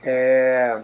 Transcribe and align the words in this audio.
É... 0.00 0.82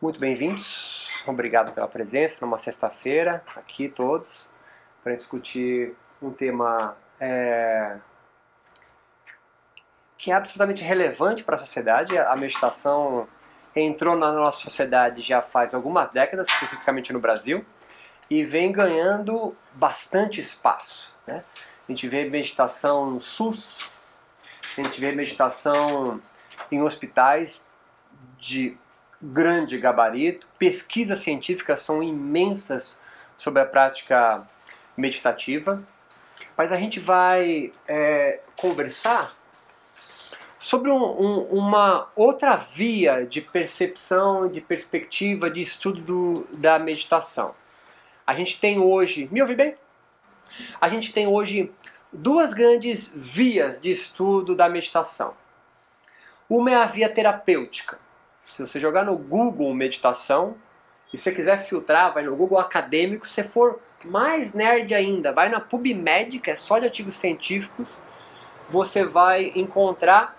Muito 0.00 0.18
bem-vindos, 0.18 1.22
obrigado 1.28 1.72
pela 1.72 1.86
presença 1.86 2.38
numa 2.40 2.58
sexta-feira 2.58 3.42
aqui 3.54 3.88
todos 3.88 4.50
para 5.04 5.14
discutir 5.14 5.94
um 6.20 6.32
tema 6.32 6.96
é... 7.20 7.98
que 10.18 10.32
é 10.32 10.34
absolutamente 10.34 10.82
relevante 10.82 11.44
para 11.44 11.54
a 11.54 11.58
sociedade. 11.58 12.18
A 12.18 12.34
meditação 12.34 13.28
entrou 13.74 14.16
na 14.16 14.32
nossa 14.32 14.58
sociedade 14.58 15.22
já 15.22 15.40
faz 15.40 15.72
algumas 15.72 16.10
décadas, 16.10 16.48
especificamente 16.48 17.12
no 17.12 17.20
Brasil, 17.20 17.64
e 18.28 18.42
vem 18.42 18.72
ganhando 18.72 19.56
bastante 19.72 20.40
espaço. 20.40 21.14
Né? 21.26 21.44
A 21.88 21.92
gente 21.92 22.08
vê 22.08 22.28
meditação 22.28 23.08
no 23.08 23.22
SUS, 23.22 23.88
a 24.76 24.82
gente 24.82 25.00
vê 25.00 25.12
meditação 25.12 26.20
em 26.70 26.82
hospitais 26.82 27.60
de 28.38 28.76
grande 29.20 29.78
gabarito, 29.78 30.46
pesquisas 30.58 31.20
científicas 31.20 31.80
são 31.80 32.02
imensas 32.02 33.00
sobre 33.36 33.62
a 33.62 33.66
prática 33.66 34.42
meditativa, 34.96 35.82
mas 36.56 36.72
a 36.72 36.76
gente 36.76 36.98
vai 36.98 37.72
é, 37.86 38.40
conversar 38.56 39.32
sobre 40.58 40.90
um, 40.90 41.02
um, 41.02 41.40
uma 41.58 42.08
outra 42.14 42.56
via 42.56 43.26
de 43.26 43.40
percepção, 43.40 44.48
de 44.48 44.60
perspectiva, 44.60 45.50
de 45.50 45.60
estudo 45.60 46.00
do, 46.00 46.46
da 46.52 46.78
meditação. 46.78 47.54
A 48.26 48.34
gente 48.34 48.60
tem 48.60 48.78
hoje, 48.78 49.28
me 49.32 49.40
ouvi 49.40 49.54
bem? 49.54 49.74
A 50.80 50.88
gente 50.88 51.12
tem 51.12 51.26
hoje 51.26 51.70
duas 52.12 52.52
grandes 52.52 53.10
vias 53.14 53.80
de 53.80 53.90
estudo 53.90 54.54
da 54.54 54.68
meditação. 54.68 55.34
Uma 56.48 56.70
é 56.72 56.74
a 56.74 56.86
via 56.86 57.08
terapêutica. 57.08 57.98
Se 58.44 58.60
você 58.66 58.78
jogar 58.78 59.04
no 59.04 59.16
Google 59.16 59.72
meditação, 59.72 60.56
e 61.12 61.16
se 61.16 61.24
você 61.24 61.32
quiser 61.32 61.64
filtrar, 61.64 62.12
vai 62.12 62.22
no 62.22 62.36
Google 62.36 62.58
acadêmico, 62.58 63.26
se 63.26 63.42
for 63.42 63.80
mais 64.04 64.52
nerd 64.52 64.92
ainda, 64.94 65.32
vai 65.32 65.48
na 65.48 65.60
PubMed, 65.60 66.38
que 66.40 66.50
é 66.50 66.54
só 66.54 66.78
de 66.78 66.86
artigos 66.86 67.14
científicos, 67.14 67.98
você 68.68 69.04
vai 69.04 69.52
encontrar 69.54 70.36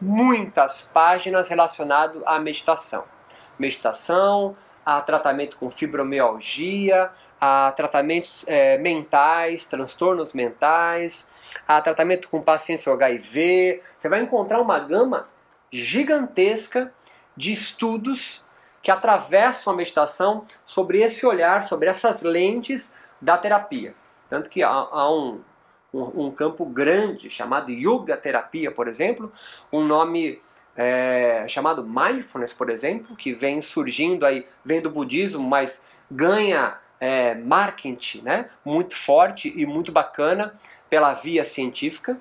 muitas 0.00 0.82
páginas 0.82 1.48
relacionadas 1.48 2.22
à 2.26 2.38
meditação. 2.38 3.04
Meditação, 3.58 4.56
a 4.84 5.00
tratamento 5.00 5.56
com 5.56 5.70
fibromialgia, 5.70 7.10
a 7.44 7.72
tratamentos 7.72 8.44
é, 8.46 8.78
mentais, 8.78 9.66
transtornos 9.66 10.32
mentais, 10.32 11.28
a 11.66 11.80
tratamento 11.80 12.28
com 12.28 12.40
pacientes 12.40 12.86
HIV. 12.86 13.82
Você 13.98 14.08
vai 14.08 14.22
encontrar 14.22 14.60
uma 14.60 14.78
gama 14.78 15.26
gigantesca 15.72 16.94
de 17.36 17.52
estudos 17.52 18.44
que 18.80 18.92
atravessam 18.92 19.72
a 19.72 19.76
meditação 19.76 20.46
sobre 20.64 21.02
esse 21.02 21.26
olhar, 21.26 21.66
sobre 21.66 21.88
essas 21.88 22.22
lentes 22.22 22.96
da 23.20 23.36
terapia. 23.36 23.92
Tanto 24.30 24.48
que 24.48 24.62
há, 24.62 24.68
há 24.70 25.12
um, 25.12 25.40
um, 25.92 26.26
um, 26.26 26.30
campo 26.30 26.64
grande 26.64 27.28
chamado 27.28 27.72
Yoga 27.72 28.16
Terapia, 28.16 28.70
por 28.70 28.86
exemplo, 28.86 29.32
um 29.72 29.84
nome 29.84 30.40
é, 30.76 31.44
chamado 31.48 31.82
Mindfulness, 31.84 32.52
por 32.52 32.70
exemplo, 32.70 33.16
que 33.16 33.32
vem 33.32 33.60
surgindo 33.60 34.24
aí, 34.24 34.46
vem 34.64 34.80
do 34.80 34.90
budismo, 34.90 35.42
mas 35.42 35.84
ganha 36.08 36.80
é, 37.02 37.34
marketing 37.34 38.22
né, 38.22 38.48
muito 38.64 38.94
forte 38.94 39.52
e 39.56 39.66
muito 39.66 39.90
bacana 39.90 40.54
pela 40.88 41.12
via 41.14 41.44
científica. 41.44 42.16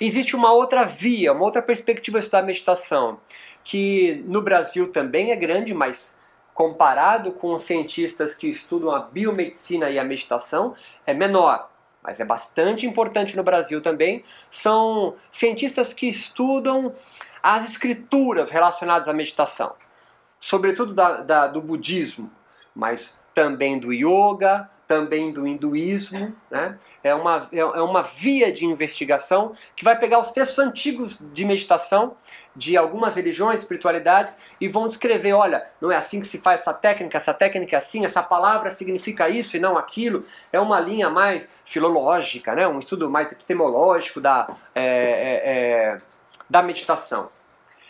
Existe 0.00 0.34
uma 0.34 0.52
outra 0.52 0.84
via, 0.84 1.32
uma 1.32 1.44
outra 1.44 1.62
perspectiva 1.62 2.18
de 2.18 2.24
estudar 2.24 2.42
meditação, 2.42 3.20
que 3.62 4.20
no 4.26 4.42
Brasil 4.42 4.90
também 4.90 5.30
é 5.30 5.36
grande, 5.36 5.72
mas 5.72 6.18
comparado 6.52 7.30
com 7.30 7.54
os 7.54 7.62
cientistas 7.62 8.34
que 8.34 8.48
estudam 8.48 8.90
a 8.90 8.98
biomedicina 8.98 9.88
e 9.88 9.96
a 9.96 10.02
meditação, 10.02 10.74
é 11.06 11.14
menor. 11.14 11.70
Mas 12.02 12.18
é 12.18 12.24
bastante 12.24 12.84
importante 12.84 13.36
no 13.36 13.44
Brasil 13.44 13.80
também. 13.80 14.24
São 14.50 15.14
cientistas 15.30 15.94
que 15.94 16.08
estudam 16.08 16.92
as 17.40 17.64
escrituras 17.70 18.50
relacionadas 18.50 19.06
à 19.06 19.12
meditação, 19.12 19.76
sobretudo 20.40 20.92
da, 20.92 21.20
da, 21.22 21.46
do 21.46 21.62
budismo, 21.62 22.28
mas 22.74 23.21
também 23.34 23.78
do 23.78 23.92
yoga, 23.92 24.68
também 24.86 25.32
do 25.32 25.46
hinduísmo. 25.46 26.34
Né? 26.50 26.78
É, 27.02 27.14
uma, 27.14 27.48
é, 27.52 27.58
é 27.58 27.82
uma 27.82 28.02
via 28.02 28.52
de 28.52 28.66
investigação 28.66 29.54
que 29.74 29.84
vai 29.84 29.98
pegar 29.98 30.18
os 30.18 30.32
textos 30.32 30.58
antigos 30.58 31.18
de 31.32 31.44
meditação 31.44 32.16
de 32.54 32.76
algumas 32.76 33.14
religiões, 33.14 33.60
espiritualidades 33.60 34.36
e 34.60 34.68
vão 34.68 34.86
descrever, 34.86 35.32
olha, 35.32 35.66
não 35.80 35.90
é 35.90 35.96
assim 35.96 36.20
que 36.20 36.26
se 36.26 36.36
faz 36.36 36.60
essa 36.60 36.74
técnica, 36.74 37.16
essa 37.16 37.32
técnica 37.32 37.76
é 37.76 37.78
assim, 37.78 38.04
essa 38.04 38.22
palavra 38.22 38.70
significa 38.70 39.30
isso 39.30 39.56
e 39.56 39.60
não 39.60 39.78
aquilo. 39.78 40.24
É 40.52 40.60
uma 40.60 40.78
linha 40.78 41.08
mais 41.08 41.48
filológica, 41.64 42.54
né? 42.54 42.68
um 42.68 42.78
estudo 42.78 43.08
mais 43.08 43.32
epistemológico 43.32 44.20
da, 44.20 44.46
é, 44.74 44.84
é, 44.84 45.52
é 45.94 45.96
da 46.50 46.60
meditação. 46.60 47.30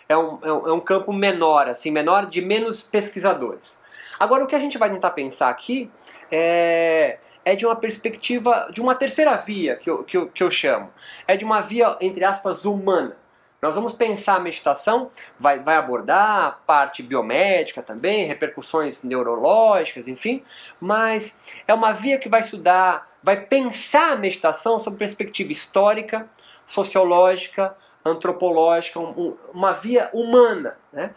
É 0.09 0.13
é 0.13 0.17
um, 0.17 0.69
é 0.69 0.73
um 0.73 0.81
campo 0.81 1.13
menor, 1.13 1.69
assim, 1.69 1.91
menor 1.91 2.27
de 2.27 2.43
menos 2.43 2.83
pesquisadores. 2.83 3.82
Agora, 4.19 4.45
o 4.45 4.47
que 4.47 4.55
a 4.55 4.61
gente 4.61 4.79
vai 4.79 4.91
tentar 4.91 5.11
pensar 5.11 5.49
aqui 5.49 5.91
é, 6.31 7.19
é 7.45 7.55
de 7.55 7.67
uma 7.67 7.77
perspectiva, 7.77 8.69
de 8.73 8.81
uma 8.81 8.95
terceira 8.95 9.37
via, 9.37 9.77
que 9.77 9.91
eu, 9.91 10.05
que, 10.05 10.17
eu, 10.17 10.29
que 10.29 10.43
eu 10.43 10.51
chamo. 10.51 10.91
É 11.27 11.37
de 11.37 11.45
uma 11.45 11.61
via, 11.61 11.97
entre 12.01 12.25
aspas, 12.25 12.65
humana. 12.65 13.17
Nós 13.61 13.77
vamos 13.77 13.93
pensar 13.93 14.35
a 14.35 14.41
meditação, 14.41 15.13
vai, 15.39 15.61
vai 15.61 15.77
abordar 15.77 16.47
a 16.47 16.51
parte 16.51 17.01
biomédica 17.01 17.81
também, 17.81 18.27
repercussões 18.27 19.05
neurológicas, 19.05 20.09
enfim, 20.09 20.43
mas 20.81 21.41
é 21.69 21.73
uma 21.73 21.93
via 21.93 22.19
que 22.19 22.29
vai 22.29 22.41
estudar, 22.41 23.09
vai 23.23 23.41
pensar 23.41 24.15
a 24.15 24.17
meditação 24.17 24.81
sob 24.81 24.97
perspectiva 24.97 25.53
histórica, 25.53 26.29
sociológica, 26.67 27.77
antropológica, 28.05 28.99
um, 28.99 29.37
uma 29.53 29.73
via 29.73 30.11
humana. 30.13 30.77
Né? 30.93 31.11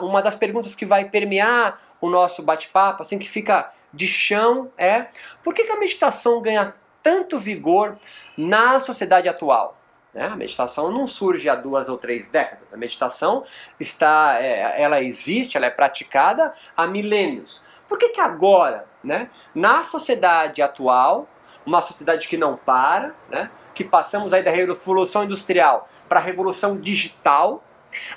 Uma 0.00 0.22
das 0.22 0.34
perguntas 0.34 0.74
que 0.74 0.86
vai 0.86 1.04
permear 1.04 1.80
o 2.00 2.08
nosso 2.08 2.42
bate-papo, 2.42 3.02
assim 3.02 3.18
que 3.18 3.28
fica 3.28 3.72
de 3.92 4.06
chão, 4.06 4.70
é 4.78 5.06
por 5.42 5.54
que, 5.54 5.64
que 5.64 5.72
a 5.72 5.78
meditação 5.78 6.40
ganha 6.40 6.74
tanto 7.02 7.38
vigor 7.38 7.98
na 8.36 8.80
sociedade 8.80 9.28
atual? 9.28 9.76
Né? 10.14 10.26
A 10.26 10.36
meditação 10.36 10.90
não 10.90 11.06
surge 11.06 11.48
há 11.48 11.54
duas 11.54 11.88
ou 11.88 11.96
três 11.96 12.30
décadas. 12.30 12.72
A 12.72 12.76
meditação 12.76 13.44
está, 13.78 14.38
é, 14.40 14.80
ela 14.80 15.02
existe, 15.02 15.56
ela 15.56 15.66
é 15.66 15.70
praticada 15.70 16.54
há 16.76 16.86
milênios. 16.86 17.62
Por 17.88 17.98
que, 17.98 18.10
que 18.10 18.20
agora, 18.20 18.86
né, 19.02 19.28
na 19.54 19.82
sociedade 19.82 20.62
atual, 20.62 21.28
uma 21.66 21.82
sociedade 21.82 22.28
que 22.28 22.36
não 22.36 22.56
para, 22.56 23.14
né, 23.28 23.50
que 23.74 23.84
passamos 23.84 24.32
aí 24.32 24.42
da 24.42 24.50
revolução 24.50 25.24
industrial 25.24 25.88
para 26.10 26.18
a 26.18 26.22
revolução 26.22 26.76
digital, 26.76 27.62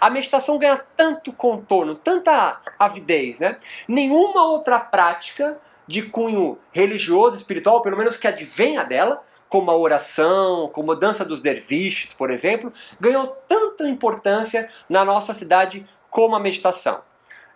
a 0.01 0.09
meditação 0.09 0.57
ganha 0.57 0.83
tanto 0.97 1.31
contorno, 1.31 1.93
tanta 1.93 2.59
avidez, 2.79 3.39
né? 3.39 3.57
Nenhuma 3.87 4.43
outra 4.47 4.79
prática 4.79 5.59
de 5.87 6.01
cunho 6.01 6.57
religioso, 6.71 7.37
espiritual, 7.37 7.83
pelo 7.83 7.95
menos 7.95 8.17
que 8.17 8.27
advenha 8.27 8.83
dela, 8.83 9.23
como 9.47 9.69
a 9.69 9.77
oração, 9.77 10.71
como 10.73 10.91
a 10.91 10.95
dança 10.95 11.23
dos 11.23 11.39
derviches, 11.39 12.11
por 12.11 12.31
exemplo, 12.31 12.73
ganhou 12.99 13.27
tanta 13.47 13.87
importância 13.87 14.67
na 14.89 15.05
nossa 15.05 15.31
cidade 15.31 15.87
como 16.09 16.35
a 16.35 16.39
meditação. 16.39 17.01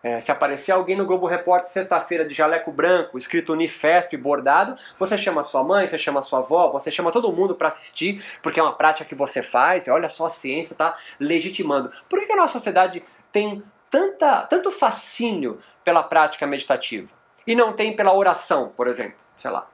É, 0.04 0.20
se 0.20 0.32
aparecer 0.32 0.72
alguém 0.72 0.96
no 0.96 1.06
Globo 1.06 1.26
Repórter 1.26 1.72
sexta-feira 1.72 2.24
de 2.24 2.34
jaleco 2.34 2.72
branco, 2.72 3.18
escrito 3.18 3.54
Unifesp 3.54 4.16
bordado, 4.16 4.78
você 4.98 5.18
chama 5.18 5.44
sua 5.44 5.64
mãe, 5.64 5.88
você 5.88 5.98
chama 5.98 6.22
sua 6.22 6.40
avó, 6.40 6.72
você 6.72 6.92
chama 6.92 7.12
todo 7.12 7.32
mundo 7.32 7.56
para 7.56 7.70
assistir, 7.70 8.24
porque 8.42 8.60
é 8.60 8.64
uma 8.64 8.76
prática 8.76 9.06
que 9.06 9.16
você 9.16 9.42
faz, 9.42 9.88
e 9.88 9.92
olha 9.92 10.08
só 10.08 10.28
a 10.28 10.30
ciência 10.30 10.74
está 10.74 10.96
legitimando. 11.20 11.92
Por 12.08 12.26
que 12.26 12.32
a 12.32 12.36
nossa 12.36 12.54
sociedade 12.54 13.04
tem 13.32 13.64
tanta, 13.90 14.44
tanto 14.44 14.72
fascínio 14.72 15.60
pela 15.84 16.04
prática 16.04 16.46
meditativa? 16.46 17.10
E 17.46 17.56
não 17.56 17.74
tem 17.74 17.96
pela 17.96 18.14
oração, 18.14 18.74
por 18.76 18.88
exemplo, 18.88 19.18
sei 19.40 19.50
lá. 19.50 19.68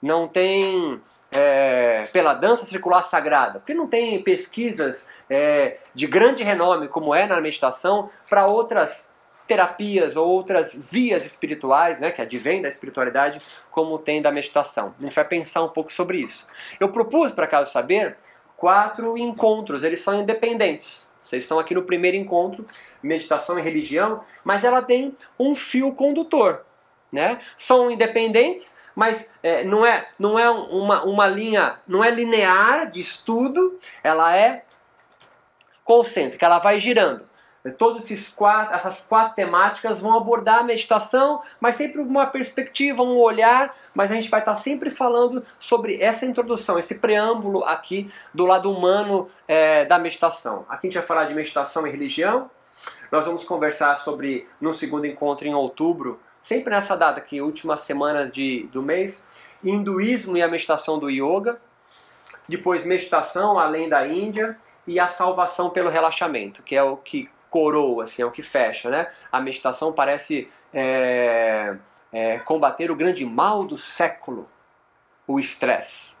Não 0.00 0.28
tem 0.28 1.00
é, 1.32 2.04
pela 2.12 2.34
dança 2.34 2.64
circular 2.66 3.02
sagrada? 3.02 3.58
Porque 3.58 3.74
não 3.74 3.86
tem 3.86 4.22
pesquisas 4.22 5.08
é, 5.28 5.78
de 5.94 6.06
grande 6.06 6.42
renome, 6.42 6.88
como 6.88 7.14
é 7.14 7.26
na 7.26 7.40
meditação, 7.40 8.10
para 8.28 8.46
outras 8.46 9.09
terapias 9.50 10.14
ou 10.14 10.28
outras 10.28 10.72
vias 10.72 11.24
espirituais, 11.24 11.98
né, 11.98 12.12
que 12.12 12.22
advêm 12.22 12.62
da 12.62 12.68
espiritualidade, 12.68 13.40
como 13.68 13.98
tem 13.98 14.22
da 14.22 14.30
meditação. 14.30 14.94
A 14.96 15.02
gente 15.02 15.16
vai 15.16 15.24
pensar 15.24 15.64
um 15.64 15.68
pouco 15.68 15.92
sobre 15.92 16.18
isso. 16.18 16.46
Eu 16.78 16.90
propus, 16.90 17.32
para 17.32 17.48
caso 17.48 17.72
saber, 17.72 18.16
quatro 18.56 19.18
encontros, 19.18 19.82
eles 19.82 20.02
são 20.02 20.20
independentes. 20.20 21.12
Vocês 21.20 21.42
estão 21.42 21.58
aqui 21.58 21.74
no 21.74 21.82
primeiro 21.82 22.16
encontro, 22.16 22.64
meditação 23.02 23.58
e 23.58 23.62
religião, 23.62 24.22
mas 24.44 24.62
ela 24.62 24.82
tem 24.82 25.16
um 25.36 25.52
fio 25.52 25.96
condutor. 25.96 26.64
Né? 27.10 27.40
São 27.56 27.90
independentes, 27.90 28.78
mas 28.94 29.32
é, 29.42 29.64
não 29.64 29.84
é, 29.84 30.06
não 30.16 30.38
é 30.38 30.48
uma, 30.48 31.02
uma 31.02 31.26
linha, 31.26 31.74
não 31.88 32.04
é 32.04 32.10
linear 32.10 32.88
de 32.88 33.00
estudo, 33.00 33.80
ela 34.00 34.36
é 34.36 34.62
concêntrica, 35.82 36.46
ela 36.46 36.60
vai 36.60 36.78
girando. 36.78 37.28
Todas 37.76 38.28
quatro, 38.30 38.74
essas 38.74 39.04
quatro 39.04 39.34
temáticas 39.34 40.00
vão 40.00 40.16
abordar 40.16 40.60
a 40.60 40.62
meditação, 40.62 41.42
mas 41.60 41.76
sempre 41.76 42.00
uma 42.00 42.26
perspectiva, 42.26 43.02
um 43.02 43.18
olhar, 43.18 43.74
mas 43.94 44.10
a 44.10 44.14
gente 44.14 44.30
vai 44.30 44.40
estar 44.40 44.54
sempre 44.54 44.88
falando 44.90 45.44
sobre 45.58 46.00
essa 46.00 46.24
introdução, 46.24 46.78
esse 46.78 47.00
preâmbulo 47.00 47.62
aqui 47.64 48.10
do 48.32 48.46
lado 48.46 48.72
humano 48.72 49.28
é, 49.46 49.84
da 49.84 49.98
meditação. 49.98 50.64
Aqui 50.70 50.86
a 50.86 50.90
gente 50.90 50.98
vai 50.98 51.06
falar 51.06 51.24
de 51.26 51.34
meditação 51.34 51.86
e 51.86 51.90
religião. 51.90 52.50
Nós 53.12 53.26
vamos 53.26 53.44
conversar 53.44 53.96
sobre, 53.98 54.48
no 54.58 54.72
segundo 54.72 55.06
encontro 55.06 55.46
em 55.46 55.54
outubro, 55.54 56.18
sempre 56.40 56.74
nessa 56.74 56.96
data 56.96 57.18
aqui, 57.18 57.42
últimas 57.42 57.80
semanas 57.80 58.32
de, 58.32 58.68
do 58.72 58.82
mês, 58.82 59.28
hinduísmo 59.62 60.34
e 60.34 60.42
a 60.42 60.48
meditação 60.48 60.98
do 60.98 61.10
yoga. 61.10 61.60
Depois, 62.48 62.86
meditação 62.86 63.58
além 63.58 63.86
da 63.86 64.08
Índia 64.08 64.56
e 64.86 64.98
a 64.98 65.08
salvação 65.08 65.68
pelo 65.68 65.90
relaxamento, 65.90 66.62
que 66.62 66.74
é 66.74 66.82
o 66.82 66.96
que 66.96 67.28
coroa, 67.50 68.04
assim, 68.04 68.22
é 68.22 68.26
o 68.26 68.30
que 68.30 68.42
fecha, 68.42 68.88
né? 68.88 69.10
A 69.30 69.40
meditação 69.40 69.92
parece 69.92 70.50
é, 70.72 71.76
é, 72.12 72.38
combater 72.38 72.90
o 72.90 72.96
grande 72.96 73.24
mal 73.26 73.64
do 73.64 73.76
século, 73.76 74.48
o 75.26 75.38
estresse. 75.38 76.19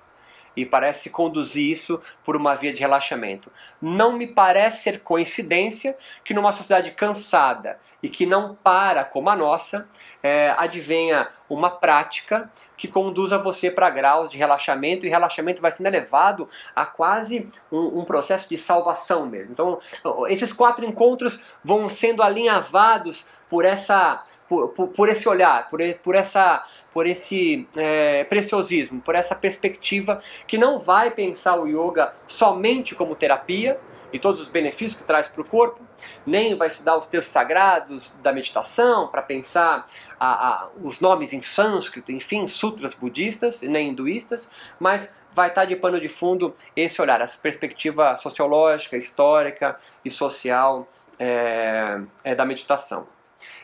E 0.56 0.66
parece 0.66 1.10
conduzir 1.10 1.70
isso 1.70 2.00
por 2.24 2.36
uma 2.36 2.54
via 2.54 2.72
de 2.72 2.80
relaxamento. 2.80 3.50
Não 3.80 4.12
me 4.12 4.26
parece 4.26 4.82
ser 4.82 5.00
coincidência 5.00 5.96
que 6.24 6.34
numa 6.34 6.52
sociedade 6.52 6.90
cansada 6.92 7.78
e 8.02 8.08
que 8.08 8.26
não 8.26 8.54
para 8.54 9.04
como 9.04 9.30
a 9.30 9.36
nossa, 9.36 9.88
é, 10.22 10.54
advenha 10.56 11.28
uma 11.48 11.70
prática 11.70 12.50
que 12.76 12.88
conduza 12.88 13.36
você 13.36 13.70
para 13.70 13.90
graus 13.90 14.30
de 14.30 14.38
relaxamento, 14.38 15.04
e 15.04 15.08
relaxamento 15.10 15.60
vai 15.60 15.70
sendo 15.70 15.86
elevado 15.86 16.48
a 16.74 16.86
quase 16.86 17.50
um, 17.70 18.00
um, 18.00 18.04
processo 18.04 18.48
de 18.48 18.56
salvação 18.56 19.26
mesmo. 19.26 19.52
Então, 19.52 19.80
esses 20.28 20.52
quatro 20.52 20.84
encontros 20.84 21.42
vão 21.62 21.88
sendo 21.88 22.22
alinhavados 22.22 23.26
por 23.50 23.64
essa 23.64 24.24
por, 24.48 24.68
por, 24.70 24.88
por 24.88 25.08
esse 25.08 25.28
olhar, 25.28 25.68
por, 25.70 25.80
por, 26.02 26.16
essa, 26.16 26.64
por 26.92 27.06
esse 27.06 27.68
é, 27.76 28.24
preciosismo, 28.24 29.00
por 29.00 29.14
essa 29.14 29.34
perspectiva 29.34 30.20
que 30.46 30.58
não 30.58 30.78
vai 30.78 31.10
pensar 31.10 31.58
o 31.60 31.66
yoga 31.66 32.12
somente 32.26 32.94
como 32.94 33.14
terapia, 33.14 33.78
e 34.12 34.18
todos 34.18 34.40
os 34.40 34.48
benefícios 34.48 35.00
que 35.00 35.06
traz 35.06 35.28
para 35.28 35.40
o 35.40 35.44
corpo, 35.44 35.80
nem 36.26 36.56
vai 36.56 36.68
estudar 36.68 36.96
os 36.96 37.06
textos 37.06 37.32
sagrados 37.32 38.10
da 38.22 38.32
meditação 38.32 39.08
para 39.08 39.22
pensar 39.22 39.86
a, 40.18 40.48
a, 40.48 40.68
os 40.82 41.00
nomes 41.00 41.32
em 41.32 41.40
sânscrito, 41.40 42.10
enfim, 42.10 42.46
sutras 42.46 42.94
budistas, 42.94 43.62
nem 43.62 43.90
hinduístas, 43.90 44.50
mas 44.78 45.22
vai 45.32 45.48
estar 45.48 45.64
de 45.64 45.76
pano 45.76 46.00
de 46.00 46.08
fundo 46.08 46.54
esse 46.74 47.00
olhar, 47.00 47.20
essa 47.20 47.38
perspectiva 47.38 48.16
sociológica, 48.16 48.96
histórica 48.96 49.78
e 50.04 50.10
social 50.10 50.88
é, 51.18 52.00
é 52.24 52.34
da 52.34 52.44
meditação. 52.44 53.06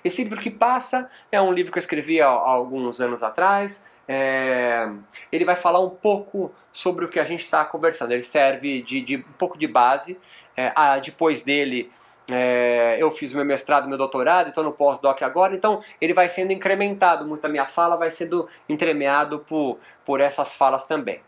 Esse 0.07 0.23
livro 0.23 0.41
que 0.41 0.51
passa 0.51 1.11
é 1.33 1.41
um 1.41 1.53
livro 1.53 1.73
que 1.73 1.79
eu 1.79 1.81
escrevi 1.81 2.21
há, 2.23 2.29
há 2.29 2.31
alguns 2.31 3.01
anos 3.01 3.25
atrás. 3.25 3.85
É, 4.07 4.89
ele 5.33 5.45
vai 5.45 5.57
falar 5.57 5.81
um 5.81 5.91
pouco 5.91 6.55
sobre 6.73 7.05
o 7.05 7.09
que 7.09 7.19
a 7.19 7.25
gente 7.25 7.43
está 7.43 7.65
conversando. 7.65 8.13
Ele 8.13 8.23
serve 8.23 8.83
de, 8.83 9.01
de, 9.01 9.17
um 9.17 9.33
pouco 9.37 9.59
de 9.59 9.67
base. 9.67 10.17
É, 10.57 10.71
ah, 10.77 10.97
depois 11.01 11.43
dele, 11.43 11.91
é, 12.31 12.97
eu 13.01 13.11
fiz 13.11 13.33
meu 13.33 13.45
mestrado, 13.45 13.89
meu 13.89 13.99
doutorado, 13.99 14.51
estou 14.51 14.63
no 14.63 14.71
pós-doc 14.71 15.21
agora, 15.23 15.57
então 15.57 15.83
ele 16.01 16.15
vai 16.15 16.29
sendo 16.29 16.53
incrementado, 16.53 17.27
muita 17.27 17.49
minha 17.49 17.67
fala 17.67 17.97
vai 17.97 18.11
sendo 18.13 18.49
entremeado 18.69 19.41
por, 19.41 19.81
por 20.05 20.21
essas 20.21 20.55
falas 20.55 20.87
também. 20.87 21.21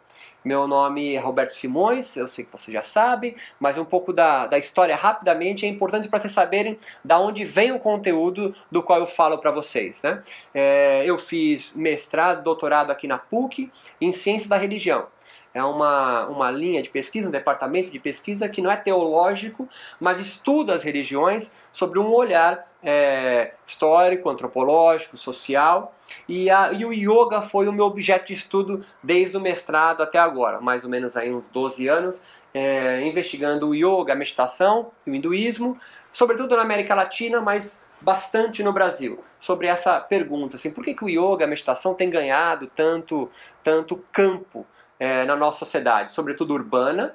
Meu 0.48 0.66
nome 0.66 1.12
é 1.12 1.18
Roberto 1.18 1.52
Simões, 1.54 2.16
eu 2.16 2.26
sei 2.26 2.42
que 2.42 2.50
você 2.50 2.72
já 2.72 2.82
sabe, 2.82 3.36
mas 3.60 3.76
um 3.76 3.84
pouco 3.84 4.14
da, 4.14 4.46
da 4.46 4.56
história 4.56 4.96
rapidamente 4.96 5.66
é 5.66 5.68
importante 5.68 6.08
para 6.08 6.18
vocês 6.18 6.32
saberem 6.32 6.78
da 7.04 7.18
onde 7.20 7.44
vem 7.44 7.70
o 7.70 7.78
conteúdo 7.78 8.56
do 8.72 8.82
qual 8.82 8.98
eu 8.98 9.06
falo 9.06 9.36
para 9.36 9.50
vocês. 9.50 10.02
Né? 10.02 10.22
É, 10.54 11.02
eu 11.04 11.18
fiz 11.18 11.74
mestrado, 11.74 12.42
doutorado 12.42 12.90
aqui 12.90 13.06
na 13.06 13.18
PUC 13.18 13.70
em 14.00 14.10
Ciência 14.10 14.48
da 14.48 14.56
Religião 14.56 15.06
é 15.54 15.62
uma, 15.62 16.26
uma 16.26 16.50
linha 16.50 16.82
de 16.82 16.88
pesquisa, 16.88 17.28
um 17.28 17.32
departamento 17.32 17.90
de 17.90 17.98
pesquisa 17.98 18.48
que 18.48 18.60
não 18.60 18.70
é 18.70 18.76
teológico, 18.76 19.68
mas 19.98 20.20
estuda 20.20 20.74
as 20.74 20.82
religiões 20.82 21.54
sobre 21.72 21.98
um 21.98 22.12
olhar 22.12 22.70
é, 22.82 23.54
histórico, 23.66 24.28
antropológico, 24.28 25.16
social. 25.16 25.94
E, 26.28 26.50
a, 26.50 26.72
e 26.72 26.84
o 26.84 26.92
yoga 26.92 27.42
foi 27.42 27.68
o 27.68 27.72
meu 27.72 27.86
objeto 27.86 28.28
de 28.28 28.34
estudo 28.34 28.84
desde 29.02 29.36
o 29.36 29.40
mestrado 29.40 30.02
até 30.02 30.18
agora, 30.18 30.60
mais 30.60 30.84
ou 30.84 30.90
menos 30.90 31.16
aí 31.16 31.32
uns 31.32 31.48
12 31.48 31.88
anos, 31.88 32.22
é, 32.54 33.02
investigando 33.02 33.68
o 33.68 33.74
yoga, 33.74 34.12
a 34.12 34.16
meditação, 34.16 34.90
o 35.06 35.10
hinduísmo, 35.10 35.78
sobretudo 36.12 36.56
na 36.56 36.62
América 36.62 36.94
Latina, 36.94 37.40
mas 37.40 37.86
bastante 38.00 38.62
no 38.62 38.72
Brasil 38.72 39.22
sobre 39.40 39.66
essa 39.66 40.00
pergunta, 40.00 40.56
assim, 40.56 40.70
por 40.70 40.84
que, 40.84 40.94
que 40.94 41.04
o 41.04 41.08
yoga, 41.08 41.44
a 41.44 41.48
meditação 41.48 41.94
tem 41.94 42.10
ganhado 42.10 42.68
tanto, 42.74 43.30
tanto 43.62 44.02
campo 44.12 44.66
é, 44.98 45.24
na 45.24 45.36
nossa 45.36 45.58
sociedade, 45.60 46.12
sobretudo 46.12 46.54
urbana. 46.54 47.14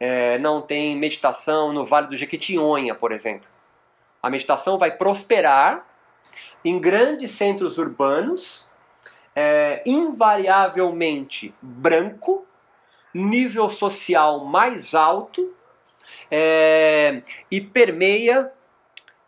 É, 0.00 0.38
não 0.38 0.60
tem 0.60 0.96
meditação 0.96 1.72
no 1.72 1.84
Vale 1.84 2.08
do 2.08 2.16
Jequitinhonha, 2.16 2.94
por 2.94 3.12
exemplo. 3.12 3.48
A 4.22 4.28
meditação 4.28 4.78
vai 4.78 4.90
prosperar 4.90 5.86
em 6.64 6.78
grandes 6.80 7.32
centros 7.32 7.78
urbanos, 7.78 8.66
é, 9.36 9.82
invariavelmente 9.86 11.54
branco, 11.60 12.46
nível 13.12 13.68
social 13.68 14.44
mais 14.44 14.94
alto 14.94 15.54
é, 16.30 17.22
e 17.50 17.60
permeia 17.60 18.50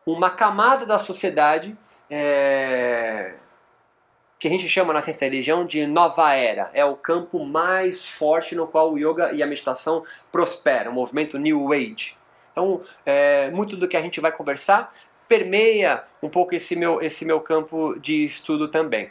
uma 0.05 0.31
camada 0.31 0.87
da 0.87 0.99
sociedade 0.99 1.77
é, 2.11 3.35
que 4.39 4.49
a 4.49 4.51
gente 4.51 4.69
chama 4.69 4.93
na 4.93 5.03
ciência 5.03 5.21
da 5.21 5.31
religião 5.31 5.65
de 5.65 5.87
nova 5.87 6.35
era. 6.35 6.71
É 6.75 6.85
o 6.85 6.97
campo 6.97 7.45
mais 7.45 8.07
forte 8.07 8.55
no 8.55 8.67
qual 8.67 8.93
o 8.93 8.99
yoga 8.99 9.33
e 9.33 9.43
a 9.43 9.47
meditação 9.47 10.05
prosperam, 10.31 10.93
o 10.93 10.95
movimento 10.95 11.39
New 11.39 11.73
Age. 11.73 12.17
Então, 12.53 12.81
é, 13.05 13.51
muito 13.51 13.77
do 13.77 13.87
que 13.87 13.97
a 13.97 14.03
gente 14.03 14.21
vai 14.21 14.33
conversar 14.33 14.93
permeia 15.29 16.05
um 16.23 16.29
pouco 16.29 16.55
esse 16.55 16.77
meu, 16.77 17.03
esse 17.03 17.25
meu 17.25 17.41
campo 17.41 17.99
de 17.99 18.25
estudo 18.25 18.69
também. 18.69 19.11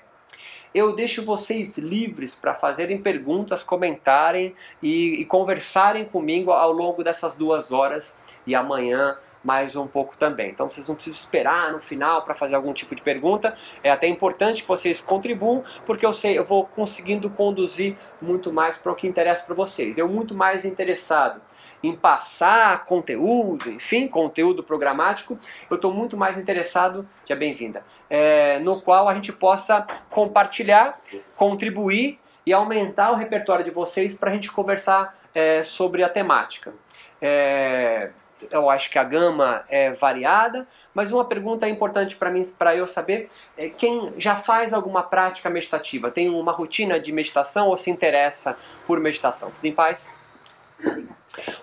Eu 0.74 0.94
deixo 0.94 1.24
vocês 1.24 1.78
livres 1.78 2.36
para 2.36 2.54
fazerem 2.54 2.98
perguntas, 2.98 3.64
comentarem 3.64 4.54
e, 4.82 5.22
e 5.22 5.26
conversarem 5.26 6.04
comigo 6.06 6.52
ao 6.52 6.72
longo 6.72 7.04
dessas 7.04 7.36
duas 7.36 7.72
horas 7.72 8.18
e 8.46 8.54
amanhã 8.54 9.18
mais 9.46 9.76
um 9.76 9.86
pouco 9.86 10.18
também. 10.18 10.50
Então 10.50 10.68
vocês 10.68 10.88
não 10.88 10.96
precisam 10.96 11.20
esperar 11.20 11.72
no 11.72 11.80
final 11.80 12.24
para 12.24 12.34
fazer 12.34 12.56
algum 12.56 12.74
tipo 12.74 12.96
de 12.96 13.02
pergunta. 13.02 13.56
É 13.84 13.92
até 13.92 14.08
importante 14.08 14.64
que 14.64 14.68
vocês 14.68 15.00
contribuam, 15.00 15.64
porque 15.86 16.06
eu 16.06 16.12
sei, 16.12 16.38
eu 16.38 16.44
vou 16.44 16.66
conseguindo 16.66 17.30
conduzir 17.30 17.96
muito 18.20 18.52
mais 18.52 18.78
para 18.78 18.92
o 18.92 18.96
que 18.96 19.08
interessa 19.08 19.44
para 19.44 19.54
vocês. 19.54 19.96
Eu 19.98 20.10
muito 20.10 20.34
mais 20.34 20.66
interessado 20.66 21.40
em 21.84 21.96
passar 21.96 22.86
conteúdo, 22.86 23.70
enfim, 23.70 24.08
conteúdo 24.08 24.64
programático, 24.64 25.38
eu 25.70 25.76
estou 25.76 25.94
muito 25.94 26.18
mais 26.18 26.36
interessado, 26.36 27.08
já 27.28 27.36
bem-vinda, 27.36 27.84
é, 28.10 28.58
no 28.60 28.82
qual 28.82 29.08
a 29.08 29.14
gente 29.14 29.32
possa 29.32 29.86
compartilhar, 30.10 31.00
contribuir 31.36 32.20
e 32.44 32.52
aumentar 32.52 33.12
o 33.12 33.16
repertório 33.16 33.64
de 33.64 33.70
vocês 33.70 34.18
para 34.18 34.32
a 34.32 34.34
gente 34.34 34.52
conversar 34.52 35.16
é, 35.36 35.62
sobre 35.62 36.04
a 36.04 36.10
temática. 36.10 36.74
É, 37.22 38.10
eu 38.52 38.70
acho 38.70 38.90
que 38.90 39.00
a 39.00 39.04
gama 39.04 39.64
é 39.70 39.92
variada, 39.92 40.68
mas 40.94 41.12
uma 41.12 41.26
pergunta 41.26 41.68
importante 41.68 42.16
para 42.16 42.30
mim, 42.30 42.44
para 42.58 42.76
eu 42.76 42.88
saber, 42.88 43.30
é 43.58 43.70
quem 43.70 44.14
já 44.18 44.36
faz 44.36 44.74
alguma 44.74 45.04
prática 45.04 45.50
meditativa, 45.50 46.12
tem 46.12 46.30
uma 46.30 46.52
rotina 46.52 47.00
de 47.00 47.12
meditação 47.12 47.68
ou 47.68 47.78
se 47.78 47.90
interessa 47.90 48.58
por 48.86 49.00
meditação? 49.00 49.52
Tudo 49.52 49.66
em 49.66 49.74
paz? 49.74 50.16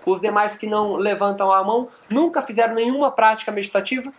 Os 0.05 0.21
demais 0.21 0.57
que 0.57 0.67
não 0.67 0.95
levantam 0.95 1.51
a 1.51 1.63
mão 1.63 1.89
nunca 2.09 2.41
fizeram 2.41 2.73
nenhuma 2.73 3.11
prática 3.11 3.51
meditativa? 3.51 4.11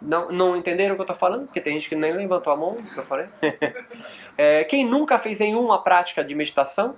Não, 0.00 0.32
não 0.32 0.56
entenderam 0.56 0.94
o 0.94 0.96
que 0.96 1.02
eu 1.02 1.04
estou 1.04 1.16
falando? 1.16 1.44
Porque 1.46 1.60
tem 1.60 1.74
gente 1.74 1.88
que 1.88 1.94
nem 1.94 2.12
levantou 2.12 2.52
a 2.52 2.56
mão, 2.56 2.74
que 2.74 2.98
eu 2.98 3.04
falei. 3.04 3.26
é, 4.36 4.64
quem 4.64 4.84
nunca 4.84 5.18
fez 5.18 5.38
nenhuma 5.38 5.82
prática 5.82 6.24
de 6.24 6.34
meditação? 6.34 6.96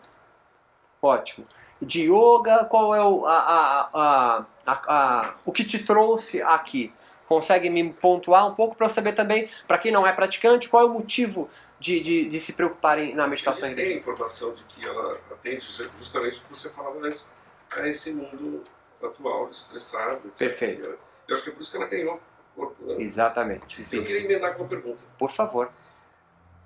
Ótimo 1.03 1.47
de 1.85 2.03
yoga, 2.03 2.65
qual 2.65 2.95
é 2.95 3.03
o, 3.03 3.27
a, 3.27 3.91
a, 3.95 4.47
a, 4.67 5.35
o 5.45 5.53
que 5.53 5.65
te 5.65 5.85
trouxe 5.85 6.43
aqui? 6.43 6.93
Consegue 7.27 7.71
me 7.71 7.93
pontuar 7.93 8.47
um 8.47 8.55
pouco 8.55 8.77
para 8.77 8.87
eu 8.87 8.91
saber 8.91 9.13
também, 9.13 9.49
para 9.67 9.79
quem 9.79 9.91
não 9.91 10.07
é 10.07 10.13
praticante, 10.13 10.69
qual 10.69 10.83
é 10.83 10.87
o 10.87 10.91
motivo 10.91 11.49
de, 11.79 12.01
de, 12.01 12.29
de 12.29 12.41
se 12.41 12.53
preocuparem 12.53 13.15
na 13.15 13.27
meditação? 13.27 13.75
Tem 13.75 13.95
a 13.95 13.99
informação 13.99 14.55
de 14.55 14.63
que 14.65 14.87
ela 14.87 15.19
atende 15.31 15.61
justamente 15.99 16.39
o 16.39 16.43
que 16.43 16.49
você 16.51 16.71
falava 16.71 16.99
antes, 16.99 17.35
a 17.77 17.89
esse 17.89 18.13
mundo 18.13 18.63
atual, 19.03 19.49
estressado, 19.49 20.29
etc. 20.29 20.39
Perfeito. 20.39 20.99
Eu 21.29 21.35
acho 21.35 21.43
que 21.43 21.51
é 21.51 21.53
por 21.53 21.63
isso 21.63 21.71
que 21.71 21.77
ela 21.77 21.87
ganhou 21.87 22.15
o 22.15 22.61
corpo. 22.61 22.87
Né? 22.87 23.03
Exatamente. 23.03 23.83
Eu 23.93 24.03
queria 24.03 24.25
emendar 24.25 24.55
com 24.55 24.63
uma 24.63 24.69
pergunta. 24.69 25.03
Por 25.19 25.33
favor. 25.33 25.71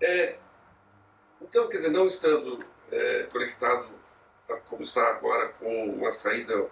É, 0.01 0.37
então, 1.41 1.69
quer 1.69 1.77
dizer, 1.79 1.91
não 1.91 2.07
estando 2.07 2.65
é, 2.91 3.27
conectado 3.31 3.98
como 4.57 4.83
está 4.83 5.09
agora 5.09 5.49
com 5.55 5.87
uma 5.91 6.11
saída 6.11 6.69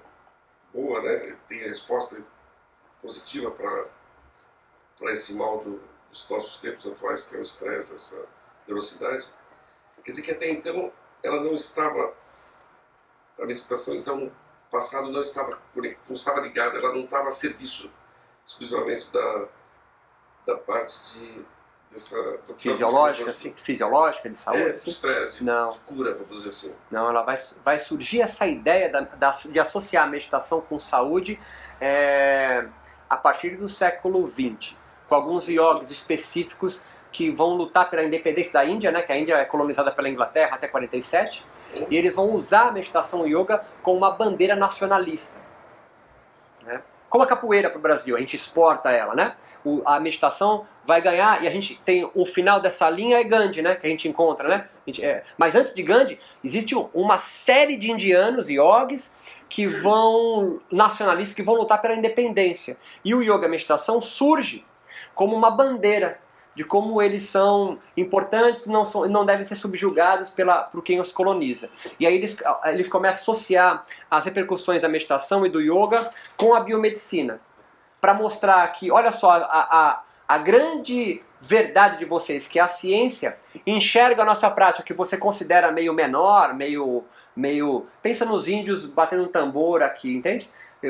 boa, 0.73 1.02
né? 1.02 1.37
tem 1.49 1.59
resposta 1.59 2.23
positiva 3.02 3.50
para 3.50 5.12
esse 5.12 5.35
mal 5.35 5.62
do, 5.62 5.80
dos 6.11 6.28
nossos 6.28 6.61
tempos 6.61 6.87
atuais, 6.87 7.28
que 7.28 7.37
é 7.37 7.38
o 7.38 7.42
estresse, 7.42 7.95
essa 7.95 8.26
velocidade. 8.66 9.28
Quer 10.04 10.11
dizer 10.11 10.23
que 10.23 10.30
até 10.33 10.50
então 10.50 10.92
ela 11.23 11.42
não 11.42 11.54
estava, 11.54 12.14
a 13.38 13.45
meditação 13.45 13.95
então 13.95 14.33
passado 14.71 15.11
não 15.11 15.21
estava 15.21 15.61
não 15.75 16.16
estava 16.16 16.40
ligada, 16.40 16.78
ela 16.78 16.92
não 16.92 17.04
estava 17.04 17.28
a 17.28 17.33
serviço 17.33 17.90
exclusivamente 18.47 19.11
da, 19.12 19.49
da 20.47 20.56
parte 20.56 20.95
de 21.12 21.45
dessa 21.90 22.38
fisiológica, 22.58 23.30
assim, 23.30 23.54
fisiológica 23.56 24.28
de 24.28 24.38
saúde, 24.38 24.62
é, 24.62 24.70
assim? 24.70 24.90
estresse, 24.90 25.38
de, 25.38 25.44
não. 25.44 25.70
de 25.70 25.78
cura, 25.80 26.12
vamos 26.12 26.36
dizer 26.36 26.48
assim. 26.48 26.72
Não, 26.90 27.08
ela 27.08 27.22
vai, 27.22 27.36
vai 27.64 27.78
surgir 27.78 28.20
essa 28.22 28.46
ideia 28.46 28.90
da, 28.90 29.00
da, 29.00 29.30
de 29.30 29.58
associar 29.58 30.04
a 30.04 30.06
meditação 30.06 30.60
com 30.60 30.78
saúde 30.78 31.40
é, 31.80 32.66
a 33.08 33.16
partir 33.16 33.56
do 33.56 33.68
século 33.68 34.30
XX, 34.30 34.76
com 35.08 35.14
alguns 35.14 35.48
yogis 35.48 35.90
específicos 35.90 36.80
que 37.12 37.30
vão 37.30 37.54
lutar 37.54 37.88
pela 37.88 38.02
independência 38.02 38.52
da 38.52 38.64
Índia, 38.64 38.92
né, 38.92 39.00
que 39.00 39.12
a 39.12 39.18
Índia 39.18 39.34
é 39.36 39.44
colonizada 39.44 39.90
pela 39.90 40.08
Inglaterra 40.08 40.56
até 40.56 40.68
47, 40.68 41.42
e 41.88 41.96
eles 41.96 42.14
vão 42.14 42.32
usar 42.32 42.68
a 42.68 42.72
meditação 42.72 43.26
yoga 43.26 43.64
como 43.82 43.96
uma 43.96 44.10
bandeira 44.10 44.54
nacionalista. 44.54 45.40
Né? 46.62 46.82
Como 47.16 47.25
a 47.25 47.26
capoeira 47.26 47.70
para 47.70 47.78
o 47.78 47.80
Brasil, 47.80 48.14
a 48.14 48.20
gente 48.20 48.37
exporta 48.37 48.90
ela, 48.90 49.14
né? 49.14 49.37
O, 49.64 49.80
a 49.87 49.99
meditação 49.99 50.66
vai 50.85 51.00
ganhar, 51.00 51.42
e 51.42 51.46
a 51.46 51.50
gente 51.50 51.80
tem 51.80 52.06
o 52.14 52.26
final 52.26 52.61
dessa 52.61 52.90
linha 52.90 53.18
é 53.18 53.25
Gandhi, 53.25 53.62
né? 53.62 53.75
Que 53.75 53.87
a 53.87 53.88
gente 53.88 54.06
encontra, 54.06 54.46
né? 54.46 54.68
Gente, 54.87 55.02
é, 55.02 55.25
mas 55.38 55.54
antes 55.56 55.73
de 55.73 55.82
Gandhi, 55.82 56.20
existe 56.44 56.75
uma 56.92 57.16
série 57.16 57.78
de 57.78 57.90
indianos, 57.90 58.50
yogis, 58.50 59.16
que 59.49 59.66
vão, 59.66 60.61
nacionalistas, 60.70 61.35
que 61.35 61.42
vão 61.42 61.54
lutar 61.54 61.80
pela 61.80 61.94
independência. 61.94 62.76
E 63.02 63.14
o 63.14 63.23
yoga 63.23 63.49
meditação 63.49 64.02
surge 64.02 64.66
como 65.14 65.35
uma 65.35 65.50
bandeira 65.50 66.20
de 66.56 66.64
como 66.64 67.02
eles 67.02 67.28
são 67.28 67.78
importantes, 67.94 68.66
não, 68.66 68.86
são, 68.86 69.06
não 69.06 69.26
devem 69.26 69.44
ser 69.44 69.56
subjugados 69.56 70.30
pela, 70.30 70.62
por 70.62 70.82
quem 70.82 70.98
os 70.98 71.12
coloniza. 71.12 71.68
E 72.00 72.06
aí 72.06 72.14
eles, 72.14 72.34
eles 72.64 72.88
começam 72.88 73.18
a 73.18 73.22
associar 73.22 73.84
as 74.10 74.25
repercussões 74.25 74.80
da 74.80 74.88
meditação 74.88 75.44
e 75.44 75.50
do 75.50 75.60
yoga 75.60 76.10
com 76.34 76.54
a 76.54 76.60
biomedicina, 76.60 77.38
para 78.00 78.14
mostrar 78.14 78.66
que, 78.68 78.90
olha 78.90 79.12
só, 79.12 79.32
a, 79.32 79.42
a, 79.44 80.02
a 80.26 80.38
grande 80.38 81.22
verdade 81.42 81.98
de 81.98 82.06
vocês, 82.06 82.48
que 82.48 82.58
a 82.58 82.68
ciência 82.68 83.36
enxerga 83.66 84.22
a 84.22 84.26
nossa 84.26 84.50
prática 84.50 84.82
que 84.82 84.94
você 84.94 85.18
considera 85.18 85.70
meio 85.70 85.92
menor, 85.92 86.54
meio, 86.54 87.04
meio... 87.36 87.86
Pensa 88.00 88.25
nos 88.25 88.48
índios 88.48 88.86
batendo 88.86 89.25
um 89.25 89.28
tambor 89.28 89.82
aqui, 89.82 90.16
entende? 90.16 90.48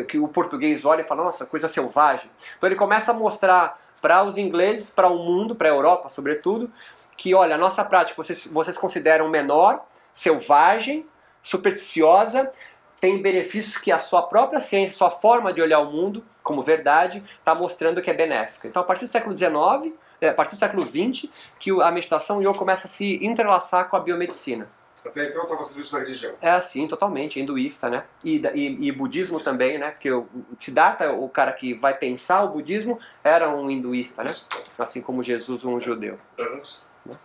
Que 0.08 0.18
o 0.18 0.28
português 0.28 0.84
olha 0.84 1.00
e 1.00 1.04
fala, 1.04 1.24
nossa, 1.24 1.44
coisa 1.44 1.68
selvagem. 1.68 2.30
Então 2.56 2.68
ele 2.68 2.76
começa 2.76 3.10
a 3.10 3.14
mostrar 3.14 3.80
para 4.06 4.22
os 4.22 4.38
ingleses, 4.38 4.88
para 4.88 5.08
o 5.08 5.18
mundo, 5.18 5.56
para 5.56 5.68
a 5.68 5.72
Europa, 5.72 6.08
sobretudo, 6.08 6.70
que 7.16 7.34
olha, 7.34 7.56
a 7.56 7.58
nossa 7.58 7.84
prática 7.84 8.16
vocês, 8.16 8.46
vocês 8.46 8.76
consideram 8.78 9.28
menor, 9.28 9.84
selvagem, 10.14 11.04
supersticiosa, 11.42 12.52
tem 13.00 13.20
benefícios 13.20 13.76
que 13.76 13.90
a 13.90 13.98
sua 13.98 14.22
própria 14.22 14.60
ciência, 14.60 14.96
sua 14.96 15.10
forma 15.10 15.52
de 15.52 15.60
olhar 15.60 15.80
o 15.80 15.90
mundo 15.90 16.24
como 16.40 16.62
verdade, 16.62 17.20
está 17.36 17.52
mostrando 17.52 18.00
que 18.00 18.08
é 18.08 18.14
benéfica. 18.14 18.68
Então, 18.68 18.80
a 18.80 18.84
partir 18.84 19.06
do 19.06 19.10
século 19.10 19.36
XIX, 19.36 19.92
é, 20.20 20.28
a 20.28 20.34
partir 20.34 20.54
do 20.54 20.58
século 20.60 20.82
XX, 20.82 21.28
que 21.58 21.72
a 21.82 21.90
meditação 21.90 22.40
yoga 22.40 22.56
começa 22.56 22.86
a 22.86 22.90
se 22.90 23.18
entrelaçar 23.26 23.88
com 23.88 23.96
a 23.96 24.00
biomedicina. 24.00 24.68
Até 25.06 25.28
então 25.28 25.42
estava 25.42 25.62
isso 25.62 25.94
na 25.94 26.00
religião. 26.00 26.34
É 26.40 26.50
assim, 26.50 26.86
totalmente, 26.88 27.40
hinduísta, 27.40 27.88
né? 27.88 28.04
E, 28.24 28.42
e, 28.54 28.88
e 28.88 28.92
budismo 28.92 29.40
também, 29.40 29.78
né? 29.78 29.92
Porque 29.92 30.10
o 30.10 30.28
Siddhartha, 30.58 31.12
o 31.12 31.28
cara 31.28 31.52
que 31.52 31.74
vai 31.74 31.96
pensar 31.96 32.42
o 32.42 32.48
budismo, 32.48 32.98
era 33.22 33.48
um 33.48 33.70
hinduísta, 33.70 34.24
né? 34.24 34.34
Assim 34.78 35.00
como 35.00 35.22
Jesus, 35.22 35.64
um 35.64 35.78
judeu. 35.80 36.18
Uhum. 36.38 36.62
Né? 37.06 37.18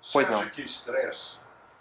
Você 0.00 0.18
acha 0.18 0.50
que 0.50 0.62
estresse 0.62 1.38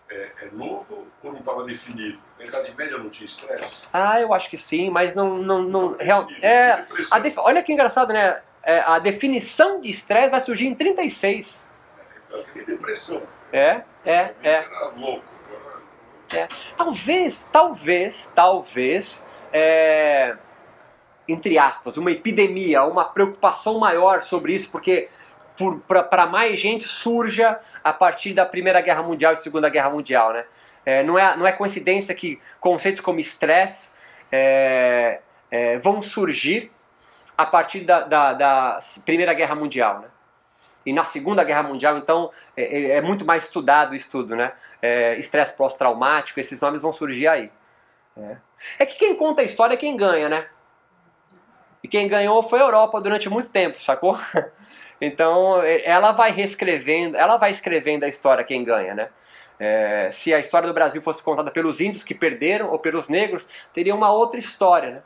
é, 0.10 0.32
é, 0.42 0.50
novo 0.51 1.08
ou 1.24 1.32
não 1.32 1.39
estava 1.39 1.63
definido? 1.63 2.20
Na 2.38 2.46
Idade 2.46 2.74
Média 2.75 2.98
não 2.98 3.10
tinha 3.10 3.25
estresse? 3.25 3.84
Ah, 3.92 4.20
eu 4.20 4.34
acho 4.34 4.50
que 4.50 4.58
sim, 4.58 4.89
mas 4.89 5.15
não... 5.15 5.36
não, 5.36 5.62
não, 5.62 5.89
não 5.89 5.98
real, 5.98 6.27
é, 6.42 6.86
a 7.12 7.20
def, 7.20 7.38
olha 7.38 7.63
que 7.63 7.72
engraçado, 7.72 8.12
né? 8.13 8.42
É, 8.62 8.80
a 8.80 8.98
definição 8.98 9.82
de 9.82 9.89
estresse 9.89 10.30
vai 10.30 10.39
surgir 10.39 10.68
em 10.68 10.75
36. 10.75 11.68
É, 11.98 12.03
então, 12.27 12.65
depressão. 12.65 13.22
É, 13.54 13.82
é, 14.04 14.34
é. 14.44 14.66
é. 16.34 16.48
Talvez, 16.76 17.48
talvez, 17.54 18.32
talvez, 18.34 19.24
é, 19.54 20.36
entre 21.28 21.60
aspas, 21.60 21.96
uma 21.98 22.12
epidemia, 22.12 22.84
uma 22.84 23.06
preocupação 23.06 23.80
maior 23.80 24.24
sobre 24.24 24.56
isso, 24.56 24.72
porque 24.72 25.08
para 25.88 26.26
mais 26.26 26.60
gente 26.60 26.86
surja 26.86 27.60
a 27.84 27.94
partir 27.94 28.34
da 28.34 28.44
Primeira 28.44 28.82
Guerra 28.82 29.04
Mundial 29.04 29.34
e 29.34 29.38
Segunda 29.38 29.70
Guerra 29.70 29.92
Mundial, 29.92 30.34
né? 30.34 30.46
É, 30.84 31.04
não, 31.04 31.18
é, 31.18 31.38
não 31.38 31.46
é 31.46 31.52
coincidência 31.52 32.14
que 32.16 32.42
conceitos 32.60 33.02
como 33.02 33.20
estresse 33.20 33.94
é, 34.32 35.20
é, 35.52 35.78
vão 35.78 36.02
surgir 36.02 36.72
a 37.38 37.46
partir 37.46 37.82
da, 37.82 38.02
da, 38.02 38.34
da 38.34 38.80
Primeira 39.06 39.34
Guerra 39.36 39.54
Mundial, 39.54 40.00
né? 40.00 40.08
E 40.86 40.92
na 40.92 41.06
Segunda 41.06 41.44
Guerra 41.44 41.63
Mundial, 41.63 41.98
então, 41.98 42.32
é, 42.58 42.63
é, 42.63 42.90
é 42.98 43.02
muito 43.02 43.25
mais 43.25 43.44
estudado 43.44 43.92
o 43.92 43.96
estudo, 43.96 44.36
né? 44.36 44.52
É, 44.82 45.18
estresse 45.18 45.56
pós-traumático, 45.56 46.40
esses 46.40 46.60
nomes 46.60 46.82
vão 46.82 46.92
surgir 46.92 47.28
aí. 47.28 47.52
É. 48.16 48.38
é 48.80 48.86
que 48.86 48.98
quem 48.98 49.16
conta 49.16 49.42
a 49.42 49.46
história 49.46 49.74
é 49.74 49.78
quem 49.78 49.98
ganha, 49.98 50.30
né? 50.30 50.46
E 51.84 51.88
quem 51.88 52.08
ganhou 52.08 52.44
foi 52.44 52.60
a 52.60 52.63
Europa 52.63 53.02
durante 53.02 53.30
muito 53.30 53.50
tempo, 53.50 53.82
sacou? 53.82 54.18
Então, 55.02 55.62
é, 55.62 55.86
ela 55.86 56.13
vai 56.13 56.32
reescrevendo, 56.32 57.18
ela 57.18 57.36
vai 57.36 57.52
escrevendo 57.52 58.06
a 58.06 58.08
história 58.08 58.42
quem 58.42 58.63
ganha, 58.63 58.94
né? 58.94 59.10
É, 59.60 60.10
se 60.12 60.34
a 60.34 60.40
história 60.40 60.66
do 60.66 60.74
Brasil 60.74 61.02
fosse 61.02 61.22
contada 61.22 61.52
pelos 61.52 61.82
índios 61.82 62.06
que 62.06 62.16
perderam 62.16 62.72
ou 62.72 62.80
pelos 62.80 63.10
negros, 63.10 63.50
teria 63.74 63.94
uma 63.94 64.12
outra 64.13 64.40
história, 64.40 64.92
né? 64.92 65.02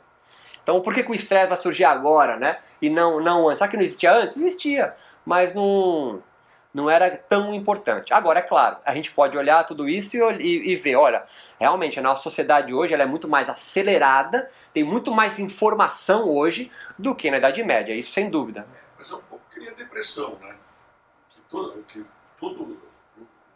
Então, 0.62 0.80
por 0.82 0.94
que, 0.94 1.02
que 1.02 1.10
o 1.10 1.14
estresse 1.14 1.48
vai 1.48 1.56
surgir 1.56 1.84
agora, 1.84 2.36
né? 2.36 2.58
E 2.80 2.88
não, 2.88 3.18
não 3.18 3.48
antes? 3.48 3.58
Sabe 3.58 3.72
que 3.72 3.76
não 3.76 3.82
existia 3.82 4.12
antes? 4.12 4.36
Existia 4.36 4.94
mas 5.28 5.54
não, 5.54 6.22
não 6.72 6.88
era 6.88 7.14
tão 7.14 7.52
importante. 7.52 8.14
Agora, 8.14 8.38
é 8.38 8.42
claro, 8.42 8.78
a 8.82 8.94
gente 8.94 9.10
pode 9.12 9.36
olhar 9.36 9.62
tudo 9.64 9.86
isso 9.86 10.16
e, 10.16 10.20
e, 10.20 10.72
e, 10.72 10.74
ver, 10.74 10.96
olha, 10.96 11.22
realmente 11.60 11.98
a 11.98 12.02
nossa 12.02 12.22
sociedade 12.22 12.72
hoje 12.72 12.94
é 12.94 13.04
muito 13.04 13.28
mais 13.28 13.46
acelerada, 13.46 14.48
tem 14.72 14.82
muito 14.82 15.12
mais 15.12 15.38
informação 15.38 16.30
hoje 16.30 16.72
do 16.98 17.14
que 17.14 17.30
na 17.30 17.36
Idade 17.36 17.62
Média, 17.62 17.92
isso 17.92 18.10
sem 18.10 18.30
dúvida. 18.30 18.66
Mas 18.98 19.10
eu, 19.10 19.22
eu 19.30 19.38
queria 19.52 19.72
depressão, 19.72 20.38
né? 20.40 20.54
Que 21.28 21.40
que 21.92 22.06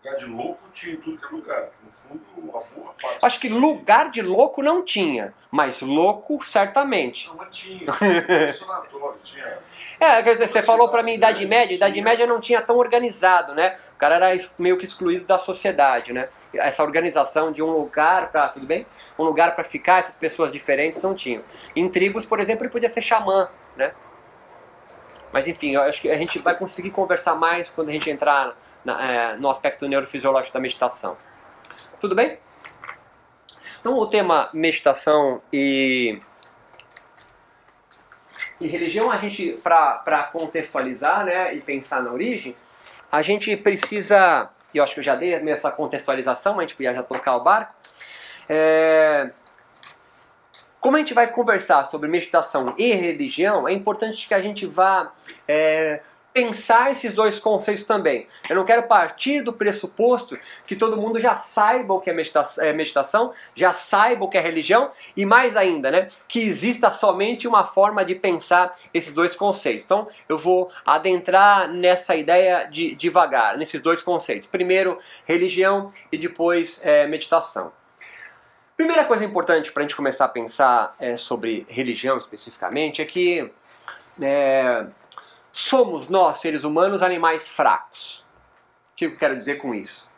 lugar 0.03 0.17
de 0.17 0.25
louco 0.27 0.61
tinha 0.73 0.95
em 0.95 0.97
tudo 0.97 1.17
que 1.17 1.25
é 1.25 1.31
lugar. 1.31 1.69
No 1.85 1.93
fundo, 1.93 2.23
uma 2.37 2.53
boa 2.53 2.95
parte. 3.01 3.19
Acho 3.23 3.41
que 3.41 3.49
lugar 3.49 4.11
de 4.11 4.21
louco 4.21 4.61
não 4.61 4.85
tinha, 4.85 5.33
mas 5.51 5.81
louco 5.81 6.45
certamente. 6.45 7.29
Não, 7.29 7.37
mas 7.37 7.57
tinha. 7.57 7.87
tinha 7.93 8.53
tinha. 9.23 9.59
É, 10.01 10.23
quer 10.23 10.33
dizer, 10.33 10.49
você 10.49 10.61
falou 10.61 10.89
para 10.89 11.05
mim 11.05 11.15
Idade 11.15 11.47
Média, 11.47 11.75
Idade 11.75 12.01
Média 12.01 12.27
não 12.27 12.41
tinha 12.41 12.61
tão 12.61 12.79
organizado, 12.79 13.55
né? 13.55 13.79
O 13.95 13.99
cara 13.99 14.17
era 14.17 14.45
meio 14.59 14.77
que 14.77 14.85
excluído 14.85 15.25
da 15.25 15.39
sociedade, 15.39 16.13
né? 16.13 16.29
Essa 16.53 16.83
organização 16.83 17.53
de 17.53 17.63
um 17.63 17.71
lugar 17.71 18.33
para, 18.33 18.49
tudo 18.49 18.67
bem? 18.67 18.85
Um 19.17 19.23
lugar 19.23 19.55
para 19.55 19.63
ficar, 19.63 20.01
essas 20.01 20.17
pessoas 20.17 20.51
diferentes 20.51 21.01
não 21.01 21.15
tinham. 21.15 21.43
Em 21.77 21.89
tribos, 21.89 22.25
por 22.25 22.41
exemplo, 22.41 22.65
ele 22.65 22.73
podia 22.73 22.89
ser 22.89 23.03
xamã, 23.03 23.49
né? 23.77 23.93
Mas 25.33 25.47
enfim, 25.47 25.71
eu 25.71 25.83
acho 25.83 26.03
que 26.03 26.11
a 26.11 26.17
gente 26.17 26.41
vai 26.41 26.57
conseguir 26.57 26.91
conversar 26.91 27.35
mais 27.37 27.69
quando 27.69 27.89
a 27.89 27.93
gente 27.93 28.11
entrar 28.11 28.55
na, 28.85 29.05
é, 29.05 29.37
no 29.37 29.49
aspecto 29.51 29.87
neurofisiológico 29.89 30.55
da 30.55 30.61
meditação. 30.61 31.17
Tudo 32.01 32.15
bem? 32.15 32.39
Então, 33.81 33.99
o 33.99 34.07
tema 34.07 34.49
meditação 34.53 35.43
e, 35.53 36.21
e 38.61 38.67
religião, 38.67 39.11
a 39.11 39.19
gente, 39.19 39.53
para 39.63 40.31
contextualizar 40.33 41.25
né, 41.25 41.55
e 41.55 41.61
pensar 41.61 42.03
na 42.03 42.13
origem, 42.13 42.55
a 43.11 43.21
gente 43.23 43.57
precisa, 43.57 44.49
e 44.73 44.79
eu 44.79 44.85
acho 44.85 44.95
que 44.95 45.01
eu 45.01 45.05
já 45.05 45.15
dei 45.15 45.35
essa 45.51 45.71
contextualização, 45.71 46.59
a 46.59 46.63
gente 46.63 46.77
podia 46.77 46.95
já 46.95 47.03
tocar 47.03 47.37
o 47.37 47.43
barco. 47.43 47.75
É, 48.49 49.31
como 50.81 50.97
a 50.97 50.99
gente 51.01 51.15
vai 51.15 51.29
conversar 51.29 51.87
sobre 51.87 52.09
meditação 52.09 52.75
e 52.77 52.93
religião, 52.93 53.69
é 53.69 53.73
importante 53.73 54.27
que 54.27 54.35
a 54.35 54.41
gente 54.41 54.67
vá 54.67 55.13
é, 55.47 56.01
pensar 56.33 56.93
esses 56.93 57.15
dois 57.15 57.39
conceitos 57.39 57.85
também. 57.85 58.27
Eu 58.49 58.57
não 58.57 58.65
quero 58.65 58.85
partir 58.85 59.43
do 59.43 59.53
pressuposto 59.53 60.39
que 60.67 60.75
todo 60.75 60.97
mundo 60.97 61.21
já 61.21 61.37
saiba 61.37 61.95
o 61.95 62.01
que 62.01 62.11
é, 62.11 62.17
é 62.59 62.73
meditação, 62.73 63.33
já 63.55 63.73
saiba 63.73 64.25
o 64.25 64.29
que 64.29 64.39
é 64.39 64.41
religião 64.41 64.91
e 65.17 65.27
mais 65.27 65.57
ainda, 65.57 65.91
né, 65.91 66.09
que 66.27 66.41
exista 66.41 66.91
somente 66.91 67.47
uma 67.47 67.67
forma 67.67 68.05
de 68.05 68.15
pensar 68.15 68.77
esses 68.93 69.13
dois 69.13 69.35
conceitos. 69.35 69.85
Então, 69.85 70.09
eu 70.29 70.39
vou 70.39 70.71
adentrar 70.87 71.69
nessa 71.69 72.17
ideia 72.17 72.65
de 72.65 72.95
devagar, 72.95 73.59
nesses 73.59 73.83
dois 73.83 74.03
conceitos. 74.03 74.49
Primeiro, 74.49 74.99
religião 75.27 75.93
e 76.11 76.17
depois 76.17 76.81
é, 76.83 77.07
meditação. 77.07 77.73
Primeira 78.77 79.05
coisa 79.05 79.25
importante 79.25 79.71
para 79.71 79.83
a 79.83 79.87
gente 79.87 79.95
começar 79.95 80.25
a 80.25 80.29
pensar 80.29 80.95
é, 80.99 81.17
sobre 81.17 81.67
religião 81.69 82.17
especificamente 82.17 83.03
é 83.03 83.05
que 83.05 83.51
é, 84.21 84.87
somos 85.53 86.09
nós, 86.09 86.39
seres 86.39 86.65
humanos, 86.65 87.03
animais 87.03 87.47
fracos. 87.47 88.25
O 88.93 88.97
que 88.97 89.07
eu 89.07 89.17
quero 89.17 89.37
dizer 89.37 89.57
com 89.57 89.75
isso? 89.75 90.11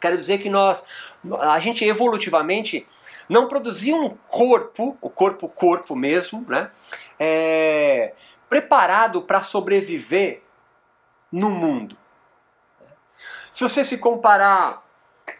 Quero 0.00 0.18
dizer 0.18 0.38
que 0.38 0.50
nós, 0.50 0.84
a 1.40 1.58
gente 1.58 1.84
evolutivamente 1.84 2.86
não 3.28 3.48
produzia 3.48 3.96
um 3.96 4.10
corpo, 4.28 4.96
o 5.00 5.08
corpo 5.08 5.48
corpo 5.48 5.96
mesmo, 5.96 6.44
né? 6.48 6.70
É, 7.18 8.12
preparado 8.48 9.22
para 9.22 9.42
sobreviver 9.42 10.42
no 11.32 11.48
mundo. 11.48 11.96
Se 13.50 13.62
você 13.62 13.82
se 13.82 13.96
comparar 13.96 14.83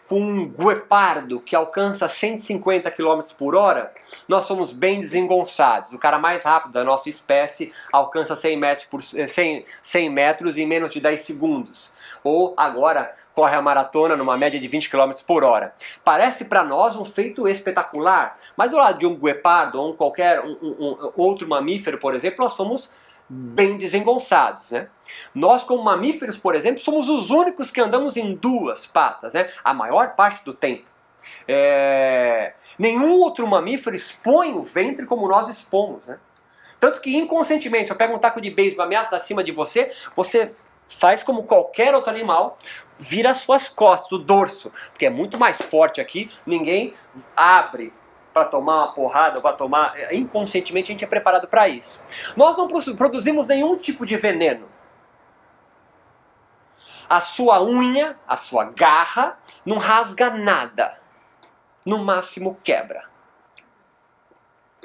com 0.09 0.21
um 0.21 0.49
guepardo 0.49 1.41
que 1.41 1.57
alcança 1.57 2.09
150 2.09 2.91
km 2.91 3.21
por 3.39 3.55
hora, 3.55 3.93
nós 4.29 4.45
somos 4.45 4.73
bem 4.73 5.01
desengonçados. 5.01 5.93
O 5.93 5.99
cara 5.99 6.19
mais 6.19 6.45
rápido 6.45 6.73
da 6.73 6.85
nossa 6.85 7.09
espécie 7.09 7.73
alcança 7.93 8.37
100 8.37 8.57
metros, 8.57 8.87
por, 8.87 9.03
100, 9.03 9.65
100 9.83 10.11
metros 10.11 10.59
em 10.59 10.67
menos 10.67 10.91
de 10.91 11.01
10 11.01 11.23
segundos. 11.23 11.93
Ou 12.23 12.55
agora 12.57 13.15
corre 13.35 13.57
a 13.57 13.63
maratona 13.63 14.17
numa 14.17 14.37
média 14.37 14.61
de 14.61 14.69
20 14.69 14.89
km 14.89 15.11
por 15.27 15.43
hora. 15.43 15.75
Parece 16.05 16.45
para 16.45 16.63
nós 16.63 16.95
um 16.95 17.05
feito 17.05 17.49
espetacular, 17.49 18.37
mas 18.57 18.71
do 18.71 18.77
lado 18.77 18.99
de 18.99 19.07
um 19.07 19.17
guepardo 19.17 19.81
ou 19.81 19.91
um 19.91 19.97
qualquer 19.97 20.41
um, 20.41 20.57
um, 20.63 21.13
outro 21.17 21.49
mamífero, 21.49 21.99
por 21.99 22.15
exemplo, 22.15 22.45
nós 22.45 22.53
somos 22.53 22.89
bem 23.29 23.77
desengonçados. 23.77 24.71
Né? 24.71 24.89
Nós, 25.35 25.63
como 25.65 25.83
mamíferos, 25.83 26.37
por 26.37 26.55
exemplo, 26.55 26.81
somos 26.81 27.09
os 27.09 27.31
únicos 27.31 27.71
que 27.71 27.81
andamos 27.81 28.17
em 28.17 28.35
duas 28.35 28.87
patas, 28.87 29.35
né? 29.35 29.49
a 29.63 29.73
maior 29.73 30.15
parte 30.15 30.45
do 30.45 30.53
tempo. 30.53 30.85
É... 31.49 32.55
Nenhum 32.79 33.19
outro 33.19 33.47
mamífero 33.47 33.97
expõe 33.97 34.55
o 34.55 34.63
ventre 34.63 35.07
como 35.07 35.29
nós 35.29 35.49
expomos. 35.49 36.05
Né? 36.07 36.19
Tanto 36.79 37.01
que 37.01 37.17
inconscientemente, 37.17 37.87
se 37.87 37.93
eu 37.93 37.97
pego 37.97 38.15
um 38.15 38.19
taco 38.19 38.41
de 38.41 38.51
beisebol 38.51 38.85
ameaça 38.85 39.17
acima 39.17 39.43
de 39.43 39.53
você, 39.53 39.93
você 40.15 40.55
faz 40.89 41.23
como 41.23 41.45
qualquer 41.45 41.95
outro 41.95 42.11
animal, 42.11 42.59
vira 42.99 43.31
as 43.31 43.39
suas 43.39 43.69
costas, 43.69 44.13
o 44.13 44.19
dorso, 44.19 44.73
porque 44.91 45.07
é 45.07 45.11
muito 45.11 45.39
mais 45.39 45.61
forte 45.61 46.01
aqui, 46.01 46.31
ninguém 46.47 46.95
abre 47.37 47.93
para 48.35 48.47
tomar 48.47 48.79
uma 48.79 48.93
porrada, 48.93 49.41
para 49.41 49.57
tomar. 49.57 50.13
Inconscientemente 50.13 50.91
a 50.91 50.93
gente 50.93 51.05
é 51.05 51.07
preparado 51.07 51.47
para 51.47 51.69
isso. 51.69 52.03
Nós 52.37 52.57
não 52.57 52.69
produzimos 52.97 53.47
nenhum 53.47 53.79
tipo 53.79 54.05
de 54.05 54.17
veneno. 54.17 54.69
A 57.09 57.21
sua 57.21 57.63
unha, 57.63 58.19
a 58.27 58.37
sua 58.37 58.65
garra, 58.65 59.39
não 59.65 59.79
rasga 59.79 60.31
nada. 60.31 60.99
No 61.87 62.05
máximo 62.05 62.59
quebra. 62.65 63.05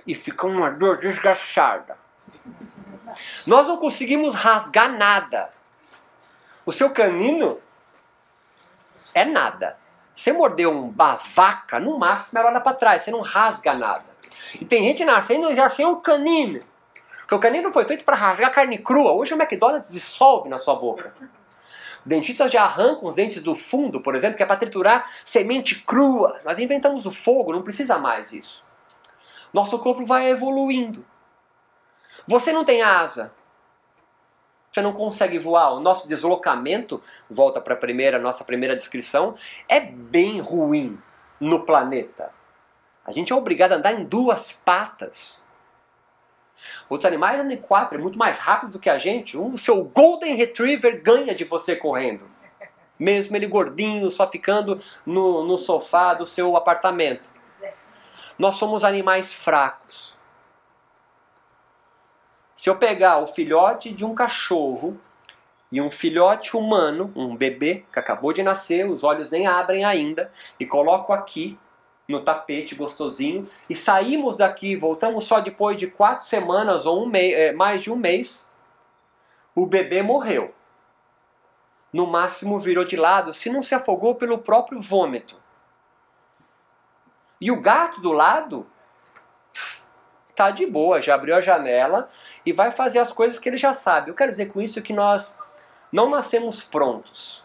E 0.06 0.14
fica 0.14 0.46
uma 0.46 0.70
dor 0.70 1.00
desgraçada. 1.00 1.98
Nós 3.48 3.68
não 3.68 3.78
conseguimos 3.78 4.36
rasgar 4.36 4.92
nada. 4.92 5.52
O 6.66 6.72
seu 6.72 6.92
canino 6.92 7.60
é 9.14 9.26
nada. 9.26 9.78
Você 10.20 10.34
mordeu 10.34 10.70
uma 10.70 11.16
vaca, 11.16 11.80
no 11.80 11.98
máximo 11.98 12.40
ela 12.40 12.50
olha 12.50 12.60
para 12.60 12.76
trás, 12.76 13.04
você 13.04 13.10
não 13.10 13.22
rasga 13.22 13.74
nada. 13.74 14.04
E 14.60 14.66
tem 14.66 14.84
gente 14.84 15.06
nascendo 15.06 15.56
já 15.56 15.70
sem 15.70 15.86
um 15.86 16.02
canino. 16.02 16.60
Porque 17.22 17.36
o 17.36 17.40
canino 17.40 17.72
foi 17.72 17.86
feito 17.86 18.04
para 18.04 18.18
rasgar 18.18 18.54
carne 18.54 18.78
crua. 18.80 19.14
Hoje 19.14 19.34
o 19.34 19.42
McDonald's 19.42 19.90
dissolve 19.90 20.50
na 20.50 20.58
sua 20.58 20.76
boca. 20.76 21.14
Dentistas 22.06 22.52
já 22.52 22.66
arrancam 22.66 23.08
os 23.08 23.16
dentes 23.16 23.42
do 23.42 23.56
fundo, 23.56 24.02
por 24.02 24.14
exemplo, 24.14 24.36
que 24.36 24.44
é 24.44 24.46
para 24.46 24.58
triturar 24.58 25.10
semente 25.24 25.76
crua. 25.86 26.42
Nós 26.44 26.60
inventamos 26.60 27.06
o 27.06 27.12
fogo, 27.12 27.54
não 27.54 27.62
precisa 27.62 27.98
mais 27.98 28.34
isso. 28.34 28.68
Nosso 29.54 29.80
corpo 29.80 30.06
vai 30.06 30.30
evoluindo. 30.30 31.06
Você 32.28 32.52
não 32.52 32.66
tem 32.66 32.82
asa, 32.82 33.32
você 34.72 34.82
não 34.82 34.94
consegue 34.94 35.40
voar. 35.40 35.74
O 35.74 35.80
nosso 35.80 36.08
deslocamento, 36.08 37.02
volta 37.30 37.60
para 37.60 37.74
a 37.74 37.78
primeira, 37.78 38.20
nossa 38.20 38.44
primeira 38.44 38.76
descrição, 38.76 39.36
é 39.68 39.80
bem 39.80 40.40
ruim 40.40 41.00
no 41.40 41.66
planeta. 41.66 42.32
A 43.06 43.12
gente 43.12 43.34
é 43.34 43.36
obrigado 43.36 43.72
a 43.72 43.76
andar 43.76 43.94
em 43.94 44.04
duas 44.04 44.52
patas. 44.52 45.44
Outros 46.90 47.06
animais 47.06 47.40
andam 47.40 47.54
em 47.54 47.62
quatro, 47.62 47.98
é 47.98 48.02
muito 48.02 48.20
mais 48.20 48.38
rápido 48.38 48.74
do 48.74 48.80
que 48.80 48.90
a 48.90 48.98
gente. 48.98 49.38
O 49.38 49.58
seu 49.58 49.84
Golden 49.84 50.36
Retriever 50.36 51.02
ganha 51.02 51.34
de 51.34 51.46
você 51.46 51.76
correndo. 51.76 52.30
Mesmo 53.00 53.36
ele 53.36 53.48
gordinho, 53.48 54.12
só 54.12 54.30
ficando 54.30 54.82
no, 55.06 55.46
no 55.46 55.58
sofá 55.58 56.14
do 56.14 56.26
seu 56.26 56.58
apartamento. 56.58 57.24
Nós 58.38 58.56
somos 58.56 58.84
animais 58.84 59.34
fracos. 59.34 60.19
Se 62.60 62.70
eu 62.70 62.76
pegar 62.76 63.20
o 63.20 63.28
filhote 63.28 63.90
de 63.90 64.04
um 64.04 64.14
cachorro 64.14 65.00
e 65.72 65.80
um 65.80 65.90
filhote 65.90 66.58
humano, 66.58 67.10
um 67.16 67.34
bebê 67.34 67.86
que 67.90 67.98
acabou 67.98 68.34
de 68.34 68.44
nascer, 68.44 68.86
os 68.86 69.02
olhos 69.02 69.32
nem 69.32 69.48
abrem 69.48 69.86
ainda, 69.86 70.30
e 70.60 70.66
coloco 70.66 71.14
aqui 71.14 71.58
no 72.06 72.22
tapete 72.22 72.76
gostosinho, 72.76 73.50
e 73.70 73.76
saímos 73.78 74.36
daqui, 74.36 74.76
voltamos 74.76 75.24
só 75.24 75.40
depois 75.40 75.78
de 75.78 75.88
quatro 75.88 76.26
semanas 76.26 76.86
ou 76.86 77.08
um 77.08 77.12
é, 77.16 77.54
mais 77.54 77.82
de 77.82 77.90
um 77.90 77.96
mês, 77.96 78.54
o 79.56 79.66
bebê 79.66 80.02
morreu. 80.02 80.54
No 81.94 82.08
máximo 82.08 82.60
virou 82.60 82.84
de 82.84 82.98
lado, 82.98 83.32
se 83.32 83.50
não 83.50 83.64
se 83.64 83.74
afogou 83.74 84.16
pelo 84.16 84.38
próprio 84.38 84.82
vômito. 84.82 85.38
E 87.40 87.52
o 87.52 87.62
gato 87.62 88.02
do 88.02 88.12
lado 88.12 88.68
tá 90.40 90.52
de 90.52 90.66
boa, 90.66 91.02
já 91.02 91.16
abriu 91.16 91.36
a 91.36 91.42
janela 91.42 92.10
e 92.50 92.52
vai 92.52 92.72
fazer 92.72 92.98
as 92.98 93.12
coisas 93.12 93.38
que 93.38 93.48
ele 93.48 93.58
já 93.58 93.76
sabe. 93.76 94.10
Eu 94.10 94.16
quero 94.16 94.32
dizer 94.32 94.48
com 94.48 94.60
isso 94.60 94.82
que 94.82 94.92
nós 94.92 95.40
não 95.92 96.10
nascemos 96.10 96.64
prontos. 96.64 97.44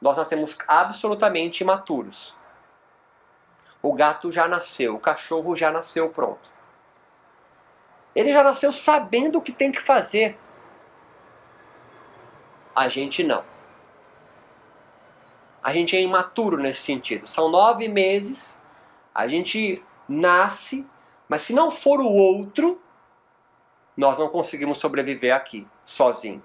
Nós 0.00 0.16
nascemos 0.16 0.56
absolutamente 0.68 1.64
imaturos. 1.64 2.36
O 3.82 3.92
gato 3.92 4.30
já 4.30 4.46
nasceu, 4.46 4.94
o 4.94 5.00
cachorro 5.00 5.56
já 5.56 5.72
nasceu 5.72 6.10
pronto. 6.10 6.48
Ele 8.14 8.32
já 8.32 8.44
nasceu 8.44 8.72
sabendo 8.72 9.38
o 9.38 9.42
que 9.42 9.50
tem 9.50 9.72
que 9.72 9.82
fazer. 9.82 10.38
A 12.74 12.86
gente 12.86 13.24
não. 13.24 13.42
A 15.60 15.72
gente 15.72 15.96
é 15.96 16.00
imaturo 16.00 16.56
nesse 16.56 16.82
sentido. 16.82 17.26
São 17.26 17.50
nove 17.50 17.88
meses, 17.88 18.64
a 19.12 19.26
gente 19.26 19.84
nasce, 20.08 20.88
mas 21.28 21.42
se 21.42 21.52
não 21.52 21.72
for 21.72 22.00
o 22.00 22.06
outro, 22.06 22.80
nós 24.00 24.18
não 24.18 24.30
conseguimos 24.30 24.78
sobreviver 24.78 25.34
aqui, 25.36 25.68
sozinho. 25.84 26.42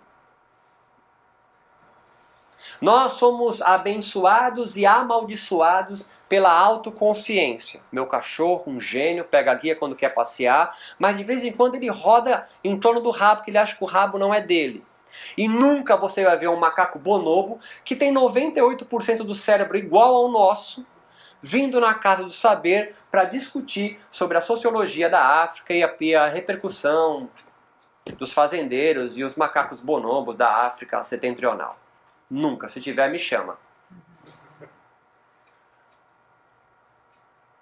Nós 2.81 3.13
somos 3.13 3.61
abençoados 3.61 4.75
e 4.75 4.85
amaldiçoados 4.85 6.09
pela 6.27 6.51
autoconsciência. 6.51 7.79
Meu 7.89 8.07
cachorro, 8.07 8.63
um 8.67 8.81
gênio, 8.81 9.23
pega 9.23 9.53
a 9.53 9.55
guia 9.55 9.73
quando 9.73 9.95
quer 9.95 10.09
passear, 10.09 10.77
mas 10.99 11.15
de 11.15 11.23
vez 11.23 11.45
em 11.45 11.51
quando 11.53 11.75
ele 11.75 11.89
roda 11.89 12.45
em 12.61 12.77
torno 12.77 12.99
do 12.99 13.09
rabo, 13.09 13.43
que 13.43 13.51
ele 13.51 13.57
acha 13.57 13.77
que 13.77 13.83
o 13.85 13.87
rabo 13.87 14.17
não 14.17 14.33
é 14.33 14.41
dele. 14.41 14.83
E 15.37 15.47
nunca 15.47 15.95
você 15.95 16.25
vai 16.25 16.37
ver 16.37 16.49
um 16.49 16.57
macaco 16.57 16.99
bonobo 16.99 17.61
que 17.85 17.95
tem 17.95 18.13
98% 18.13 19.19
do 19.19 19.33
cérebro 19.33 19.77
igual 19.77 20.13
ao 20.13 20.27
nosso, 20.27 20.85
vindo 21.41 21.79
na 21.79 21.93
Casa 21.93 22.23
do 22.23 22.31
Saber 22.31 22.95
para 23.09 23.23
discutir 23.23 23.97
sobre 24.11 24.37
a 24.37 24.41
sociologia 24.41 25.09
da 25.09 25.43
África 25.43 25.73
e 25.73 25.81
a, 25.81 25.95
e 26.01 26.13
a 26.13 26.27
repercussão 26.27 27.29
dos 28.13 28.31
fazendeiros 28.31 29.17
e 29.17 29.23
os 29.23 29.35
macacos 29.35 29.79
bonobos 29.79 30.35
da 30.35 30.65
África 30.67 31.03
setentrional. 31.03 31.77
Nunca. 32.29 32.69
Se 32.69 32.79
tiver, 32.79 33.09
me 33.09 33.19
chama. 33.19 33.57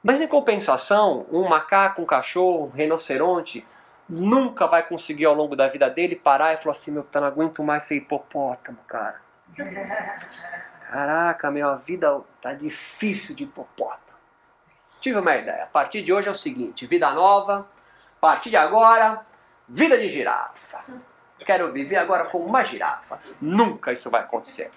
Mas 0.01 0.19
em 0.19 0.27
compensação, 0.27 1.25
um 1.31 1.47
macaco, 1.47 2.01
um 2.01 2.05
cachorro, 2.05 2.65
um 2.65 2.69
rinoceronte 2.69 3.65
nunca 4.07 4.67
vai 4.67 4.83
conseguir 4.83 5.25
ao 5.25 5.33
longo 5.33 5.55
da 5.55 5.67
vida 5.67 5.89
dele 5.89 6.15
parar 6.15 6.53
e 6.53 6.57
falar 6.57 6.71
assim: 6.71 6.91
meu, 6.91 7.07
eu 7.11 7.21
não 7.21 7.27
aguento 7.27 7.63
mais 7.63 7.83
ser 7.83 7.95
hipopótamo, 7.95 8.79
cara. 8.85 9.21
Caraca, 10.91 11.49
minha 11.49 11.73
vida 11.75 12.21
tá 12.41 12.53
difícil 12.53 13.33
de 13.33 13.45
hipopótamo. 13.45 14.01
Tive 14.99 15.17
uma 15.17 15.35
ideia. 15.35 15.63
A 15.63 15.67
partir 15.67 16.03
de 16.03 16.13
hoje 16.13 16.27
é 16.27 16.31
o 16.31 16.35
seguinte: 16.35 16.85
vida 16.85 17.09
nova. 17.11 17.67
A 18.17 18.21
partir 18.21 18.49
de 18.49 18.57
agora, 18.57 19.25
vida 19.67 19.97
de 19.97 20.09
girafa. 20.09 20.79
Quero 21.45 21.71
viver 21.71 21.97
agora 21.97 22.25
como 22.25 22.45
uma 22.45 22.63
girafa. 22.63 23.19
Nunca 23.41 23.91
isso 23.91 24.09
vai 24.09 24.21
acontecer. 24.21 24.71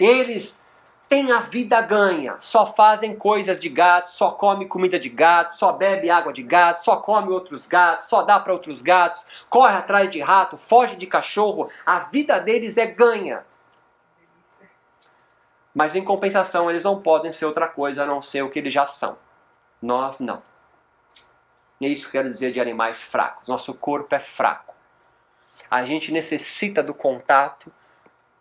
Eles 0.00 0.64
têm 1.08 1.30
a 1.30 1.40
vida 1.40 1.80
ganha, 1.82 2.36
só 2.40 2.66
fazem 2.66 3.14
coisas 3.14 3.60
de 3.60 3.68
gato, 3.68 4.08
só 4.08 4.30
come 4.30 4.66
comida 4.66 4.98
de 4.98 5.08
gato, 5.08 5.56
só 5.56 5.72
bebe 5.72 6.10
água 6.10 6.32
de 6.32 6.42
gato, 6.42 6.82
só 6.82 6.96
come 6.96 7.30
outros 7.30 7.66
gatos, 7.66 8.06
só 8.06 8.22
dá 8.22 8.40
para 8.40 8.52
outros 8.52 8.82
gatos, 8.82 9.24
corre 9.48 9.76
atrás 9.76 10.10
de 10.10 10.20
rato, 10.20 10.56
foge 10.56 10.96
de 10.96 11.06
cachorro. 11.06 11.68
A 11.84 12.00
vida 12.00 12.40
deles 12.40 12.76
é 12.76 12.86
ganha. 12.86 13.44
Mas 15.74 15.96
em 15.96 16.04
compensação, 16.04 16.70
eles 16.70 16.84
não 16.84 17.02
podem 17.02 17.32
ser 17.32 17.46
outra 17.46 17.66
coisa 17.66 18.04
a 18.04 18.06
não 18.06 18.22
ser 18.22 18.42
o 18.42 18.50
que 18.50 18.60
eles 18.60 18.72
já 18.72 18.86
são. 18.86 19.18
Nós 19.82 20.20
não. 20.20 20.42
E 21.84 21.86
é 21.86 21.90
isso 21.90 22.06
que 22.06 22.12
quero 22.12 22.30
dizer 22.30 22.50
de 22.50 22.58
animais 22.58 23.02
fracos. 23.02 23.46
Nosso 23.46 23.74
corpo 23.74 24.14
é 24.14 24.18
fraco. 24.18 24.74
A 25.70 25.84
gente 25.84 26.10
necessita 26.10 26.82
do 26.82 26.94
contato, 26.94 27.70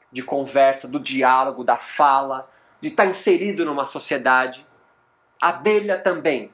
de 0.09 0.23
conversa, 0.23 0.87
do 0.87 0.97
diálogo, 0.97 1.61
da 1.61 1.75
fala, 1.75 2.49
de 2.79 2.87
estar 2.87 3.05
inserido 3.05 3.65
numa 3.65 3.85
sociedade. 3.85 4.65
Abelha 5.41 5.99
também. 5.99 6.53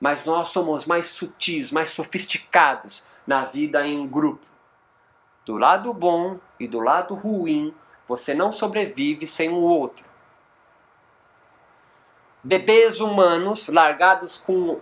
Mas 0.00 0.24
nós 0.24 0.48
somos 0.48 0.86
mais 0.86 1.06
sutis, 1.06 1.70
mais 1.70 1.90
sofisticados 1.90 3.04
na 3.24 3.44
vida 3.44 3.86
em 3.86 4.08
grupo. 4.08 4.44
Do 5.44 5.56
lado 5.56 5.94
bom 5.94 6.40
e 6.58 6.66
do 6.66 6.80
lado 6.80 7.14
ruim, 7.14 7.72
você 8.08 8.34
não 8.34 8.50
sobrevive 8.50 9.24
sem 9.24 9.50
o 9.50 9.60
outro. 9.60 10.04
Bebês 12.46 13.00
humanos 13.00 13.66
largados 13.66 14.38
com, 14.38 14.74
uh, 14.74 14.80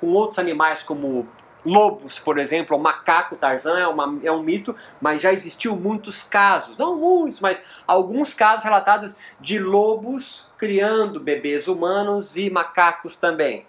com 0.00 0.08
outros 0.08 0.36
animais 0.36 0.82
como 0.82 1.28
lobos, 1.64 2.18
por 2.18 2.38
exemplo, 2.38 2.76
o 2.76 2.80
macaco 2.80 3.36
Tarzan 3.36 3.78
é, 3.78 3.86
uma, 3.86 4.18
é 4.24 4.32
um 4.32 4.42
mito, 4.42 4.74
mas 5.00 5.20
já 5.20 5.32
existiu 5.32 5.76
muitos 5.76 6.24
casos, 6.24 6.76
não 6.76 6.96
muitos, 6.96 7.38
mas 7.38 7.64
alguns 7.86 8.34
casos 8.34 8.64
relatados 8.64 9.14
de 9.38 9.60
lobos 9.60 10.48
criando 10.58 11.20
bebês 11.20 11.68
humanos 11.68 12.36
e 12.36 12.50
macacos 12.50 13.16
também. 13.16 13.64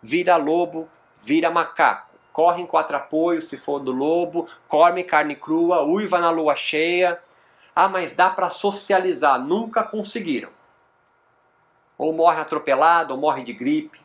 Vira 0.00 0.36
lobo, 0.36 0.88
vira 1.24 1.50
macaco. 1.50 2.14
Corre 2.32 2.62
em 2.62 2.66
quatro 2.66 2.96
apoios 2.96 3.48
se 3.48 3.56
for 3.56 3.80
do 3.80 3.90
lobo, 3.90 4.48
come 4.68 5.02
carne 5.02 5.34
crua, 5.34 5.82
uiva 5.82 6.20
na 6.20 6.30
lua 6.30 6.54
cheia. 6.54 7.18
Ah, 7.74 7.88
mas 7.88 8.14
dá 8.14 8.30
para 8.30 8.48
socializar. 8.48 9.44
Nunca 9.44 9.82
conseguiram. 9.82 10.50
Ou 11.96 12.12
morre 12.12 12.40
atropelado, 12.40 13.14
ou 13.14 13.20
morre 13.20 13.42
de 13.44 13.52
gripe. 13.52 14.04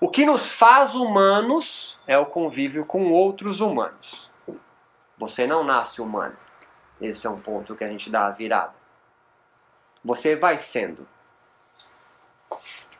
O 0.00 0.08
que 0.08 0.24
nos 0.24 0.50
faz 0.50 0.94
humanos 0.94 1.98
é 2.06 2.16
o 2.16 2.24
convívio 2.24 2.86
com 2.86 3.12
outros 3.12 3.60
humanos. 3.60 4.30
Você 5.18 5.46
não 5.46 5.62
nasce 5.62 6.00
humano. 6.00 6.36
Esse 6.98 7.26
é 7.26 7.30
um 7.30 7.38
ponto 7.38 7.76
que 7.76 7.84
a 7.84 7.88
gente 7.88 8.10
dá 8.10 8.26
a 8.26 8.30
virada. 8.30 8.74
Você 10.02 10.34
vai 10.34 10.56
sendo. 10.56 11.06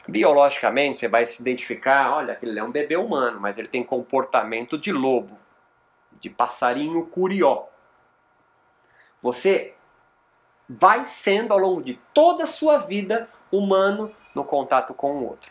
Biologicamente, 0.06 0.98
você 0.98 1.08
vai 1.08 1.24
se 1.24 1.40
identificar: 1.40 2.14
olha, 2.14 2.34
aquele 2.34 2.58
é 2.58 2.62
um 2.62 2.70
bebê 2.70 2.96
humano, 2.96 3.40
mas 3.40 3.56
ele 3.56 3.68
tem 3.68 3.82
comportamento 3.82 4.76
de 4.76 4.92
lobo, 4.92 5.38
de 6.20 6.28
passarinho 6.28 7.06
curió. 7.06 7.64
Você 9.22 9.74
vai 10.72 11.04
sendo 11.04 11.52
ao 11.52 11.58
longo 11.58 11.82
de 11.82 11.94
toda 12.14 12.44
a 12.44 12.46
sua 12.46 12.78
vida 12.78 13.28
humano 13.50 14.14
no 14.32 14.44
contato 14.44 14.94
com 14.94 15.16
o 15.16 15.28
outro. 15.28 15.50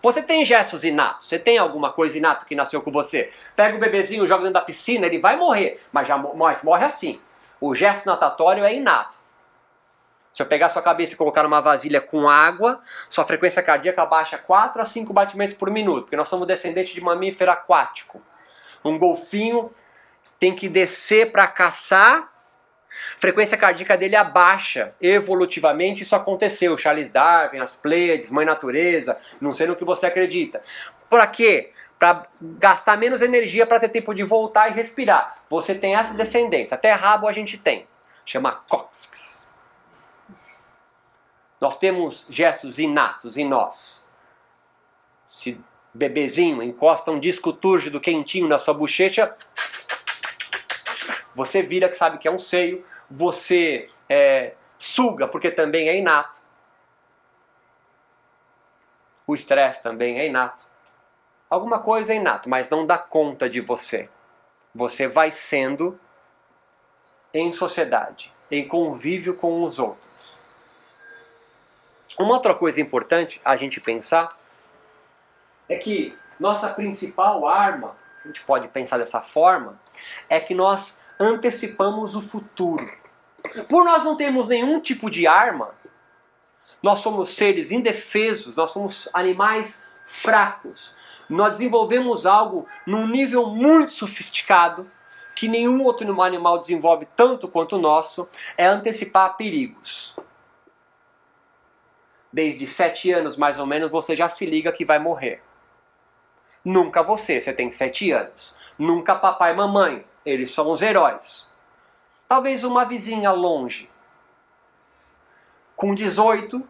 Você 0.00 0.22
tem 0.22 0.44
gestos 0.44 0.84
inatos, 0.84 1.26
você 1.26 1.40
tem 1.40 1.58
alguma 1.58 1.92
coisa 1.92 2.16
inata 2.16 2.44
que 2.44 2.54
nasceu 2.54 2.80
com 2.82 2.92
você. 2.92 3.32
Pega 3.56 3.76
o 3.76 3.80
bebezinho, 3.80 4.26
joga 4.28 4.44
dentro 4.44 4.54
da 4.54 4.60
piscina, 4.60 5.06
ele 5.06 5.18
vai 5.18 5.36
morrer, 5.36 5.80
mas 5.92 6.06
já 6.06 6.16
morre, 6.16 6.58
morre 6.62 6.84
assim. 6.84 7.20
O 7.60 7.74
gesto 7.74 8.06
natatório 8.06 8.64
é 8.64 8.74
inato. 8.74 9.18
Se 10.32 10.40
eu 10.40 10.46
pegar 10.46 10.68
sua 10.68 10.80
cabeça 10.80 11.12
e 11.12 11.16
colocar 11.16 11.42
numa 11.42 11.60
vasilha 11.60 12.00
com 12.00 12.28
água, 12.28 12.80
sua 13.08 13.24
frequência 13.24 13.62
cardíaca 13.62 14.06
baixa 14.06 14.38
4 14.38 14.80
a 14.80 14.84
5 14.84 15.12
batimentos 15.12 15.56
por 15.56 15.68
minuto, 15.68 16.04
porque 16.04 16.16
nós 16.16 16.28
somos 16.28 16.46
descendentes 16.46 16.94
de 16.94 17.00
mamífero 17.00 17.50
aquático. 17.50 18.22
Um 18.84 18.98
golfinho 18.98 19.70
tem 20.38 20.54
que 20.54 20.68
descer 20.68 21.30
para 21.30 21.46
caçar 21.46 22.31
frequência 23.18 23.56
cardíaca 23.56 23.96
dele 23.96 24.16
abaixa 24.16 24.94
evolutivamente, 25.00 26.02
isso 26.02 26.16
aconteceu. 26.16 26.76
Charles 26.76 27.10
Darwin, 27.10 27.60
as 27.60 27.76
Pleiades, 27.76 28.30
Mãe 28.30 28.44
Natureza, 28.44 29.18
não 29.40 29.52
sei 29.52 29.66
no 29.66 29.76
que 29.76 29.84
você 29.84 30.06
acredita. 30.06 30.62
Para 31.08 31.26
quê? 31.26 31.72
Para 31.98 32.26
gastar 32.40 32.96
menos 32.96 33.22
energia 33.22 33.66
para 33.66 33.80
ter 33.80 33.88
tempo 33.88 34.14
de 34.14 34.22
voltar 34.24 34.68
e 34.68 34.72
respirar. 34.72 35.38
Você 35.48 35.74
tem 35.74 35.94
essa 35.94 36.14
descendência. 36.14 36.74
Até 36.74 36.92
rabo 36.92 37.28
a 37.28 37.32
gente 37.32 37.58
tem. 37.58 37.86
Chama 38.24 38.62
cóccix. 38.68 39.46
Nós 41.60 41.78
temos 41.78 42.26
gestos 42.28 42.78
inatos 42.78 43.36
em 43.36 43.48
nós. 43.48 44.04
Se 45.28 45.60
bebezinho 45.94 46.62
encosta 46.62 47.10
um 47.10 47.20
disco 47.20 47.52
túrgido 47.52 48.00
quentinho 48.00 48.48
na 48.48 48.58
sua 48.58 48.74
bochecha, 48.74 49.34
você 51.34 51.62
vira 51.62 51.88
que 51.88 51.96
sabe 51.96 52.18
que 52.18 52.28
é 52.28 52.30
um 52.30 52.38
seio, 52.38 52.84
você 53.10 53.88
é, 54.08 54.54
suga 54.78 55.26
porque 55.28 55.50
também 55.50 55.88
é 55.88 55.96
inato. 55.96 56.40
O 59.26 59.34
estresse 59.34 59.82
também 59.82 60.18
é 60.18 60.26
inato. 60.26 60.64
Alguma 61.48 61.78
coisa 61.78 62.12
é 62.12 62.16
inato, 62.16 62.48
mas 62.48 62.68
não 62.68 62.86
dá 62.86 62.98
conta 62.98 63.48
de 63.48 63.60
você. 63.60 64.08
Você 64.74 65.06
vai 65.06 65.30
sendo 65.30 65.98
em 67.32 67.52
sociedade, 67.52 68.32
em 68.50 68.66
convívio 68.66 69.34
com 69.34 69.62
os 69.62 69.78
outros. 69.78 70.02
Uma 72.18 72.34
outra 72.34 72.54
coisa 72.54 72.80
importante 72.80 73.40
a 73.44 73.56
gente 73.56 73.80
pensar 73.80 74.38
é 75.68 75.76
que 75.76 76.16
nossa 76.38 76.68
principal 76.68 77.46
arma, 77.46 77.96
a 78.24 78.28
gente 78.28 78.44
pode 78.44 78.68
pensar 78.68 78.98
dessa 78.98 79.20
forma, 79.20 79.78
é 80.28 80.40
que 80.40 80.54
nós 80.54 81.01
antecipamos 81.18 82.16
o 82.16 82.22
futuro. 82.22 82.90
Por 83.68 83.84
nós 83.84 84.04
não 84.04 84.16
termos 84.16 84.48
nenhum 84.48 84.80
tipo 84.80 85.10
de 85.10 85.26
arma, 85.26 85.74
nós 86.82 86.98
somos 86.98 87.30
seres 87.30 87.70
indefesos, 87.70 88.56
nós 88.56 88.70
somos 88.70 89.08
animais 89.12 89.86
fracos. 90.04 90.96
Nós 91.28 91.52
desenvolvemos 91.52 92.26
algo 92.26 92.66
num 92.86 93.06
nível 93.06 93.46
muito 93.46 93.92
sofisticado 93.92 94.90
que 95.34 95.48
nenhum 95.48 95.82
outro 95.82 96.20
animal 96.22 96.58
desenvolve 96.58 97.06
tanto 97.16 97.48
quanto 97.48 97.76
o 97.76 97.80
nosso, 97.80 98.28
é 98.56 98.66
antecipar 98.66 99.36
perigos. 99.36 100.16
Desde 102.32 102.66
sete 102.66 103.10
anos, 103.10 103.36
mais 103.36 103.58
ou 103.58 103.66
menos, 103.66 103.90
você 103.90 104.14
já 104.14 104.28
se 104.28 104.44
liga 104.46 104.72
que 104.72 104.84
vai 104.84 104.98
morrer. 104.98 105.42
Nunca 106.64 107.02
você, 107.02 107.40
você 107.40 107.52
tem 107.52 107.70
sete 107.70 108.12
anos. 108.12 108.54
Nunca 108.82 109.14
papai 109.14 109.52
e 109.52 109.56
mamãe, 109.56 110.04
eles 110.26 110.52
são 110.52 110.68
os 110.68 110.82
heróis. 110.82 111.48
Talvez 112.26 112.64
uma 112.64 112.84
vizinha 112.84 113.30
longe. 113.30 113.88
Com 115.76 115.94
18, 115.94 116.60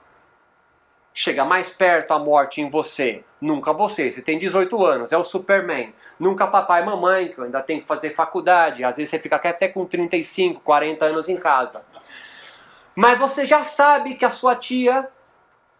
chega 1.14 1.42
mais 1.42 1.70
perto 1.70 2.12
a 2.12 2.18
morte 2.18 2.60
em 2.60 2.68
você. 2.68 3.24
Nunca 3.40 3.72
você. 3.72 4.12
Você 4.12 4.20
tem 4.20 4.38
18 4.38 4.84
anos, 4.84 5.10
é 5.10 5.16
o 5.16 5.24
Superman. 5.24 5.94
Nunca 6.20 6.46
papai 6.46 6.82
e 6.82 6.84
mamãe, 6.84 7.28
que 7.32 7.40
ainda 7.40 7.62
tem 7.62 7.80
que 7.80 7.86
fazer 7.86 8.10
faculdade. 8.10 8.84
Às 8.84 8.96
vezes 8.96 9.08
você 9.08 9.18
fica 9.18 9.36
até 9.36 9.66
com 9.66 9.86
35, 9.86 10.60
40 10.60 11.06
anos 11.06 11.30
em 11.30 11.38
casa. 11.38 11.82
Mas 12.94 13.18
você 13.18 13.46
já 13.46 13.64
sabe 13.64 14.16
que 14.16 14.26
a 14.26 14.30
sua 14.30 14.54
tia 14.54 15.08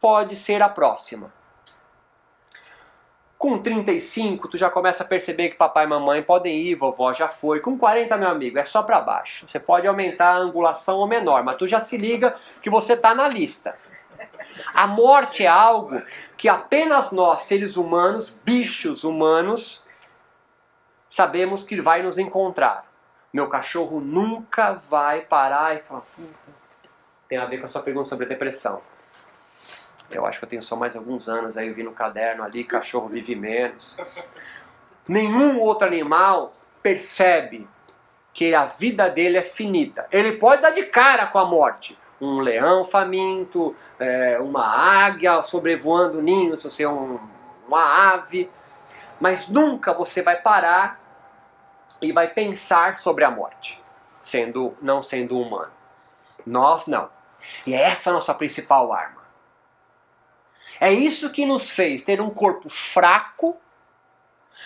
pode 0.00 0.34
ser 0.34 0.62
a 0.62 0.68
próxima. 0.70 1.30
Com 3.42 3.58
35, 3.58 4.46
tu 4.46 4.56
já 4.56 4.70
começa 4.70 5.02
a 5.02 5.06
perceber 5.06 5.48
que 5.48 5.56
papai 5.56 5.84
e 5.84 5.88
mamãe 5.88 6.22
podem 6.22 6.60
ir, 6.60 6.76
vovó 6.76 7.12
já 7.12 7.26
foi. 7.26 7.58
Com 7.58 7.76
40, 7.76 8.16
meu 8.16 8.28
amigo, 8.28 8.56
é 8.56 8.64
só 8.64 8.84
para 8.84 9.00
baixo. 9.00 9.48
Você 9.48 9.58
pode 9.58 9.84
aumentar 9.84 10.28
a 10.28 10.36
angulação 10.36 10.98
ou 10.98 11.08
menor, 11.08 11.42
mas 11.42 11.56
tu 11.56 11.66
já 11.66 11.80
se 11.80 11.96
liga 11.96 12.36
que 12.62 12.70
você 12.70 12.96
tá 12.96 13.16
na 13.16 13.26
lista. 13.26 13.76
A 14.72 14.86
morte 14.86 15.42
é 15.42 15.48
algo 15.48 16.00
que 16.36 16.48
apenas 16.48 17.10
nós, 17.10 17.42
seres 17.42 17.76
humanos, 17.76 18.30
bichos 18.30 19.02
humanos, 19.02 19.82
sabemos 21.10 21.64
que 21.64 21.80
vai 21.80 22.00
nos 22.00 22.18
encontrar. 22.18 22.86
Meu 23.32 23.48
cachorro 23.48 24.00
nunca 24.00 24.74
vai 24.88 25.22
parar 25.22 25.74
e 25.74 25.80
falar. 25.80 26.04
Tem 27.28 27.38
a 27.38 27.46
ver 27.46 27.58
com 27.58 27.64
a 27.64 27.68
sua 27.68 27.82
pergunta 27.82 28.08
sobre 28.08 28.24
depressão. 28.24 28.80
Eu 30.16 30.26
acho 30.26 30.38
que 30.38 30.44
eu 30.44 30.48
tenho 30.48 30.62
só 30.62 30.76
mais 30.76 30.96
alguns 30.96 31.28
anos, 31.28 31.56
aí 31.56 31.68
eu 31.68 31.74
vi 31.74 31.82
no 31.82 31.92
caderno 31.92 32.42
ali, 32.42 32.64
cachorro 32.64 33.08
vive 33.08 33.34
menos. 33.34 33.96
Nenhum 35.06 35.60
outro 35.60 35.86
animal 35.86 36.52
percebe 36.82 37.68
que 38.32 38.54
a 38.54 38.64
vida 38.64 39.08
dele 39.08 39.38
é 39.38 39.42
finita. 39.42 40.06
Ele 40.10 40.32
pode 40.32 40.62
dar 40.62 40.70
de 40.70 40.84
cara 40.84 41.26
com 41.26 41.38
a 41.38 41.44
morte. 41.44 41.98
Um 42.20 42.40
leão 42.40 42.84
faminto, 42.84 43.74
é, 43.98 44.38
uma 44.40 44.64
águia 44.64 45.42
sobrevoando 45.42 46.22
ninho, 46.22 46.56
se 46.56 46.64
você 46.64 46.84
é 46.84 46.88
um, 46.88 47.18
uma 47.66 48.12
ave. 48.12 48.48
Mas 49.20 49.48
nunca 49.48 49.92
você 49.92 50.22
vai 50.22 50.40
parar 50.40 51.00
e 52.00 52.12
vai 52.12 52.28
pensar 52.28 52.96
sobre 52.96 53.24
a 53.24 53.30
morte, 53.30 53.80
sendo 54.22 54.76
não 54.80 55.02
sendo 55.02 55.38
humano. 55.38 55.72
Nós 56.44 56.86
não. 56.86 57.08
E 57.66 57.74
é 57.74 57.82
essa 57.82 58.10
a 58.10 58.12
nossa 58.12 58.34
principal 58.34 58.92
arma. 58.92 59.21
É 60.82 60.92
isso 60.92 61.30
que 61.30 61.46
nos 61.46 61.70
fez 61.70 62.02
ter 62.02 62.20
um 62.20 62.28
corpo 62.28 62.68
fraco, 62.68 63.56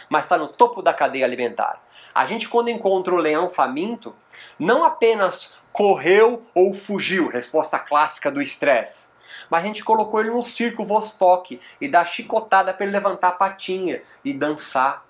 mas 0.09 0.25
está 0.25 0.39
no 0.39 0.49
topo 0.49 0.81
da 0.81 0.95
cadeia 0.95 1.27
alimentar. 1.27 1.79
A 2.15 2.25
gente, 2.25 2.49
quando 2.49 2.71
encontra 2.71 3.15
o 3.15 3.19
leão 3.19 3.51
faminto, 3.51 4.17
não 4.59 4.83
apenas 4.83 5.55
correu 5.75 6.43
ou 6.55 6.73
fugiu, 6.73 7.29
resposta 7.29 7.79
clássica 7.79 8.31
do 8.31 8.41
estresse, 8.41 9.13
mas 9.51 9.63
a 9.63 9.67
gente 9.67 9.85
colocou 9.85 10.19
ele 10.21 10.31
no 10.31 10.43
circo 10.43 10.83
Vostok 10.83 11.61
e 11.79 11.87
dá 11.87 12.03
chicotada 12.03 12.73
para 12.73 12.87
ele 12.87 12.95
levantar 12.95 13.29
a 13.29 13.33
patinha 13.33 14.03
e 14.25 14.33
dançar. 14.33 15.05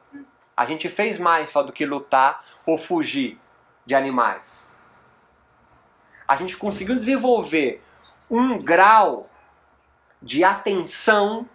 A 0.57 0.65
gente 0.65 0.89
fez 0.89 1.21
mais 1.21 1.51
só 1.51 1.63
do 1.63 1.73
que 1.73 1.87
lutar 1.87 2.45
ou 2.67 2.77
fugir 2.77 3.39
de 3.87 3.95
animais. 3.95 4.75
A 6.27 6.35
gente 6.35 6.57
conseguiu 6.57 6.97
desenvolver 6.97 7.81
um 8.29 8.59
grau 8.59 9.31
de 10.27 10.45
atenção 10.45 11.49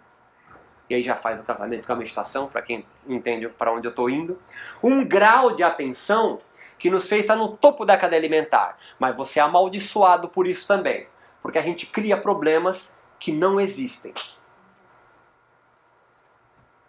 e 0.92 0.94
aí 0.94 1.02
já 1.02 1.16
faz 1.16 1.40
o 1.40 1.42
casamento 1.42 1.86
com 1.86 1.92
a 1.94 1.96
meditação, 1.96 2.48
para 2.48 2.60
quem 2.60 2.84
entende 3.08 3.48
para 3.48 3.72
onde 3.72 3.86
eu 3.86 3.90
estou 3.90 4.10
indo. 4.10 4.38
Um 4.82 5.02
grau 5.02 5.56
de 5.56 5.62
atenção 5.62 6.38
que 6.78 6.90
nos 6.90 7.08
fez 7.08 7.22
estar 7.22 7.34
no 7.34 7.56
topo 7.56 7.86
da 7.86 7.96
cadeia 7.96 8.20
alimentar. 8.20 8.76
Mas 8.98 9.16
você 9.16 9.40
é 9.40 9.42
amaldiçoado 9.42 10.28
por 10.28 10.46
isso 10.46 10.66
também. 10.66 11.08
Porque 11.40 11.58
a 11.58 11.62
gente 11.62 11.86
cria 11.86 12.20
problemas 12.20 13.00
que 13.18 13.32
não 13.32 13.58
existem. 13.58 14.12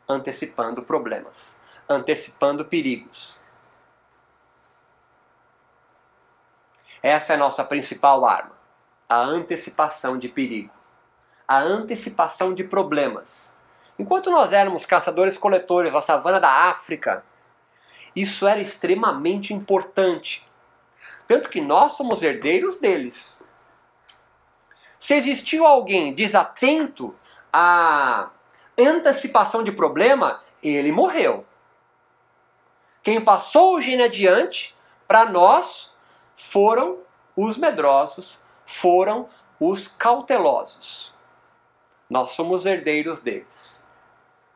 Antecipando 0.10 0.84
problemas, 0.84 1.62
antecipando 1.88 2.66
perigos. 2.66 3.40
Essa 7.02 7.34
é 7.34 7.36
a 7.38 7.40
nossa 7.40 7.64
principal 7.64 8.26
arma: 8.26 8.52
a 9.08 9.22
antecipação 9.22 10.18
de 10.18 10.28
perigo, 10.28 10.74
a 11.48 11.60
antecipação 11.60 12.54
de 12.54 12.64
problemas 12.64 13.54
Enquanto 13.98 14.32
nós 14.32 14.52
éramos 14.52 14.86
caçadores-coletores 14.86 15.94
na 15.94 16.02
savana 16.02 16.40
da 16.40 16.70
África, 16.70 17.24
isso 18.16 18.48
era 18.48 18.60
extremamente 18.60 19.54
importante. 19.54 20.48
Tanto 21.28 21.50
que 21.50 21.62
nós 21.62 21.94
somos 21.94 22.24
herdeiros 22.24 22.80
deles. 22.80 23.44
Se 25.00 25.14
existiu 25.16 25.66
alguém 25.66 26.14
desatento 26.14 27.16
à 27.52 28.30
antecipação 28.78 29.64
de 29.64 29.72
problema, 29.72 30.42
ele 30.62 30.92
morreu. 30.92 31.46
Quem 33.04 33.24
passou 33.24 33.76
o 33.76 33.82
gene 33.82 34.04
adiante, 34.04 34.76
para 35.08 35.26
nós, 35.26 35.94
foram 36.36 37.00
os 37.36 37.58
medrosos, 37.58 38.40
foram 38.66 39.30
os 39.60 39.88
cautelosos. 39.88 41.13
Nós 42.10 42.32
somos 42.32 42.66
herdeiros 42.66 43.22
deles 43.22 43.84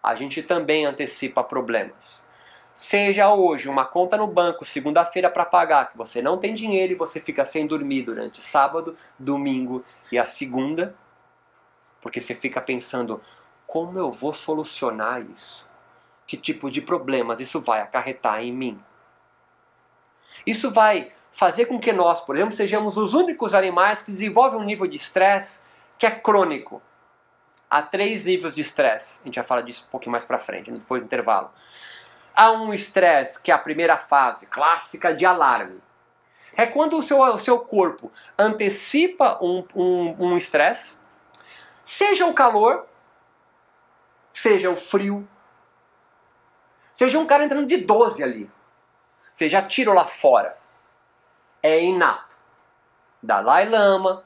a 0.08 0.16
gente 0.16 0.42
também 0.42 0.86
antecipa 0.86 1.44
problemas. 1.44 2.32
Seja 2.72 3.34
hoje 3.34 3.68
uma 3.68 3.84
conta 3.84 4.16
no 4.16 4.26
banco, 4.26 4.64
segunda-feira 4.64 5.30
para 5.30 5.44
pagar, 5.44 5.92
que 5.92 5.98
você 5.98 6.22
não 6.22 6.38
tem 6.38 6.56
dinheiro 6.56 6.94
e 6.94 6.96
você 6.96 7.20
fica 7.20 7.44
sem 7.44 7.68
dormir 7.68 8.04
durante 8.04 8.42
sábado, 8.42 8.96
domingo 9.20 9.84
e 10.10 10.18
a 10.18 10.24
segunda, 10.24 10.96
porque 12.02 12.22
você 12.22 12.34
fica 12.34 12.62
pensando: 12.62 13.22
como 13.66 14.00
eu 14.00 14.10
vou 14.10 14.32
solucionar 14.32 15.22
isso? 15.30 15.68
Que 16.26 16.38
tipo 16.38 16.72
de 16.72 16.82
problemas 16.82 17.42
isso 17.42 17.60
vai 17.60 17.82
acarretar 17.82 18.42
em 18.42 18.54
mim? 18.54 18.80
Isso 20.46 20.72
vai 20.72 21.12
fazer 21.34 21.66
com 21.66 21.80
que 21.80 21.92
nós, 21.92 22.22
por 22.22 22.38
exemplo, 22.38 22.54
sejamos 22.54 22.96
os 22.96 23.14
únicos 23.14 23.54
animais 23.54 24.02
que 24.02 24.12
desenvolvem 24.12 24.58
um 24.58 24.64
nível 24.64 24.88
de 24.88 24.96
estresse 24.96 25.68
que 25.98 26.06
é 26.06 26.12
crônico 26.12 26.82
há 27.70 27.82
três 27.82 28.24
níveis 28.24 28.56
de 28.56 28.62
estresse. 28.62 29.20
A 29.22 29.26
gente 29.26 29.36
vai 29.36 29.44
falar 29.44 29.62
disso 29.62 29.86
um 29.88 29.92
pouquinho 29.92 30.12
mais 30.12 30.26
para 30.26 30.40
frente, 30.40 30.72
depois 30.72 31.02
do 31.02 31.06
intervalo. 31.06 31.52
Há 32.36 32.52
um 32.52 32.74
estresse, 32.74 33.42
que 33.42 33.52
é 33.52 33.54
a 33.54 33.60
primeira 33.60 33.98
fase 33.98 34.48
clássica 34.48 35.14
de 35.14 35.26
alarme. 35.26 35.82
É 36.56 36.66
quando 36.66 36.98
o 36.98 37.04
seu, 37.04 37.20
o 37.20 37.40
seu 37.40 37.60
corpo 37.60 38.12
antecipa 38.38 39.40
um 39.44 40.38
estresse, 40.38 40.96
um, 40.96 41.00
um 41.00 41.08
seja 41.86 42.26
o 42.26 42.34
calor, 42.34 42.88
seja 44.34 44.70
o 44.70 44.76
frio, 44.76 45.28
seja 46.94 47.20
um 47.20 47.26
cara 47.26 47.44
entrando 47.46 47.68
de 47.68 47.78
12 47.78 48.24
ali, 48.24 48.52
seja 49.34 49.62
tiro 49.62 49.94
lá 49.94 50.06
fora. 50.06 50.58
É 51.62 51.84
inato. 51.84 52.36
Dalai 53.22 53.68
Lama, 53.68 54.24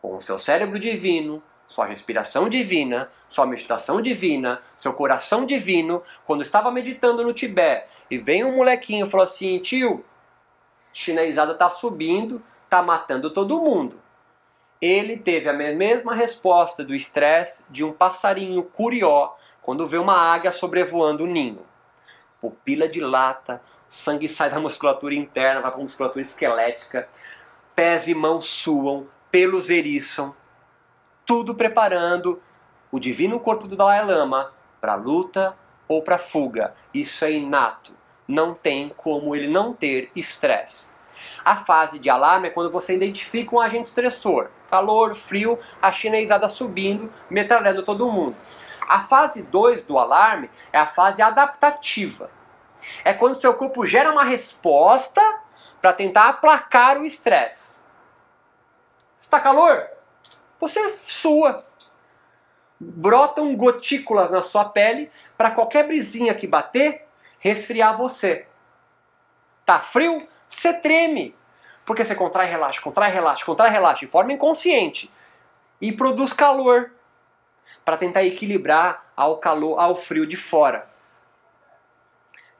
com 0.00 0.16
o 0.16 0.20
seu 0.20 0.38
cérebro 0.38 0.78
divino, 0.78 1.42
sua 1.70 1.86
respiração 1.86 2.48
divina, 2.48 3.08
sua 3.28 3.46
meditação 3.46 4.02
divina, 4.02 4.60
seu 4.76 4.92
coração 4.92 5.46
divino. 5.46 6.02
Quando 6.26 6.42
estava 6.42 6.70
meditando 6.70 7.22
no 7.22 7.32
Tibete 7.32 7.86
e 8.10 8.18
vem 8.18 8.44
um 8.44 8.56
molequinho 8.56 9.06
e 9.06 9.08
falou 9.08 9.24
assim: 9.24 9.58
tio, 9.60 10.04
chinesada 10.92 11.54
tá 11.54 11.70
subindo, 11.70 12.42
tá 12.68 12.82
matando 12.82 13.30
todo 13.30 13.60
mundo. 13.60 14.00
Ele 14.82 15.16
teve 15.16 15.48
a 15.48 15.52
mesma 15.52 16.14
resposta 16.14 16.82
do 16.82 16.94
estresse 16.94 17.64
de 17.70 17.84
um 17.84 17.92
passarinho 17.92 18.62
curió 18.62 19.34
quando 19.62 19.86
vê 19.86 19.98
uma 19.98 20.16
águia 20.16 20.50
sobrevoando 20.50 21.24
o 21.24 21.26
ninho. 21.26 21.64
Pupila 22.40 22.88
dilata, 22.88 23.62
sangue 23.88 24.28
sai 24.28 24.50
da 24.50 24.58
musculatura 24.58 25.14
interna, 25.14 25.60
vai 25.60 25.70
para 25.70 25.80
a 25.80 25.82
musculatura 25.82 26.22
esquelética, 26.22 27.08
pés 27.76 28.08
e 28.08 28.14
mãos 28.14 28.46
suam, 28.46 29.06
pelos 29.30 29.70
eriçam, 29.70 30.34
tudo 31.30 31.54
preparando 31.54 32.42
o 32.90 32.98
divino 32.98 33.38
corpo 33.38 33.68
do 33.68 33.76
Dalai 33.76 34.04
Lama 34.04 34.52
para 34.80 34.96
luta 34.96 35.56
ou 35.86 36.02
para 36.02 36.18
fuga. 36.18 36.74
Isso 36.92 37.24
é 37.24 37.30
inato. 37.30 37.92
Não 38.26 38.52
tem 38.52 38.88
como 38.96 39.36
ele 39.36 39.46
não 39.46 39.72
ter 39.72 40.10
estresse. 40.16 40.90
A 41.44 41.54
fase 41.54 42.00
de 42.00 42.10
alarme 42.10 42.48
é 42.48 42.50
quando 42.50 42.68
você 42.68 42.96
identifica 42.96 43.54
um 43.54 43.60
agente 43.60 43.86
estressor. 43.86 44.48
Calor, 44.68 45.14
frio, 45.14 45.56
a 45.80 45.92
chinesada 45.92 46.48
subindo, 46.48 47.12
metralhando 47.30 47.84
todo 47.84 48.10
mundo. 48.10 48.34
A 48.80 49.02
fase 49.02 49.44
2 49.44 49.84
do 49.84 50.00
alarme 50.00 50.50
é 50.72 50.80
a 50.80 50.86
fase 50.86 51.22
adaptativa. 51.22 52.28
É 53.04 53.14
quando 53.14 53.36
seu 53.36 53.54
corpo 53.54 53.86
gera 53.86 54.10
uma 54.10 54.24
resposta 54.24 55.22
para 55.80 55.92
tentar 55.92 56.28
aplacar 56.28 56.98
o 56.98 57.04
estresse. 57.04 57.78
Está 59.20 59.38
calor? 59.38 59.99
Você 60.60 60.96
sua. 61.06 61.64
Brotam 62.78 63.56
gotículas 63.56 64.30
na 64.30 64.42
sua 64.42 64.64
pele 64.64 65.10
para 65.36 65.50
qualquer 65.50 65.86
brisinha 65.86 66.34
que 66.34 66.46
bater, 66.46 67.06
resfriar 67.38 67.96
você. 67.96 68.46
Tá 69.64 69.80
frio? 69.80 70.26
Você 70.48 70.72
treme. 70.74 71.34
Porque 71.84 72.04
você 72.04 72.14
contrai, 72.14 72.48
relaxa, 72.48 72.80
contrai, 72.80 73.10
relaxa, 73.10 73.44
contrai, 73.44 73.70
relaxa 73.70 74.00
de 74.00 74.12
forma 74.12 74.32
inconsciente. 74.32 75.10
E 75.80 75.92
produz 75.92 76.32
calor 76.32 76.92
para 77.84 77.96
tentar 77.96 78.22
equilibrar 78.22 79.12
ao 79.16 79.38
calor, 79.38 79.78
ao 79.78 79.96
frio 79.96 80.26
de 80.26 80.36
fora. 80.36 80.88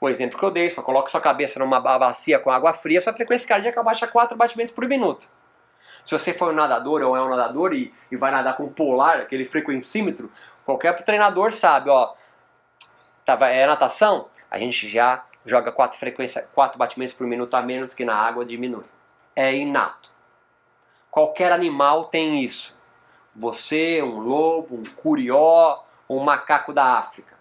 O 0.00 0.08
exemplo 0.08 0.38
que 0.38 0.44
eu 0.44 0.50
dei, 0.50 0.70
só 0.70 0.82
coloca 0.82 1.10
sua 1.10 1.20
cabeça 1.20 1.58
numa 1.58 1.78
bacia 1.78 2.38
com 2.38 2.50
água 2.50 2.72
fria, 2.72 3.00
sua 3.00 3.12
frequência 3.12 3.46
cardíaca 3.46 3.82
baixa 3.82 4.06
4 4.06 4.36
batimentos 4.36 4.74
por 4.74 4.88
minuto. 4.88 5.28
Se 6.04 6.12
você 6.12 6.32
for 6.32 6.52
um 6.52 6.56
nadador 6.56 7.02
ou 7.02 7.16
é 7.16 7.22
um 7.22 7.28
nadador 7.28 7.72
e, 7.72 7.92
e 8.10 8.16
vai 8.16 8.30
nadar 8.30 8.56
com 8.56 8.68
polar, 8.68 9.18
aquele 9.18 9.44
frequencímetro, 9.44 10.30
qualquer 10.64 11.02
treinador 11.02 11.52
sabe, 11.52 11.90
ó, 11.90 12.14
tá, 13.24 13.36
é 13.48 13.66
natação, 13.66 14.28
a 14.50 14.58
gente 14.58 14.88
já 14.88 15.24
joga 15.44 15.72
quatro 15.72 15.98
frequência, 15.98 16.48
quatro 16.54 16.78
batimentos 16.78 17.14
por 17.14 17.26
minuto 17.26 17.54
a 17.54 17.62
menos 17.62 17.94
que 17.94 18.04
na 18.04 18.14
água 18.14 18.44
diminui. 18.44 18.84
É 19.34 19.54
inato. 19.54 20.10
Qualquer 21.10 21.52
animal 21.52 22.04
tem 22.04 22.44
isso. 22.44 22.78
Você, 23.34 24.02
um 24.02 24.18
lobo, 24.18 24.76
um 24.76 24.84
curió, 24.96 25.82
um 26.08 26.20
macaco 26.20 26.72
da 26.72 26.98
África. 26.98 27.38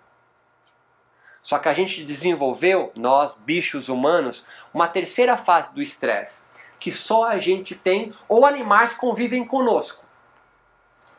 Só 1.42 1.58
que 1.58 1.70
a 1.70 1.74
gente 1.74 2.04
desenvolveu, 2.04 2.92
nós, 2.96 3.34
bichos 3.36 3.90
humanos, 3.90 4.46
uma 4.74 4.88
terceira 4.88 5.38
fase 5.38 5.74
do 5.74 5.82
estresse, 5.82 6.46
que 6.80 6.92
só 6.92 7.26
a 7.26 7.38
gente 7.38 7.76
tem 7.76 8.14
ou 8.28 8.46
animais 8.46 8.96
convivem 8.96 9.46
conosco. 9.46 10.06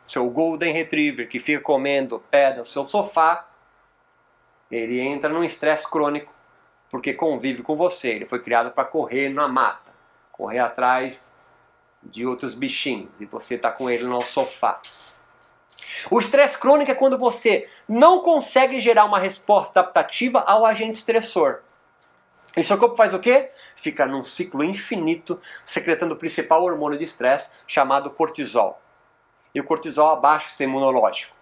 Seu 0.07 0.29
Golden 0.29 0.73
Retriever 0.73 1.29
que 1.29 1.39
fica 1.39 1.61
comendo 1.61 2.23
pedra 2.29 2.59
no 2.59 2.65
seu 2.65 2.87
sofá, 2.87 3.47
ele 4.69 4.99
entra 4.99 5.29
num 5.29 5.43
estresse 5.43 5.89
crônico 5.89 6.33
porque 6.89 7.13
convive 7.13 7.63
com 7.63 7.75
você. 7.75 8.09
Ele 8.09 8.25
foi 8.25 8.39
criado 8.39 8.71
para 8.71 8.83
correr 8.83 9.29
na 9.29 9.47
mata, 9.47 9.91
correr 10.31 10.59
atrás 10.59 11.33
de 12.03 12.25
outros 12.25 12.53
bichinhos 12.53 13.09
e 13.19 13.25
você 13.25 13.55
está 13.55 13.71
com 13.71 13.89
ele 13.89 14.03
no 14.03 14.21
sofá. 14.21 14.81
O 16.09 16.19
estresse 16.19 16.57
crônico 16.57 16.91
é 16.91 16.95
quando 16.95 17.17
você 17.17 17.67
não 17.87 18.19
consegue 18.19 18.79
gerar 18.79 19.05
uma 19.05 19.19
resposta 19.19 19.79
adaptativa 19.79 20.39
ao 20.39 20.65
agente 20.65 20.97
estressor. 20.97 21.59
E 22.55 22.63
seu 22.63 22.77
corpo 22.77 22.95
faz 22.95 23.13
o 23.13 23.19
quê? 23.19 23.51
Fica 23.75 24.05
num 24.05 24.23
ciclo 24.23 24.63
infinito, 24.63 25.39
secretando 25.65 26.15
o 26.15 26.17
principal 26.17 26.63
hormônio 26.63 26.97
de 26.97 27.05
estresse, 27.05 27.49
chamado 27.65 28.11
cortisol. 28.11 28.81
E 29.55 29.59
o 29.59 29.63
cortisol 29.63 30.11
abaixa 30.11 30.47
o 30.47 30.49
sistema 30.49 30.71
imunológico. 30.73 31.35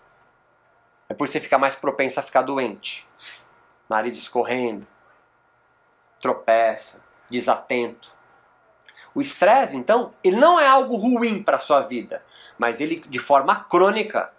É 1.08 1.14
por 1.16 1.26
isso 1.26 1.34
que 1.34 1.40
você 1.40 1.44
fica 1.44 1.58
mais 1.58 1.74
propenso 1.74 2.20
a 2.20 2.24
ficar 2.24 2.44
doente. 2.44 3.08
Nariz 3.90 4.16
escorrendo. 4.16 4.86
tropeça, 6.22 7.04
desatento. 7.30 8.14
O 9.16 9.22
estresse, 9.22 9.76
então, 9.76 10.14
ele 10.24 10.36
não 10.36 10.60
é 10.60 10.68
algo 10.68 10.96
ruim 10.96 11.42
para 11.42 11.56
a 11.56 11.60
sua 11.60 11.82
vida, 11.82 12.24
mas 12.58 12.80
ele, 12.80 13.00
de 13.00 13.20
forma 13.20 13.56
crônica, 13.64 14.32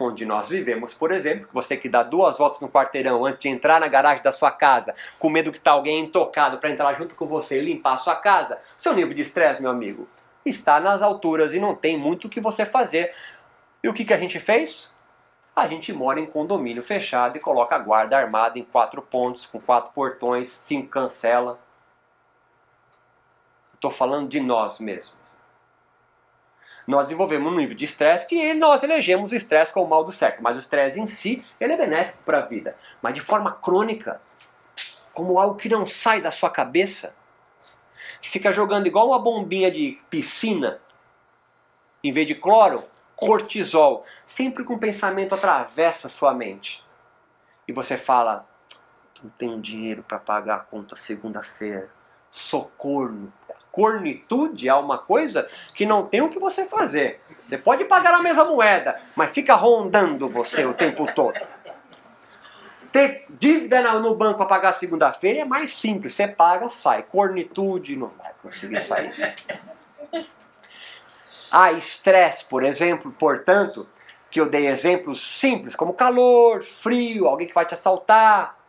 onde 0.00 0.24
nós 0.24 0.48
vivemos, 0.48 0.94
por 0.94 1.12
exemplo, 1.12 1.48
você 1.52 1.76
que 1.76 1.88
dá 1.88 2.02
duas 2.02 2.38
voltas 2.38 2.60
no 2.60 2.68
quarteirão 2.68 3.24
antes 3.24 3.40
de 3.40 3.48
entrar 3.48 3.80
na 3.80 3.88
garagem 3.88 4.22
da 4.22 4.32
sua 4.32 4.50
casa, 4.50 4.94
com 5.18 5.28
medo 5.28 5.52
que 5.52 5.58
está 5.58 5.72
alguém 5.72 6.00
intocado 6.00 6.58
para 6.58 6.70
entrar 6.70 6.94
junto 6.94 7.14
com 7.14 7.26
você 7.26 7.60
e 7.60 7.64
limpar 7.64 7.94
a 7.94 7.98
sua 7.98 8.16
casa, 8.16 8.58
seu 8.76 8.94
nível 8.94 9.14
de 9.14 9.22
estresse, 9.22 9.60
meu 9.60 9.70
amigo, 9.70 10.08
está 10.44 10.80
nas 10.80 11.02
alturas 11.02 11.54
e 11.54 11.60
não 11.60 11.74
tem 11.74 11.96
muito 11.96 12.26
o 12.26 12.30
que 12.30 12.40
você 12.40 12.64
fazer. 12.64 13.14
E 13.82 13.88
o 13.88 13.92
que, 13.92 14.04
que 14.04 14.14
a 14.14 14.18
gente 14.18 14.38
fez? 14.40 14.92
A 15.54 15.66
gente 15.66 15.92
mora 15.92 16.18
em 16.18 16.26
condomínio 16.26 16.82
fechado 16.82 17.36
e 17.36 17.40
coloca 17.40 17.76
a 17.76 17.78
guarda 17.78 18.16
armada 18.16 18.58
em 18.58 18.64
quatro 18.64 19.02
pontos, 19.02 19.44
com 19.44 19.60
quatro 19.60 19.92
portões, 19.92 20.50
cinco 20.50 20.88
cancela. 20.88 21.58
Estou 23.74 23.90
falando 23.90 24.28
de 24.28 24.40
nós 24.40 24.80
mesmos. 24.80 25.21
Nós 26.86 27.08
desenvolvemos 27.08 27.52
um 27.52 27.56
nível 27.56 27.76
de 27.76 27.84
estresse 27.84 28.26
que 28.26 28.54
nós 28.54 28.82
elegemos 28.82 29.32
o 29.32 29.36
estresse 29.36 29.72
como 29.72 29.86
o 29.86 29.88
mal 29.88 30.04
do 30.04 30.12
século, 30.12 30.42
mas 30.42 30.56
o 30.56 30.60
estresse 30.60 31.00
em 31.00 31.06
si 31.06 31.44
ele 31.60 31.72
é 31.72 31.76
benéfico 31.76 32.18
para 32.24 32.38
a 32.38 32.46
vida. 32.46 32.76
Mas 33.00 33.14
de 33.14 33.20
forma 33.20 33.52
crônica, 33.52 34.20
como 35.14 35.38
algo 35.38 35.56
que 35.56 35.68
não 35.68 35.86
sai 35.86 36.20
da 36.20 36.30
sua 36.30 36.50
cabeça, 36.50 37.14
fica 38.20 38.52
jogando 38.52 38.86
igual 38.86 39.08
uma 39.08 39.18
bombinha 39.18 39.70
de 39.70 39.98
piscina, 40.10 40.80
em 42.02 42.12
vez 42.12 42.26
de 42.26 42.34
cloro, 42.34 42.82
cortisol, 43.14 44.04
sempre 44.26 44.64
com 44.64 44.74
o 44.74 44.78
pensamento 44.78 45.34
atravessa 45.34 46.08
sua 46.08 46.34
mente. 46.34 46.84
E 47.68 47.72
você 47.72 47.96
fala: 47.96 48.48
não 49.22 49.30
tenho 49.30 49.60
dinheiro 49.60 50.02
para 50.02 50.18
pagar 50.18 50.56
a 50.56 50.60
conta 50.60 50.96
segunda-feira. 50.96 51.88
Sou 52.30 52.70
corno. 52.76 53.32
Cornitude 53.72 54.68
é 54.68 54.74
uma 54.74 54.98
coisa 54.98 55.48
que 55.74 55.86
não 55.86 56.04
tem 56.06 56.20
o 56.20 56.28
que 56.28 56.38
você 56.38 56.66
fazer. 56.66 57.20
Você 57.48 57.56
pode 57.56 57.84
pagar 57.86 58.14
a 58.14 58.22
mesma 58.22 58.44
moeda, 58.44 59.00
mas 59.16 59.30
fica 59.30 59.54
rondando 59.54 60.28
você 60.28 60.64
o 60.64 60.74
tempo 60.74 61.10
todo. 61.12 61.40
Ter 62.92 63.24
dívida 63.30 63.98
no 63.98 64.14
banco 64.14 64.36
para 64.36 64.46
pagar 64.46 64.72
segunda-feira 64.72 65.40
é 65.40 65.44
mais 65.44 65.74
simples. 65.78 66.14
Você 66.14 66.28
paga, 66.28 66.68
sai. 66.68 67.02
Cornitude, 67.02 67.96
não 67.96 68.08
vai 68.08 68.32
conseguir 68.42 68.80
sair. 68.82 69.10
Há 71.50 71.72
estresse, 71.72 72.44
por 72.44 72.62
exemplo, 72.62 73.10
portanto, 73.18 73.88
que 74.30 74.40
eu 74.40 74.46
dei 74.46 74.66
exemplos 74.66 75.38
simples, 75.38 75.74
como 75.74 75.94
calor, 75.94 76.62
frio, 76.62 77.26
alguém 77.26 77.46
que 77.46 77.54
vai 77.54 77.64
te 77.64 77.74
assaltar. 77.74 78.61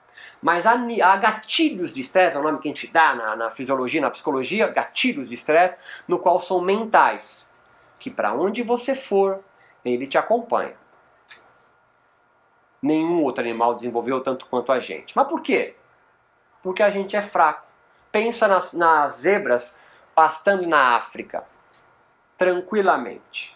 Mas 0.43 0.65
há, 0.65 0.73
há 0.73 1.15
gatilhos 1.15 1.93
de 1.93 2.01
estresse, 2.01 2.36
é 2.36 2.39
o 2.39 2.43
nome 2.43 2.60
que 2.60 2.67
a 2.67 2.71
gente 2.71 2.91
dá 2.91 3.15
na, 3.15 3.34
na 3.34 3.49
fisiologia, 3.49 4.01
na 4.01 4.12
psicologia, 4.12 4.67
gatilhos 4.67 5.29
de 5.29 5.36
estresse, 5.36 5.79
no 6.06 6.19
qual 6.19 6.38
são 6.38 6.60
mentais. 6.60 7.49
Que 7.97 8.12
para 8.12 8.34
onde 8.34 8.62
você 8.62 8.93
for, 8.93 9.39
ele 9.86 10.06
te 10.06 10.17
acompanha. 10.17 10.75
Nenhum 12.82 13.23
outro 13.23 13.41
animal 13.41 13.73
desenvolveu 13.73 14.19
tanto 14.19 14.45
quanto 14.47 14.73
a 14.73 14.82
gente. 14.82 15.15
Mas 15.15 15.29
por 15.29 15.41
quê? 15.41 15.77
Porque 16.62 16.84
a 16.84 16.89
gente 16.89 17.15
é 17.15 17.21
fraco. 17.21 17.65
Pensa 18.12 18.45
nas, 18.45 18.73
nas 18.73 19.15
zebras 19.19 19.79
pastando 20.13 20.67
na 20.67 20.97
África 20.97 21.47
tranquilamente. 22.38 23.56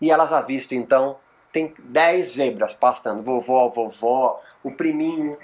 E 0.00 0.10
elas 0.10 0.32
avistam 0.32 0.76
então, 0.76 1.20
tem 1.58 1.74
dez 1.78 2.34
zebras 2.34 2.72
pastando, 2.72 3.22
vovó, 3.22 3.68
vovó, 3.68 4.40
o 4.62 4.70
priminho, 4.70 5.36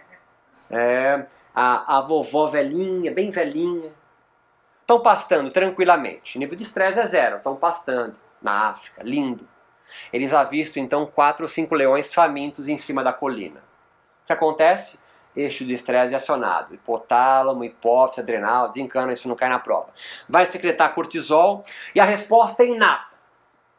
é, 0.70 1.26
a, 1.52 1.98
a 1.98 2.00
vovó 2.02 2.46
velhinha, 2.46 3.10
bem 3.12 3.30
velhinha. 3.30 3.90
Estão 4.80 5.00
pastando 5.00 5.50
tranquilamente. 5.50 6.38
Nível 6.38 6.56
de 6.56 6.62
estresse 6.62 7.00
é 7.00 7.06
zero, 7.06 7.38
estão 7.38 7.56
pastando 7.56 8.16
na 8.40 8.68
África, 8.68 9.02
lindo. 9.02 9.48
Eles 10.12 10.32
avistam 10.32 10.82
então 10.82 11.06
quatro 11.06 11.44
ou 11.44 11.48
cinco 11.48 11.74
leões 11.74 12.14
famintos 12.14 12.68
em 12.68 12.78
cima 12.78 13.02
da 13.02 13.12
colina. 13.12 13.60
O 14.22 14.26
que 14.26 14.32
acontece? 14.32 15.02
eixo 15.36 15.64
de 15.64 15.74
estresse 15.74 16.14
acionado. 16.14 16.74
Hipotálamo, 16.74 17.64
hipófise, 17.64 18.20
adrenal, 18.20 18.68
desencana, 18.68 19.12
isso 19.12 19.26
não 19.26 19.34
cai 19.34 19.48
na 19.48 19.58
prova. 19.58 19.88
Vai 20.28 20.46
secretar 20.46 20.94
cortisol 20.94 21.64
e 21.92 21.98
a 21.98 22.04
resposta 22.04 22.62
é 22.62 22.66
inata. 22.66 23.13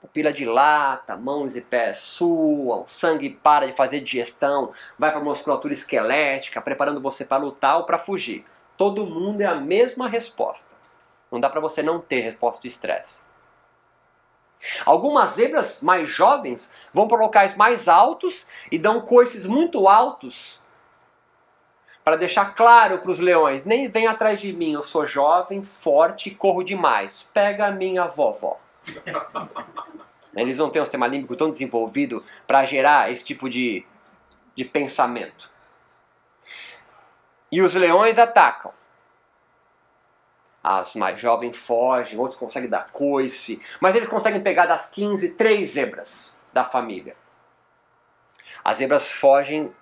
Pupila 0.05 0.31
dilata, 0.31 1.17
mãos 1.17 1.55
e 1.55 1.61
pés 1.61 1.97
suam, 1.97 2.85
sangue 2.85 3.31
para 3.31 3.65
de 3.65 3.73
fazer 3.73 4.01
digestão, 4.01 4.71
vai 4.99 5.09
para 5.09 5.19
a 5.19 5.23
musculatura 5.23 5.73
esquelética, 5.73 6.61
preparando 6.61 7.01
você 7.01 7.25
para 7.25 7.41
lutar 7.41 7.77
ou 7.77 7.85
para 7.85 7.97
fugir. 7.97 8.45
Todo 8.77 9.07
mundo 9.07 9.41
é 9.41 9.45
a 9.45 9.55
mesma 9.55 10.07
resposta. 10.07 10.75
Não 11.31 11.39
dá 11.39 11.49
para 11.49 11.59
você 11.59 11.81
não 11.81 11.99
ter 11.99 12.21
resposta 12.21 12.61
de 12.61 12.67
estresse. 12.67 13.23
Algumas 14.85 15.31
zebras 15.31 15.81
mais 15.81 16.07
jovens 16.07 16.71
vão 16.93 17.07
para 17.07 17.17
locais 17.17 17.57
mais 17.57 17.87
altos 17.87 18.45
e 18.71 18.77
dão 18.77 19.01
coices 19.01 19.43
muito 19.47 19.87
altos 19.87 20.61
para 22.03 22.15
deixar 22.15 22.53
claro 22.53 22.99
para 22.99 23.09
os 23.09 23.19
leões: 23.19 23.65
nem 23.65 23.87
vem 23.87 24.05
atrás 24.05 24.39
de 24.39 24.53
mim, 24.53 24.73
eu 24.73 24.83
sou 24.83 25.03
jovem, 25.03 25.63
forte 25.63 26.29
e 26.29 26.35
corro 26.35 26.63
demais. 26.63 27.27
Pega 27.33 27.65
a 27.65 27.71
minha 27.71 28.05
vovó. 28.05 28.59
Eles 30.35 30.57
não 30.57 30.69
têm 30.69 30.81
um 30.81 30.85
sistema 30.85 31.07
límbico 31.07 31.35
tão 31.35 31.49
desenvolvido 31.49 32.23
para 32.45 32.65
gerar 32.65 33.11
esse 33.11 33.23
tipo 33.23 33.49
de, 33.49 33.85
de 34.55 34.65
pensamento. 34.65 35.49
E 37.51 37.61
os 37.61 37.73
leões 37.73 38.17
atacam. 38.17 38.73
As 40.61 40.95
mais 40.95 41.19
jovens 41.19 41.55
fogem, 41.55 42.19
outros 42.19 42.39
conseguem 42.39 42.69
dar 42.69 42.91
coice, 42.91 43.61
mas 43.79 43.95
eles 43.95 44.09
conseguem 44.09 44.41
pegar 44.41 44.65
das 44.65 44.89
15 44.89 45.35
três 45.35 45.71
zebras 45.71 46.37
da 46.51 46.65
família. 46.65 47.15
As 48.63 48.79
zebras 48.79 49.11
fogem 49.11 49.73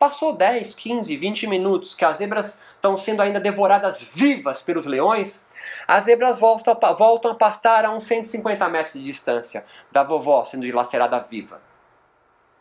Passou 0.00 0.32
10, 0.34 0.76
15, 0.76 1.14
20 1.14 1.46
minutos 1.46 1.94
que 1.94 2.06
as 2.06 2.16
zebras 2.16 2.58
estão 2.74 2.96
sendo 2.96 3.20
ainda 3.20 3.38
devoradas 3.38 4.00
vivas 4.00 4.62
pelos 4.62 4.86
leões, 4.86 5.44
as 5.86 6.04
zebras 6.04 6.38
voltam 6.38 6.78
a, 6.80 6.92
voltam 6.92 7.32
a 7.32 7.34
pastar 7.34 7.84
a 7.84 7.90
uns 7.90 8.04
150 8.04 8.68
metros 8.68 8.94
de 8.94 9.04
distância 9.04 9.64
da 9.90 10.02
vovó 10.02 10.44
sendo 10.44 10.62
dilacerada 10.62 11.18
viva. 11.20 11.60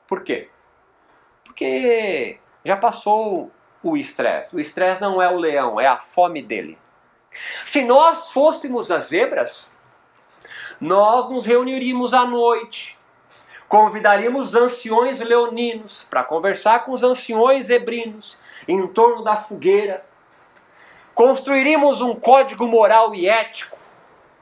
Por 0.08 0.24
quê? 0.24 0.50
Porque 1.44 2.40
já 2.64 2.78
passou 2.78 3.52
o 3.84 3.98
estresse. 3.98 4.56
O 4.56 4.60
estresse 4.60 5.02
não 5.02 5.22
é 5.22 5.30
o 5.30 5.38
leão, 5.38 5.80
é 5.80 5.88
a 5.88 5.98
fome 5.98 6.42
dele. 6.42 6.78
Se 7.66 7.84
nós 7.84 8.32
fôssemos 8.32 8.92
as 8.92 9.06
zebras, 9.06 9.78
nós 10.82 11.30
nos 11.30 11.46
reuniríamos 11.46 12.14
à 12.14 12.26
noite 12.26 13.00
Convidaríamos 13.70 14.48
os 14.48 14.56
anciões 14.56 15.20
leoninos 15.20 16.08
para 16.10 16.24
conversar 16.24 16.86
com 16.86 16.92
os 16.92 17.04
anciões 17.04 17.68
zebrinos 17.68 18.40
em 18.68 18.88
torno 18.88 19.24
da 19.24 19.38
fogueira. 19.38 20.04
Construiríamos 21.20 22.00
um 22.00 22.16
código 22.16 22.66
moral 22.66 23.14
e 23.14 23.28
ético 23.28 23.78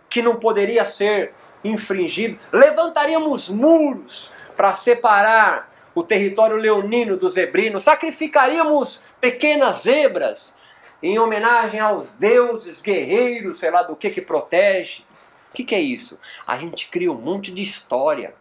que 0.08 0.22
não 0.22 0.36
poderia 0.36 0.86
ser 0.86 1.34
infringido. 1.64 2.38
Levantaríamos 2.52 3.50
muros 3.50 4.32
para 4.56 4.76
separar 4.76 5.74
o 5.96 6.04
território 6.04 6.56
leonino 6.56 7.18
do 7.18 7.28
zebrino. 7.28 7.80
Sacrificaríamos 7.80 9.04
pequenas 9.20 9.82
zebras 9.82 10.54
em 11.02 11.18
homenagem 11.18 11.80
aos 11.80 12.12
deuses 12.12 12.80
guerreiros, 12.80 13.60
sei 13.60 13.72
lá 13.72 13.82
do 13.82 13.96
que 13.96 14.12
que 14.12 14.22
protege. 14.22 15.02
O 15.50 15.56
que, 15.56 15.64
que 15.64 15.74
é 15.74 15.82
isso? 15.82 16.20
A 16.46 16.60
gente 16.60 16.90
cria 16.90 17.12
um 17.12 17.20
monte 17.20 17.52
de 17.52 17.64
história 17.64 18.36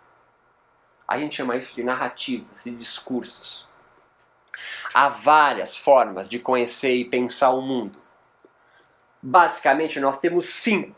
a 1.09 1.19
gente 1.19 1.37
chama 1.37 1.56
isso 1.56 1.75
de 1.75 1.83
narrativas, 1.83 2.65
de 2.65 2.71
discursos. 2.73 3.67
Há 4.92 5.08
várias 5.08 5.75
formas 5.75 6.29
de 6.29 6.38
conhecer 6.38 6.96
e 6.96 7.04
pensar 7.04 7.50
o 7.50 7.63
mundo. 7.63 8.04
Basicamente, 9.29 9.98
nós 9.98 10.20
temos 10.20 10.48
cinco. 10.48 10.94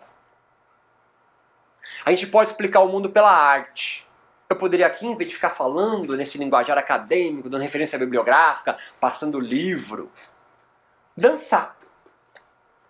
A 2.05 2.11
gente 2.11 2.27
pode 2.27 2.51
explicar 2.51 2.81
o 2.81 2.89
mundo 2.89 3.09
pela 3.09 3.33
arte. 3.33 4.07
Eu 4.51 4.57
poderia 4.57 4.87
aqui, 4.87 5.07
em 5.07 5.17
vez 5.17 5.31
de 5.31 5.35
ficar 5.35 5.49
falando 5.49 6.15
nesse 6.15 6.37
linguajar 6.37 6.77
acadêmico, 6.77 7.49
dando 7.49 7.63
referência 7.63 7.99
bibliográfica, 7.99 8.77
passando 9.01 9.41
livro, 9.41 10.13
dançar. 11.17 11.75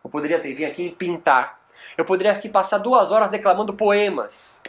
Eu 0.02 0.10
poderia 0.10 0.40
vir 0.40 0.64
aqui 0.64 0.86
e 0.86 0.90
pintar. 0.90 1.60
Eu 1.96 2.04
poderia 2.04 2.32
aqui 2.32 2.48
passar 2.48 2.78
duas 2.78 3.12
horas 3.12 3.30
declamando 3.30 3.72
poemas 3.72 4.60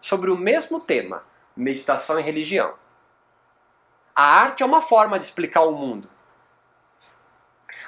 sobre 0.00 0.32
o 0.32 0.36
mesmo 0.36 0.80
tema, 0.80 1.22
meditação 1.56 2.18
e 2.18 2.24
religião. 2.24 2.74
A 4.16 4.24
arte 4.24 4.64
é 4.64 4.66
uma 4.66 4.82
forma 4.82 5.16
de 5.16 5.26
explicar 5.26 5.62
o 5.62 5.70
mundo. 5.70 6.10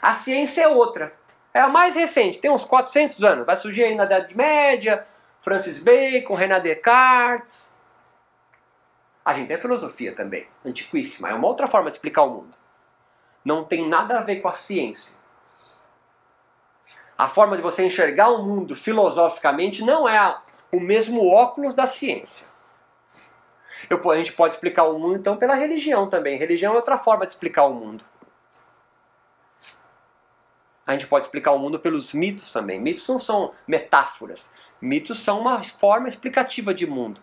A 0.01 0.15
ciência 0.15 0.63
é 0.63 0.69
outra. 0.69 1.19
É 1.53 1.61
a 1.61 1.69
mais 1.69 1.95
recente, 1.95 2.39
tem 2.39 2.51
uns 2.51 2.65
400 2.65 3.23
anos. 3.25 3.47
Vai 3.47 3.57
surgir 3.57 3.85
aí 3.85 3.95
na 3.95 4.05
Idade 4.05 4.37
Média, 4.37 5.07
Francis 5.43 5.83
Bacon, 5.83 6.35
René 6.35 6.61
Descartes. 6.61 7.77
A 9.25 9.35
gente 9.35 9.49
tem 9.49 9.59
filosofia 9.59 10.15
também, 10.15 10.47
antiquíssima. 10.65 11.29
É 11.29 11.35
uma 11.35 11.49
outra 11.49 11.67
forma 11.67 11.91
de 11.91 11.97
explicar 11.97 12.23
o 12.23 12.31
mundo. 12.31 12.55
Não 13.45 13.65
tem 13.65 13.89
nada 13.89 14.19
a 14.19 14.23
ver 14.23 14.37
com 14.37 14.49
a 14.49 14.53
ciência. 14.53 15.19
A 17.17 17.29
forma 17.29 17.57
de 17.57 17.63
você 17.63 17.85
enxergar 17.85 18.31
o 18.31 18.43
mundo 18.43 18.75
filosoficamente 18.75 19.85
não 19.85 20.09
é 20.09 20.39
o 20.73 20.81
mesmo 20.81 21.27
óculos 21.29 21.75
da 21.75 21.87
ciência. 21.87 22.49
Eu, 23.89 24.11
a 24.11 24.17
gente 24.17 24.33
pode 24.33 24.55
explicar 24.55 24.85
o 24.85 24.99
mundo 24.99 25.17
então 25.17 25.37
pela 25.37 25.55
religião 25.55 26.09
também. 26.09 26.39
Religião 26.39 26.73
é 26.73 26.77
outra 26.77 26.97
forma 26.99 27.25
de 27.25 27.33
explicar 27.33 27.65
o 27.65 27.75
mundo. 27.75 28.05
A 30.91 30.95
gente 30.95 31.07
pode 31.07 31.25
explicar 31.25 31.53
o 31.53 31.59
mundo 31.61 31.79
pelos 31.79 32.13
mitos 32.13 32.53
também. 32.53 32.81
Mitos 32.81 33.07
não 33.07 33.21
são 33.21 33.55
metáforas. 33.65 34.53
Mitos 34.81 35.21
são 35.21 35.41
uma 35.41 35.63
forma 35.63 36.09
explicativa 36.09 36.75
de 36.75 36.85
mundo. 36.85 37.21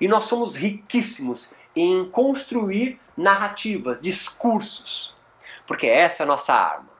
E 0.00 0.06
nós 0.06 0.26
somos 0.26 0.54
riquíssimos 0.54 1.50
em 1.74 2.08
construir 2.08 3.00
narrativas, 3.16 4.00
discursos, 4.00 5.16
porque 5.66 5.88
essa 5.88 6.22
é 6.22 6.24
a 6.24 6.28
nossa 6.28 6.54
arma. 6.54 6.90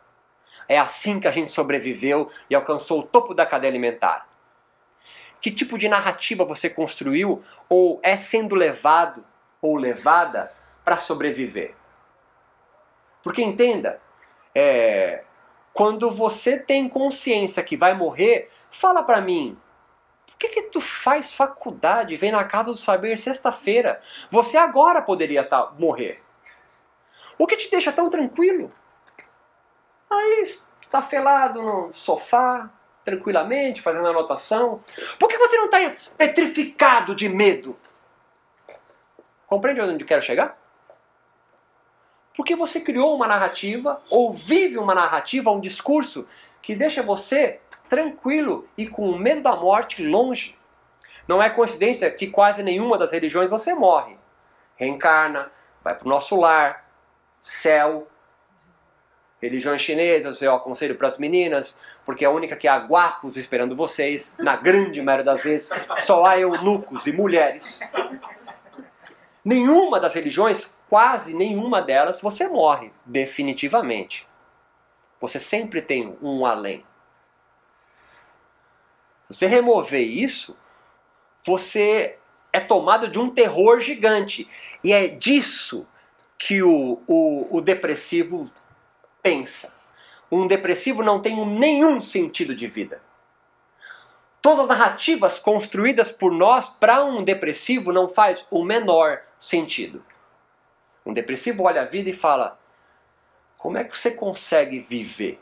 É 0.66 0.76
assim 0.76 1.20
que 1.20 1.28
a 1.28 1.30
gente 1.30 1.52
sobreviveu 1.52 2.32
e 2.50 2.56
alcançou 2.56 2.98
o 2.98 3.06
topo 3.06 3.32
da 3.32 3.46
cadeia 3.46 3.70
alimentar. 3.70 4.26
Que 5.40 5.52
tipo 5.52 5.78
de 5.78 5.88
narrativa 5.88 6.44
você 6.44 6.68
construiu 6.68 7.44
ou 7.68 8.00
é 8.02 8.16
sendo 8.16 8.56
levado 8.56 9.24
ou 9.62 9.76
levada 9.76 10.52
para 10.84 10.96
sobreviver? 10.96 11.76
Porque 13.28 13.42
entenda, 13.42 14.00
é, 14.54 15.22
quando 15.74 16.10
você 16.10 16.58
tem 16.58 16.88
consciência 16.88 17.62
que 17.62 17.76
vai 17.76 17.92
morrer, 17.92 18.50
fala 18.70 19.02
para 19.02 19.20
mim, 19.20 19.54
por 20.26 20.38
que, 20.38 20.48
que 20.48 20.62
tu 20.62 20.80
faz 20.80 21.30
faculdade, 21.30 22.16
vem 22.16 22.32
na 22.32 22.44
casa 22.44 22.70
do 22.70 22.78
saber 22.78 23.18
sexta-feira? 23.18 24.00
Você 24.30 24.56
agora 24.56 25.02
poderia 25.02 25.44
tá, 25.44 25.70
morrer. 25.78 26.22
O 27.36 27.46
que 27.46 27.58
te 27.58 27.70
deixa 27.70 27.92
tão 27.92 28.08
tranquilo? 28.08 28.72
Aí 30.10 30.48
está 30.80 31.02
felado 31.02 31.60
no 31.60 31.92
sofá, 31.92 32.70
tranquilamente, 33.04 33.82
fazendo 33.82 34.08
anotação. 34.08 34.82
Por 35.20 35.28
que 35.28 35.36
você 35.36 35.58
não 35.58 35.66
está 35.66 35.78
petrificado 36.16 37.14
de 37.14 37.28
medo? 37.28 37.78
Compreende 39.46 39.82
onde 39.82 40.06
quero 40.06 40.22
chegar? 40.22 40.56
Porque 42.38 42.54
você 42.54 42.78
criou 42.78 43.16
uma 43.16 43.26
narrativa, 43.26 44.00
ou 44.08 44.32
vive 44.32 44.78
uma 44.78 44.94
narrativa, 44.94 45.50
um 45.50 45.58
discurso, 45.58 46.24
que 46.62 46.72
deixa 46.72 47.02
você 47.02 47.58
tranquilo 47.88 48.68
e 48.78 48.86
com 48.86 49.10
o 49.10 49.18
medo 49.18 49.40
da 49.40 49.56
morte 49.56 50.04
longe. 50.06 50.56
Não 51.26 51.42
é 51.42 51.50
coincidência 51.50 52.08
que 52.12 52.28
quase 52.28 52.62
nenhuma 52.62 52.96
das 52.96 53.10
religiões 53.10 53.50
você 53.50 53.74
morre. 53.74 54.16
Reencarna, 54.76 55.50
vai 55.82 55.96
para 55.96 56.06
o 56.06 56.08
nosso 56.08 56.36
lar, 56.36 56.88
céu. 57.42 58.06
Religiões 59.42 59.82
chinesas 59.82 60.40
eu 60.40 60.54
aconselho 60.54 60.94
para 60.94 61.08
as 61.08 61.18
meninas, 61.18 61.76
porque 62.06 62.24
é 62.24 62.28
a 62.28 62.30
única 62.30 62.54
que 62.54 62.68
há 62.68 62.78
guapos 62.78 63.36
esperando 63.36 63.74
vocês, 63.74 64.36
na 64.38 64.54
grande 64.54 65.02
maioria 65.02 65.24
das 65.24 65.42
vezes, 65.42 65.70
só 66.06 66.24
há 66.24 66.38
eunucos 66.38 67.04
e 67.04 67.10
mulheres. 67.10 67.80
Nenhuma 69.44 69.98
das 69.98 70.14
religiões, 70.14 70.77
quase 70.88 71.34
nenhuma 71.34 71.82
delas, 71.82 72.20
você 72.20 72.48
morre 72.48 72.90
definitivamente. 73.04 74.26
Você 75.20 75.38
sempre 75.38 75.82
tem 75.82 76.16
um 76.22 76.46
além. 76.46 76.84
Você 79.28 79.46
remover 79.46 80.00
isso, 80.00 80.56
você 81.44 82.18
é 82.52 82.60
tomado 82.60 83.08
de 83.08 83.18
um 83.18 83.30
terror 83.30 83.80
gigante. 83.80 84.48
E 84.82 84.92
é 84.92 85.08
disso 85.08 85.86
que 86.38 86.62
o, 86.62 87.02
o, 87.06 87.58
o 87.58 87.60
depressivo 87.60 88.50
pensa. 89.22 89.76
Um 90.30 90.46
depressivo 90.46 91.02
não 91.02 91.20
tem 91.20 91.44
nenhum 91.46 92.00
sentido 92.00 92.54
de 92.54 92.66
vida. 92.66 93.02
Todas 94.40 94.60
as 94.60 94.68
narrativas 94.68 95.38
construídas 95.38 96.12
por 96.12 96.30
nós 96.32 96.68
para 96.68 97.04
um 97.04 97.24
depressivo 97.24 97.92
não 97.92 98.08
faz 98.08 98.46
o 98.50 98.64
menor 98.64 99.20
sentido. 99.38 100.04
Um 101.08 101.14
depressivo 101.14 101.62
olha 101.62 101.80
a 101.80 101.86
vida 101.86 102.10
e 102.10 102.12
fala: 102.12 102.60
como 103.56 103.78
é 103.78 103.84
que 103.84 103.96
você 103.96 104.10
consegue 104.10 104.78
viver 104.78 105.40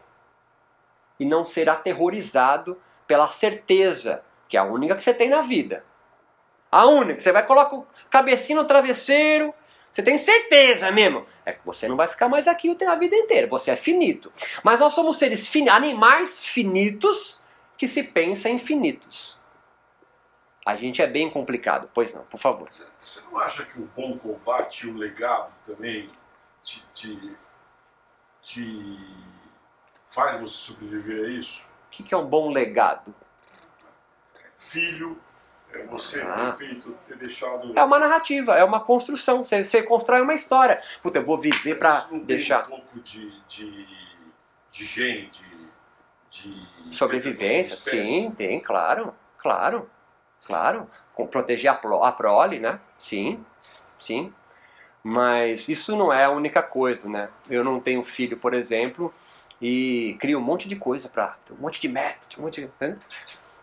e 1.19 1.25
não 1.25 1.45
ser 1.45 1.69
aterrorizado 1.69 2.81
pela 3.05 3.27
certeza, 3.27 4.23
que 4.49 4.57
é 4.57 4.61
a 4.61 4.65
única 4.65 4.95
que 4.95 5.03
você 5.03 5.13
tem 5.13 5.29
na 5.29 5.43
vida. 5.43 5.85
A 6.71 6.87
única. 6.87 7.21
Você 7.21 7.33
vai 7.33 7.45
colocar 7.45 7.75
o 7.75 7.87
cabecinho 8.09 8.61
no 8.61 8.69
travesseiro, 8.69 9.53
você 9.93 10.03
tem 10.03 10.19
certeza 10.19 10.91
mesmo. 10.93 11.27
É 11.45 11.53
que 11.53 11.65
você 11.65 11.89
não 11.89 11.97
vai 11.97 12.07
ficar 12.07 12.29
mais 12.29 12.47
aqui 12.47 12.77
a 12.87 12.95
vida 12.95 13.17
inteira, 13.17 13.49
você 13.49 13.73
é 13.73 13.77
finito. 13.77 14.33
Mas 14.63 14.79
nós 14.79 14.93
somos 14.93 15.19
seres 15.19 15.49
fin 15.49 15.69
animais 15.69 16.47
finitos 16.47 17.41
que 17.77 17.89
se 17.89 18.05
pensa 18.05 18.49
infinitos. 18.49 19.36
A 20.67 20.75
gente 20.75 21.01
é 21.01 21.07
bem 21.07 21.31
complicado. 21.31 21.89
Pois 21.95 22.13
não, 22.13 22.25
por 22.25 22.39
favor. 22.39 22.69
Você 22.69 23.21
não 23.31 23.39
acha 23.39 23.65
que 23.65 23.79
o 23.79 23.89
bom 23.97 24.19
combate 24.19 24.87
e 24.87 24.91
o 24.91 24.97
legado 24.97 25.53
também 25.65 26.11
te, 26.65 26.85
te, 26.93 27.37
te 28.43 28.99
faz 30.05 30.37
você 30.41 30.57
sobreviver 30.57 31.25
a 31.25 31.29
isso? 31.29 31.65
que, 31.97 32.03
que 32.03 32.15
é 32.15 32.17
um 32.17 32.27
bom 32.27 32.51
legado? 32.51 33.15
Filho, 34.59 35.19
é 35.73 35.83
você 35.85 36.21
ah. 36.21 36.53
ter 36.53 36.67
feito, 36.67 36.99
ter 37.09 37.17
deixado. 37.17 37.77
É 37.77 37.83
uma 37.83 37.99
narrativa, 37.99 38.55
é 38.55 38.63
uma 38.63 38.81
construção. 38.81 39.43
Você, 39.43 39.65
você 39.65 39.83
constrói 39.83 40.21
uma 40.21 40.35
história. 40.35 40.81
Puta, 41.03 41.19
eu 41.19 41.25
vou 41.25 41.39
viver 41.39 41.79
para 41.79 42.07
deixar. 42.25 42.65
um 42.67 42.71
pouco 42.71 43.01
de, 43.01 43.41
de, 43.49 43.87
de 44.71 44.85
gen, 44.85 45.31
de, 46.31 46.53
de. 46.89 46.95
Sobrevivência, 46.95 47.77
sim, 47.77 48.31
tem, 48.31 48.61
claro, 48.61 49.15
claro, 49.39 49.91
claro. 50.47 50.89
Com 51.15 51.27
proteger 51.27 51.71
a, 51.71 52.13
prole, 52.13 52.59
né? 52.59 52.79
Sim, 52.99 53.45
sim. 53.99 54.33
Mas 55.03 55.69
isso 55.69 55.97
não 55.97 56.13
é 56.13 56.25
a 56.25 56.31
única 56.31 56.63
coisa, 56.63 57.09
né? 57.09 57.29
Eu 57.49 57.65
não 57.65 57.81
tenho 57.81 58.03
filho, 58.03 58.37
por 58.37 58.53
exemplo, 58.53 59.15
e 59.61 60.17
cria 60.21 60.39
um 60.39 60.43
monte 60.43 60.69
de 60.69 60.77
coisa 60.77 61.09
para 61.09 61.37
um 61.51 61.63
monte 61.63 61.81
de 61.81 61.89
método, 61.89 62.37
um 62.39 62.43
monte 62.43 62.61
de, 62.61 62.71
né? 62.81 62.99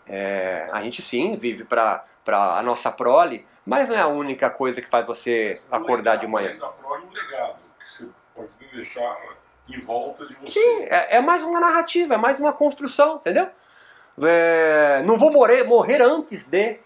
é, 0.08 0.70
a 0.72 0.82
gente 0.82 1.02
sim 1.02 1.36
vive 1.36 1.64
para 1.64 2.06
para 2.24 2.58
a 2.58 2.64
nossa 2.64 2.90
prole, 2.90 3.46
mas 3.66 3.90
não 3.90 3.96
é 3.96 4.00
a 4.00 4.08
única 4.08 4.50
coisa 4.50 4.82
que 4.82 4.88
faz 4.88 5.06
você 5.06 5.62
acordar 5.70 6.16
de 6.16 6.26
manhã. 6.26 6.56
A 6.62 6.68
prole 6.68 7.04
é 7.04 7.06
um 7.06 7.12
legado 7.12 7.58
que 7.78 7.92
você 7.92 8.08
pode 8.34 8.50
deixar 8.74 9.18
em 9.68 9.80
volta 9.82 10.26
de 10.26 10.34
você. 10.36 10.54
Sim, 10.54 10.84
é, 10.84 11.18
é 11.18 11.22
mais 11.22 11.44
uma 11.44 11.60
narrativa, 11.60 12.14
é 12.14 12.18
mais 12.18 12.40
uma 12.40 12.54
construção, 12.54 13.18
entendeu? 13.18 13.50
É, 14.22 15.02
não 15.06 15.18
vou 15.18 15.32
morrer, 15.32 15.64
morrer 15.64 16.02
antes 16.02 16.48
de 16.48 16.80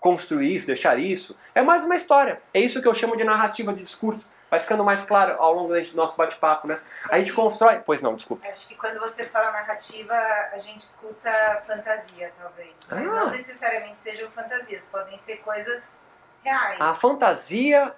construir 0.00 0.56
isso, 0.56 0.66
deixar 0.66 0.98
isso. 0.98 1.36
É 1.54 1.62
mais 1.62 1.84
uma 1.84 1.96
história. 1.96 2.40
É 2.52 2.60
isso 2.60 2.80
que 2.80 2.88
eu 2.88 2.94
chamo 2.94 3.16
de 3.16 3.24
narrativa 3.24 3.72
de 3.72 3.82
discurso. 3.82 4.28
Vai 4.48 4.60
ficando 4.60 4.84
mais 4.84 5.04
claro 5.04 5.34
ao 5.40 5.52
longo 5.52 5.74
do 5.74 5.96
nosso 5.96 6.16
bate-papo, 6.16 6.68
né? 6.68 6.78
A 7.10 7.18
gente 7.18 7.32
constrói. 7.32 7.82
Pois 7.84 8.00
não, 8.00 8.14
desculpa. 8.14 8.46
Acho 8.48 8.68
que 8.68 8.76
quando 8.76 9.00
você 9.00 9.24
fala 9.26 9.50
narrativa, 9.50 10.14
a 10.52 10.58
gente 10.58 10.82
escuta 10.82 11.62
fantasia, 11.66 12.32
talvez. 12.40 12.74
Mas 12.88 13.08
ah. 13.08 13.10
não 13.10 13.30
necessariamente 13.30 13.98
sejam 13.98 14.30
fantasias, 14.30 14.86
podem 14.86 15.18
ser 15.18 15.38
coisas 15.38 16.04
reais. 16.44 16.80
A 16.80 16.94
fantasia 16.94 17.92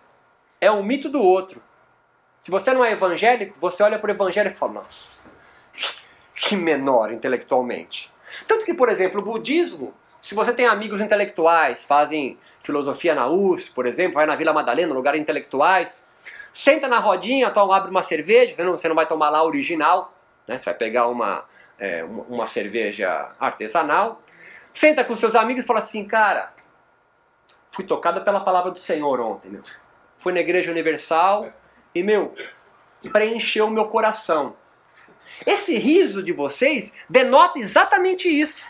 é 0.59 0.71
um 0.71 0.83
mito 0.83 1.11
do 1.11 1.23
outro. 1.23 1.63
Se 2.39 2.51
você 2.51 2.73
não 2.73 2.85
é 2.85 2.93
evangélico, 2.93 3.59
você 3.61 3.83
olha 3.83 3.99
para 3.99 4.09
o 4.09 4.15
evangelho 4.15 4.51
e 4.51 4.55
fala: 4.55 4.73
nossa, 4.73 5.31
que 6.35 6.57
menor 6.57 7.13
intelectualmente. 7.13 8.11
Tanto 8.47 8.65
que, 8.65 8.75
por 8.75 8.89
exemplo, 8.89 9.21
o 9.21 9.25
budismo, 9.25 9.95
se 10.21 10.35
você 10.35 10.53
tem 10.53 10.67
amigos 10.67 11.01
intelectuais, 11.01 11.85
fazem 11.85 12.39
filosofia 12.63 13.15
na 13.15 13.27
USP, 13.27 13.73
por 13.73 13.87
exemplo, 13.87 14.15
vai 14.15 14.27
na 14.27 14.37
Vila 14.37 14.53
Madalena, 14.53 14.93
lugar 14.93 15.17
intelectuais, 15.17 16.09
Senta 16.53 16.89
na 16.89 16.99
rodinha, 16.99 17.51
toma, 17.51 17.77
abre 17.77 17.89
uma 17.89 18.03
cerveja, 18.03 18.55
você 18.57 18.89
não, 18.89 18.95
vai 18.97 19.07
tomar 19.07 19.31
lá 19.31 19.45
original, 19.45 20.13
né? 20.45 20.59
você 20.59 20.65
vai 20.65 20.75
pegar 20.75 21.07
uma, 21.07 21.45
é, 21.79 22.03
uma, 22.03 22.25
uma 22.25 22.47
cerveja 22.49 23.31
artesanal. 23.39 24.21
Senta 24.73 25.05
com 25.05 25.15
seus 25.15 25.37
amigos 25.37 25.63
e 25.63 25.67
fala 25.67 25.79
assim, 25.79 26.05
cara, 26.05 26.53
fui 27.71 27.85
tocado 27.85 28.23
pela 28.23 28.41
palavra 28.41 28.71
do 28.71 28.79
Senhor 28.81 29.21
ontem, 29.21 29.51
meu. 29.51 29.63
Fui 30.19 30.33
na 30.33 30.41
Igreja 30.41 30.71
Universal 30.73 31.53
e, 31.95 32.03
meu, 32.03 32.35
preencheu 33.13 33.67
o 33.67 33.71
meu 33.71 33.87
coração. 33.87 34.57
Esse 35.47 35.79
riso 35.79 36.23
de 36.23 36.33
vocês 36.33 36.93
denota 37.09 37.59
exatamente 37.59 38.29
isso. 38.29 38.67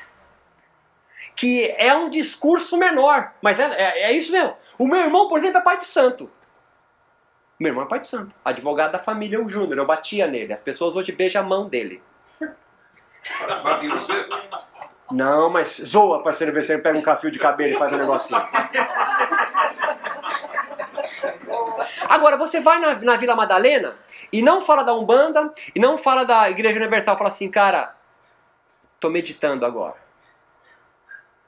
Que 1.35 1.71
é 1.77 1.95
um 1.95 2.11
discurso 2.11 2.77
menor. 2.77 3.33
Mas 3.41 3.59
é, 3.59 3.64
é, 3.64 4.11
é 4.11 4.12
isso 4.12 4.33
mesmo. 4.33 4.57
O 4.79 4.87
meu 4.87 5.01
irmão, 5.01 5.29
por 5.29 5.39
exemplo, 5.39 5.59
é 5.59 5.62
pai 5.62 5.79
de 5.79 5.85
santo. 5.85 6.31
Meu 7.59 7.71
irmão 7.71 7.85
é 7.85 7.89
pai 7.89 8.01
de 8.01 8.07
santo. 8.07 8.35
Advogado 8.45 8.93
da 8.93 8.99
família, 8.99 9.43
o 9.43 9.49
Júnior. 9.49 9.79
Eu 9.79 9.87
batia 9.87 10.27
nele. 10.27 10.53
As 10.53 10.61
pessoas 10.61 10.95
hoje 10.95 11.12
beijam 11.12 11.43
a 11.43 11.47
mão 11.47 11.69
dele. 11.69 12.03
Bate 13.62 13.89
você? 13.89 14.27
Não, 15.11 15.49
mas 15.49 15.81
zoa, 15.83 16.23
parceiro, 16.23 16.53
ver 16.53 16.62
se 16.64 16.73
ele 16.73 16.83
pega 16.83 16.99
um 16.99 17.03
cafio 17.03 17.31
de 17.31 17.39
cabelo 17.39 17.75
e 17.75 17.79
faz 17.79 17.93
um 17.93 17.97
negocinho. 17.97 18.41
Agora, 22.09 22.36
você 22.36 22.61
vai 22.61 22.78
na, 22.80 22.94
na 22.94 23.16
Vila 23.16 23.36
Madalena 23.36 23.96
e 24.32 24.40
não 24.40 24.62
fala 24.62 24.82
da 24.82 24.94
Umbanda 24.94 25.52
e 25.74 25.78
não 25.78 25.98
fala 25.98 26.24
da 26.24 26.48
Igreja 26.48 26.78
Universal. 26.78 27.16
Fala 27.16 27.28
assim, 27.28 27.50
cara, 27.50 27.94
tô 28.98 29.11
meditando 29.11 29.66
agora. 29.66 29.96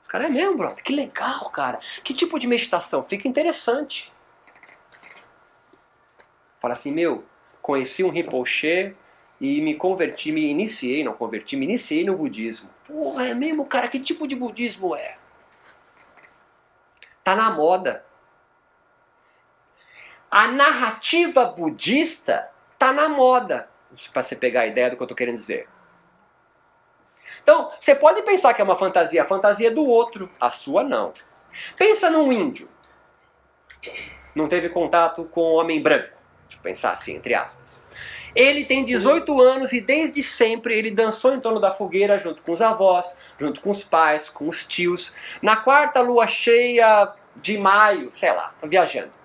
Cara, 0.06 0.26
é 0.26 0.28
mesmo, 0.28 0.58
brother? 0.58 0.82
Que 0.82 0.92
legal, 0.92 1.48
cara. 1.50 1.78
Que 2.02 2.12
tipo 2.12 2.38
de 2.38 2.46
meditação? 2.46 3.04
Fica 3.08 3.28
interessante. 3.28 4.12
Fala 6.58 6.74
assim, 6.74 6.92
meu, 6.92 7.24
conheci 7.62 8.02
um 8.02 8.10
Rinpoche 8.10 8.94
e 9.40 9.62
me 9.62 9.74
converti, 9.74 10.32
me 10.32 10.50
iniciei, 10.50 11.02
não 11.02 11.14
converti, 11.14 11.56
me 11.56 11.64
iniciei 11.64 12.04
no 12.04 12.16
budismo. 12.16 12.68
Porra, 12.86 13.28
é 13.28 13.34
mesmo, 13.34 13.64
cara? 13.64 13.88
Que 13.88 13.98
tipo 13.98 14.26
de 14.26 14.36
budismo 14.36 14.94
é? 14.94 15.16
Tá 17.24 17.34
na 17.34 17.50
moda. 17.50 18.04
A 20.30 20.46
narrativa 20.46 21.46
budista 21.46 22.48
tá 22.78 22.92
na 22.92 23.08
moda. 23.08 23.68
Para 24.12 24.22
você 24.22 24.36
pegar 24.36 24.62
a 24.62 24.66
ideia 24.66 24.88
do 24.88 24.96
que 24.96 25.02
eu 25.02 25.06
tô 25.06 25.14
querendo 25.14 25.36
dizer. 25.36 25.68
Então, 27.42 27.72
você 27.80 27.94
pode 27.94 28.22
pensar 28.22 28.54
que 28.54 28.60
é 28.60 28.64
uma 28.64 28.78
fantasia, 28.78 29.22
a 29.22 29.26
fantasia 29.26 29.68
é 29.68 29.70
do 29.70 29.84
outro, 29.84 30.30
a 30.40 30.50
sua 30.50 30.84
não. 30.84 31.12
Pensa 31.76 32.10
num 32.10 32.30
índio. 32.30 32.68
Não 34.34 34.46
teve 34.46 34.68
contato 34.68 35.24
com 35.24 35.40
o 35.40 35.54
homem 35.54 35.82
branco. 35.82 36.16
Deixa 36.44 36.58
eu 36.58 36.62
pensar 36.62 36.92
assim, 36.92 37.16
entre 37.16 37.34
aspas. 37.34 37.82
Ele 38.34 38.64
tem 38.64 38.84
18 38.84 39.40
anos 39.40 39.72
e 39.72 39.80
desde 39.80 40.22
sempre 40.22 40.78
ele 40.78 40.90
dançou 40.90 41.34
em 41.34 41.40
torno 41.40 41.58
da 41.58 41.72
fogueira 41.72 42.18
junto 42.18 42.42
com 42.42 42.52
os 42.52 42.62
avós, 42.62 43.16
junto 43.38 43.60
com 43.60 43.70
os 43.70 43.82
pais, 43.82 44.28
com 44.28 44.48
os 44.48 44.64
tios. 44.64 45.12
Na 45.42 45.56
quarta 45.56 46.00
lua 46.00 46.28
cheia 46.28 47.12
de 47.36 47.58
maio, 47.58 48.12
sei 48.14 48.32
lá, 48.32 48.54
viajando. 48.62 49.19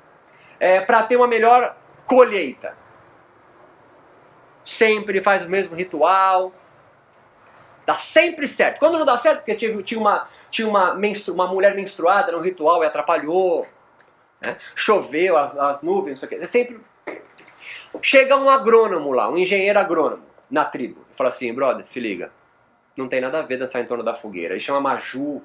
É, 0.59 0.81
para 0.81 1.03
ter 1.03 1.15
uma 1.15 1.27
melhor 1.27 1.75
colheita. 2.05 2.75
Sempre 4.63 5.21
faz 5.21 5.45
o 5.45 5.49
mesmo 5.49 5.75
ritual, 5.75 6.51
Dá 7.85 7.93
sempre 7.93 8.47
certo. 8.47 8.79
Quando 8.79 8.97
não 8.97 9.05
dá 9.05 9.17
certo, 9.17 9.43
porque 9.43 9.55
tinha, 9.55 9.99
uma, 9.99 10.27
tinha 10.49 10.67
uma, 10.67 10.95
menstru, 10.95 11.33
uma 11.33 11.47
mulher 11.47 11.75
menstruada 11.75 12.31
no 12.31 12.39
ritual 12.39 12.83
e 12.83 12.87
atrapalhou, 12.87 13.67
né? 14.41 14.57
choveu 14.73 15.37
as, 15.37 15.55
as 15.55 15.81
nuvens, 15.83 16.09
não 16.09 16.15
sei 16.15 16.25
o 16.25 16.29
quê. 16.29 16.45
É 16.45 16.47
sempre. 16.47 16.79
Chega 18.01 18.35
um 18.35 18.49
agrônomo 18.49 19.11
lá, 19.11 19.29
um 19.29 19.37
engenheiro 19.37 19.79
agrônomo 19.79 20.23
na 20.49 20.65
tribo, 20.65 21.05
fala 21.15 21.29
assim: 21.29 21.53
brother, 21.53 21.85
se 21.85 21.99
liga, 21.99 22.31
não 22.97 23.07
tem 23.07 23.21
nada 23.21 23.39
a 23.39 23.41
ver 23.43 23.57
dançar 23.57 23.81
em 23.81 23.85
torno 23.85 24.03
da 24.03 24.15
fogueira. 24.15 24.53
Ele 24.53 24.59
chama 24.59 24.81
Maju 24.81 25.41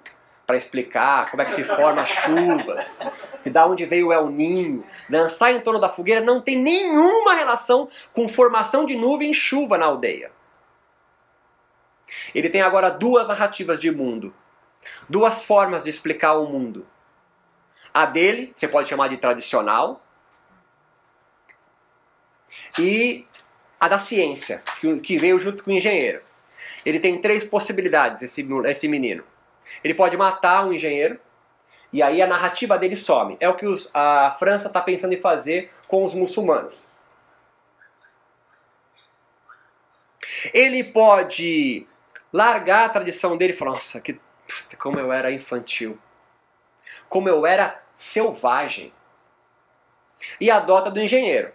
para 0.50 0.58
explicar 0.58 1.30
como 1.30 1.42
é 1.42 1.44
que 1.44 1.52
se 1.52 1.62
formam 1.62 2.02
as 2.02 2.08
chuvas, 2.08 2.98
e 3.46 3.50
da 3.50 3.64
onde 3.68 3.86
veio 3.86 4.08
o 4.08 4.12
El 4.12 4.30
Ninho. 4.30 4.84
Dançar 5.08 5.52
em 5.52 5.60
torno 5.60 5.78
da 5.78 5.88
fogueira 5.88 6.20
não 6.20 6.40
tem 6.40 6.58
nenhuma 6.58 7.34
relação 7.34 7.88
com 8.12 8.28
formação 8.28 8.84
de 8.84 8.96
nuvem 8.96 9.30
e 9.30 9.34
chuva 9.34 9.78
na 9.78 9.86
aldeia. 9.86 10.32
Ele 12.34 12.50
tem 12.50 12.62
agora 12.62 12.90
duas 12.90 13.28
narrativas 13.28 13.78
de 13.78 13.92
mundo, 13.92 14.34
duas 15.08 15.44
formas 15.44 15.84
de 15.84 15.90
explicar 15.90 16.32
o 16.32 16.46
mundo. 16.46 16.84
A 17.94 18.04
dele, 18.04 18.52
você 18.52 18.66
pode 18.66 18.88
chamar 18.88 19.06
de 19.06 19.18
tradicional, 19.18 20.04
e 22.76 23.24
a 23.78 23.86
da 23.86 24.00
ciência, 24.00 24.64
que 25.04 25.16
veio 25.16 25.38
junto 25.38 25.62
com 25.62 25.70
o 25.70 25.74
engenheiro. 25.74 26.20
Ele 26.84 26.98
tem 26.98 27.20
três 27.20 27.44
possibilidades, 27.44 28.20
esse, 28.20 28.44
esse 28.66 28.88
menino. 28.88 29.22
Ele 29.82 29.94
pode 29.94 30.16
matar 30.16 30.64
um 30.64 30.72
engenheiro, 30.72 31.18
e 31.92 32.02
aí 32.02 32.22
a 32.22 32.26
narrativa 32.26 32.78
dele 32.78 32.96
some. 32.96 33.36
É 33.40 33.48
o 33.48 33.56
que 33.56 33.66
os, 33.66 33.90
a 33.92 34.30
França 34.38 34.68
está 34.68 34.80
pensando 34.80 35.12
em 35.12 35.20
fazer 35.20 35.70
com 35.88 36.04
os 36.04 36.14
muçulmanos. 36.14 36.86
Ele 40.54 40.84
pode 40.84 41.86
largar 42.32 42.86
a 42.86 42.88
tradição 42.88 43.36
dele 43.36 43.52
e 43.52 43.56
falar: 43.56 43.72
nossa, 43.72 44.00
que, 44.00 44.20
como 44.78 44.98
eu 44.98 45.12
era 45.12 45.32
infantil, 45.32 45.98
como 47.08 47.28
eu 47.28 47.44
era 47.44 47.82
selvagem. 47.94 48.92
E 50.38 50.50
adota 50.50 50.90
do 50.90 51.00
engenheiro. 51.00 51.52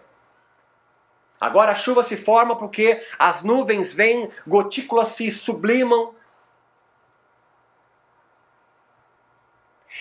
Agora 1.40 1.72
a 1.72 1.74
chuva 1.74 2.02
se 2.02 2.16
forma 2.16 2.56
porque 2.56 3.00
as 3.18 3.42
nuvens 3.42 3.94
vêm, 3.94 4.30
gotículas 4.46 5.08
se 5.08 5.30
sublimam. 5.30 6.14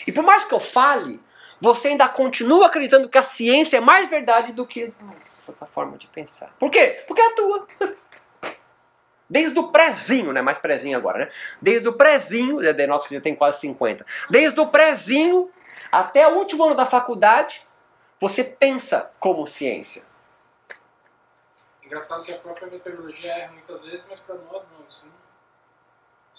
E 0.06 0.12
por 0.12 0.24
mais 0.24 0.44
que 0.44 0.54
eu 0.54 0.60
fale, 0.60 1.20
você 1.60 1.90
ainda 1.90 2.08
continua 2.08 2.68
acreditando 2.68 3.10
que 3.10 3.18
a 3.18 3.24
ciência 3.24 3.78
é 3.78 3.82
mais 3.82 4.10
verdade 4.10 4.54
do 4.54 4.66
que 4.66 4.94
outra 5.48 5.66
forma 5.66 5.98
de 5.98 6.08
pensar. 6.08 6.54
Por 6.60 6.70
quê? 6.70 7.04
Porque 7.08 7.22
é 7.22 7.28
a 7.28 7.36
tua. 7.36 7.68
Desde 9.28 9.58
o 9.58 9.70
prézinho, 9.70 10.32
né? 10.32 10.42
Mais 10.42 10.60
prézinho 10.60 10.98
agora, 10.98 11.26
né? 11.26 11.32
Desde 11.60 11.88
o 11.88 11.94
prézinho, 11.94 12.62
é 12.62 12.72
de 12.72 13.08
que 13.08 13.16
já 13.16 13.22
tem 13.22 13.36
quase 13.36 13.60
50. 13.62 14.06
Desde 14.30 14.60
o 14.60 14.68
prézinho 14.68 15.52
até 15.92 16.28
o 16.28 16.36
último 16.36 16.64
ano 16.66 16.76
da 16.76 16.86
faculdade, 16.86 17.64
você 18.20 18.44
pensa 18.44 19.12
como 19.20 19.48
ciência. 19.48 20.04
Engraçado 21.84 22.24
que 22.24 22.32
a 22.32 22.38
própria 22.38 22.68
meteorologia 22.68 23.32
erra 23.32 23.54
muitas 23.54 23.84
vezes, 23.84 24.06
mas 24.10 24.20
para 24.20 24.36
nós 24.36 24.66
não. 24.72 24.86
Isso 24.88 25.06
não, 25.06 25.25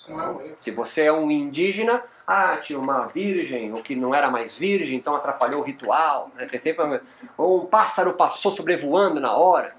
é 0.08 0.12
um. 0.12 0.54
Se 0.58 0.70
você 0.70 1.04
é 1.04 1.12
um 1.12 1.30
indígena, 1.30 2.02
ah, 2.26 2.56
tinha 2.58 2.78
uma 2.78 3.06
virgem, 3.06 3.72
ou 3.72 3.82
que 3.82 3.96
não 3.96 4.14
era 4.14 4.30
mais 4.30 4.56
virgem, 4.56 4.96
então 4.96 5.14
atrapalhou 5.16 5.60
o 5.60 5.64
ritual. 5.64 6.30
Né? 6.34 6.46
Sempre, 6.58 7.00
ou 7.36 7.62
um 7.62 7.66
pássaro 7.66 8.12
passou 8.12 8.52
sobrevoando 8.52 9.20
na 9.20 9.32
hora. 9.32 9.74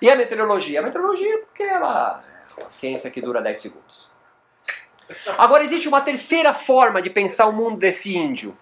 E 0.00 0.10
a 0.10 0.16
meteorologia? 0.16 0.80
A 0.80 0.82
meteorologia 0.82 1.38
porque 1.38 1.62
ela 1.62 2.22
é 2.56 2.62
uma 2.62 2.70
ciência 2.70 3.10
que 3.10 3.20
dura 3.20 3.42
10 3.42 3.60
segundos. 3.60 4.10
Agora 5.36 5.64
existe 5.64 5.86
uma 5.86 6.00
terceira 6.00 6.54
forma 6.54 7.02
de 7.02 7.10
pensar 7.10 7.46
o 7.46 7.52
mundo 7.52 7.76
desse 7.76 8.16
índio, 8.16 8.56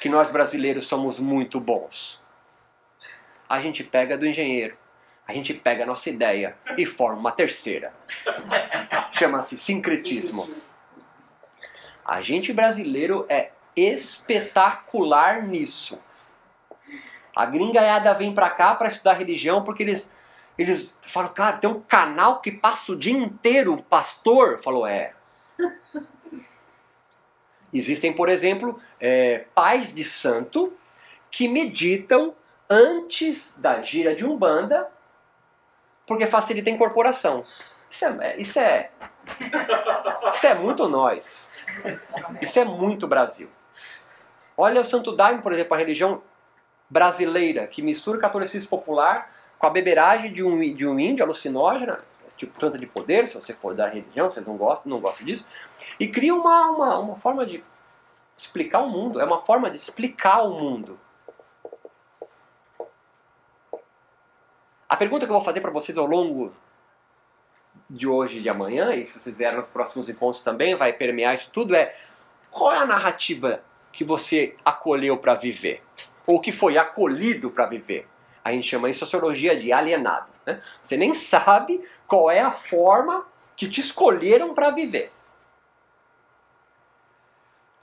que 0.00 0.08
nós 0.08 0.28
brasileiros 0.30 0.86
somos 0.86 1.18
muito 1.18 1.58
bons. 1.58 2.20
A 3.48 3.60
gente 3.60 3.82
pega 3.82 4.18
do 4.18 4.26
engenheiro, 4.26 4.76
a 5.26 5.32
gente 5.32 5.54
pega 5.54 5.84
a 5.84 5.86
nossa 5.86 6.10
ideia 6.10 6.56
e 6.76 6.84
forma 6.84 7.18
uma 7.18 7.32
terceira. 7.32 7.92
Chama-se 9.18 9.56
sincretismo. 9.56 10.48
A 12.04 12.20
gente 12.20 12.52
brasileiro 12.52 13.24
é 13.28 13.50
espetacular 13.74 15.42
nisso. 15.42 15.98
A 17.34 17.46
gringaiada 17.46 18.12
vem 18.14 18.34
pra 18.34 18.50
cá 18.50 18.74
para 18.74 18.88
estudar 18.88 19.14
religião 19.14 19.64
porque 19.64 19.82
eles 19.82 20.14
eles 20.58 20.94
falam, 21.02 21.32
cara, 21.34 21.58
tem 21.58 21.68
um 21.68 21.80
canal 21.80 22.40
que 22.40 22.50
passa 22.50 22.92
o 22.92 22.98
dia 22.98 23.12
inteiro, 23.12 23.82
pastor 23.90 24.58
falou, 24.62 24.86
é. 24.86 25.12
Existem, 27.72 28.12
por 28.12 28.30
exemplo, 28.30 28.80
é, 28.98 29.44
pais 29.54 29.94
de 29.94 30.02
santo 30.02 30.72
que 31.30 31.46
meditam 31.46 32.34
antes 32.70 33.54
da 33.58 33.82
gira 33.82 34.14
de 34.14 34.24
Umbanda 34.24 34.90
porque 36.06 36.26
facilita 36.26 36.70
a 36.70 36.72
incorporação. 36.72 37.44
Isso 37.96 38.04
é, 38.04 38.36
isso 38.36 38.58
é, 38.58 38.90
isso 40.34 40.46
é 40.46 40.54
muito 40.54 40.86
nós. 40.86 41.50
Isso 42.42 42.58
é 42.58 42.64
muito 42.64 43.08
Brasil. 43.08 43.48
Olha 44.54 44.82
o 44.82 44.84
Santo 44.84 45.16
Daime, 45.16 45.40
por 45.40 45.50
exemplo, 45.54 45.74
a 45.74 45.78
religião 45.78 46.22
brasileira 46.90 47.66
que 47.66 47.80
mistura 47.80 48.18
o 48.18 48.20
catolicismo 48.20 48.68
popular 48.68 49.30
com 49.58 49.66
a 49.66 49.70
beberagem 49.70 50.30
de 50.30 50.42
um, 50.42 50.74
de 50.74 50.86
um 50.86 51.00
índio 51.00 51.24
alucinógena, 51.24 51.98
tipo 52.36 52.58
planta 52.60 52.76
de 52.76 52.86
poder, 52.86 53.26
se 53.26 53.34
você 53.34 53.54
for 53.54 53.74
da 53.74 53.88
religião, 53.88 54.28
você 54.28 54.42
não 54.42 54.58
gosta, 54.58 54.86
não 54.86 55.00
gosta 55.00 55.24
disso, 55.24 55.46
e 55.98 56.06
cria 56.06 56.34
uma, 56.34 56.66
uma, 56.66 56.98
uma 56.98 57.14
forma 57.14 57.46
de 57.46 57.64
explicar 58.36 58.80
o 58.80 58.90
mundo, 58.90 59.18
é 59.18 59.24
uma 59.24 59.40
forma 59.40 59.70
de 59.70 59.78
explicar 59.78 60.42
o 60.42 60.50
mundo. 60.50 61.00
A 64.86 64.96
pergunta 64.96 65.24
que 65.24 65.32
eu 65.32 65.36
vou 65.36 65.44
fazer 65.44 65.62
para 65.62 65.70
vocês 65.70 65.96
ao 65.96 66.04
longo 66.04 66.52
de 67.88 68.06
hoje 68.06 68.38
e 68.38 68.42
de 68.42 68.48
amanhã, 68.48 68.92
e 68.92 69.04
se 69.04 69.18
vocês 69.18 69.36
vierem 69.36 69.58
nos 69.58 69.68
próximos 69.68 70.08
encontros 70.08 70.42
também, 70.42 70.74
vai 70.74 70.92
permear 70.92 71.34
isso 71.34 71.50
tudo, 71.52 71.74
é 71.74 71.94
qual 72.50 72.72
é 72.72 72.78
a 72.78 72.86
narrativa 72.86 73.62
que 73.92 74.04
você 74.04 74.56
acolheu 74.64 75.16
para 75.16 75.34
viver? 75.34 75.82
Ou 76.26 76.40
que 76.40 76.50
foi 76.50 76.76
acolhido 76.76 77.50
para 77.50 77.66
viver? 77.66 78.08
A 78.42 78.52
gente 78.52 78.66
chama 78.66 78.88
em 78.88 78.92
sociologia 78.92 79.56
de 79.56 79.72
alienado. 79.72 80.28
Né? 80.44 80.60
Você 80.82 80.96
nem 80.96 81.14
sabe 81.14 81.82
qual 82.06 82.30
é 82.30 82.40
a 82.40 82.50
forma 82.50 83.26
que 83.56 83.68
te 83.68 83.80
escolheram 83.80 84.54
para 84.54 84.70
viver. 84.70 85.12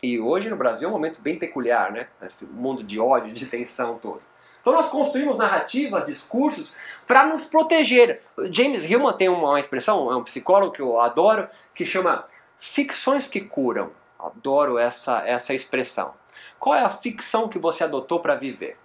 E 0.02 0.20
hoje 0.20 0.50
no 0.50 0.58
Brasil 0.58 0.88
é 0.88 0.90
um 0.90 0.94
momento 0.94 1.22
bem 1.22 1.40
peculiar, 1.40 1.92
né? 1.92 2.08
Esse 2.22 2.46
mundo 2.46 2.84
de 2.84 3.00
ódio, 3.00 3.34
de 3.34 3.46
tensão 3.46 3.98
todo. 3.98 4.22
Então 4.64 4.72
nós 4.72 4.88
construímos 4.88 5.38
narrativas, 5.38 6.06
discursos 6.06 6.74
para 7.06 7.26
nos 7.26 7.48
proteger. 7.48 8.24
James 8.50 8.90
Hillman 8.90 9.12
tem 9.12 9.28
uma 9.28 9.60
expressão, 9.60 10.10
é 10.10 10.16
um 10.16 10.24
psicólogo 10.24 10.72
que 10.72 10.82
eu 10.82 11.02
adoro, 11.02 11.50
que 11.76 11.86
chama 11.86 12.26
Ficções 12.58 13.28
que 13.28 13.42
curam. 13.42 13.92
Adoro 14.18 14.78
essa, 14.78 15.20
essa 15.28 15.54
expressão. 15.54 16.14
Qual 16.58 16.74
é 16.74 16.82
a 16.82 16.90
ficção 16.90 17.50
que 17.50 17.60
você 17.60 17.84
adotou 17.84 18.22
para 18.22 18.36
viver? 18.36 18.78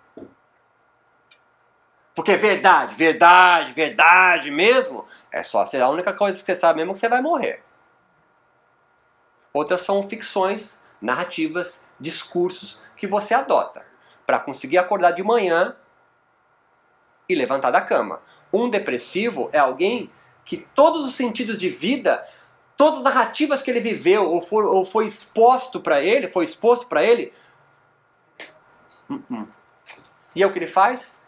Porque 2.13 2.35
verdade, 2.35 2.97
verdade, 2.97 3.73
verdade 3.73 4.51
mesmo, 4.51 5.07
é 5.31 5.45
só 5.45 5.65
a 5.65 5.89
única 5.89 6.13
coisa 6.13 6.41
que 6.41 6.45
você 6.45 6.57
sabe 6.57 6.81
mesmo 6.81 6.95
que 6.95 6.99
você 6.99 7.09
vai 7.09 7.23
morrer. 7.23 7.63
Outras 9.53 9.83
são 9.83 10.03
ficções, 10.09 10.85
narrativas, 11.01 11.87
discursos 12.01 12.83
que 12.97 13.07
você 13.07 13.33
adota 13.33 13.88
para 14.29 14.39
conseguir 14.39 14.77
acordar 14.77 15.13
de 15.13 15.23
manhã 15.23 15.75
e 17.27 17.35
levantar 17.35 17.71
da 17.71 17.81
cama. 17.81 18.21
Um 18.53 18.69
depressivo 18.69 19.49
é 19.55 19.59
alguém 19.59 20.11
que 20.45 20.59
todos 20.59 21.09
os 21.09 21.15
sentidos 21.15 21.57
de 21.57 21.71
vida, 21.71 22.23
todas 22.77 22.99
as 22.99 23.05
narrativas 23.05 23.63
que 23.63 23.71
ele 23.71 23.81
viveu 23.81 24.29
ou 24.29 24.43
foi, 24.43 24.67
ou 24.67 24.85
foi 24.85 25.07
exposto 25.07 25.81
para 25.81 26.03
ele, 26.03 26.29
foi 26.29 26.45
exposto 26.45 26.87
para 26.87 27.03
ele, 27.03 27.33
uh 29.09 29.19
-uh. 29.31 29.49
e 30.37 30.43
é 30.43 30.47
o 30.47 30.53
que 30.53 30.59
ele 30.59 30.67
faz? 30.67 31.19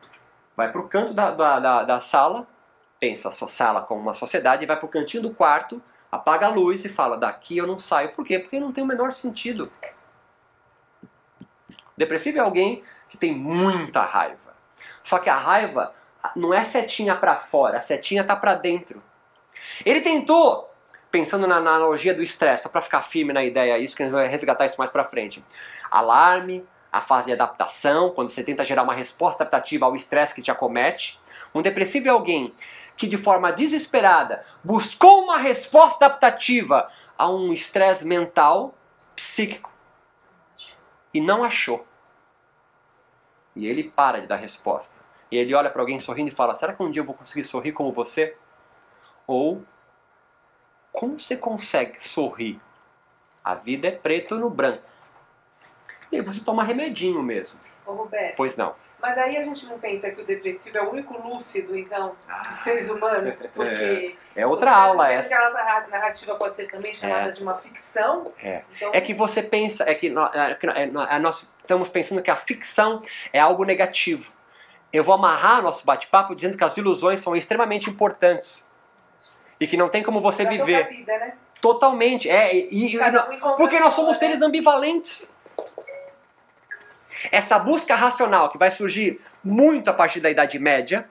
vai 0.55 0.71
para 0.71 0.81
o 0.83 0.89
canto 0.89 1.15
da, 1.15 1.31
da, 1.31 1.83
da, 1.85 2.01
sala, 2.01 2.47
pensa 2.99 3.31
a 3.31 3.33
sua 3.33 3.49
sala 3.49 3.81
como 3.81 4.03
uma 4.03 4.13
sociedade, 4.13 4.65
e 4.65 4.67
vai 4.67 4.77
para 4.77 4.85
o 4.85 4.91
cantinho 4.91 5.23
do 5.23 5.35
quarto, 5.35 5.81
apaga 6.13 6.49
a 6.49 6.51
luz 6.51 6.85
e 6.85 6.89
fala: 6.91 7.17
daqui 7.17 7.57
eu 7.57 7.67
não 7.67 7.79
saio. 7.79 8.13
Por 8.13 8.27
quê? 8.27 8.39
Porque 8.39 8.61
não 8.61 8.71
tem 8.71 8.85
o 8.85 8.87
menor 8.87 9.11
sentido. 9.11 9.73
Depressivo 12.01 12.39
é 12.39 12.41
alguém 12.41 12.83
que 13.11 13.19
tem 13.19 13.35
muita 13.35 14.01
raiva. 14.01 14.57
Só 15.05 15.19
que 15.19 15.29
a 15.29 15.37
raiva 15.37 15.95
não 16.35 16.55
é 16.55 16.65
setinha 16.65 17.15
para 17.15 17.37
fora, 17.37 17.77
a 17.77 17.83
setinha 17.83 18.25
tá 18.25 18.35
para 18.35 18.55
dentro. 18.55 19.03
Ele 19.85 20.01
tentou, 20.01 20.73
pensando 21.11 21.47
na 21.47 21.57
analogia 21.57 22.15
do 22.15 22.23
estresse, 22.23 22.63
só 22.63 22.71
para 22.71 22.81
ficar 22.81 23.03
firme 23.03 23.35
na 23.35 23.45
ideia, 23.45 23.79
isso 23.79 23.95
que 23.95 24.03
a 24.03 24.07
gente 24.07 24.15
vai 24.15 24.27
resgatar 24.27 24.65
isso 24.65 24.77
mais 24.79 24.91
para 24.91 25.05
frente. 25.05 25.45
Alarme, 25.91 26.67
a 26.91 27.03
fase 27.03 27.27
de 27.27 27.33
adaptação, 27.33 28.09
quando 28.15 28.31
você 28.31 28.43
tenta 28.43 28.65
gerar 28.65 28.83
uma 28.83 28.95
resposta 28.95 29.43
adaptativa 29.43 29.85
ao 29.85 29.95
estresse 29.95 30.35
que 30.35 30.41
te 30.41 30.51
acomete. 30.51 31.21
Um 31.55 31.61
depressivo 31.61 32.09
é 32.09 32.11
alguém 32.11 32.55
que, 32.97 33.07
de 33.07 33.19
forma 33.19 33.53
desesperada, 33.53 34.43
buscou 34.65 35.25
uma 35.25 35.37
resposta 35.37 36.07
adaptativa 36.07 36.91
a 37.19 37.29
um 37.29 37.53
estresse 37.53 38.07
mental, 38.07 38.75
psíquico, 39.15 39.71
e 41.13 41.21
não 41.21 41.45
achou. 41.45 41.90
E 43.55 43.67
ele 43.67 43.85
para 43.85 44.21
de 44.21 44.27
dar 44.27 44.37
resposta. 44.37 44.99
E 45.31 45.37
ele 45.37 45.55
olha 45.55 45.71
para 45.71 45.83
alguém 45.83 46.01
sorrindo 46.01 46.29
e 46.29 46.35
fala: 46.35 46.55
Será 46.55 46.73
que 46.73 46.83
um 46.83 46.91
dia 46.91 47.01
eu 47.01 47.07
vou 47.07 47.15
conseguir 47.15 47.45
sorrir 47.45 47.73
como 47.73 47.93
você? 47.93 48.37
Ou, 49.27 49.65
como 50.93 51.19
você 51.19 51.37
consegue 51.37 52.03
sorrir? 52.03 52.61
A 53.43 53.55
vida 53.55 53.89
é 53.89 53.93
preto 53.93 54.37
no 54.37 54.51
branco. 54.51 54.83
E 56.11 56.17
aí 56.17 56.23
você 56.23 56.45
toma 56.45 56.65
remedinho 56.65 57.23
mesmo. 57.23 57.59
Ô 57.87 57.93
Roberto. 57.93 58.37
Pois 58.37 58.57
não. 58.57 58.75
Mas 59.01 59.17
aí 59.17 59.37
a 59.37 59.43
gente 59.43 59.67
não 59.67 59.79
pensa 59.79 60.11
que 60.11 60.21
o 60.21 60.25
depressivo 60.25 60.77
é 60.77 60.83
o 60.83 60.91
único 60.91 61.17
lúcido, 61.17 61.75
então, 61.77 62.15
dos 62.47 62.57
seres 62.57 62.91
humanos, 62.91 63.47
porque... 63.55 64.17
É, 64.37 64.43
é 64.43 64.47
outra 64.47 64.73
aula 64.73 65.11
essa. 65.11 65.29
que 65.29 65.35
a 65.35 65.41
nossa 65.41 65.87
narrativa 65.89 66.35
pode 66.35 66.57
ser 66.57 66.71
também 66.71 66.93
chamada 66.93 67.31
é. 67.31 67.33
de 67.33 67.43
uma 67.43 67.55
ficção. 67.55 68.31
É. 68.43 68.63
Então... 68.77 68.91
é 68.93 69.01
que 69.01 69.15
você 69.15 69.43
pensa, 69.43 69.85
é 69.89 69.95
que 69.95 70.11
nós, 70.11 70.31
é, 70.35 70.59
é, 70.83 71.19
nós 71.19 71.51
estamos 71.61 71.89
pensando 71.89 72.23
que 72.23 72.31
a 72.31 72.37
ficção 72.37 73.03
é 73.33 73.41
algo 73.41 73.65
negativo. 73.65 74.31
Eu 74.93 75.03
vou 75.03 75.15
amarrar 75.15 75.63
nosso 75.63 75.85
bate-papo 75.87 76.35
dizendo 76.35 76.59
que 76.59 76.65
as 76.65 76.77
ilusões 76.77 77.21
são 77.21 77.35
extremamente 77.35 77.89
importantes. 77.89 78.69
E 79.59 79.67
que 79.67 79.77
não 79.77 79.89
tem 79.89 80.03
como 80.03 80.21
você 80.21 80.43
pra 80.43 80.53
viver. 80.53 80.89
Vida, 80.89 81.19
né? 81.19 81.35
Totalmente. 81.61 82.29
É, 82.29 82.55
e, 82.55 82.99
porque 83.57 83.79
nós 83.79 83.95
somos 83.95 84.13
né? 84.13 84.19
seres 84.19 84.43
ambivalentes. 84.43 85.31
Essa 87.31 87.59
busca 87.59 87.95
racional 87.95 88.51
que 88.51 88.59
vai 88.59 88.71
surgir 88.71 89.21
muito 89.43 89.89
a 89.89 89.93
partir 89.93 90.21
da 90.21 90.31
Idade 90.31 90.59
Média, 90.59 91.09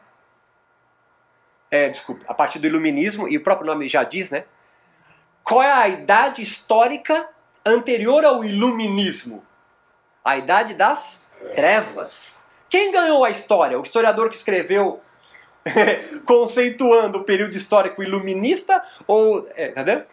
é, 1.69 1.89
desculpa, 1.89 2.23
a 2.27 2.33
partir 2.33 2.59
do 2.59 2.67
Iluminismo, 2.67 3.27
e 3.27 3.37
o 3.37 3.43
próprio 3.43 3.67
nome 3.67 3.87
já 3.87 4.03
diz, 4.03 4.31
né? 4.31 4.45
Qual 5.43 5.61
é 5.61 5.71
a 5.71 5.87
idade 5.87 6.41
histórica 6.41 7.27
anterior 7.65 8.25
ao 8.25 8.43
Iluminismo? 8.43 9.43
A 10.23 10.37
idade 10.37 10.73
das 10.73 11.27
trevas. 11.55 12.49
Quem 12.69 12.91
ganhou 12.91 13.23
a 13.23 13.29
história? 13.29 13.79
O 13.79 13.83
historiador 13.83 14.29
que 14.29 14.35
escreveu 14.35 15.01
conceituando 16.25 17.19
o 17.19 17.23
período 17.23 17.57
histórico 17.57 18.03
iluminista 18.03 18.83
ou. 19.07 19.47
É, 19.55 19.69
tá? 19.69 20.05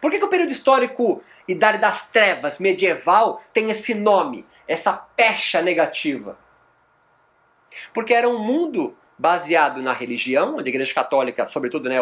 Por 0.00 0.10
que, 0.10 0.18
que 0.18 0.24
o 0.24 0.28
período 0.28 0.52
histórico 0.52 1.22
Idade 1.48 1.78
das 1.78 2.08
Trevas 2.10 2.58
medieval 2.58 3.42
tem 3.52 3.70
esse 3.70 3.94
nome? 3.94 4.46
Essa 4.66 4.92
pecha 4.92 5.62
negativa. 5.62 6.38
Porque 7.92 8.14
era 8.14 8.28
um 8.28 8.38
mundo 8.38 8.96
baseado 9.18 9.82
na 9.82 9.92
religião, 9.92 10.56
onde 10.56 10.68
a 10.68 10.72
Igreja 10.72 10.94
Católica, 10.94 11.46
sobretudo, 11.46 11.88
né, 11.88 11.98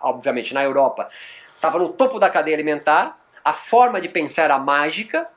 obviamente 0.00 0.52
na 0.52 0.62
Europa, 0.62 1.08
estava 1.50 1.78
no 1.78 1.90
topo 1.90 2.18
da 2.18 2.28
cadeia 2.28 2.56
alimentar, 2.56 3.18
a 3.44 3.52
forma 3.52 4.00
de 4.00 4.08
pensar 4.08 4.44
era 4.44 4.58
mágica, 4.58 5.28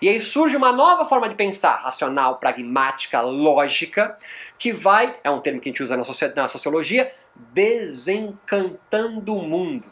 e 0.00 0.08
aí 0.08 0.20
surge 0.20 0.56
uma 0.56 0.72
nova 0.72 1.04
forma 1.04 1.28
de 1.28 1.34
pensar, 1.34 1.76
racional, 1.76 2.38
pragmática, 2.38 3.20
lógica, 3.20 4.16
que 4.58 4.72
vai, 4.72 5.16
é 5.22 5.30
um 5.30 5.40
termo 5.40 5.60
que 5.60 5.68
a 5.68 5.72
gente 5.72 5.82
usa 5.82 5.96
na 5.96 6.48
sociologia, 6.48 7.14
desencantando 7.34 9.36
o 9.36 9.42
mundo. 9.42 9.86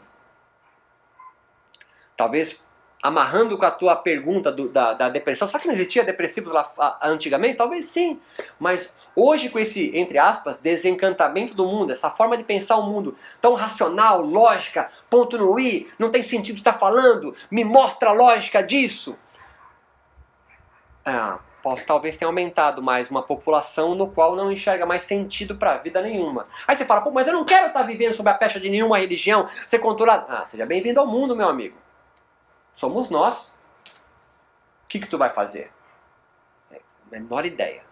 Talvez 2.15 2.63
amarrando 3.03 3.57
com 3.57 3.65
a 3.65 3.71
tua 3.71 3.97
pergunta 3.97 4.49
do, 4.49 4.69
da, 4.69 4.93
da, 4.93 5.09
depressão, 5.09 5.45
será 5.45 5.59
que 5.59 5.67
não 5.67 5.75
existia 5.75 6.05
depressivo 6.05 6.51
lá 6.53 6.97
antigamente? 7.03 7.57
Talvez 7.57 7.87
sim, 7.87 8.21
mas 8.57 8.95
hoje 9.13 9.49
com 9.49 9.59
esse, 9.59 9.95
entre 9.95 10.17
aspas, 10.17 10.57
desencantamento 10.59 11.53
do 11.53 11.67
mundo, 11.67 11.91
essa 11.91 12.09
forma 12.09 12.37
de 12.37 12.45
pensar 12.45 12.77
o 12.77 12.83
mundo 12.83 13.17
tão 13.41 13.55
racional, 13.55 14.21
lógica, 14.21 14.89
ponto 15.09 15.37
no 15.37 15.59
i, 15.59 15.91
não 15.99 16.09
tem 16.09 16.23
sentido 16.23 16.57
estar 16.57 16.73
falando, 16.73 17.35
me 17.51 17.65
mostra 17.65 18.09
a 18.09 18.13
lógica 18.13 18.63
disso. 18.63 19.19
É, 21.05 21.37
talvez 21.85 22.15
tenha 22.15 22.29
aumentado 22.29 22.81
mais 22.81 23.11
uma 23.11 23.21
população 23.21 23.95
no 23.95 24.07
qual 24.07 24.33
não 24.33 24.49
enxerga 24.49 24.85
mais 24.85 25.03
sentido 25.03 25.57
para 25.57 25.73
a 25.73 25.77
vida 25.77 26.01
nenhuma. 26.01 26.47
Aí 26.65 26.77
você 26.77 26.85
fala, 26.85 27.01
pô, 27.01 27.11
mas 27.11 27.27
eu 27.27 27.33
não 27.33 27.43
quero 27.43 27.67
estar 27.67 27.83
vivendo 27.83 28.15
sob 28.15 28.29
a 28.29 28.33
pecha 28.33 28.61
de 28.61 28.69
nenhuma 28.69 28.97
religião, 28.97 29.45
ser 29.67 29.79
controlado. 29.79 30.25
Ah, 30.29 30.45
seja 30.47 30.65
bem-vindo 30.65 31.01
ao 31.01 31.05
mundo, 31.05 31.35
meu 31.35 31.49
amigo. 31.49 31.82
Somos 32.75 33.09
nós. 33.09 33.59
O 34.85 34.87
que, 34.87 34.99
que 34.99 35.07
tu 35.07 35.17
vai 35.17 35.29
fazer? 35.29 35.71
É, 36.71 36.79
menor 37.11 37.45
ideia. 37.45 37.83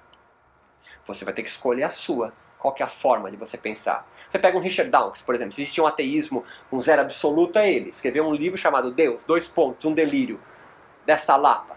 Você 1.06 1.26
vai 1.26 1.34
ter 1.34 1.44
que 1.44 1.50
escolher 1.50 1.84
a 1.84 1.90
sua. 1.90 2.34
Qual 2.60 2.74
que 2.74 2.84
é 2.84 2.86
a 2.86 2.90
forma 2.90 3.32
de 3.32 3.38
você 3.38 3.58
pensar? 3.58 4.08
Você 4.30 4.38
pega 4.38 4.56
um 4.58 4.62
Richard 4.62 4.92
Dawkins, 4.92 5.24
por 5.24 5.34
exemplo. 5.34 5.52
Se 5.52 5.64
existe 5.64 5.82
um 5.82 5.88
ateísmo, 5.88 6.46
um 6.72 6.80
zero 6.80 7.02
absoluto, 7.02 7.58
é 7.58 7.72
ele. 7.72 7.90
Escreveu 7.90 8.28
um 8.28 8.36
livro 8.36 8.58
chamado 8.58 8.92
Deus, 8.92 9.26
dois 9.26 9.48
pontos, 9.48 9.84
um 9.86 9.94
delírio. 9.94 10.40
Dessa 11.06 11.36
lapa. 11.36 11.76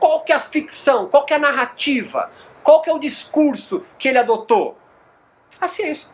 Qual 0.00 0.24
que 0.24 0.32
é 0.32 0.34
a 0.34 0.40
ficção? 0.40 1.08
Qual 1.08 1.24
que 1.24 1.32
é 1.32 1.36
a 1.36 1.38
narrativa? 1.38 2.28
Qual 2.64 2.82
que 2.82 2.90
é 2.90 2.92
o 2.92 2.98
discurso 2.98 3.86
que 3.96 4.08
ele 4.08 4.18
adotou? 4.18 4.76
A 5.60 5.68
ciência. 5.68 6.08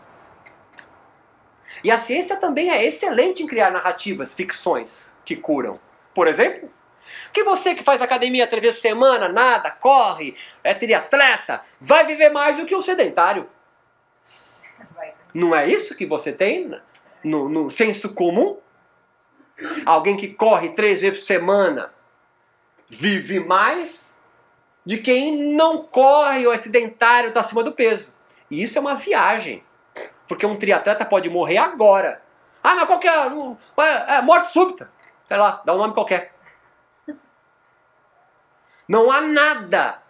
E 1.82 1.90
a 1.90 1.98
ciência 1.98 2.36
também 2.36 2.70
é 2.70 2.84
excelente 2.84 3.42
em 3.42 3.46
criar 3.46 3.70
narrativas, 3.70 4.34
ficções 4.34 5.16
que 5.24 5.36
curam. 5.36 5.78
Por 6.14 6.26
exemplo, 6.26 6.70
que 7.32 7.42
você 7.42 7.74
que 7.74 7.82
faz 7.82 8.02
academia 8.02 8.46
três 8.46 8.62
vezes 8.62 8.78
por 8.78 8.88
semana, 8.88 9.28
nada, 9.28 9.70
corre, 9.70 10.36
é 10.62 10.74
triatleta, 10.74 11.62
vai 11.80 12.04
viver 12.04 12.30
mais 12.30 12.56
do 12.56 12.66
que 12.66 12.74
o 12.74 12.82
sedentário. 12.82 13.48
Não 15.32 15.54
é 15.54 15.68
isso 15.68 15.94
que 15.94 16.06
você 16.06 16.32
tem 16.32 16.74
no, 17.22 17.48
no 17.48 17.70
senso 17.70 18.08
comum? 18.14 18.58
Alguém 19.84 20.16
que 20.16 20.28
corre 20.28 20.70
três 20.70 21.00
vezes 21.00 21.20
por 21.20 21.26
semana 21.26 21.92
vive 22.88 23.40
mais 23.40 24.12
de 24.84 24.96
quem 24.96 25.54
não 25.54 25.84
corre 25.84 26.46
ou 26.46 26.52
é 26.52 26.58
sedentário, 26.58 27.28
está 27.28 27.40
acima 27.40 27.62
do 27.62 27.72
peso. 27.72 28.08
E 28.50 28.62
isso 28.62 28.78
é 28.78 28.80
uma 28.80 28.94
viagem. 28.94 29.62
Porque 30.28 30.46
um 30.46 30.56
triatleta 30.56 31.04
pode 31.04 31.30
morrer 31.30 31.56
agora. 31.56 32.22
Ah, 32.62 32.74
mas 32.74 32.86
qual 32.86 33.00
que 33.00 33.08
é? 33.08 33.16
É, 33.16 34.16
é 34.16 34.22
morte 34.22 34.52
súbita. 34.52 34.90
Sei 35.26 35.36
lá, 35.36 35.62
dá 35.64 35.74
um 35.74 35.78
nome 35.78 35.94
qualquer. 35.94 36.34
Não 38.86 39.10
há 39.10 39.20
nada 39.20 40.02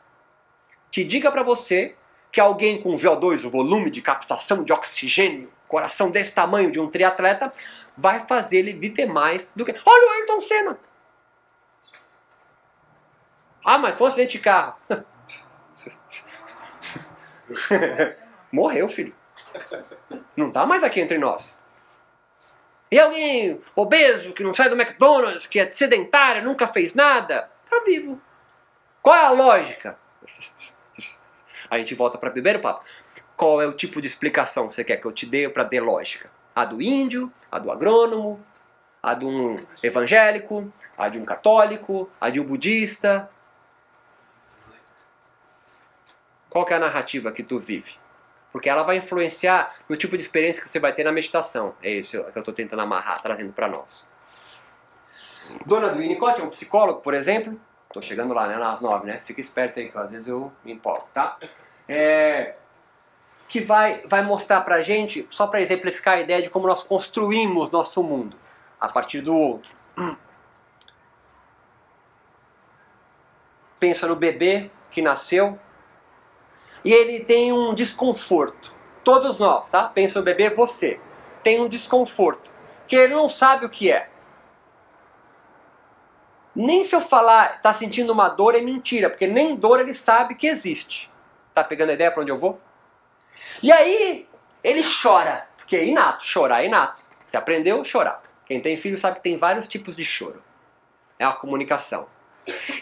que 0.91 1.05
diga 1.05 1.31
para 1.31 1.43
você 1.43 1.97
que 2.31 2.41
alguém 2.41 2.83
com 2.83 2.97
VO2, 2.97 3.45
o 3.45 3.51
volume 3.51 3.91
de 3.91 4.03
captação 4.03 4.63
de 4.63 4.73
oxigênio, 4.73 5.53
coração 5.67 6.11
desse 6.11 6.33
tamanho 6.33 6.71
de 6.71 6.79
um 6.79 6.89
triatleta, 6.89 7.53
vai 7.97 8.27
fazer 8.27 8.59
ele 8.59 8.73
viver 8.73 9.07
mais 9.07 9.53
do 9.55 9.65
que. 9.65 9.75
Olha 9.85 10.07
o 10.07 10.11
Ayrton 10.13 10.41
Senna! 10.41 10.79
Ah, 13.65 13.79
mas 13.79 13.97
foi 13.97 14.07
um 14.07 14.09
acidente 14.09 14.39
de 14.39 14.39
carro. 14.39 14.77
Morreu, 18.53 18.89
filho. 18.89 19.15
Não 20.37 20.49
está 20.49 20.67
mais 20.67 20.83
aqui 20.83 21.01
entre 21.01 21.19
nós. 21.19 21.63
E 22.91 22.99
alguém 22.99 23.61
obeso, 23.77 24.33
que 24.33 24.43
não 24.43 24.55
sai 24.55 24.71
do 24.71 24.81
McDonald's, 24.81 25.47
que 25.47 25.61
é 25.61 25.71
sedentário, 25.71 26.43
nunca 26.43 26.67
fez 26.67 26.95
nada, 26.95 27.51
tá 27.69 27.83
vivo. 27.85 28.21
Qual 29.03 29.15
é 29.15 29.25
a 29.25 29.31
lógica? 29.31 29.99
A 31.71 31.79
gente 31.79 31.95
volta 31.95 32.17
para 32.17 32.31
o 32.31 32.33
primeiro 32.33 32.61
papo. 32.61 32.83
Qual 33.37 33.61
é 33.61 33.67
o 33.67 33.73
tipo 33.73 34.01
de 34.01 34.07
explicação 34.07 34.69
que 34.69 34.75
você 34.75 34.85
quer 34.85 34.97
que 34.97 35.07
eu 35.07 35.13
te 35.13 35.27
dê 35.27 35.49
para 35.49 35.65
ter 35.65 35.81
lógica? 35.81 36.31
A 36.55 36.65
do 36.65 36.81
índio, 36.81 37.33
a 37.53 37.59
do 37.59 37.71
agrônomo, 37.71 38.45
a 39.03 39.15
de 39.15 39.25
um 39.25 39.57
evangélico, 39.83 40.73
a 40.97 41.09
de 41.09 41.19
um 41.19 41.25
católico, 41.25 42.11
a 42.21 42.31
de 42.31 42.41
um 42.41 42.45
budista. 42.45 43.31
Qual 46.49 46.67
é 46.69 46.75
a 46.75 46.79
narrativa 46.79 47.31
que 47.31 47.43
tu 47.43 47.59
vive? 47.59 47.97
Porque 48.53 48.69
ela 48.69 48.83
vai 48.83 48.97
influenciar 48.97 49.75
no 49.89 49.97
tipo 49.97 50.17
de 50.17 50.23
experiência 50.23 50.63
que 50.63 50.69
você 50.69 50.81
vai 50.81 50.93
ter 50.93 51.05
na 51.05 51.13
meditação. 51.13 51.75
É 51.83 51.91
isso 51.91 52.23
que 52.25 52.39
eu 52.39 52.41
estou 52.41 52.55
tentando 52.55 52.81
amarrar, 52.83 53.21
trazendo 53.21 53.53
para 53.53 53.69
nós. 53.69 54.07
Dona 55.67 55.89
do 55.91 55.99
Winnicott 55.99 56.41
é 56.41 56.45
um 56.45 56.51
psicólogo, 56.51 57.01
por 57.01 57.15
exemplo. 57.15 57.59
Estou 57.87 58.03
chegando 58.03 58.35
lá, 58.35 58.47
né, 58.47 58.57
nas 58.57 58.81
nove, 58.81 59.07
né? 59.07 59.21
Fica 59.25 59.41
esperto 59.41 59.79
aí, 59.79 59.91
que 59.91 59.99
às 59.99 60.11
vezes 60.11 60.29
eu 60.29 60.53
me 60.65 60.73
empolgo, 60.73 61.09
tá? 61.15 61.39
É, 61.89 62.55
que 63.49 63.61
vai, 63.61 64.07
vai 64.07 64.23
mostrar 64.23 64.61
pra 64.61 64.83
gente, 64.83 65.27
só 65.31 65.47
para 65.47 65.61
exemplificar 65.61 66.15
a 66.15 66.21
ideia 66.21 66.43
de 66.43 66.51
como 66.51 66.67
nós 66.67 66.83
construímos 66.83 67.71
nosso 67.71 68.03
mundo 68.03 68.37
a 68.79 68.89
partir 68.89 69.23
do 69.23 69.35
outro. 69.35 69.75
Pensa 73.81 74.07
no 74.07 74.15
bebê 74.15 74.71
que 74.91 75.01
nasceu 75.01 75.59
e 76.89 76.93
ele 76.95 77.21
tem 77.21 77.53
um 77.53 77.75
desconforto. 77.75 78.73
Todos 79.05 79.39
nós, 79.39 79.69
tá? 79.69 79.89
Pensa 79.89 80.21
no 80.21 80.25
bebê, 80.25 80.49
você 80.49 80.99
tem 81.43 81.61
um 81.61 81.69
desconforto 81.69 82.51
que 82.87 82.97
ele 82.97 83.15
não 83.15 83.29
sabe 83.29 83.67
o 83.67 83.69
que 83.69 83.93
é. 83.93 84.09
Nem 86.57 86.87
se 86.87 86.97
eu 86.97 87.03
falar, 87.03 87.61
tá 87.61 87.75
sentindo 87.75 88.11
uma 88.11 88.31
dor 88.31 88.55
é 88.55 88.63
mentira, 88.63 89.11
porque 89.11 89.27
nem 89.27 89.55
dor 89.55 89.81
ele 89.81 89.93
sabe 89.93 90.35
que 90.35 90.47
existe. 90.47 91.11
Tá 91.53 91.63
pegando 91.63 91.91
a 91.91 91.93
ideia 91.93 92.11
para 92.11 92.23
onde 92.23 92.33
eu 92.33 92.39
vou? 92.39 92.59
E 93.63 93.71
aí 93.71 94.27
ele 94.65 94.81
chora, 94.83 95.47
porque 95.59 95.77
é 95.77 95.85
inato, 95.85 96.25
chorar 96.25 96.63
é 96.63 96.69
inato. 96.69 97.03
Você 97.27 97.37
aprendeu 97.37 97.83
a 97.83 97.85
chorar. 97.85 98.23
Quem 98.47 98.63
tem 98.63 98.79
filho 98.79 98.99
sabe 98.99 99.17
que 99.17 99.25
tem 99.25 99.37
vários 99.37 99.69
tipos 99.69 99.95
de 99.95 100.07
choro. 100.07 100.43
É 101.19 101.25
a 101.27 101.33
comunicação. 101.33 102.09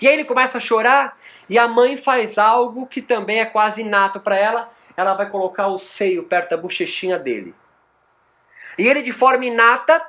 E 0.00 0.08
aí 0.08 0.14
ele 0.14 0.24
começa 0.24 0.58
a 0.58 0.60
chorar 0.60 1.16
e 1.48 1.58
a 1.58 1.66
mãe 1.68 1.96
faz 1.96 2.38
algo 2.38 2.86
que 2.86 3.00
também 3.00 3.40
é 3.40 3.46
quase 3.46 3.82
inato 3.82 4.20
para 4.20 4.36
ela. 4.36 4.70
Ela 4.96 5.14
vai 5.14 5.28
colocar 5.28 5.68
o 5.68 5.78
seio 5.78 6.24
perto 6.24 6.50
da 6.50 6.56
bochechinha 6.56 7.18
dele. 7.18 7.54
E 8.78 8.86
ele, 8.86 9.02
de 9.02 9.12
forma 9.12 9.44
inata, 9.44 10.04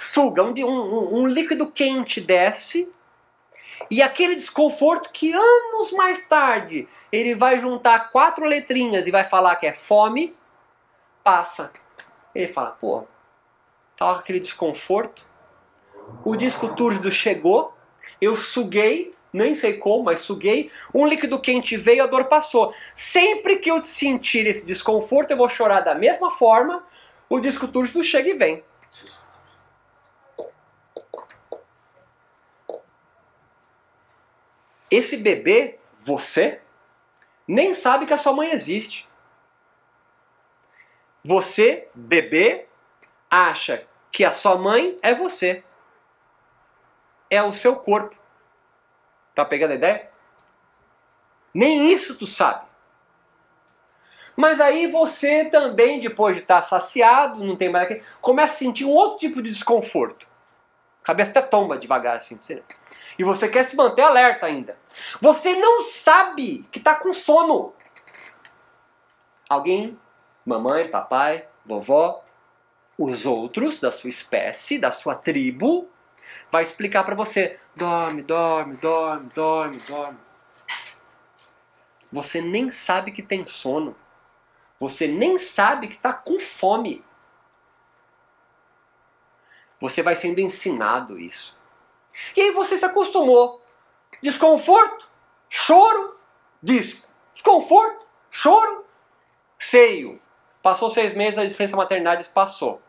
suga. 0.00 0.42
Um, 0.42 0.52
um, 0.64 1.20
um 1.20 1.26
líquido 1.26 1.70
quente 1.70 2.20
desce. 2.20 2.90
E 3.90 4.02
aquele 4.02 4.36
desconforto 4.36 5.10
que 5.10 5.32
anos 5.32 5.92
mais 5.92 6.26
tarde 6.26 6.88
ele 7.12 7.34
vai 7.34 7.58
juntar 7.58 8.10
quatro 8.10 8.44
letrinhas 8.44 9.06
e 9.06 9.10
vai 9.10 9.24
falar 9.24 9.56
que 9.56 9.66
é 9.66 9.72
fome, 9.72 10.34
passa. 11.22 11.72
Ele 12.34 12.52
fala, 12.52 12.70
pô, 12.70 13.06
Tava 13.96 14.18
aquele 14.18 14.40
desconforto. 14.40 15.24
O 16.24 16.36
disco 16.36 16.74
túrgido 16.74 17.10
chegou, 17.10 17.73
eu 18.24 18.36
suguei, 18.36 19.14
nem 19.32 19.54
sei 19.54 19.78
como, 19.78 20.04
mas 20.04 20.20
suguei. 20.20 20.70
Um 20.94 21.06
líquido 21.06 21.40
quente 21.40 21.76
veio, 21.76 22.04
a 22.04 22.06
dor 22.06 22.24
passou. 22.24 22.74
Sempre 22.94 23.58
que 23.58 23.70
eu 23.70 23.84
sentir 23.84 24.46
esse 24.46 24.64
desconforto, 24.64 25.30
eu 25.30 25.36
vou 25.36 25.48
chorar 25.48 25.80
da 25.80 25.94
mesma 25.94 26.30
forma. 26.30 26.84
O 27.28 27.40
disco 27.40 27.66
túrgido 27.66 28.02
chega 28.02 28.30
e 28.30 28.34
vem. 28.34 28.64
Esse 34.90 35.16
bebê, 35.16 35.78
você, 35.98 36.60
nem 37.48 37.74
sabe 37.74 38.06
que 38.06 38.14
a 38.14 38.18
sua 38.18 38.32
mãe 38.32 38.52
existe. 38.52 39.08
Você, 41.24 41.88
bebê, 41.94 42.66
acha 43.28 43.84
que 44.12 44.24
a 44.24 44.32
sua 44.32 44.56
mãe 44.56 44.96
é 45.02 45.12
você. 45.12 45.64
É 47.30 47.42
o 47.42 47.52
seu 47.52 47.76
corpo. 47.76 48.16
Tá 49.34 49.44
pegando 49.44 49.72
a 49.72 49.74
ideia? 49.74 50.10
Nem 51.52 51.92
isso 51.92 52.14
tu 52.14 52.26
sabe. 52.26 52.64
Mas 54.36 54.60
aí 54.60 54.88
você 54.88 55.44
também, 55.44 56.00
depois 56.00 56.36
de 56.36 56.42
estar 56.42 56.62
saciado, 56.62 57.44
não 57.44 57.56
tem 57.56 57.68
mais 57.68 57.84
aquele, 57.84 58.02
começa 58.20 58.54
a 58.54 58.58
sentir 58.58 58.84
um 58.84 58.90
outro 58.90 59.18
tipo 59.18 59.40
de 59.40 59.50
desconforto. 59.50 60.26
A 61.02 61.06
cabeça 61.06 61.30
até 61.30 61.42
tomba 61.42 61.78
devagar 61.78 62.16
assim. 62.16 62.38
E 63.18 63.22
você 63.22 63.48
quer 63.48 63.64
se 63.64 63.76
manter 63.76 64.02
alerta 64.02 64.46
ainda. 64.46 64.76
Você 65.20 65.54
não 65.54 65.82
sabe 65.82 66.66
que 66.72 66.78
está 66.78 66.94
com 66.94 67.12
sono. 67.12 67.74
Alguém, 69.48 69.98
mamãe, 70.44 70.88
papai, 70.88 71.46
vovó, 71.64 72.24
os 72.98 73.26
outros 73.26 73.80
da 73.80 73.92
sua 73.92 74.10
espécie, 74.10 74.78
da 74.78 74.90
sua 74.90 75.14
tribo, 75.14 75.88
vai 76.50 76.62
explicar 76.62 77.04
para 77.04 77.14
você: 77.14 77.58
dorme, 77.74 78.22
dorme, 78.22 78.76
dorme, 78.76 79.30
dorme, 79.34 79.76
dorme. 79.88 80.18
Você 82.12 82.40
nem 82.40 82.70
sabe 82.70 83.12
que 83.12 83.22
tem 83.22 83.44
sono. 83.44 83.96
Você 84.78 85.06
nem 85.06 85.38
sabe 85.38 85.88
que 85.88 85.96
está 85.96 86.12
com 86.12 86.38
fome. 86.38 87.04
Você 89.80 90.02
vai 90.02 90.14
sendo 90.14 90.38
ensinado 90.40 91.18
isso. 91.18 91.58
E 92.36 92.40
aí 92.40 92.50
você 92.52 92.78
se 92.78 92.84
acostumou. 92.84 93.62
Desconforto, 94.22 95.08
choro, 95.48 96.18
disco. 96.62 97.08
Desconforto, 97.34 98.06
choro, 98.30 98.86
seio. 99.58 100.20
Passou 100.62 100.88
seis 100.88 101.12
meses, 101.12 101.38
a 101.38 101.44
licença 101.44 101.76
maternidade 101.76 102.28
passou. 102.28 102.80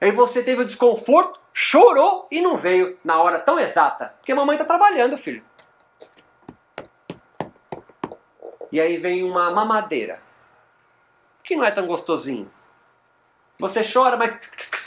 Aí 0.00 0.12
você 0.12 0.42
teve 0.42 0.62
o 0.62 0.66
desconforto, 0.66 1.40
chorou 1.52 2.28
e 2.30 2.40
não 2.40 2.56
veio 2.56 2.98
na 3.04 3.20
hora 3.20 3.40
tão 3.40 3.58
exata. 3.58 4.14
Porque 4.18 4.30
a 4.30 4.36
mamãe 4.36 4.54
está 4.54 4.64
trabalhando, 4.64 5.18
filho. 5.18 5.44
E 8.70 8.80
aí 8.80 8.96
vem 8.98 9.24
uma 9.24 9.50
mamadeira. 9.50 10.22
Que 11.42 11.56
não 11.56 11.64
é 11.64 11.70
tão 11.70 11.86
gostosinho. 11.86 12.50
Você 13.58 13.80
chora, 13.82 14.16
mas 14.16 14.38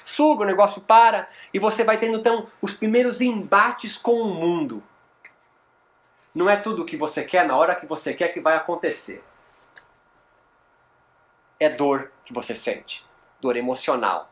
suga, 0.05 0.43
o 0.43 0.47
negócio 0.47 0.82
para. 0.82 1.28
E 1.53 1.59
você 1.59 1.84
vai 1.84 1.97
tendo 1.97 2.18
então 2.18 2.47
os 2.62 2.74
primeiros 2.74 3.20
embates 3.20 3.97
com 3.97 4.22
o 4.22 4.34
mundo. 4.34 4.82
Não 6.34 6.49
é 6.49 6.55
tudo 6.55 6.84
o 6.84 6.86
que 6.86 6.95
você 6.95 7.26
quer 7.26 7.45
na 7.45 7.57
hora 7.57 7.76
que 7.76 7.86
você 7.86 8.14
quer 8.14 8.30
que 8.30 8.39
vai 8.39 8.55
acontecer. 8.55 9.22
É 11.59 11.68
dor 11.68 12.14
que 12.24 12.32
você 12.32 12.55
sente. 12.55 13.05
Dor 13.41 13.57
emocional 13.57 14.30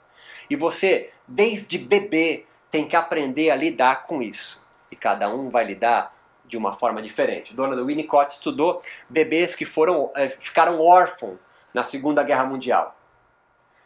e 0.50 0.56
você, 0.56 1.12
desde 1.28 1.78
bebê, 1.78 2.46
tem 2.72 2.88
que 2.88 2.96
aprender 2.96 3.52
a 3.52 3.56
lidar 3.56 4.08
com 4.08 4.22
isso. 4.22 4.64
E 4.92 4.96
cada 4.96 5.34
um 5.34 5.50
vai 5.50 5.66
lidar 5.66 6.16
de 6.46 6.58
uma 6.58 6.74
forma 6.74 7.02
diferente. 7.02 7.54
Dona 7.54 7.76
do 7.76 7.86
Winnicott 7.86 8.34
estudou 8.34 8.82
bebês 9.08 9.54
que 9.54 9.66
foram, 9.66 10.12
é, 10.16 10.30
ficaram 10.30 10.82
órfãos 10.82 11.38
na 11.74 11.84
Segunda 11.84 12.24
Guerra 12.24 12.46
Mundial. 12.46 12.98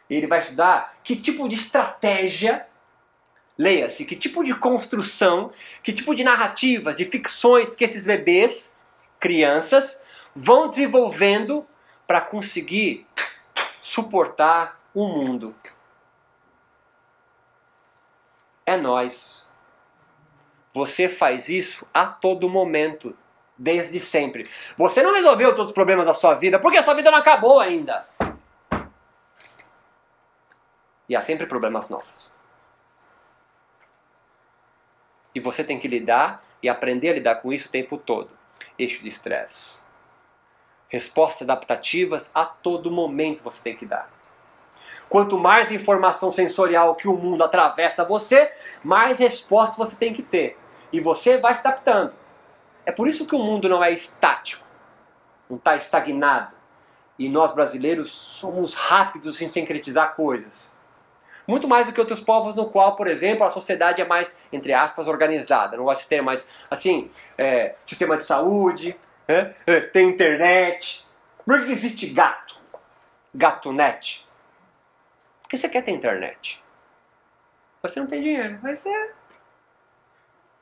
E 0.08 0.14
ele 0.14 0.26
vai 0.26 0.40
estudar 0.40 0.96
que 1.04 1.14
tipo 1.14 1.48
de 1.48 1.56
estratégia, 1.56 2.66
leia-se, 3.56 4.04
que 4.04 4.16
tipo 4.16 4.42
de 4.42 4.54
construção, 4.54 5.52
que 5.82 5.92
tipo 5.92 6.14
de 6.14 6.24
narrativas, 6.24 6.96
de 6.96 7.04
ficções 7.04 7.74
que 7.74 7.84
esses 7.84 8.06
bebês, 8.06 8.76
crianças, 9.20 10.02
vão 10.34 10.68
desenvolvendo 10.68 11.66
para 12.06 12.20
conseguir 12.20 13.06
suportar 13.80 14.80
o 14.94 15.06
mundo 15.06 15.54
é 18.66 18.76
nós. 18.76 19.50
Você 20.72 21.08
faz 21.08 21.48
isso 21.48 21.86
a 21.94 22.06
todo 22.06 22.48
momento, 22.48 23.16
desde 23.56 24.00
sempre. 24.00 24.50
Você 24.76 25.02
não 25.02 25.14
resolveu 25.14 25.54
todos 25.54 25.70
os 25.70 25.74
problemas 25.74 26.06
da 26.06 26.14
sua 26.14 26.34
vida, 26.34 26.58
porque 26.58 26.78
a 26.78 26.82
sua 26.82 26.94
vida 26.94 27.10
não 27.10 27.18
acabou 27.18 27.60
ainda. 27.60 28.06
E 31.08 31.14
há 31.14 31.20
sempre 31.20 31.46
problemas 31.46 31.88
novos. 31.88 32.32
E 35.34 35.40
você 35.40 35.62
tem 35.62 35.78
que 35.78 35.88
lidar 35.88 36.42
e 36.62 36.68
aprender 36.68 37.10
a 37.10 37.14
lidar 37.14 37.34
com 37.36 37.52
isso 37.52 37.68
o 37.68 37.70
tempo 37.72 37.98
todo. 37.98 38.30
Eixo 38.78 39.02
de 39.02 39.08
estresse. 39.08 39.82
Respostas 40.88 41.42
adaptativas 41.42 42.30
a 42.34 42.44
todo 42.44 42.90
momento 42.90 43.42
você 43.42 43.62
tem 43.62 43.76
que 43.76 43.84
dar. 43.84 44.13
Quanto 45.08 45.38
mais 45.38 45.70
informação 45.70 46.32
sensorial 46.32 46.94
que 46.94 47.06
o 47.06 47.16
mundo 47.16 47.44
atravessa 47.44 48.04
você, 48.04 48.52
mais 48.82 49.18
respostas 49.18 49.76
você 49.76 49.96
tem 49.96 50.12
que 50.12 50.22
ter. 50.22 50.58
E 50.92 51.00
você 51.00 51.38
vai 51.38 51.54
se 51.54 51.66
adaptando. 51.66 52.12
É 52.86 52.92
por 52.92 53.08
isso 53.08 53.26
que 53.26 53.34
o 53.34 53.38
mundo 53.38 53.68
não 53.68 53.82
é 53.82 53.92
estático, 53.92 54.64
não 55.48 55.56
está 55.56 55.76
estagnado. 55.76 56.52
E 57.18 57.28
nós 57.28 57.54
brasileiros 57.54 58.10
somos 58.10 58.74
rápidos 58.74 59.40
em 59.40 59.48
sincretizar 59.48 60.14
coisas. 60.14 60.76
Muito 61.46 61.68
mais 61.68 61.86
do 61.86 61.92
que 61.92 62.00
outros 62.00 62.20
povos 62.20 62.54
no 62.54 62.70
qual, 62.70 62.96
por 62.96 63.06
exemplo, 63.06 63.44
a 63.44 63.50
sociedade 63.50 64.00
é 64.00 64.04
mais, 64.04 64.38
entre 64.52 64.72
aspas, 64.72 65.06
organizada. 65.06 65.76
Não 65.76 65.84
gosto 65.84 66.02
de 66.02 66.08
ter 66.08 66.22
mais, 66.22 66.48
assim, 66.70 67.10
é, 67.36 67.74
sistema 67.86 68.16
de 68.16 68.24
saúde, 68.24 68.96
é, 69.28 69.52
é, 69.66 69.80
tem 69.80 70.08
internet. 70.08 71.06
Por 71.44 71.64
que 71.64 71.72
existe 71.72 72.06
gato? 72.06 72.58
Gato-net? 73.34 74.26
Porque 75.44 75.56
você 75.56 75.68
quer 75.68 75.82
ter 75.82 75.92
internet. 75.92 76.62
Você 77.80 78.00
não 78.00 78.06
tem 78.06 78.22
dinheiro, 78.22 78.58
mas 78.62 78.80
você 78.80 79.12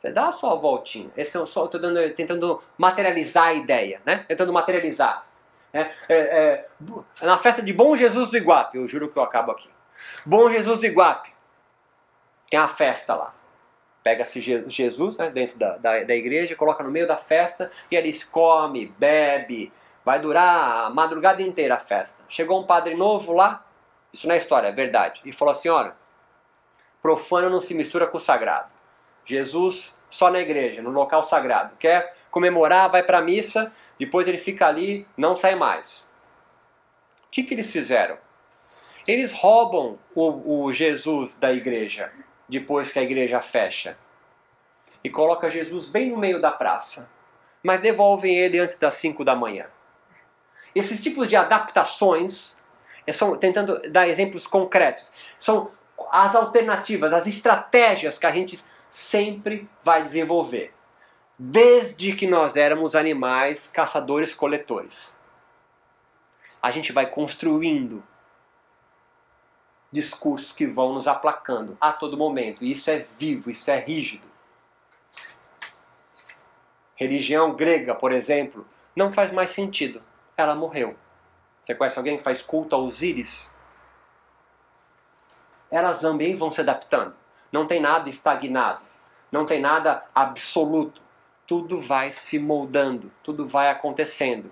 você 0.02 0.10
dá 0.10 0.26
a 0.26 0.32
sua 0.32 0.56
voltinha. 0.56 1.08
Esse 1.16 1.36
é 1.36 1.46
só, 1.46 1.66
estou 1.66 1.80
tentando 2.16 2.60
materializar 2.76 3.46
a 3.46 3.54
ideia, 3.54 4.02
né? 4.04 4.24
Tentando 4.26 4.52
materializar. 4.52 5.24
É, 5.72 5.80
é, 5.80 5.90
é, 6.08 6.68
na 7.22 7.38
festa 7.38 7.62
de 7.62 7.72
Bom 7.72 7.94
Jesus 7.96 8.28
do 8.28 8.36
Iguape, 8.36 8.78
eu 8.78 8.88
juro 8.88 9.08
que 9.08 9.16
eu 9.16 9.22
acabo 9.22 9.52
aqui. 9.52 9.70
Bom 10.26 10.50
Jesus 10.50 10.80
do 10.80 10.86
Iguape, 10.86 11.32
tem 12.50 12.58
a 12.58 12.66
festa 12.66 13.14
lá. 13.14 13.32
Pega-se 14.02 14.40
Jesus 14.40 15.16
né, 15.16 15.30
dentro 15.30 15.56
da, 15.56 15.76
da, 15.76 16.02
da, 16.02 16.14
igreja, 16.16 16.56
coloca 16.56 16.82
no 16.82 16.90
meio 16.90 17.06
da 17.06 17.16
festa 17.16 17.70
e 17.88 17.94
eles 17.94 18.24
come, 18.24 18.92
bebe. 18.98 19.72
Vai 20.04 20.18
durar 20.18 20.86
a 20.86 20.90
madrugada 20.90 21.40
inteira 21.40 21.76
a 21.76 21.78
festa. 21.78 22.24
Chegou 22.28 22.60
um 22.60 22.66
padre 22.66 22.96
novo 22.96 23.32
lá, 23.32 23.64
isso 24.12 24.28
não 24.28 24.34
é 24.34 24.38
história, 24.38 24.68
é 24.68 24.72
verdade, 24.72 25.22
e 25.24 25.32
falou 25.32 25.52
assim: 25.52 25.68
olha, 25.68 25.94
profano 27.00 27.48
não 27.50 27.60
se 27.60 27.74
mistura 27.74 28.06
com 28.06 28.16
o 28.16 28.20
sagrado. 28.20 28.70
Jesus 29.24 29.94
só 30.10 30.30
na 30.30 30.40
igreja, 30.40 30.82
no 30.82 30.90
local 30.90 31.22
sagrado. 31.22 31.76
Quer 31.78 32.14
comemorar, 32.30 32.90
vai 32.90 33.02
para 33.02 33.18
a 33.18 33.22
missa, 33.22 33.72
depois 33.98 34.28
ele 34.28 34.38
fica 34.38 34.66
ali, 34.66 35.06
não 35.16 35.34
sai 35.34 35.54
mais. 35.54 36.14
O 37.26 37.30
que, 37.30 37.42
que 37.42 37.54
eles 37.54 37.72
fizeram? 37.72 38.18
Eles 39.06 39.32
roubam 39.32 39.98
o, 40.14 40.64
o 40.64 40.72
Jesus 40.72 41.36
da 41.36 41.52
igreja, 41.52 42.12
depois 42.48 42.92
que 42.92 42.98
a 42.98 43.02
igreja 43.02 43.40
fecha. 43.40 43.98
E 45.02 45.10
coloca 45.10 45.50
Jesus 45.50 45.88
bem 45.88 46.10
no 46.10 46.18
meio 46.18 46.40
da 46.40 46.52
praça. 46.52 47.10
Mas 47.62 47.80
devolvem 47.80 48.36
ele 48.36 48.58
antes 48.58 48.76
das 48.76 48.94
5 48.94 49.24
da 49.24 49.34
manhã. 49.34 49.66
Esses 50.74 51.02
tipos 51.02 51.28
de 51.28 51.36
adaptações, 51.36 52.61
são 53.10 53.36
tentando 53.36 53.80
dar 53.90 54.08
exemplos 54.08 54.46
concretos, 54.46 55.12
são 55.40 55.70
as 56.10 56.34
alternativas, 56.34 57.12
as 57.12 57.26
estratégias 57.26 58.18
que 58.18 58.26
a 58.26 58.32
gente 58.32 58.62
sempre 58.90 59.68
vai 59.82 60.02
desenvolver. 60.02 60.74
Desde 61.38 62.14
que 62.14 62.26
nós 62.26 62.56
éramos 62.56 62.94
animais 62.94 63.66
caçadores-coletores. 63.66 65.20
A 66.60 66.70
gente 66.70 66.92
vai 66.92 67.06
construindo 67.06 68.04
discursos 69.90 70.52
que 70.52 70.66
vão 70.66 70.94
nos 70.94 71.08
aplacando 71.08 71.76
a 71.80 71.92
todo 71.92 72.16
momento. 72.16 72.64
Isso 72.64 72.90
é 72.90 73.00
vivo, 73.18 73.50
isso 73.50 73.70
é 73.70 73.78
rígido. 73.78 74.26
Religião 76.94 77.54
grega, 77.54 77.94
por 77.94 78.12
exemplo, 78.12 78.66
não 78.94 79.12
faz 79.12 79.32
mais 79.32 79.50
sentido. 79.50 80.02
Ela 80.36 80.54
morreu. 80.54 80.96
Você 81.62 81.74
conhece 81.74 81.98
alguém 81.98 82.16
que 82.18 82.24
faz 82.24 82.42
culto 82.42 82.74
a 82.74 82.78
Osíris? 82.78 83.56
Elas 85.70 86.00
também 86.00 86.34
vão 86.34 86.50
se 86.50 86.60
adaptando. 86.60 87.14
Não 87.52 87.66
tem 87.66 87.80
nada 87.80 88.08
estagnado. 88.10 88.82
Não 89.30 89.46
tem 89.46 89.60
nada 89.60 90.04
absoluto. 90.14 91.00
Tudo 91.46 91.80
vai 91.80 92.10
se 92.12 92.38
moldando, 92.38 93.12
tudo 93.22 93.46
vai 93.46 93.70
acontecendo. 93.70 94.50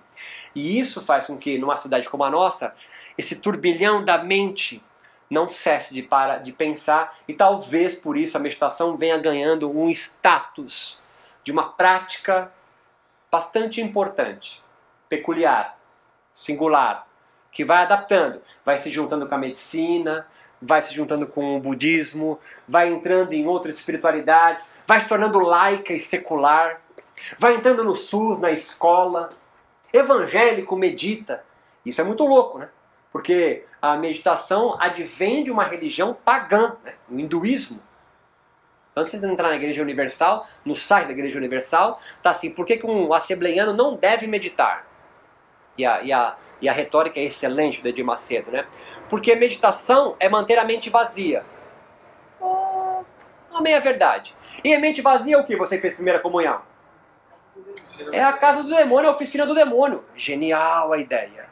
E 0.54 0.78
isso 0.78 1.00
faz 1.00 1.26
com 1.26 1.36
que, 1.36 1.58
numa 1.58 1.76
cidade 1.76 2.08
como 2.08 2.24
a 2.24 2.30
nossa, 2.30 2.74
esse 3.16 3.40
turbilhão 3.40 4.04
da 4.04 4.22
mente 4.22 4.82
não 5.28 5.48
cesse 5.48 5.94
de, 5.94 6.02
para, 6.02 6.38
de 6.38 6.52
pensar, 6.52 7.16
e 7.28 7.32
talvez 7.32 7.98
por 7.98 8.16
isso 8.16 8.36
a 8.36 8.40
meditação 8.40 8.96
venha 8.96 9.16
ganhando 9.16 9.70
um 9.70 9.88
status 9.88 11.00
de 11.44 11.52
uma 11.52 11.72
prática 11.72 12.52
bastante 13.30 13.80
importante, 13.80 14.62
peculiar, 15.08 15.79
singular, 16.40 17.06
que 17.52 17.64
vai 17.64 17.82
adaptando, 17.82 18.40
vai 18.64 18.78
se 18.78 18.88
juntando 18.88 19.28
com 19.28 19.34
a 19.34 19.38
medicina, 19.38 20.26
vai 20.60 20.80
se 20.80 20.94
juntando 20.94 21.26
com 21.26 21.56
o 21.56 21.60
budismo, 21.60 22.38
vai 22.66 22.88
entrando 22.88 23.34
em 23.34 23.46
outras 23.46 23.76
espiritualidades, 23.76 24.72
vai 24.86 24.98
se 25.00 25.08
tornando 25.08 25.38
laica 25.38 25.92
e 25.92 26.00
secular, 26.00 26.80
vai 27.38 27.54
entrando 27.54 27.84
no 27.84 27.94
SUS, 27.94 28.40
na 28.40 28.50
escola, 28.50 29.28
evangélico 29.92 30.76
medita. 30.76 31.44
Isso 31.84 32.00
é 32.00 32.04
muito 32.04 32.24
louco, 32.24 32.58
né? 32.58 32.68
Porque 33.12 33.64
a 33.82 33.96
meditação 33.96 34.76
advém 34.80 35.44
de 35.44 35.50
uma 35.50 35.64
religião 35.64 36.14
pagã, 36.14 36.76
né? 36.84 36.94
o 37.08 37.18
hinduísmo. 37.18 37.80
Então, 38.92 39.04
se 39.04 39.18
você 39.18 39.26
entrar 39.26 39.48
na 39.48 39.56
Igreja 39.56 39.82
Universal, 39.82 40.46
no 40.64 40.74
site 40.74 41.06
da 41.06 41.12
Igreja 41.12 41.38
Universal, 41.38 42.00
tá 42.22 42.30
assim: 42.30 42.50
por 42.52 42.64
que, 42.64 42.78
que 42.78 42.86
um 42.86 43.12
assembleiano 43.12 43.72
não 43.72 43.96
deve 43.96 44.26
meditar? 44.26 44.89
E 45.80 45.86
a, 45.86 46.02
e 46.02 46.12
a, 46.12 46.36
e 46.60 46.68
a 46.68 46.72
retórica 46.72 47.18
é 47.18 47.24
excelente 47.24 47.80
do 47.80 47.88
Edir 47.88 48.04
Macedo, 48.04 48.50
né? 48.50 48.66
Porque 49.08 49.34
meditação 49.34 50.16
é 50.20 50.28
manter 50.28 50.58
a 50.58 50.64
mente 50.64 50.90
vazia. 50.90 51.42
Oh, 52.40 53.02
a 53.52 53.60
meia 53.60 53.80
verdade. 53.80 54.34
E 54.62 54.74
a 54.74 54.78
mente 54.78 55.00
vazia 55.00 55.36
é 55.36 55.38
o 55.38 55.44
que 55.44 55.56
você 55.56 55.78
fez 55.78 55.94
primeira 55.94 56.20
comunhão? 56.20 56.60
É 58.12 58.22
a 58.22 58.32
casa 58.32 58.62
do 58.62 58.74
demônio, 58.74 59.10
a 59.10 59.14
oficina 59.14 59.46
do 59.46 59.54
demônio. 59.54 60.04
Genial 60.14 60.92
a 60.92 60.98
ideia 60.98 61.50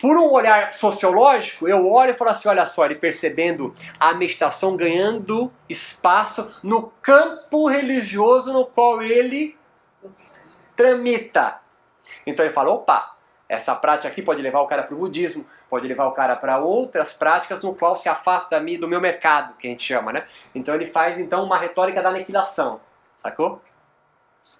por 0.00 0.16
um 0.16 0.30
olhar 0.30 0.72
sociológico, 0.74 1.68
eu 1.68 1.88
olho 1.88 2.12
e 2.12 2.14
falo 2.14 2.30
assim: 2.30 2.48
olha 2.48 2.66
só, 2.66 2.84
ele 2.84 2.94
percebendo 2.94 3.74
a 3.98 4.14
meditação 4.14 4.76
ganhando 4.76 5.52
espaço 5.68 6.50
no 6.62 6.92
campo 7.02 7.68
religioso 7.68 8.52
no 8.52 8.64
qual 8.64 9.02
ele 9.02 9.56
tramita. 10.78 11.60
Então 12.24 12.44
ele 12.44 12.54
fala: 12.54 12.70
opa, 12.70 13.16
essa 13.48 13.74
prática 13.74 14.08
aqui 14.08 14.22
pode 14.22 14.40
levar 14.40 14.60
o 14.60 14.66
cara 14.68 14.84
para 14.84 14.94
o 14.94 14.98
budismo, 14.98 15.44
pode 15.68 15.88
levar 15.88 16.06
o 16.06 16.12
cara 16.12 16.36
para 16.36 16.58
outras 16.58 17.12
práticas 17.12 17.62
no 17.62 17.74
qual 17.74 17.96
se 17.96 18.08
afasta 18.08 18.60
do 18.60 18.88
meu 18.88 19.00
mercado, 19.00 19.56
que 19.56 19.66
a 19.66 19.70
gente 19.70 19.82
chama, 19.82 20.12
né? 20.12 20.26
Então 20.54 20.74
ele 20.74 20.86
faz 20.86 21.18
então 21.18 21.44
uma 21.44 21.58
retórica 21.58 22.00
da 22.00 22.10
aniquilação, 22.10 22.80
sacou? 23.16 23.60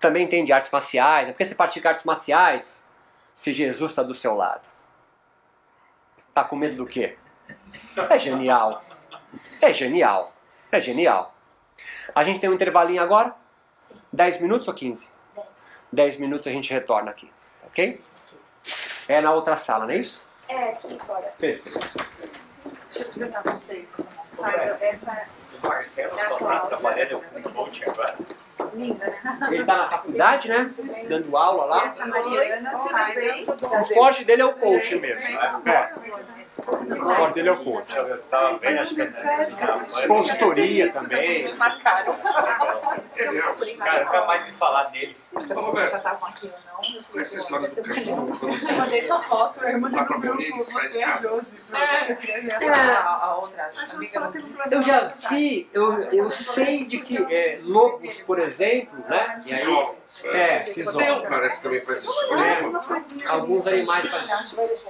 Também 0.00 0.24
entende 0.24 0.52
artes 0.52 0.70
marciais, 0.70 1.26
né? 1.26 1.32
porque 1.32 1.44
você 1.44 1.54
pratica 1.54 1.90
artes 1.90 2.04
marciais 2.04 2.88
se 3.34 3.52
Jesus 3.52 3.92
está 3.92 4.02
do 4.02 4.14
seu 4.14 4.34
lado. 4.34 4.68
Tá 6.34 6.44
com 6.44 6.56
medo 6.56 6.76
do 6.76 6.86
quê? 6.86 7.16
É 8.08 8.18
genial. 8.18 8.84
É 9.60 9.72
genial. 9.72 10.32
É 10.70 10.80
genial. 10.80 11.34
A 12.14 12.24
gente 12.24 12.40
tem 12.40 12.48
um 12.48 12.54
intervalinho 12.54 13.02
agora? 13.02 13.34
10 14.12 14.40
minutos 14.40 14.68
ou 14.68 14.74
15? 14.74 15.17
10 15.92 16.16
minutos 16.18 16.46
a 16.46 16.50
gente 16.50 16.72
retorna 16.72 17.10
aqui. 17.10 17.30
Ok? 17.66 18.00
É 19.08 19.20
na 19.20 19.32
outra 19.32 19.56
sala, 19.56 19.86
não 19.86 19.92
é 19.92 19.96
isso? 19.98 20.20
É, 20.48 20.70
aqui 20.70 20.98
fora. 21.06 21.32
Perfeito. 21.38 21.78
Deixa 22.90 23.02
eu 23.02 23.06
apresentar 23.06 23.42
vocês. 23.42 23.88
Saiba, 24.32 24.78
essa 24.80 25.26
O 25.62 25.66
Marcelo 25.66 26.20
só 26.20 26.38
tá 26.38 26.60
trabalhando 26.60 27.20
com 27.42 27.42
coaching 27.52 27.84
agora. 27.84 28.14
linda, 28.74 29.06
né? 29.06 29.38
Ele 29.50 29.64
tá 29.64 29.76
na 29.76 29.90
faculdade, 29.90 30.48
né? 30.48 30.70
Dando 31.08 31.36
aula 31.36 31.64
lá. 31.64 31.86
Essa 31.86 32.06
Mariana, 32.06 32.78
Saiba. 32.78 33.80
O 33.80 33.84
forte 33.84 34.24
dele 34.24 34.42
é 34.42 34.44
o 34.44 34.54
coach 34.54 34.94
mesmo. 34.96 35.22
É. 35.68 35.90
O 36.58 37.14
forte 37.16 37.34
dele 37.34 37.48
é 37.48 37.52
o 37.52 37.56
coach. 37.64 37.96
Eu 37.96 38.58
bem, 38.58 38.78
acho 38.78 38.94
que 38.94 39.02
é 39.02 40.06
Consultoria 40.06 40.92
também. 40.92 41.54
Marcaram. 41.54 42.16
Cara, 43.78 44.04
nunca 44.04 44.26
mais 44.26 44.46
vi 44.46 44.52
falar 44.52 44.84
dele. 44.90 45.16
Roberto, 45.32 45.90
Já 45.90 45.96
estavam 45.98 46.28
aqui 46.28 46.46
ou 46.46 46.52
não? 46.52 47.20
essa 47.20 47.38
história 47.38 47.68
do 47.68 47.82
cachorro, 47.82 48.30
Eu 48.42 48.76
mandei 48.76 49.02
sua 49.02 49.22
foto, 49.22 49.64
eu 49.64 49.80
mandei 49.80 50.04
pro 50.04 50.20
grupo, 50.20 50.60
sai 50.60 50.88
de 50.88 51.28
você, 51.28 51.76
a 51.76 53.36
outra 53.36 53.72
amiga. 53.92 54.32
Eu 54.70 54.82
já 54.82 55.12
vi, 55.30 55.68
eu, 55.72 56.02
eu 56.12 56.30
sei 56.30 56.84
de 56.84 56.98
que 56.98 57.16
é, 57.32 57.60
lobos, 57.62 58.20
por 58.22 58.38
exemplo, 58.38 58.98
né? 59.08 59.40
E 59.46 59.54
aí. 59.54 59.97
É, 60.24 60.64
se 60.64 60.80
isolam. 60.80 61.22
Parece 61.28 61.56
que 61.56 61.62
também 61.62 61.80
faz 61.80 62.02
isso. 62.02 62.34
É, 62.34 63.28
alguns 63.28 63.66
animais 63.66 64.06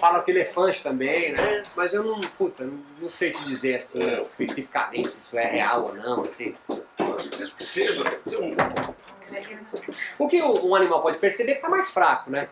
falam 0.00 0.22
que 0.22 0.30
elefante 0.30 0.82
também, 0.82 1.32
né? 1.32 1.62
Mas 1.76 1.92
eu 1.92 2.02
não, 2.02 2.20
puta, 2.20 2.64
não, 2.64 2.78
não 3.00 3.08
sei 3.08 3.30
te 3.30 3.44
dizer 3.44 3.78
assim 3.78 4.22
especificamente 4.22 5.10
se 5.10 5.18
isso 5.18 5.38
é 5.38 5.46
real 5.46 5.84
ou 5.84 5.94
não, 5.94 6.20
assim. 6.22 6.54
Mas 6.98 7.28
mesmo 7.30 7.56
que 7.56 7.64
seja, 7.64 8.02
deve 8.04 8.16
ter 8.16 8.38
um. 8.38 8.54
O 10.18 10.28
que 10.28 10.42
um 10.42 10.74
animal 10.74 11.02
pode 11.02 11.18
perceber 11.18 11.52
é 11.52 11.54
que 11.56 11.60
tá 11.60 11.68
mais 11.68 11.90
fraco, 11.90 12.30
né? 12.30 12.48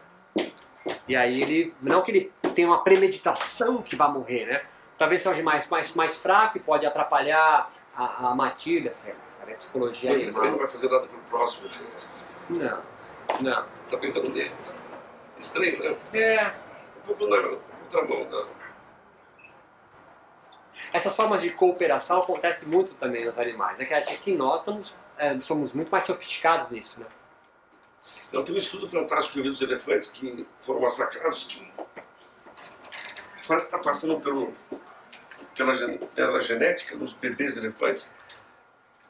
E 1.08 1.16
aí 1.16 1.42
ele, 1.42 1.74
não 1.80 2.02
que 2.02 2.10
ele 2.10 2.32
tenha 2.54 2.68
uma 2.68 2.84
premeditação 2.84 3.82
que 3.82 3.96
vai 3.96 4.10
morrer, 4.10 4.46
né? 4.46 4.62
Talvez 4.98 5.22
seja 5.22 5.42
mais, 5.42 5.68
mais, 5.68 5.94
mais 5.94 6.16
fraco 6.16 6.58
e 6.58 6.60
pode 6.60 6.86
atrapalhar 6.86 7.70
a, 7.96 8.28
a 8.28 8.34
matilha, 8.34 8.94
sei 8.94 9.14
lá, 9.14 9.52
a 9.52 9.56
psicologia 9.56 10.10
Mas 10.10 10.20
ele 10.20 10.32
também 10.32 10.50
não 10.50 10.58
animal. 10.58 10.66
vai 10.66 10.68
fazer 10.68 10.90
nada 10.90 11.06
pro 11.06 11.18
próximo. 11.30 11.70
Não, 12.50 12.82
não. 13.40 13.66
Tá 13.90 13.96
pensando 13.96 14.28
nele. 14.28 14.52
Estranho, 15.38 15.78
né? 15.82 15.96
É. 16.12 16.52
Um 16.98 17.06
pouco 17.06 17.26
na 17.26 17.42
contramão 17.90 18.28
da. 18.28 18.44
Essas 20.92 21.14
formas 21.16 21.40
de 21.40 21.50
cooperação 21.50 22.20
acontecem 22.20 22.68
muito 22.68 22.94
também 22.94 23.24
nos 23.24 23.38
animais. 23.38 23.80
É 23.80 23.84
que 23.84 23.94
aqui 23.94 24.34
nós 24.34 24.62
somos, 24.62 24.94
é, 25.16 25.38
somos 25.40 25.72
muito 25.72 25.90
mais 25.90 26.04
sofisticados 26.04 26.70
nisso, 26.70 27.00
né? 27.00 27.06
Então, 28.28 28.44
tem 28.44 28.54
um 28.54 28.58
estudo 28.58 28.88
fantástico 28.88 29.32
que 29.34 29.38
eu 29.40 29.44
vi 29.44 29.50
dos 29.50 29.62
elefantes 29.62 30.08
que 30.10 30.46
foram 30.58 30.80
massacrados 30.80 31.44
que 31.44 31.72
parece 33.46 33.68
que 33.68 33.76
está 33.76 33.78
passando 33.78 34.20
pelo, 34.20 34.52
pela, 35.56 35.74
pela 36.14 36.40
genética 36.40 36.96
dos 36.96 37.12
bebês 37.12 37.56
elefantes 37.56 38.12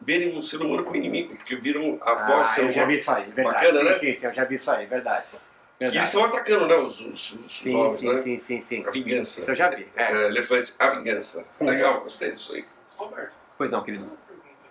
verem 0.00 0.36
um 0.36 0.42
ser 0.42 0.58
humano 0.62 0.84
como 0.84 0.96
inimigo, 0.96 1.34
porque 1.36 1.56
viram 1.56 1.98
a 2.02 2.14
voz 2.14 2.48
Ah, 2.48 2.52
ser 2.52 2.64
eu 2.66 2.72
já 2.72 2.84
vi 2.84 2.96
isso 2.96 3.10
aí, 3.10 3.30
verdade. 3.32 3.66
Bacana, 3.66 3.78
sim, 3.78 3.84
né? 3.84 3.98
sim, 3.98 4.14
sim, 4.14 4.26
eu 4.26 4.34
já 4.34 4.44
vi 4.44 4.54
isso 4.54 4.70
aí, 4.70 4.86
verdade. 4.86 5.26
E 5.28 5.38
verdade. 5.80 5.98
eles 5.98 6.08
estão 6.08 6.24
atacando, 6.24 6.66
né, 6.66 6.74
os, 6.76 7.00
os, 7.00 7.32
os 7.32 7.58
Sim, 7.60 7.76
ovos, 7.76 7.98
sim, 7.98 8.12
né? 8.12 8.18
sim, 8.18 8.40
sim, 8.40 8.62
sim. 8.62 8.84
A 8.86 8.90
vingança. 8.90 9.40
Isso 9.40 9.50
eu 9.50 9.54
já 9.54 9.68
vi. 9.70 9.88
É. 9.96 10.12
É, 10.12 10.26
elefante, 10.26 10.74
a 10.78 10.90
vingança. 10.90 11.46
Legal, 11.60 12.00
gostei 12.00 12.32
disso 12.32 12.54
aí. 12.54 12.64
Roberto, 12.96 13.36
Pois 13.58 13.70
não, 13.70 13.82
querido. 13.82 14.10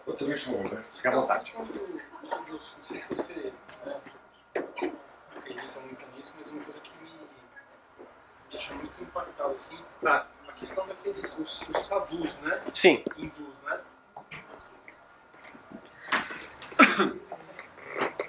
Eu 0.08 0.14
também 0.14 0.38
sou 0.38 0.58
bom, 0.58 0.70
né? 0.70 0.84
Fica 0.96 1.10
à 1.10 1.16
vontade. 1.16 1.54
Não 1.58 2.60
sei 2.60 3.00
se 3.00 3.08
você 3.10 3.52
né, 3.86 3.96
acredita 5.36 5.80
muito 5.80 6.04
nisso, 6.16 6.34
mas 6.38 6.50
uma 6.50 6.64
coisa 6.64 6.80
que 6.80 6.92
me 7.04 7.12
deixa 8.52 8.74
muito 8.76 9.02
impactado 9.02 9.54
assim, 9.54 9.78
na 10.02 10.26
questão 10.56 10.86
daqueles, 10.88 11.38
os, 11.38 11.68
os 11.70 11.86
sadhus, 11.86 12.38
né? 12.40 12.62
Sim. 12.74 13.04
Hindus, 13.18 13.56
né? 13.66 13.80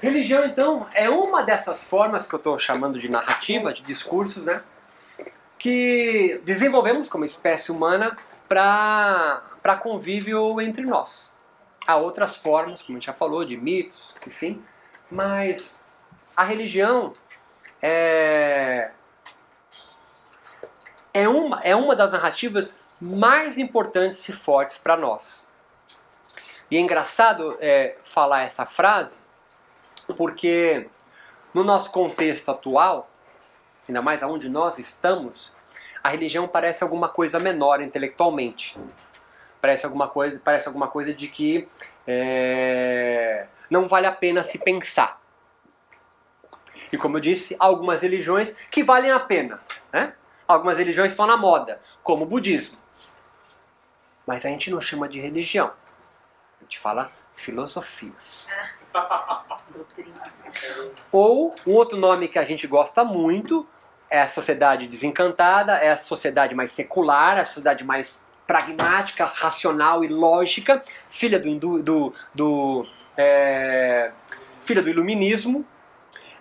Religião, 0.01 0.45
então, 0.45 0.87
é 0.95 1.09
uma 1.09 1.43
dessas 1.43 1.89
formas 1.89 2.29
que 2.29 2.35
eu 2.35 2.39
estou 2.39 2.59
chamando 2.59 2.99
de 2.99 3.09
narrativa, 3.09 3.72
de 3.72 3.83
discursos, 3.83 4.45
né? 4.45 4.62
Que 5.59 6.41
desenvolvemos 6.45 7.09
como 7.09 7.24
espécie 7.24 7.72
humana 7.72 8.16
para 8.49 9.81
convívio 9.83 10.61
entre 10.61 10.85
nós. 10.85 11.31
Há 11.87 11.97
outras 11.97 12.37
formas, 12.37 12.83
como 12.83 12.97
a 12.97 13.01
gente 13.01 13.07
já 13.07 13.12
falou, 13.12 13.45
de 13.45 13.57
mitos, 13.57 14.14
enfim, 14.27 14.62
mas 15.11 15.79
a 16.37 16.45
religião 16.45 17.12
é, 17.81 18.91
é, 21.17 21.27
uma, 21.27 21.62
é 21.62 21.75
uma 21.75 21.97
das 21.97 22.12
narrativas 22.12 22.79
mais 23.01 23.57
importantes 23.57 24.29
e 24.29 24.33
fortes 24.33 24.77
para 24.77 24.99
nós. 24.99 25.43
E 26.71 26.77
é 26.77 26.81
engraçado 26.81 27.57
é, 27.59 27.97
falar 28.05 28.43
essa 28.43 28.67
frase, 28.67 29.17
porque 30.19 30.87
no 31.55 31.64
nosso 31.64 31.91
contexto 31.91 32.51
atual, 32.51 33.09
ainda 33.89 34.03
mais 34.03 34.23
aonde 34.23 34.51
nós 34.51 34.79
estamos, 34.79 35.51
a 36.05 36.11
religião 36.11 36.47
parece 36.47 36.85
alguma 36.85 37.09
coisa 37.09 37.39
menor 37.39 37.81
intelectualmente. 37.81 38.79
Parece 39.59 39.87
alguma 39.87 40.09
coisa, 40.09 40.39
parece 40.45 40.69
alguma 40.69 40.89
coisa 40.89 41.14
de 41.14 41.29
que 41.29 41.67
é, 42.07 43.47
não 43.71 43.89
vale 43.89 44.07
a 44.07 44.12
pena 44.12 44.43
se 44.43 44.59
pensar. 44.59 45.19
E 46.93 46.99
como 46.99 47.17
eu 47.17 47.21
disse, 47.23 47.57
algumas 47.59 48.03
religiões 48.03 48.55
que 48.71 48.85
valem 48.85 49.11
a 49.11 49.19
pena. 49.19 49.59
Né? 49.91 50.12
Algumas 50.47 50.78
religiões 50.78 51.12
estão 51.12 51.26
na 51.26 51.36
moda, 51.36 51.80
como 52.03 52.24
o 52.24 52.26
budismo. 52.26 52.78
Mas 54.26 54.44
a 54.44 54.49
gente 54.49 54.70
não 54.70 54.80
chama 54.80 55.09
de 55.09 55.20
religião. 55.20 55.72
A 56.61 56.64
gente 56.64 56.78
fala 56.78 57.11
filosofias. 57.34 58.49
Doutrina. 59.74 60.32
Ou 61.12 61.55
um 61.66 61.72
outro 61.72 61.97
nome 61.99 62.28
que 62.28 62.38
a 62.38 62.44
gente 62.44 62.66
gosta 62.66 63.05
muito 63.05 63.66
é 64.09 64.20
a 64.20 64.28
sociedade 64.28 64.86
desencantada, 64.86 65.72
é 65.78 65.90
a 65.90 65.97
sociedade 65.97 66.55
mais 66.55 66.70
secular, 66.70 67.38
a 67.38 67.44
sociedade 67.44 67.84
mais 67.84 68.24
pragmática, 68.47 69.24
racional 69.26 70.05
e 70.05 70.09
lógica, 70.09 70.82
filha 71.11 71.38
do, 71.38 71.49
hindu- 71.49 71.82
do, 71.82 72.14
do 72.32 72.86
é, 73.16 74.12
filha 74.62 74.80
do 74.80 74.88
iluminismo. 74.88 75.66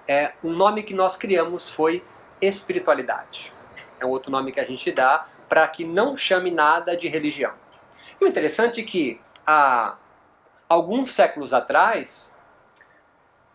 É, 0.08 0.34
um 0.44 0.52
nome 0.52 0.84
que 0.84 0.94
nós 0.94 1.18
criamos 1.18 1.68
foi 1.70 2.04
espiritualidade. 2.40 3.52
É 4.00 4.06
um 4.06 4.10
outro 4.10 4.32
nome 4.32 4.52
que 4.52 4.60
a 4.60 4.66
gente 4.66 4.92
dá 4.92 5.28
para 5.48 5.68
que 5.68 5.84
não 5.84 6.18
chame 6.18 6.52
nada 6.52 6.96
de 6.98 7.08
religião. 7.08 7.54
E 8.20 8.26
o 8.26 8.28
interessante 8.28 8.82
é 8.82 8.84
que 8.84 9.22
há 9.46 9.96
alguns 10.68 11.14
séculos 11.14 11.54
atrás 11.54 12.36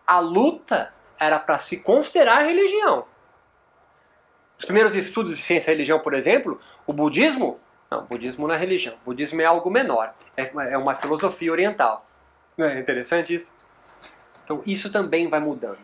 a 0.05 0.19
luta 0.19 0.93
era 1.19 1.39
para 1.39 1.57
se 1.57 1.81
considerar 1.81 2.45
religião. 2.45 3.05
Os 4.57 4.65
primeiros 4.65 4.93
estudos 4.95 5.37
de 5.37 5.41
ciência 5.41 5.71
e 5.71 5.73
religião, 5.73 5.99
por 5.99 6.13
exemplo, 6.13 6.59
o 6.85 6.93
budismo, 6.93 7.59
não, 7.89 7.99
o 7.99 8.03
budismo 8.03 8.47
não 8.47 8.55
é 8.55 8.57
religião, 8.57 8.95
o 9.01 9.05
budismo 9.05 9.41
é 9.41 9.45
algo 9.45 9.69
menor, 9.69 10.13
é 10.37 10.43
uma, 10.51 10.63
é 10.69 10.77
uma 10.77 10.95
filosofia 10.95 11.51
oriental. 11.51 12.05
Não 12.57 12.67
é 12.67 12.79
interessante 12.79 13.35
isso? 13.35 13.51
Então 14.43 14.61
isso 14.65 14.91
também 14.91 15.27
vai 15.27 15.39
mudando. 15.39 15.79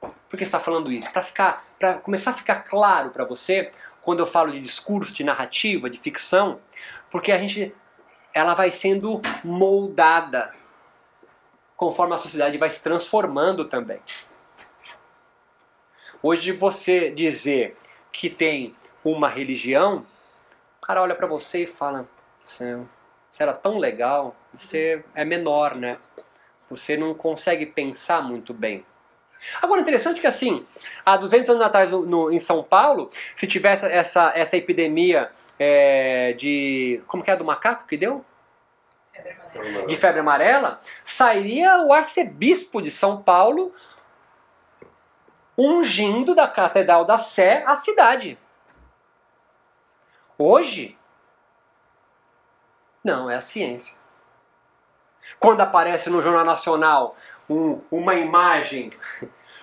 Por 0.00 0.36
que 0.36 0.44
está 0.44 0.60
falando 0.60 0.92
isso? 0.92 1.10
Para 1.10 1.22
ficar, 1.22 1.64
para 1.78 1.94
começar 1.94 2.30
a 2.30 2.34
ficar 2.34 2.62
claro 2.62 3.10
para 3.10 3.24
você 3.24 3.70
quando 4.10 4.18
eu 4.18 4.26
falo 4.26 4.50
de 4.50 4.60
discurso, 4.60 5.14
de 5.14 5.22
narrativa, 5.22 5.88
de 5.88 5.96
ficção, 5.96 6.58
porque 7.12 7.30
a 7.30 7.38
gente, 7.38 7.72
ela 8.34 8.54
vai 8.54 8.68
sendo 8.68 9.22
moldada 9.44 10.52
conforme 11.76 12.16
a 12.16 12.18
sociedade 12.18 12.58
vai 12.58 12.70
se 12.70 12.82
transformando 12.82 13.66
também. 13.66 14.00
Hoje 16.20 16.50
você 16.50 17.08
dizer 17.08 17.78
que 18.10 18.28
tem 18.28 18.74
uma 19.04 19.28
religião, 19.28 20.04
o 20.78 20.84
cara 20.84 21.02
olha 21.02 21.14
para 21.14 21.28
você 21.28 21.62
e 21.62 21.66
fala: 21.68 22.04
"Céu, 22.42 22.88
você 23.30 23.44
era 23.44 23.54
tão 23.54 23.78
legal, 23.78 24.34
você 24.52 25.04
é 25.14 25.24
menor, 25.24 25.76
né? 25.76 25.98
Você 26.68 26.96
não 26.96 27.14
consegue 27.14 27.64
pensar 27.64 28.20
muito 28.24 28.52
bem. 28.52 28.84
Agora, 29.62 29.80
interessante 29.80 30.20
que 30.20 30.26
assim, 30.26 30.66
há 31.04 31.16
200 31.16 31.48
anos 31.50 31.62
atrás 31.62 31.90
no, 31.90 32.04
no- 32.06 32.30
em 32.30 32.38
São 32.38 32.62
Paulo, 32.62 33.10
se 33.36 33.46
tivesse 33.46 33.86
essa, 33.86 34.32
essa 34.34 34.56
epidemia 34.56 35.30
é, 35.58 36.32
de. 36.34 37.02
Como 37.06 37.22
que 37.22 37.30
é 37.30 37.36
do 37.36 37.44
macaco 37.44 37.86
que 37.86 37.96
deu? 37.96 38.24
de 39.88 39.96
febre 39.96 40.20
amarela, 40.20 40.80
sairia 41.04 41.78
o 41.82 41.92
arcebispo 41.92 42.80
de 42.80 42.88
São 42.90 43.20
Paulo 43.20 43.72
ungindo 45.58 46.34
da 46.34 46.46
Catedral 46.46 47.04
da 47.04 47.18
Sé 47.18 47.64
a 47.66 47.74
cidade. 47.76 48.38
Hoje, 50.38 50.96
não, 53.04 53.28
é 53.28 53.36
a 53.36 53.40
ciência. 53.40 53.94
Quando 55.38 55.60
aparece 55.60 56.10
no 56.10 56.20
Jornal 56.20 56.44
Nacional 56.44 57.16
um- 57.48 57.80
uma 57.90 58.14
imagem, 58.14 58.92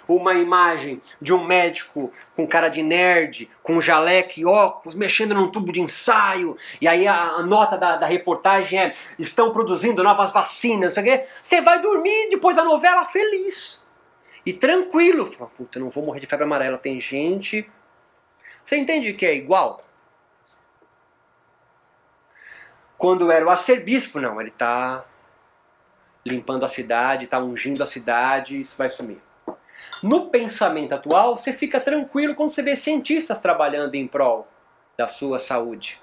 uma 0.07 0.33
imagem 0.33 1.01
de 1.21 1.33
um 1.33 1.43
médico 1.43 2.11
com 2.35 2.47
cara 2.47 2.69
de 2.69 2.81
nerd, 2.81 3.49
com 3.61 3.81
jaleque 3.81 4.41
e 4.41 4.45
óculos, 4.45 4.95
mexendo 4.95 5.33
num 5.35 5.51
tubo 5.51 5.71
de 5.71 5.81
ensaio, 5.81 6.55
e 6.79 6.87
aí 6.87 7.07
a, 7.07 7.15
a 7.31 7.43
nota 7.43 7.77
da, 7.77 7.97
da 7.97 8.05
reportagem 8.07 8.79
é: 8.79 8.93
estão 9.19 9.51
produzindo 9.51 10.03
novas 10.03 10.31
vacinas, 10.31 10.95
não 10.95 11.03
sei 11.03 11.15
o 11.15 11.17
quê. 11.19 11.27
Você 11.41 11.61
vai 11.61 11.81
dormir 11.81 12.29
depois 12.29 12.55
da 12.55 12.63
novela 12.63 13.03
feliz 13.05 13.83
e 14.45 14.53
tranquilo. 14.53 15.25
Fala, 15.31 15.49
puta, 15.57 15.79
não 15.79 15.89
vou 15.89 16.05
morrer 16.05 16.21
de 16.21 16.27
febre 16.27 16.45
amarela. 16.45 16.77
Tem 16.77 16.99
gente. 17.01 17.69
Você 18.63 18.77
entende 18.77 19.13
que 19.13 19.25
é 19.25 19.33
igual? 19.35 19.81
Quando 22.97 23.31
era 23.31 23.45
o 23.45 23.49
arcebispo, 23.49 24.19
não, 24.19 24.41
ele 24.41 24.51
tá 24.51 25.05
limpando 26.27 26.63
a 26.63 26.67
cidade, 26.67 27.27
tá 27.27 27.39
ungindo 27.39 27.81
a 27.81 27.85
cidade, 27.85 28.59
isso 28.59 28.77
vai 28.77 28.89
sumir. 28.89 29.21
No 30.01 30.29
pensamento 30.29 30.93
atual, 30.93 31.37
você 31.37 31.51
fica 31.51 31.79
tranquilo 31.79 32.35
quando 32.35 32.51
você 32.51 32.61
vê 32.61 32.75
cientistas 32.75 33.39
trabalhando 33.39 33.95
em 33.95 34.07
prol 34.07 34.47
da 34.97 35.07
sua 35.07 35.39
saúde. 35.39 35.99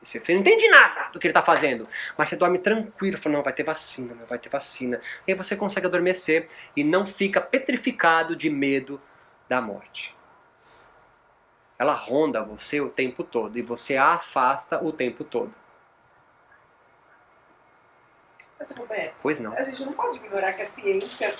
Você 0.00 0.22
não 0.32 0.40
entende 0.40 0.68
nada 0.68 1.10
do 1.12 1.18
que 1.18 1.26
ele 1.26 1.32
está 1.32 1.42
fazendo, 1.42 1.88
mas 2.16 2.28
você 2.28 2.36
dorme 2.36 2.58
tranquilo, 2.58 3.18
fala, 3.18 3.36
não, 3.36 3.42
vai 3.42 3.52
ter 3.52 3.64
vacina, 3.64 4.14
não 4.14 4.26
vai 4.26 4.38
ter 4.38 4.48
vacina. 4.48 5.00
E 5.26 5.32
aí 5.32 5.36
você 5.36 5.56
consegue 5.56 5.86
adormecer 5.86 6.48
e 6.76 6.84
não 6.84 7.04
fica 7.04 7.40
petrificado 7.40 8.36
de 8.36 8.48
medo 8.48 9.00
da 9.48 9.60
morte. 9.60 10.14
Ela 11.78 11.94
ronda 11.94 12.42
você 12.42 12.80
o 12.80 12.88
tempo 12.88 13.24
todo 13.24 13.58
e 13.58 13.62
você 13.62 13.96
a 13.96 14.14
afasta 14.14 14.82
o 14.84 14.92
tempo 14.92 15.24
todo. 15.24 15.52
Mas, 18.58 18.70
Roberto, 18.72 19.14
Pois 19.22 19.38
não. 19.38 19.52
a 19.52 19.62
gente 19.62 19.84
não 19.84 19.92
pode 19.92 20.16
ignorar 20.16 20.52
que 20.52 20.62
a 20.62 20.66
ciência 20.66 21.34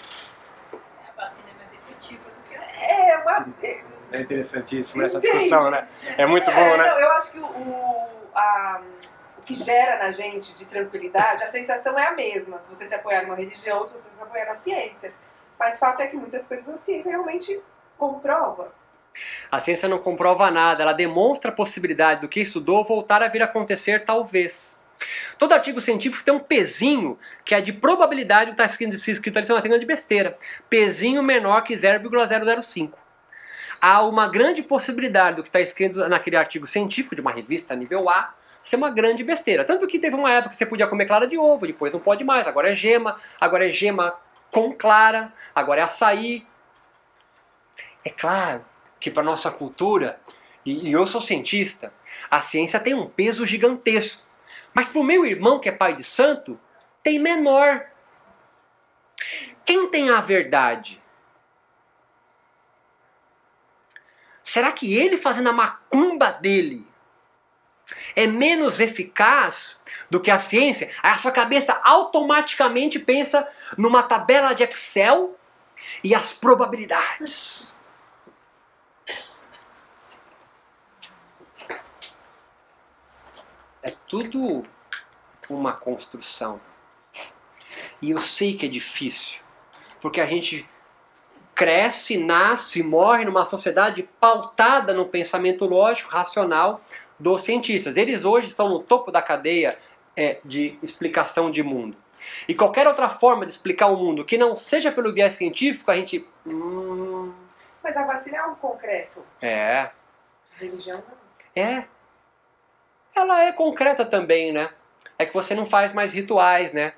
A 1.09 1.21
vacina 1.21 1.49
é 1.51 1.59
mais 1.59 1.73
efetiva 1.73 2.23
do 2.25 2.49
que 2.49 2.55
a 2.55 2.63
é 2.63 3.17
uma. 3.19 3.47
é- 3.63 3.85
É 4.13 4.21
interessantíssimo 4.23 5.03
essa 5.05 5.19
discussão, 5.21 5.71
né? 5.71 5.87
É 6.17 6.25
muito 6.27 6.49
é, 6.49 6.55
bom, 6.55 6.77
né? 6.77 6.85
Não, 6.91 6.99
eu 6.99 7.11
acho 7.13 7.33
que 7.33 7.39
o, 7.41 7.45
o- 7.45 8.29
a- 8.35 8.81
o 9.37 9.43
que 9.43 9.55
gera 9.55 9.99
na 9.99 10.11
gente 10.11 10.55
de 10.55 10.65
tranquilidade, 10.65 11.43
a 11.43 11.47
sensação 11.49 11.99
é 11.99 12.07
a 12.07 12.13
mesma. 12.13 12.61
Se 12.61 12.69
você 12.73 12.87
se 12.87 12.95
apoiar 12.95 13.23
numa 13.23 13.35
religião, 13.35 13.85
se 13.85 13.93
você 13.93 14.09
se 14.15 14.23
apoiar 14.23 14.47
na 14.47 14.55
ciência. 14.55 15.13
Mas 15.59 15.79
fato 15.79 16.01
é 16.01 16.07
que 16.07 16.17
muitas 16.17 16.47
coisas 16.47 16.69
a 16.73 16.77
ciência 16.77 17.11
realmente 17.11 17.61
comprova. 17.99 18.73
A 19.51 19.59
ciência 19.59 19.89
não 19.89 19.99
comprova 19.99 20.49
nada, 20.51 20.85
ela 20.85 20.93
demonstra 20.93 21.51
a 21.51 21.55
possibilidade 21.55 22.21
do 22.21 22.29
que 22.29 22.41
estudou 22.41 22.85
voltar 22.85 23.21
a 23.23 23.29
vir 23.29 23.43
a 23.43 23.47
acontecer, 23.47 24.05
talvez. 24.05 24.78
Todo 25.39 25.53
artigo 25.53 25.81
científico 25.81 26.25
tem 26.25 26.35
um 26.35 26.41
pezinho 26.41 27.19
que 27.45 27.55
é 27.55 27.61
de 27.61 27.73
probabilidade, 27.73 28.51
está 28.51 28.65
escrito, 28.65 29.39
ali, 29.39 29.47
é 29.49 29.53
uma 29.53 29.61
grande 29.61 29.87
besteira. 29.87 30.37
Pezinho 30.69 31.23
menor 31.23 31.63
que 31.63 31.77
0,005. 31.77 32.99
Há 33.81 34.03
uma 34.03 34.27
grande 34.27 34.63
possibilidade 34.63 35.37
do 35.37 35.43
que 35.43 35.49
está 35.49 35.61
escrito 35.61 36.09
naquele 36.09 36.37
artigo 36.37 36.67
científico 36.67 37.15
de 37.15 37.21
uma 37.21 37.31
revista 37.31 37.77
nível 37.77 38.09
A 38.09 38.35
ser 38.69 38.77
uma 38.77 38.91
grande 38.91 39.25
besteira. 39.25 39.65
Tanto 39.65 39.87
que 39.87 39.99
teve 39.99 40.15
uma 40.15 40.31
época 40.31 40.51
que 40.51 40.57
você 40.57 40.67
podia 40.67 40.87
comer 40.87 41.07
clara 41.07 41.27
de 41.27 41.39
ovo, 41.39 41.67
depois 41.67 41.93
não 41.93 42.01
pode 42.01 42.23
mais. 42.23 42.47
Agora 42.47 42.71
é 42.71 42.75
gema, 42.75 43.17
agora 43.41 43.69
é 43.69 43.71
gema 43.71 44.15
com 44.51 44.73
clara, 44.73 45.33
agora 45.55 45.81
é 45.81 45.85
açaí. 45.85 46.47
É 48.05 48.11
claro 48.11 48.65
que 49.01 49.11
para 49.11 49.23
nossa 49.23 49.51
cultura, 49.51 50.21
e, 50.67 50.93
eu 50.93 51.07
sou 51.07 51.21
cientista, 51.21 51.93
a 52.31 52.41
ciência 52.41 52.79
tem 52.81 52.95
um 52.95 53.09
peso 53.09 53.47
gigantesco. 53.47 54.28
Mas 54.73 54.89
para 54.89 55.01
o 55.01 55.05
meu 55.05 55.25
irmão, 55.25 55.59
que 55.59 55.69
é 55.69 55.73
pai 55.73 55.95
de 55.95 56.05
santo, 56.05 56.59
tem 57.03 57.19
menor. 57.19 57.83
Quem 59.65 59.91
tem 59.91 60.11
a 60.11 60.21
verdade? 60.21 61.03
Será 64.43 64.73
que 64.73 64.97
ele 64.97 65.19
fazendo 65.19 65.51
a 65.51 65.53
macumba 65.53 66.33
dele 66.33 66.89
é 68.17 68.27
menos 68.27 68.81
eficaz 68.81 69.79
do 70.09 70.21
que 70.21 70.31
a 70.31 70.39
ciência? 70.39 70.91
Aí 71.03 71.13
a 71.13 71.17
sua 71.19 71.31
cabeça 71.31 71.79
automaticamente 71.85 72.99
pensa 72.99 73.47
numa 73.77 74.03
tabela 74.03 74.55
de 74.55 74.63
Excel 74.63 75.39
e 76.03 76.15
as 76.15 76.33
probabilidades. 76.33 77.77
É 83.83 83.95
tudo 84.09 84.65
uma 85.49 85.73
construção. 85.73 86.61
E 88.01 88.11
eu 88.11 88.21
sei 88.21 88.57
que 88.57 88.67
é 88.67 88.69
difícil, 88.69 89.41
porque 90.01 90.21
a 90.21 90.27
gente 90.27 90.69
cresce, 91.55 92.17
nasce, 92.17 92.83
morre 92.83 93.25
numa 93.25 93.45
sociedade 93.45 94.09
pautada 94.21 94.93
no 94.93 95.07
pensamento 95.07 95.65
lógico, 95.65 96.11
racional 96.11 96.81
dos 97.19 97.43
cientistas. 97.43 97.97
Eles 97.97 98.25
hoje 98.25 98.49
estão 98.49 98.69
no 98.69 98.81
topo 98.81 99.11
da 99.11 99.21
cadeia 99.21 99.77
é, 100.17 100.39
de 100.45 100.79
explicação 100.83 101.51
de 101.51 101.63
mundo. 101.63 101.97
E 102.47 102.55
qualquer 102.55 102.87
outra 102.87 103.09
forma 103.09 103.45
de 103.45 103.53
explicar 103.53 103.89
o 103.89 103.97
mundo 103.97 104.25
que 104.25 104.39
não 104.39 104.55
seja 104.57 104.93
pelo 104.93 105.13
viés 105.13 105.35
científico, 105.35 105.91
a 105.91 105.97
gente. 105.97 106.27
Hum... 106.47 107.33
Mas 107.83 107.97
a 107.97 108.05
vacina 108.05 108.37
é 108.37 108.41
algo 108.41 108.57
concreto. 108.57 109.25
É. 109.41 109.91
Religião 110.59 110.99
não. 110.99 111.63
É 111.63 111.85
ela 113.21 113.45
é 113.45 113.53
concreta 113.53 114.05
também, 114.05 114.53
né? 114.53 114.71
É 115.19 115.27
que 115.27 115.35
você 115.35 115.55
não 115.55 115.67
faz 115.67 115.93
mais 115.93 116.13
rituais, 116.13 116.73
né? 116.73 116.93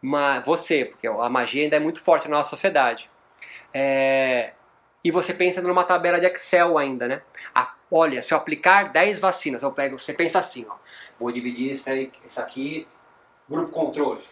Mas 0.00 0.44
você, 0.44 0.84
porque 0.84 1.06
a 1.06 1.28
magia 1.28 1.64
ainda 1.64 1.76
é 1.76 1.80
muito 1.80 2.00
forte 2.00 2.28
na 2.28 2.36
nossa 2.38 2.50
sociedade. 2.50 3.10
É, 3.72 4.52
e 5.02 5.10
você 5.10 5.32
pensa 5.32 5.62
numa 5.62 5.84
tabela 5.84 6.20
de 6.20 6.26
Excel 6.26 6.76
ainda, 6.76 7.08
né? 7.08 7.22
Ah, 7.54 7.74
olha, 7.90 8.20
se 8.22 8.32
eu 8.32 8.38
aplicar 8.38 8.90
10 8.90 9.18
vacinas, 9.18 9.62
eu 9.62 9.72
pego, 9.72 9.98
você 9.98 10.12
pensa 10.12 10.38
assim, 10.38 10.66
ó, 10.68 10.76
vou 11.18 11.32
dividir 11.32 11.72
isso, 11.72 11.88
aí, 11.88 12.12
isso 12.26 12.40
aqui, 12.40 12.86
grupo 13.48 13.72
controle. 13.72 14.22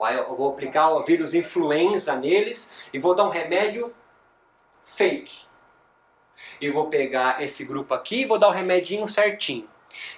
Eu 0.00 0.36
vou 0.36 0.52
aplicar 0.52 0.90
o 0.90 1.02
vírus 1.02 1.34
influenza 1.34 2.14
neles 2.14 2.70
e 2.92 2.98
vou 2.98 3.14
dar 3.14 3.24
um 3.24 3.30
remédio 3.30 3.92
fake. 4.84 5.46
E 6.60 6.70
vou 6.70 6.86
pegar 6.86 7.42
esse 7.42 7.64
grupo 7.64 7.92
aqui 7.94 8.22
e 8.22 8.26
vou 8.26 8.38
dar 8.38 8.48
o 8.48 8.50
um 8.50 8.54
remedinho 8.54 9.08
certinho. 9.08 9.68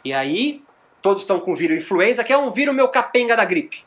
E 0.05 0.13
aí, 0.13 0.63
todos 1.03 1.23
estão 1.23 1.41
com 1.41 1.55
vírus 1.55 1.83
influenza, 1.83 2.25
que 2.25 2.33
é 2.33 2.37
um 2.37 2.51
vírus 2.51 2.75
meu 2.75 2.89
capenga 2.89 3.37
da 3.37 3.45
gripe. 3.45 3.85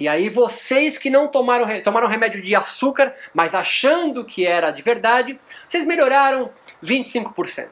E 0.00 0.06
aí 0.06 0.28
vocês 0.28 0.96
que 0.96 1.10
não 1.10 1.26
tomaram, 1.26 1.66
tomaram 1.82 2.06
remédio 2.06 2.42
de 2.42 2.54
açúcar, 2.54 3.14
mas 3.34 3.54
achando 3.54 4.24
que 4.24 4.46
era 4.46 4.70
de 4.70 4.80
verdade, 4.80 5.38
vocês 5.66 5.84
melhoraram 5.84 6.52
25%. 6.82 7.68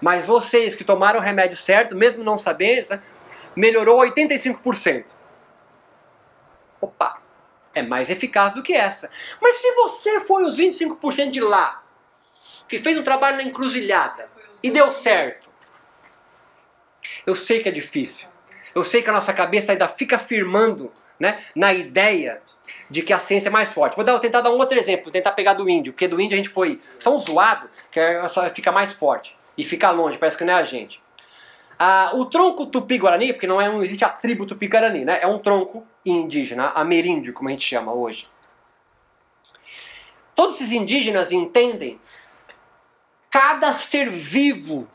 Mas 0.00 0.24
vocês 0.24 0.74
que 0.74 0.82
tomaram 0.82 1.20
o 1.20 1.22
remédio 1.22 1.56
certo, 1.56 1.94
mesmo 1.94 2.24
não 2.24 2.36
sabendo, 2.36 2.90
né, 2.90 3.02
melhorou 3.54 4.00
85%. 4.00 5.04
Opa, 6.80 7.20
é 7.74 7.82
mais 7.82 8.10
eficaz 8.10 8.52
do 8.52 8.62
que 8.62 8.74
essa. 8.74 9.10
Mas 9.40 9.56
se 9.56 9.72
você 9.74 10.20
foi 10.20 10.44
os 10.44 10.58
25% 10.58 11.30
de 11.30 11.40
lá, 11.40 11.84
que 12.68 12.78
fez 12.78 12.98
um 12.98 13.02
trabalho 13.02 13.36
na 13.36 13.44
encruzilhada 13.44 14.28
e 14.62 14.70
deu 14.70 14.90
certo, 14.90 15.45
eu 17.26 17.34
sei 17.34 17.60
que 17.60 17.68
é 17.68 17.72
difícil. 17.72 18.28
Eu 18.74 18.84
sei 18.84 19.02
que 19.02 19.10
a 19.10 19.12
nossa 19.12 19.32
cabeça 19.32 19.72
ainda 19.72 19.88
fica 19.88 20.18
firmando 20.18 20.92
né, 21.18 21.42
na 21.54 21.72
ideia 21.74 22.40
de 22.90 23.02
que 23.02 23.12
a 23.12 23.18
ciência 23.18 23.48
é 23.48 23.50
mais 23.50 23.72
forte. 23.72 23.96
Vou, 23.96 24.04
dar, 24.04 24.12
vou 24.12 24.20
tentar 24.20 24.40
dar 24.40 24.50
um 24.50 24.58
outro 24.58 24.78
exemplo, 24.78 25.10
tentar 25.10 25.32
pegar 25.32 25.54
do 25.54 25.68
índio, 25.68 25.92
porque 25.92 26.08
do 26.08 26.20
índio 26.20 26.34
a 26.34 26.36
gente 26.36 26.48
foi 26.48 26.80
tão 27.02 27.18
zoado 27.18 27.68
que 27.90 28.00
só 28.28 28.48
fica 28.50 28.70
mais 28.70 28.92
forte 28.92 29.36
e 29.56 29.64
fica 29.64 29.90
longe, 29.90 30.18
parece 30.18 30.36
que 30.36 30.44
não 30.44 30.52
é 30.52 30.56
a 30.56 30.64
gente. 30.64 31.00
Ah, 31.78 32.12
o 32.14 32.24
tronco 32.26 32.66
tupi-guarani, 32.66 33.32
porque 33.32 33.46
não, 33.46 33.60
é, 33.60 33.68
não 33.68 33.82
existe 33.82 34.04
a 34.04 34.08
tribo 34.08 34.46
tupi-guarani, 34.46 35.04
né? 35.04 35.18
é 35.20 35.26
um 35.26 35.38
tronco 35.38 35.86
indígena, 36.04 36.68
ameríndio, 36.70 37.34
como 37.34 37.48
a 37.48 37.52
gente 37.52 37.66
chama 37.66 37.92
hoje. 37.92 38.28
Todos 40.34 40.56
esses 40.56 40.72
indígenas 40.72 41.32
entendem 41.32 42.00
cada 43.30 43.74
ser 43.74 44.10
vivo 44.10 44.88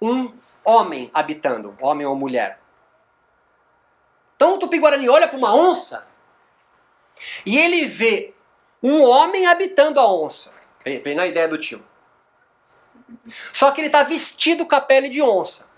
um 0.00 0.32
homem 0.64 1.10
habitando, 1.12 1.76
homem 1.80 2.06
ou 2.06 2.16
mulher. 2.16 2.60
Então 4.36 4.54
o 4.54 4.58
Tupi-Guarani 4.58 5.08
olha 5.08 5.28
para 5.28 5.38
uma 5.38 5.54
onça 5.54 6.06
e 7.46 7.58
ele 7.58 7.86
vê 7.86 8.34
um 8.82 9.02
homem 9.02 9.46
habitando 9.46 10.00
a 10.00 10.12
onça. 10.12 10.54
Vem 10.84 11.14
na 11.14 11.26
ideia 11.26 11.48
do 11.48 11.58
tio. 11.58 11.84
Só 13.52 13.70
que 13.70 13.80
ele 13.80 13.88
está 13.88 14.02
vestido 14.02 14.66
com 14.66 14.74
a 14.74 14.80
pele 14.80 15.08
de 15.08 15.22
onça. 15.22 15.72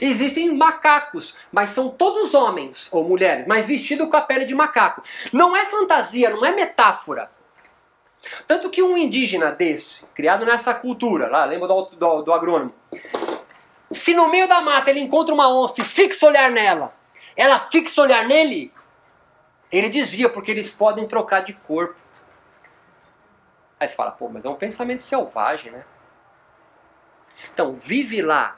Existem 0.00 0.54
macacos, 0.54 1.36
mas 1.50 1.70
são 1.70 1.90
todos 1.90 2.34
homens 2.34 2.88
ou 2.92 3.04
mulheres, 3.04 3.46
mas 3.46 3.66
vestidos 3.66 4.08
com 4.08 4.16
a 4.16 4.22
pele 4.22 4.44
de 4.44 4.54
macaco. 4.54 5.02
Não 5.32 5.56
é 5.56 5.66
fantasia, 5.66 6.30
não 6.30 6.44
é 6.44 6.52
metáfora. 6.54 7.30
Tanto 8.46 8.70
que 8.70 8.82
um 8.82 8.96
indígena 8.96 9.50
desse, 9.50 10.06
criado 10.14 10.46
nessa 10.46 10.72
cultura, 10.74 11.28
lá, 11.28 11.44
lembra 11.44 11.68
do, 11.68 11.82
do, 11.86 12.22
do 12.22 12.32
agrônomo, 12.32 12.72
se 13.92 14.14
no 14.14 14.28
meio 14.28 14.48
da 14.48 14.60
mata 14.60 14.90
ele 14.90 15.00
encontra 15.00 15.34
uma 15.34 15.52
onça 15.52 15.80
e 15.80 15.84
fixa 15.84 16.26
olhar 16.26 16.50
nela, 16.50 16.94
ela 17.36 17.58
fixa 17.58 18.00
olhar 18.00 18.26
nele, 18.26 18.72
ele 19.70 19.88
desvia, 19.88 20.28
porque 20.28 20.50
eles 20.50 20.70
podem 20.70 21.08
trocar 21.08 21.40
de 21.40 21.54
corpo. 21.54 21.96
Aí 23.80 23.88
você 23.88 23.94
fala, 23.94 24.10
pô, 24.10 24.28
mas 24.28 24.44
é 24.44 24.48
um 24.48 24.54
pensamento 24.54 25.02
selvagem, 25.02 25.72
né? 25.72 25.84
Então, 27.52 27.74
vive 27.74 28.22
lá. 28.22 28.56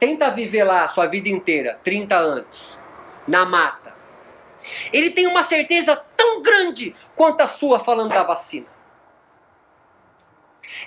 Tenta 0.00 0.30
viver 0.30 0.64
lá 0.64 0.84
a 0.84 0.88
sua 0.88 1.06
vida 1.06 1.28
inteira, 1.28 1.78
30 1.84 2.16
anos, 2.16 2.76
na 3.28 3.44
mata. 3.44 3.94
Ele 4.92 5.10
tem 5.10 5.26
uma 5.26 5.42
certeza 5.42 5.94
tão 6.16 6.42
grande 6.42 6.96
quanto 7.22 7.40
a 7.40 7.46
sua 7.46 7.78
falando 7.78 8.12
da 8.12 8.24
vacina. 8.24 8.66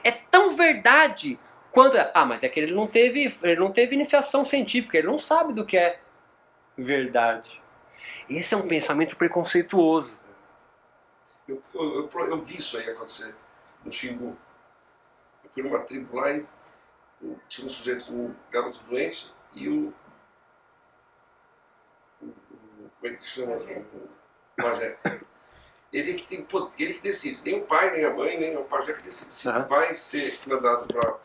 É 0.03 0.11
tão 0.11 0.53
verdade 0.53 1.39
quanto. 1.71 1.95
Ah, 2.13 2.25
mas 2.25 2.43
é 2.43 2.49
que 2.49 2.59
ele 2.59 2.73
não 2.73 2.87
teve, 2.87 3.33
ele 3.41 3.55
não 3.55 3.71
teve 3.71 3.95
iniciação 3.95 4.43
científica, 4.43 4.97
ele 4.97 5.07
não 5.07 5.17
sabe 5.17 5.53
do 5.53 5.65
que 5.65 5.77
é 5.77 5.97
verdade. 6.77 7.63
Esse 8.29 8.53
é 8.53 8.57
um 8.57 8.67
pensamento 8.67 9.15
preconceituoso. 9.15 10.19
Eu, 11.47 11.63
eu, 11.73 12.09
eu, 12.13 12.29
eu 12.29 12.41
vi 12.41 12.57
isso 12.57 12.77
aí 12.77 12.89
acontecer 12.89 13.33
no 13.85 13.89
Xingu. 13.89 14.37
Eu 15.41 15.49
fui 15.51 15.63
numa 15.63 15.79
tribo 15.79 16.17
lá 16.17 16.33
e 16.33 16.45
tinha 17.47 17.65
um 17.65 17.69
sujeito, 17.69 18.11
um 18.11 18.35
garoto 18.51 18.81
doente, 18.89 19.33
e 19.53 19.69
o. 19.69 19.93
o, 22.21 22.25
o 22.25 22.91
como 22.99 23.13
é 23.13 23.15
que 23.15 23.25
chama? 23.25 23.53
O, 23.53 23.59
o 23.59 24.09
pajé 24.57 24.97
ele 25.91 26.13
que 26.15 26.27
tem 26.27 26.45
ele 26.77 26.93
que 26.93 27.01
decide. 27.01 27.41
Nem 27.43 27.61
o 27.61 27.65
pai, 27.65 27.91
nem 27.91 28.05
a 28.05 28.13
mãe, 28.13 28.37
nem 28.37 28.57
o 28.57 28.63
pajé 28.65 28.93
que 28.93 29.03
decide 29.03 29.33
se 29.33 29.47
uhum. 29.47 29.63
vai 29.63 29.93
ser 29.93 30.39
mandado 30.45 30.87
para 30.87 31.17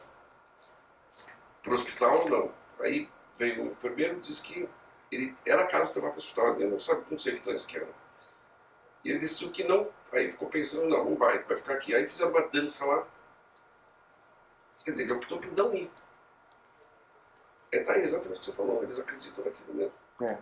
o 1.70 1.74
hospital 1.74 2.22
ou 2.22 2.30
não. 2.30 2.52
Aí 2.80 3.08
veio 3.36 3.64
o 3.64 3.72
enfermeiro 3.72 4.16
e 4.16 4.20
disse 4.20 4.42
que 4.42 4.68
ele 5.10 5.34
era 5.44 5.66
caso 5.66 5.92
de 5.92 5.98
levar 5.98 6.10
para 6.10 6.16
o 6.16 6.20
hospital. 6.20 6.54
Ele 6.54 6.70
não 6.70 6.78
sabe, 6.78 7.04
não 7.10 7.18
sei 7.18 7.34
que 7.34 7.40
trans 7.40 7.66
que 7.66 7.76
era. 7.76 7.88
E 9.04 9.10
ele 9.10 9.18
decidiu 9.18 9.50
que 9.50 9.64
não. 9.64 9.88
Aí 10.12 10.30
ficou 10.30 10.48
pensando, 10.48 10.88
não, 10.88 11.04
não 11.04 11.16
vai, 11.16 11.38
vai 11.40 11.56
ficar 11.56 11.74
aqui. 11.74 11.94
Aí 11.94 12.06
fizeram 12.06 12.30
uma 12.30 12.42
dança 12.42 12.84
lá. 12.84 13.06
Quer 14.84 14.92
dizer, 14.92 15.02
ele 15.04 15.12
optou 15.12 15.38
por 15.38 15.52
não 15.52 15.74
ir. 15.74 15.90
É, 17.72 17.80
tá 17.80 17.92
aí 17.92 18.02
exatamente 18.02 18.36
o 18.36 18.40
que 18.40 18.44
você 18.46 18.52
falou, 18.52 18.82
eles 18.82 18.98
acreditam 18.98 19.44
naquilo 19.44 19.74
mesmo. 19.74 19.92
É. 20.22 20.38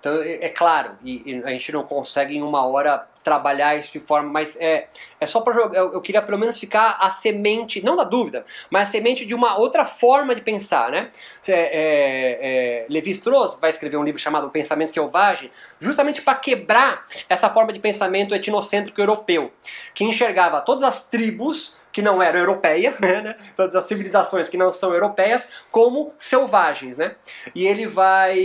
Então, 0.00 0.22
é, 0.22 0.46
é 0.46 0.48
claro, 0.48 0.92
e, 1.02 1.32
e 1.32 1.42
a 1.44 1.50
gente 1.50 1.72
não 1.72 1.82
consegue 1.82 2.36
em 2.36 2.42
uma 2.42 2.64
hora 2.66 3.06
trabalhar 3.24 3.76
isso 3.76 3.92
de 3.92 3.98
forma, 3.98 4.30
mas 4.30 4.56
é, 4.60 4.86
é 5.20 5.26
só 5.26 5.40
para 5.40 5.52
jogar. 5.52 5.76
Eu, 5.76 5.94
eu, 5.94 6.00
queria 6.00 6.22
pelo 6.22 6.38
menos 6.38 6.56
ficar 6.56 6.96
a 7.00 7.10
semente, 7.10 7.84
não 7.84 7.96
da 7.96 8.04
dúvida, 8.04 8.46
mas 8.70 8.88
a 8.88 8.92
semente 8.92 9.26
de 9.26 9.34
uma 9.34 9.58
outra 9.58 9.84
forma 9.84 10.32
de 10.32 10.40
pensar, 10.40 10.92
né? 10.92 11.10
É, 11.48 11.52
é, 11.52 12.38
é 12.84 12.86
Levi 12.88 13.10
Strauss 13.10 13.58
vai 13.60 13.70
escrever 13.70 13.96
um 13.96 14.04
livro 14.04 14.20
chamado 14.20 14.48
Pensamento 14.48 14.92
Selvagem, 14.92 15.50
justamente 15.80 16.22
para 16.22 16.36
quebrar 16.36 17.04
essa 17.28 17.50
forma 17.50 17.72
de 17.72 17.80
pensamento 17.80 18.32
etnocêntrico 18.32 19.00
europeu, 19.00 19.50
que 19.92 20.04
enxergava 20.04 20.60
todas 20.60 20.84
as 20.84 21.10
tribos 21.10 21.76
que 21.96 22.02
não 22.02 22.22
eram 22.22 22.40
europeias, 22.40 22.94
né? 23.00 23.36
todas 23.56 23.74
as 23.74 23.86
civilizações 23.86 24.50
que 24.50 24.58
não 24.58 24.70
são 24.70 24.92
europeias, 24.92 25.48
como 25.72 26.12
selvagens. 26.18 26.98
Né? 26.98 27.16
E 27.54 27.66
ele 27.66 27.86
vai 27.86 28.38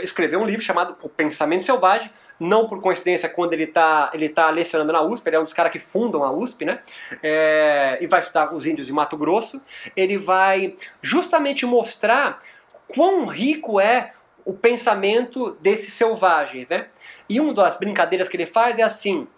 escrever 0.00 0.38
um 0.38 0.46
livro 0.46 0.62
chamado 0.64 0.96
O 1.02 1.08
Pensamento 1.10 1.64
Selvagem, 1.64 2.10
não 2.40 2.66
por 2.66 2.80
coincidência, 2.80 3.28
quando 3.28 3.52
ele 3.52 3.64
está 3.64 4.10
ele 4.14 4.30
tá 4.30 4.48
lecionando 4.48 4.90
na 4.90 5.02
USP, 5.02 5.28
ele 5.28 5.36
é 5.36 5.38
um 5.38 5.44
dos 5.44 5.52
caras 5.52 5.70
que 5.70 5.78
fundam 5.78 6.24
a 6.24 6.32
USP, 6.32 6.64
né? 6.64 6.80
É, 7.22 7.98
e 8.00 8.06
vai 8.06 8.20
estudar 8.20 8.54
os 8.54 8.66
índios 8.66 8.86
de 8.86 8.92
Mato 8.92 9.18
Grosso. 9.18 9.62
Ele 9.94 10.16
vai 10.16 10.74
justamente 11.02 11.66
mostrar 11.66 12.42
quão 12.88 13.26
rico 13.26 13.78
é 13.78 14.14
o 14.46 14.54
pensamento 14.54 15.56
desses 15.60 15.92
selvagens, 15.92 16.70
né? 16.70 16.86
E 17.28 17.38
uma 17.38 17.52
das 17.52 17.78
brincadeiras 17.78 18.28
que 18.28 18.36
ele 18.36 18.46
faz 18.46 18.78
é 18.78 18.82
assim: 18.82 19.28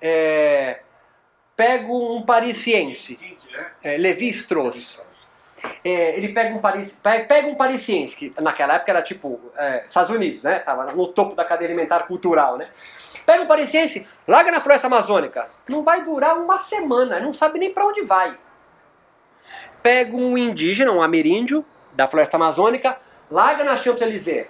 é, 0.00 0.80
pego 1.56 2.16
um 2.16 2.22
parisiense, 2.22 3.18
é, 3.82 3.96
Levi 3.96 4.28
Strauss. 4.30 5.10
É, 5.84 6.16
ele 6.16 6.28
pega 6.30 6.54
um, 6.54 6.60
paris, 6.60 7.00
pega 7.02 7.46
um 7.46 7.54
parisiense, 7.54 8.16
que 8.16 8.34
naquela 8.40 8.74
época 8.74 8.90
era 8.90 9.02
tipo 9.02 9.40
é, 9.56 9.84
Estados 9.86 10.10
Unidos, 10.10 10.42
né? 10.42 10.58
Tava 10.58 10.92
no 10.92 11.08
topo 11.08 11.36
da 11.36 11.44
cadeia 11.44 11.68
alimentar 11.68 12.00
cultural, 12.00 12.56
né? 12.56 12.68
Pega 13.24 13.42
um 13.42 13.46
parisiense, 13.46 14.06
larga 14.26 14.50
na 14.50 14.60
floresta 14.60 14.88
amazônica. 14.88 15.48
Não 15.68 15.84
vai 15.84 16.04
durar 16.04 16.36
uma 16.36 16.58
semana, 16.58 17.20
não 17.20 17.32
sabe 17.32 17.60
nem 17.60 17.72
para 17.72 17.86
onde 17.86 18.02
vai. 18.02 18.36
Pega 19.82 20.16
um 20.16 20.36
indígena, 20.36 20.90
um 20.90 21.02
ameríndio 21.02 21.64
da 21.92 22.08
floresta 22.08 22.36
amazônica, 22.36 22.98
larga 23.30 23.62
na 23.62 23.76
Champs-Élysées. 23.76 24.46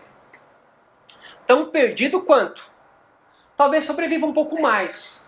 Tão 1.47 1.66
perdido 1.66 2.23
quanto? 2.23 2.62
Talvez 3.57 3.85
sobreviva 3.85 4.24
um 4.24 4.33
pouco 4.33 4.61
mais. 4.61 5.22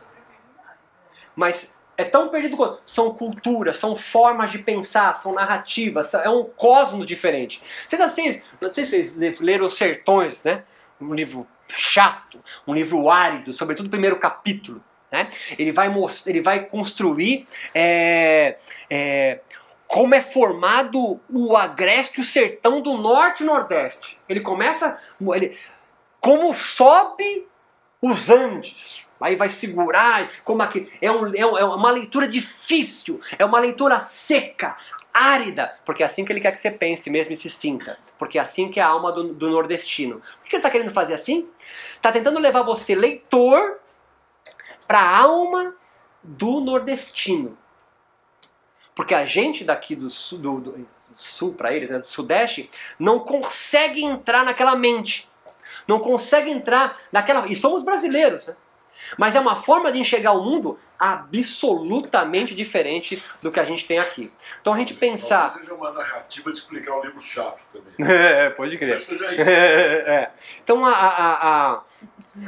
Mas 1.34 1.74
é 1.96 2.04
tão 2.04 2.28
perdido 2.28 2.56
quanto. 2.56 2.80
São 2.84 3.14
culturas, 3.14 3.76
são 3.76 3.96
formas 3.96 4.50
de 4.50 4.58
pensar, 4.58 5.14
são 5.14 5.32
narrativas, 5.32 6.12
é 6.14 6.28
um 6.28 6.44
cosmos 6.44 7.06
diferente. 7.06 7.62
Vocês, 7.88 8.00
assim, 8.00 8.42
não 8.60 8.68
sei 8.68 8.84
se 8.84 9.10
vocês 9.10 9.40
leram 9.40 9.66
Os 9.66 9.76
Sertões, 9.76 10.44
né? 10.44 10.64
Um 11.00 11.14
livro 11.14 11.46
chato, 11.68 12.42
um 12.66 12.74
livro 12.74 13.08
árido, 13.10 13.52
sobretudo 13.52 13.86
o 13.86 13.90
primeiro 13.90 14.18
capítulo. 14.18 14.82
Né? 15.10 15.30
Ele, 15.56 15.70
vai 15.70 15.88
mostrar, 15.88 16.30
ele 16.32 16.40
vai 16.40 16.64
construir 16.64 17.46
é, 17.72 18.58
é, 18.90 19.40
como 19.86 20.14
é 20.14 20.20
formado 20.20 21.20
o 21.30 21.56
agreste 21.56 22.20
o 22.20 22.24
sertão 22.24 22.80
do 22.80 22.98
norte 22.98 23.42
e 23.42 23.46
nordeste. 23.46 24.18
Ele 24.28 24.40
começa. 24.40 24.98
Ele, 25.34 25.56
como 26.20 26.52
sobe 26.52 27.46
os 28.02 28.28
Andes 28.28 29.06
aí 29.24 29.36
vai 29.36 29.48
segurar, 29.48 30.30
como 30.44 30.62
aqui. 30.62 30.92
É, 31.00 31.10
um, 31.10 31.34
é, 31.34 31.40
é 31.40 31.64
uma 31.64 31.90
leitura 31.90 32.28
difícil, 32.28 33.20
é 33.38 33.44
uma 33.44 33.58
leitura 33.58 34.00
seca, 34.00 34.76
árida, 35.12 35.74
porque 35.86 36.02
é 36.02 36.06
assim 36.06 36.24
que 36.24 36.32
ele 36.32 36.40
quer 36.40 36.52
que 36.52 36.60
você 36.60 36.70
pense 36.70 37.08
mesmo 37.08 37.32
e 37.32 37.36
se 37.36 37.48
sinta. 37.48 37.98
Porque 38.18 38.38
é 38.38 38.42
assim 38.42 38.70
que 38.70 38.78
é 38.78 38.82
a 38.82 38.88
alma 38.88 39.10
do, 39.10 39.32
do 39.32 39.48
nordestino. 39.48 40.16
O 40.16 40.44
que 40.44 40.56
ele 40.56 40.60
está 40.60 40.70
querendo 40.70 40.90
fazer 40.90 41.14
assim? 41.14 41.48
Está 41.96 42.12
tentando 42.12 42.38
levar 42.38 42.62
você, 42.62 42.94
leitor, 42.94 43.78
para 44.86 45.00
a 45.00 45.18
alma 45.18 45.74
do 46.22 46.60
nordestino. 46.60 47.56
Porque 48.94 49.14
a 49.14 49.24
gente 49.24 49.64
daqui 49.64 49.96
do 49.96 50.10
sul, 50.10 50.38
do, 50.38 50.60
do 50.60 50.88
sul 51.16 51.54
para 51.54 51.72
ele, 51.72 51.86
né, 51.86 51.98
do 51.98 52.06
sudeste, 52.06 52.70
não 52.98 53.20
consegue 53.20 54.04
entrar 54.04 54.44
naquela 54.44 54.76
mente. 54.76 55.28
Não 55.88 55.98
consegue 55.98 56.50
entrar 56.50 56.98
naquela. 57.10 57.46
E 57.46 57.56
somos 57.56 57.82
brasileiros, 57.82 58.46
né? 58.46 58.54
Mas 59.16 59.34
é 59.34 59.40
uma 59.40 59.62
forma 59.62 59.92
de 59.92 59.98
enxergar 59.98 60.32
o 60.32 60.42
mundo 60.42 60.78
absolutamente 60.98 62.54
diferente 62.54 63.22
do 63.42 63.50
que 63.50 63.60
a 63.60 63.64
gente 63.64 63.86
tem 63.86 63.98
aqui. 63.98 64.30
Então 64.60 64.72
a 64.72 64.78
gente 64.78 64.94
pensar. 64.94 65.48
Talvez 65.48 65.66
seja 65.66 65.74
uma 65.74 65.92
narrativa 65.92 66.52
de 66.52 66.58
explicar 66.58 66.98
um 66.98 67.02
livro 67.02 67.20
chato 67.20 67.60
também. 67.72 67.94
É, 68.14 68.50
pode 68.50 68.78
crer. 68.78 69.02
É. 69.38 70.30
Então 70.62 70.84
há, 70.84 70.92
há, 70.92 71.48
há, 71.48 71.82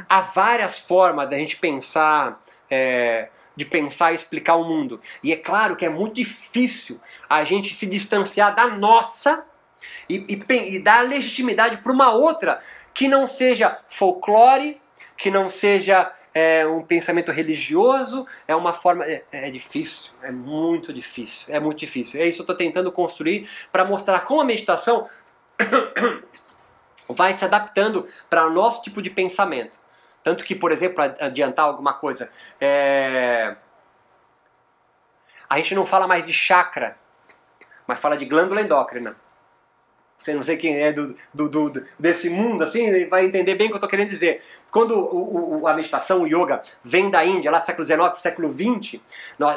há, 0.09 0.21
várias 0.21 0.79
formas 0.79 1.29
da 1.29 1.37
gente 1.37 1.57
pensar. 1.57 2.41
É, 2.69 3.29
de 3.55 3.65
pensar 3.65 4.11
e 4.11 4.15
explicar 4.15 4.55
o 4.55 4.63
mundo. 4.63 5.01
E 5.23 5.33
é 5.33 5.35
claro 5.35 5.75
que 5.75 5.83
é 5.83 5.89
muito 5.89 6.13
difícil 6.13 7.01
a 7.27 7.43
gente 7.43 7.73
se 7.73 7.87
distanciar 7.87 8.53
da 8.53 8.67
nossa 8.67 9.43
e, 10.07 10.17
e, 10.29 10.75
e 10.75 10.79
dar 10.79 11.03
legitimidade 11.07 11.79
para 11.79 11.91
uma 11.91 12.11
outra 12.11 12.61
que 12.93 13.07
não 13.07 13.25
seja 13.25 13.79
folclore, 13.89 14.79
que 15.17 15.31
não 15.31 15.49
seja 15.49 16.11
é 16.37 16.67
um 16.67 16.83
pensamento 16.83 17.31
religioso, 17.31 18.27
é 18.47 18.55
uma 18.55 18.71
forma. 18.71 19.03
É, 19.05 19.23
é, 19.31 19.49
difícil, 19.49 20.11
é 20.21 20.31
muito 20.31 20.93
difícil, 20.93 21.51
é 21.51 21.59
muito 21.59 21.79
difícil. 21.79 22.21
É 22.21 22.25
isso 22.27 22.37
que 22.37 22.41
eu 22.41 22.43
estou 22.43 22.55
tentando 22.55 22.91
construir 22.91 23.49
para 23.71 23.83
mostrar 23.83 24.19
como 24.19 24.41
a 24.41 24.45
meditação 24.45 25.09
vai 27.09 27.33
se 27.33 27.43
adaptando 27.43 28.07
para 28.29 28.45
o 28.45 28.51
nosso 28.51 28.83
tipo 28.83 29.01
de 29.01 29.09
pensamento. 29.09 29.71
Tanto 30.23 30.43
que, 30.43 30.53
por 30.53 30.71
exemplo, 30.71 31.03
adiantar 31.19 31.65
alguma 31.65 31.93
coisa, 31.93 32.29
é... 32.61 33.55
a 35.49 35.57
gente 35.57 35.73
não 35.73 35.87
fala 35.87 36.05
mais 36.05 36.23
de 36.23 36.33
chakra, 36.33 36.97
mas 37.87 37.99
fala 37.99 38.15
de 38.15 38.25
glândula 38.25 38.61
endócrina 38.61 39.15
você 40.19 40.33
não 40.33 40.43
sei 40.43 40.57
quem 40.57 40.77
é 40.77 40.91
do, 40.91 41.15
do, 41.33 41.47
do, 41.47 41.85
desse 41.97 42.29
mundo, 42.29 42.63
assim, 42.63 43.05
vai 43.05 43.25
entender 43.25 43.55
bem 43.55 43.67
o 43.67 43.69
que 43.69 43.73
eu 43.75 43.77
estou 43.77 43.89
querendo 43.89 44.09
dizer. 44.09 44.41
Quando 44.69 44.93
o, 44.97 45.61
o, 45.61 45.67
a 45.67 45.73
meditação, 45.73 46.23
o 46.23 46.27
yoga, 46.27 46.61
vem 46.83 47.09
da 47.09 47.23
Índia, 47.25 47.51
lá 47.51 47.59
do 47.59 47.65
século 47.65 47.85
XIX 47.85 47.99
para 47.99 48.13
o 48.13 48.19
século 48.19 48.49
XX, 48.53 48.99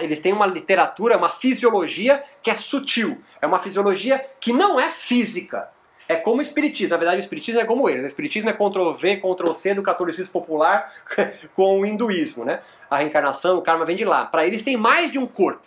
eles 0.00 0.20
têm 0.20 0.32
uma 0.32 0.46
literatura, 0.46 1.16
uma 1.16 1.30
fisiologia 1.30 2.22
que 2.42 2.50
é 2.50 2.54
sutil. 2.54 3.20
É 3.42 3.46
uma 3.46 3.58
fisiologia 3.58 4.24
que 4.38 4.52
não 4.52 4.78
é 4.78 4.90
física. 4.90 5.68
É 6.06 6.16
como 6.16 6.38
o 6.38 6.42
Espiritismo. 6.42 6.90
Na 6.90 6.96
verdade, 6.96 7.18
o 7.18 7.20
Espiritismo 7.20 7.60
é 7.60 7.64
como 7.64 7.88
ele. 7.88 8.02
O 8.02 8.06
Espiritismo 8.06 8.50
é 8.50 8.52
Ctrl-V, 8.52 9.16
Ctrl-C 9.16 9.74
do 9.74 9.82
catolicismo 9.82 10.32
popular 10.32 10.92
com 11.54 11.80
o 11.80 11.86
hinduísmo. 11.86 12.44
Né? 12.44 12.60
A 12.88 12.98
reencarnação, 12.98 13.58
o 13.58 13.62
karma 13.62 13.84
vem 13.84 13.96
de 13.96 14.04
lá. 14.04 14.24
Para 14.26 14.46
eles 14.46 14.62
tem 14.62 14.76
mais 14.76 15.10
de 15.10 15.18
um 15.18 15.26
corpo. 15.26 15.62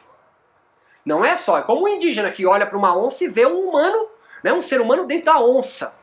Não 1.05 1.23
é 1.23 1.35
só. 1.35 1.59
É 1.59 1.61
como 1.61 1.85
o 1.85 1.87
indígena 1.89 2.31
que 2.31 2.45
olha 2.45 2.65
para 2.65 2.77
uma 2.77 2.97
onça 2.97 3.23
e 3.23 3.27
vê 3.27 3.45
um 3.45 3.69
humano 3.69 4.12
né? 4.43 4.53
Um 4.53 4.61
ser 4.61 4.81
humano 4.81 5.05
dentro 5.05 5.25
da 5.25 5.39
onça. 5.39 5.97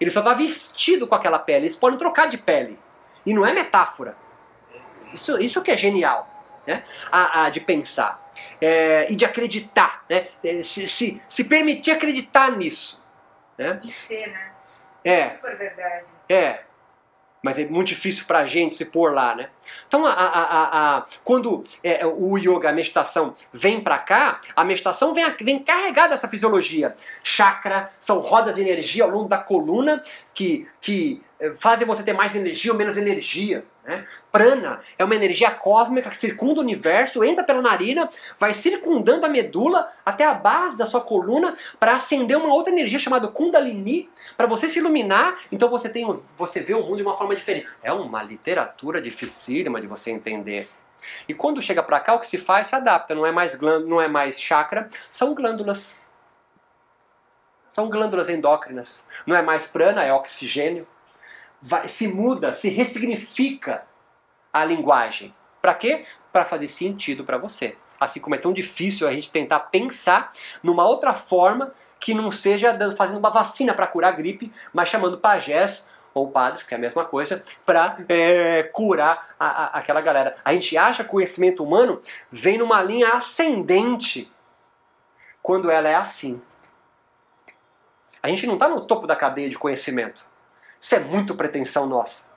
Ele 0.00 0.10
só 0.10 0.20
está 0.20 0.34
vestido 0.34 1.06
com 1.06 1.14
aquela 1.14 1.38
pele. 1.38 1.66
Eles 1.66 1.76
podem 1.76 1.98
trocar 1.98 2.28
de 2.28 2.38
pele. 2.38 2.78
E 3.24 3.32
não 3.32 3.46
é 3.46 3.52
metáfora. 3.52 4.16
Isso, 5.12 5.40
isso 5.40 5.62
que 5.62 5.70
é 5.70 5.76
genial. 5.76 6.28
Né? 6.66 6.82
A, 7.10 7.44
a 7.44 7.50
de 7.50 7.60
pensar. 7.60 8.32
É, 8.60 9.06
e 9.10 9.16
de 9.16 9.24
acreditar. 9.24 10.04
Né? 10.08 10.28
É, 10.42 10.62
se, 10.62 10.86
se, 10.88 11.22
se 11.28 11.44
permitir 11.44 11.92
acreditar 11.92 12.50
nisso. 12.52 13.04
Né? 13.56 13.80
E 13.82 13.90
ser, 13.90 14.28
né? 14.28 14.52
É. 15.04 15.30
Se 15.30 15.38
for 15.38 15.56
verdade. 15.56 16.06
É 16.28 16.65
mas 17.42 17.58
é 17.58 17.64
muito 17.64 17.88
difícil 17.88 18.24
para 18.26 18.40
a 18.40 18.46
gente 18.46 18.74
se 18.74 18.86
pôr 18.86 19.12
lá, 19.12 19.34
né? 19.34 19.48
Então, 19.86 20.06
a, 20.06 20.12
a, 20.12 20.96
a, 20.98 21.06
quando 21.22 21.64
é, 21.82 22.04
o 22.04 22.36
yoga, 22.36 22.70
a 22.70 22.72
meditação, 22.72 23.34
vem 23.52 23.80
para 23.80 23.98
cá, 23.98 24.40
a 24.54 24.64
meditação 24.64 25.14
vem, 25.14 25.24
vem 25.40 25.58
carregada 25.58 26.10
dessa 26.10 26.28
fisiologia. 26.28 26.96
Chakra 27.22 27.90
são 28.00 28.18
rodas 28.18 28.54
de 28.54 28.60
energia 28.60 29.04
ao 29.04 29.10
longo 29.10 29.28
da 29.28 29.38
coluna 29.38 30.02
que, 30.34 30.68
que 30.80 31.22
fazem 31.58 31.86
você 31.86 32.02
ter 32.02 32.12
mais 32.12 32.34
energia 32.34 32.72
ou 32.72 32.78
menos 32.78 32.96
energia. 32.96 33.64
Né? 33.84 34.06
Prana 34.32 34.80
é 34.98 35.04
uma 35.04 35.14
energia 35.14 35.50
cósmica 35.50 36.10
que 36.10 36.18
circunda 36.18 36.60
o 36.60 36.62
universo, 36.62 37.22
entra 37.22 37.44
pela 37.44 37.60
narina, 37.60 38.10
vai 38.38 38.52
circundando 38.52 39.26
a 39.26 39.28
medula 39.28 39.92
até 40.04 40.24
a 40.24 40.34
base 40.34 40.78
da 40.78 40.86
sua 40.86 41.00
coluna 41.00 41.56
para 41.78 41.94
acender 41.94 42.36
uma 42.36 42.52
outra 42.52 42.72
energia 42.72 42.98
chamada 42.98 43.28
Kundalini, 43.28 44.08
para 44.36 44.46
você 44.46 44.68
se 44.68 44.78
iluminar. 44.78 45.38
Então 45.52 45.68
você 45.68 45.88
tem, 45.88 46.06
você 46.38 46.60
vê 46.60 46.74
o 46.74 46.82
mundo 46.82 46.96
de 46.96 47.02
uma 47.02 47.16
forma 47.16 47.36
diferente. 47.36 47.68
É 47.82 47.92
uma 47.92 48.22
literatura 48.22 49.00
dificílima 49.00 49.80
de 49.80 49.86
você 49.86 50.10
entender. 50.10 50.68
E 51.28 51.34
quando 51.34 51.62
chega 51.62 51.82
para 51.82 52.00
cá, 52.00 52.14
o 52.14 52.20
que 52.20 52.26
se 52.26 52.38
faz 52.38 52.68
se 52.68 52.74
adapta. 52.74 53.14
Não 53.14 53.26
é 53.26 53.30
mais 53.30 53.58
não 53.60 54.00
é 54.00 54.08
mais 54.08 54.40
chakra, 54.40 54.88
são 55.10 55.34
glândulas. 55.34 56.00
São 57.68 57.90
glândulas 57.90 58.28
endócrinas. 58.30 59.06
Não 59.26 59.36
é 59.36 59.42
mais 59.42 59.66
prana, 59.66 60.02
é 60.02 60.12
oxigênio 60.12 60.86
vai, 61.60 61.88
se 61.88 62.08
muda, 62.08 62.54
se 62.54 62.68
ressignifica 62.68 63.84
a 64.52 64.64
linguagem. 64.64 65.34
Para 65.60 65.74
quê? 65.74 66.04
Para 66.32 66.44
fazer 66.44 66.68
sentido 66.68 67.24
para 67.24 67.38
você. 67.38 67.76
Assim 67.98 68.20
como 68.20 68.34
é 68.34 68.38
tão 68.38 68.52
difícil 68.52 69.08
a 69.08 69.12
gente 69.12 69.30
tentar 69.30 69.60
pensar 69.60 70.32
numa 70.62 70.86
outra 70.86 71.14
forma 71.14 71.72
que 71.98 72.14
não 72.14 72.30
seja 72.30 72.76
fazendo 72.96 73.18
uma 73.18 73.30
vacina 73.30 73.74
para 73.74 73.86
curar 73.86 74.12
a 74.12 74.16
gripe, 74.16 74.52
mas 74.72 74.88
chamando 74.88 75.18
pajés 75.18 75.88
ou 76.12 76.30
padres, 76.30 76.62
que 76.62 76.74
é 76.74 76.76
a 76.76 76.80
mesma 76.80 77.04
coisa, 77.04 77.44
para 77.64 77.98
é, 78.08 78.62
curar 78.64 79.34
a, 79.38 79.46
a, 79.46 79.66
aquela 79.78 80.00
galera. 80.00 80.36
A 80.44 80.52
gente 80.54 80.76
acha 80.76 81.02
que 81.02 81.08
o 81.08 81.12
conhecimento 81.12 81.62
humano 81.62 82.00
vem 82.30 82.58
numa 82.58 82.82
linha 82.82 83.10
ascendente 83.10 84.30
quando 85.42 85.70
ela 85.70 85.88
é 85.88 85.94
assim. 85.94 86.40
A 88.22 88.28
gente 88.28 88.46
não 88.46 88.54
está 88.54 88.68
no 88.68 88.80
topo 88.86 89.06
da 89.06 89.14
cadeia 89.14 89.48
de 89.48 89.58
conhecimento. 89.58 90.26
Isso 90.86 90.94
é 90.94 91.00
muito 91.00 91.34
pretensão 91.34 91.84
nossa. 91.84 92.30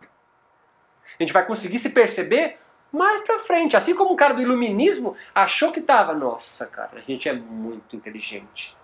A 0.00 1.22
gente 1.22 1.34
vai 1.34 1.44
conseguir 1.44 1.78
se 1.78 1.90
perceber 1.90 2.56
mais 2.90 3.20
pra 3.20 3.38
frente. 3.40 3.76
Assim 3.76 3.94
como 3.94 4.14
o 4.14 4.16
cara 4.16 4.32
do 4.32 4.40
iluminismo 4.40 5.14
achou 5.34 5.70
que 5.70 5.80
estava, 5.80 6.14
nossa, 6.14 6.64
cara, 6.66 6.92
a 6.94 7.00
gente 7.00 7.28
é 7.28 7.34
muito 7.34 7.94
inteligente. 7.94 8.74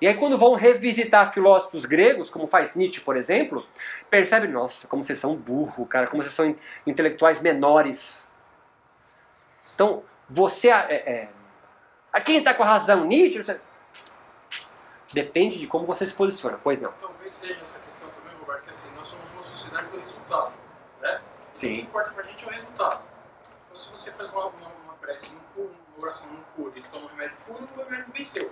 E 0.00 0.08
aí 0.08 0.14
quando 0.14 0.36
vão 0.36 0.56
revisitar 0.56 1.32
filósofos 1.32 1.84
gregos, 1.84 2.28
como 2.28 2.48
faz 2.48 2.74
Nietzsche, 2.74 3.00
por 3.00 3.16
exemplo, 3.16 3.64
percebe, 4.10 4.48
nossa, 4.48 4.88
como 4.88 5.04
vocês 5.04 5.20
são 5.20 5.36
burro, 5.36 5.86
cara, 5.86 6.08
como 6.08 6.24
vocês 6.24 6.34
são 6.34 6.56
intelectuais 6.84 7.40
menores. 7.40 8.34
Então, 9.76 10.02
você 10.28 10.70
é, 10.70 11.28
é, 12.12 12.20
quem 12.22 12.38
está 12.38 12.52
com 12.52 12.64
a 12.64 12.66
razão, 12.66 13.04
Nietzsche? 13.04 13.60
Depende 15.12 15.58
de 15.58 15.66
como 15.66 15.86
você 15.86 16.06
se 16.06 16.14
posiciona, 16.14 16.58
pois 16.62 16.80
não. 16.80 16.92
Talvez 16.92 17.32
seja 17.32 17.60
essa 17.62 17.78
questão 17.80 18.08
também, 18.10 18.34
Roberto, 18.38 18.64
que 18.64 18.70
assim, 18.70 18.88
nós 18.96 19.06
somos 19.06 19.28
uma 19.30 19.42
sociedade 19.42 19.88
do 19.88 20.00
resultado, 20.00 20.52
né? 21.00 21.20
Sim. 21.56 21.72
O 21.72 21.76
que 21.76 21.82
importa 21.82 22.10
pra 22.12 22.22
gente 22.22 22.44
é 22.44 22.48
o 22.48 22.50
resultado. 22.50 23.02
Então, 23.66 23.76
se 23.76 23.90
você 23.90 24.10
faz 24.12 24.30
uma, 24.30 24.46
uma, 24.46 24.68
uma 24.84 24.94
prece, 24.94 25.36
uma 25.56 25.70
oração, 25.98 26.28
não 26.28 26.40
cura, 26.56 26.78
e 26.78 26.82
toma 26.82 27.04
um 27.04 27.08
remédio 27.08 27.38
cura, 27.46 27.62
o 27.62 27.84
remédio 27.84 28.06
venceu. 28.12 28.50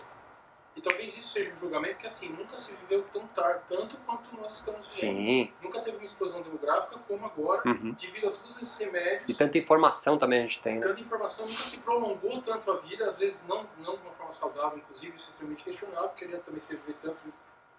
E 0.76 0.80
talvez 0.80 1.16
isso 1.18 1.28
seja 1.30 1.52
um 1.52 1.56
julgamento 1.56 1.97
que, 1.98 2.06
assim, 2.06 2.28
nunca 2.28 2.56
se 2.56 2.72
viveu 2.72 3.02
tão 3.12 3.26
tarde, 3.28 3.60
tanto 3.68 3.97
quanto 4.06 4.34
nós 4.36 4.56
estamos 4.56 4.86
vivendo. 4.86 5.16
Sim. 5.16 5.52
Nunca 5.60 5.80
teve 5.80 5.97
uma 5.97 6.05
explosão 6.05 6.40
demográfica 6.42 6.97
como 7.09 7.26
agora, 7.26 7.62
Uhum. 7.68 7.92
devido 7.92 8.28
a 8.28 8.30
todos 8.30 8.56
esses 8.56 8.78
remédios. 8.78 9.28
E 9.28 9.34
tanta 9.34 9.59
informação 9.59 10.16
também 10.16 10.38
a 10.38 10.42
gente 10.42 10.62
tem, 10.62 10.76
né? 10.76 10.80
Tanta 10.80 11.01
informação 11.01 11.47
nunca 11.48 11.64
se 11.64 11.76
prolongou 11.78 12.40
tanto 12.40 12.70
a 12.70 12.76
vida, 12.76 13.06
às 13.06 13.18
vezes 13.18 13.42
não, 13.48 13.66
não 13.78 13.97
de 13.97 14.02
uma 14.02 14.12
forma 14.12 14.30
saudável, 14.32 14.78
inclusive, 14.78 15.16
isso 15.16 15.26
é 15.26 15.28
extremamente 15.30 15.64
questionável, 15.64 16.09
porque 16.10 16.24
adianta 16.24 16.44
também 16.44 16.60
você 16.60 16.76
viver 16.76 16.94
tanto, 17.02 17.18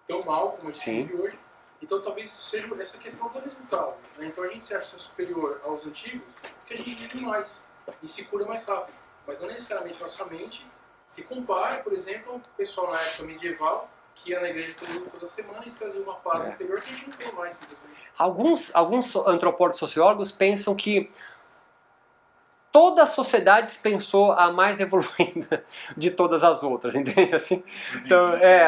tão 0.06 0.22
mal 0.22 0.52
como 0.52 0.68
a 0.68 0.72
gente 0.72 0.84
Sim. 0.84 1.04
vive 1.06 1.22
hoje. 1.22 1.38
Então 1.80 2.00
talvez 2.00 2.28
isso 2.28 2.42
seja 2.42 2.72
essa 2.80 2.98
questão 2.98 3.28
do 3.28 3.38
resultado. 3.40 3.94
né? 4.16 4.26
Então 4.26 4.44
a 4.44 4.48
gente 4.48 4.64
se 4.64 4.74
acha 4.74 4.96
superior 4.98 5.60
aos 5.64 5.84
antigos 5.84 6.22
porque 6.60 6.74
a 6.74 6.76
gente 6.76 6.94
vive 6.94 7.20
mais 7.22 7.64
e 8.00 8.06
se 8.06 8.24
cura 8.26 8.44
mais 8.44 8.64
rápido. 8.66 8.94
Mas 9.26 9.40
não 9.40 9.48
necessariamente 9.48 10.00
nossa 10.00 10.24
mente 10.26 10.64
se 11.12 11.22
compara, 11.24 11.76
por 11.82 11.92
exemplo, 11.92 12.32
ao 12.32 12.40
pessoal 12.56 12.90
na 12.90 12.98
época 13.02 13.24
medieval 13.24 13.86
que 14.14 14.30
ia 14.30 14.40
na 14.40 14.48
igreja 14.48 14.74
todo, 14.78 15.10
toda 15.10 15.26
semana 15.26 15.62
e 15.66 15.70
trazia 15.70 16.00
uma 16.00 16.14
paz 16.14 16.44
É. 16.46 16.48
interior 16.50 16.80
que 16.80 16.88
a 16.88 16.92
gente 16.94 17.10
não 17.10 17.16
tem 17.16 17.32
mais, 17.32 17.54
simplesmente. 17.56 18.00
Alguns, 18.16 18.70
alguns 18.74 19.14
antropólogos 19.16 19.78
sociólogos 19.78 20.32
pensam 20.32 20.74
que 20.74 21.10
toda 22.70 23.02
a 23.02 23.06
sociedade 23.06 23.68
se 23.68 23.78
pensou 23.78 24.32
a 24.32 24.50
mais 24.50 24.80
evoluída 24.80 25.62
de 25.96 26.10
todas 26.10 26.42
as 26.42 26.62
outras, 26.62 26.94
entende? 26.96 27.34
Assim, 27.34 27.62
então, 28.06 28.34
é, 28.36 28.64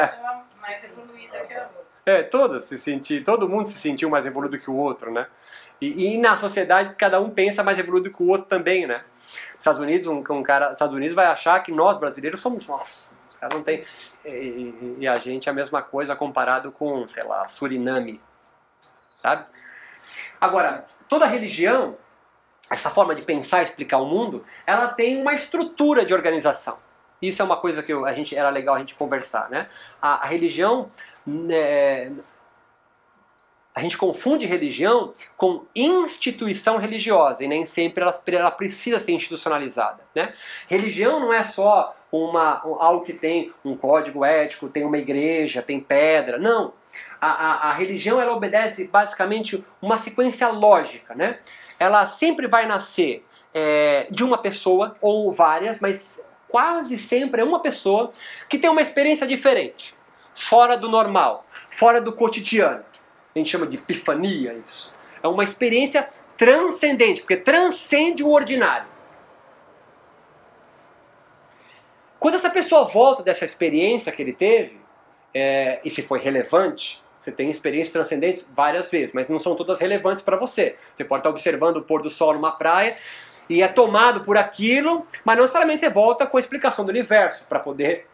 mais 0.61 0.83
evoluída 0.83 1.39
que 1.47 1.53
a 1.55 1.63
outra. 1.63 1.83
é, 2.05 2.21
todas 2.21 2.65
se 2.65 2.77
sentir, 2.77 3.23
todo 3.23 3.49
mundo 3.49 3.67
se 3.69 3.79
sentiu 3.79 4.07
mais 4.07 4.25
evoluído 4.27 4.59
que 4.59 4.69
o 4.69 4.75
outro, 4.75 5.11
né? 5.11 5.25
E, 5.81 6.13
e 6.13 6.17
na 6.19 6.37
sociedade 6.37 6.93
cada 6.95 7.19
um 7.19 7.31
pensa 7.31 7.63
mais 7.63 7.79
evoluído 7.79 8.11
que 8.11 8.21
o 8.21 8.27
outro 8.27 8.47
também, 8.47 8.85
né? 8.85 9.03
Estados 9.65 9.81
Unidos, 9.81 10.05
um, 10.07 10.23
um 10.29 10.43
cara, 10.43 10.73
Estados 10.73 10.93
Unidos 10.93 11.15
vai 11.15 11.25
achar 11.25 11.59
que 11.63 11.71
nós 11.71 11.97
brasileiros 11.97 12.39
somos 12.39 12.67
nós. 12.67 13.15
Os 13.31 13.37
caras 13.37 13.55
não 13.57 13.63
tem 13.63 13.83
e, 14.23 14.95
e- 14.99 15.07
a 15.07 15.15
gente 15.15 15.49
é 15.49 15.51
a 15.51 15.55
mesma 15.55 15.81
coisa 15.81 16.15
comparado 16.15 16.71
com, 16.71 17.07
sei 17.09 17.23
lá, 17.23 17.49
Suriname, 17.49 18.21
sabe? 19.19 19.45
Agora, 20.39 20.85
toda 21.09 21.25
religião, 21.25 21.97
essa 22.69 22.91
forma 22.91 23.15
de 23.15 23.23
pensar 23.23 23.63
explicar 23.63 23.97
o 23.97 24.05
mundo, 24.05 24.45
ela 24.67 24.89
tem 24.89 25.19
uma 25.19 25.33
estrutura 25.33 26.05
de 26.05 26.13
organização. 26.13 26.77
Isso 27.19 27.41
é 27.41 27.45
uma 27.45 27.57
coisa 27.57 27.81
que 27.81 27.91
eu- 27.91 28.05
a 28.05 28.13
gente 28.13 28.35
era 28.35 28.49
legal 28.51 28.75
a 28.75 28.79
gente 28.79 28.93
conversar, 28.93 29.49
né? 29.49 29.67
A, 29.99 30.23
a 30.23 30.25
religião, 30.27 30.91
né, 31.25 32.13
a 33.75 33.81
gente 33.81 33.97
confunde 33.97 34.45
religião 34.45 35.13
com 35.35 35.65
instituição 35.75 36.77
religiosa 36.77 37.43
e 37.43 37.47
nem 37.47 37.65
sempre 37.65 38.01
ela, 38.01 38.23
ela 38.27 38.51
precisa 38.51 39.01
ser 39.01 39.11
institucionalizada, 39.11 40.01
né? 40.15 40.33
Religião 40.69 41.19
não 41.19 41.33
é 41.33 41.43
só 41.43 41.93
uma 42.09 42.65
um- 42.65 42.81
algo 42.81 43.03
que 43.03 43.11
tem 43.11 43.51
um 43.65 43.75
código 43.75 44.23
ético, 44.23 44.69
tem 44.69 44.85
uma 44.85 44.97
igreja, 44.97 45.61
tem 45.61 45.81
pedra, 45.81 46.37
não. 46.37 46.73
A, 47.19 47.27
a, 47.29 47.69
a 47.71 47.73
religião 47.73 48.21
ela 48.21 48.33
obedece 48.33 48.87
basicamente 48.87 49.61
uma 49.81 49.97
sequência 49.97 50.47
lógica, 50.47 51.13
né? 51.13 51.39
Ela 51.77 52.07
sempre 52.07 52.47
vai 52.47 52.65
nascer 52.65 53.25
é, 53.53 54.07
de 54.09 54.23
uma 54.23 54.37
pessoa 54.37 54.95
ou 55.01 55.33
várias, 55.33 55.81
mas 55.81 56.17
quase 56.47 56.97
sempre 56.97 57.41
é 57.41 57.43
uma 57.43 57.59
pessoa 57.59 58.13
que 58.47 58.57
tem 58.57 58.69
uma 58.69 58.81
experiência 58.81 59.27
diferente, 59.27 59.93
fora 60.33 60.77
do 60.77 60.87
normal, 60.87 61.45
fora 61.69 61.99
do 61.99 62.13
cotidiano. 62.13 62.85
A 63.35 63.39
gente 63.39 63.51
chama 63.51 63.67
de 63.67 63.75
epifania 63.75 64.53
isso. 64.53 64.93
É 65.21 65.27
uma 65.27 65.43
experiência 65.43 66.09
transcendente, 66.37 67.19
porque 67.19 67.35
transcende 67.35 68.23
o 68.23 68.31
ordinário. 68.31 68.87
Quando 72.17 72.35
essa 72.35 72.49
pessoa 72.49 72.85
volta 72.85 73.21
dessa 73.21 73.43
experiência 73.43 74.11
que 74.11 74.21
ele 74.21 74.31
teve, 74.31 74.79
é, 75.33 75.81
e 75.83 75.89
se 75.89 76.01
foi 76.01 76.19
relevante, 76.19 77.03
você 77.21 77.31
tem 77.31 77.49
experiências 77.49 77.91
transcendentes 77.91 78.49
várias 78.55 78.89
vezes, 78.89 79.13
mas 79.13 79.27
não 79.27 79.37
são 79.37 79.53
todas 79.53 79.79
relevantes 79.79 80.23
para 80.23 80.37
você. 80.37 80.77
Você 80.95 81.03
pode 81.03 81.19
estar 81.19 81.29
observando 81.29 81.77
o 81.77 81.83
pôr 81.83 82.01
do 82.01 82.09
sol 82.09 82.33
numa 82.33 82.53
praia 82.53 82.95
e 83.49 83.61
é 83.61 83.67
tomado 83.67 84.21
por 84.23 84.37
aquilo, 84.37 85.05
mas 85.25 85.35
não 85.35 85.43
necessariamente 85.43 85.81
você 85.81 85.89
volta 85.89 86.25
com 86.25 86.37
a 86.37 86.39
explicação 86.39 86.85
do 86.85 86.89
universo 86.89 87.45
para 87.47 87.59
poder. 87.59 88.07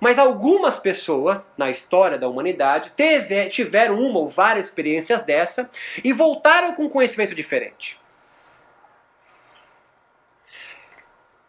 Mas 0.00 0.18
algumas 0.18 0.78
pessoas 0.78 1.44
na 1.56 1.70
história 1.70 2.18
da 2.18 2.28
humanidade 2.28 2.90
teve- 2.90 3.48
tiveram 3.48 3.98
uma 3.98 4.20
ou 4.20 4.28
várias 4.28 4.66
experiências 4.66 5.22
dessa 5.24 5.68
e 6.04 6.12
voltaram 6.12 6.74
com 6.74 6.88
conhecimento 6.88 7.34
diferente. 7.34 8.00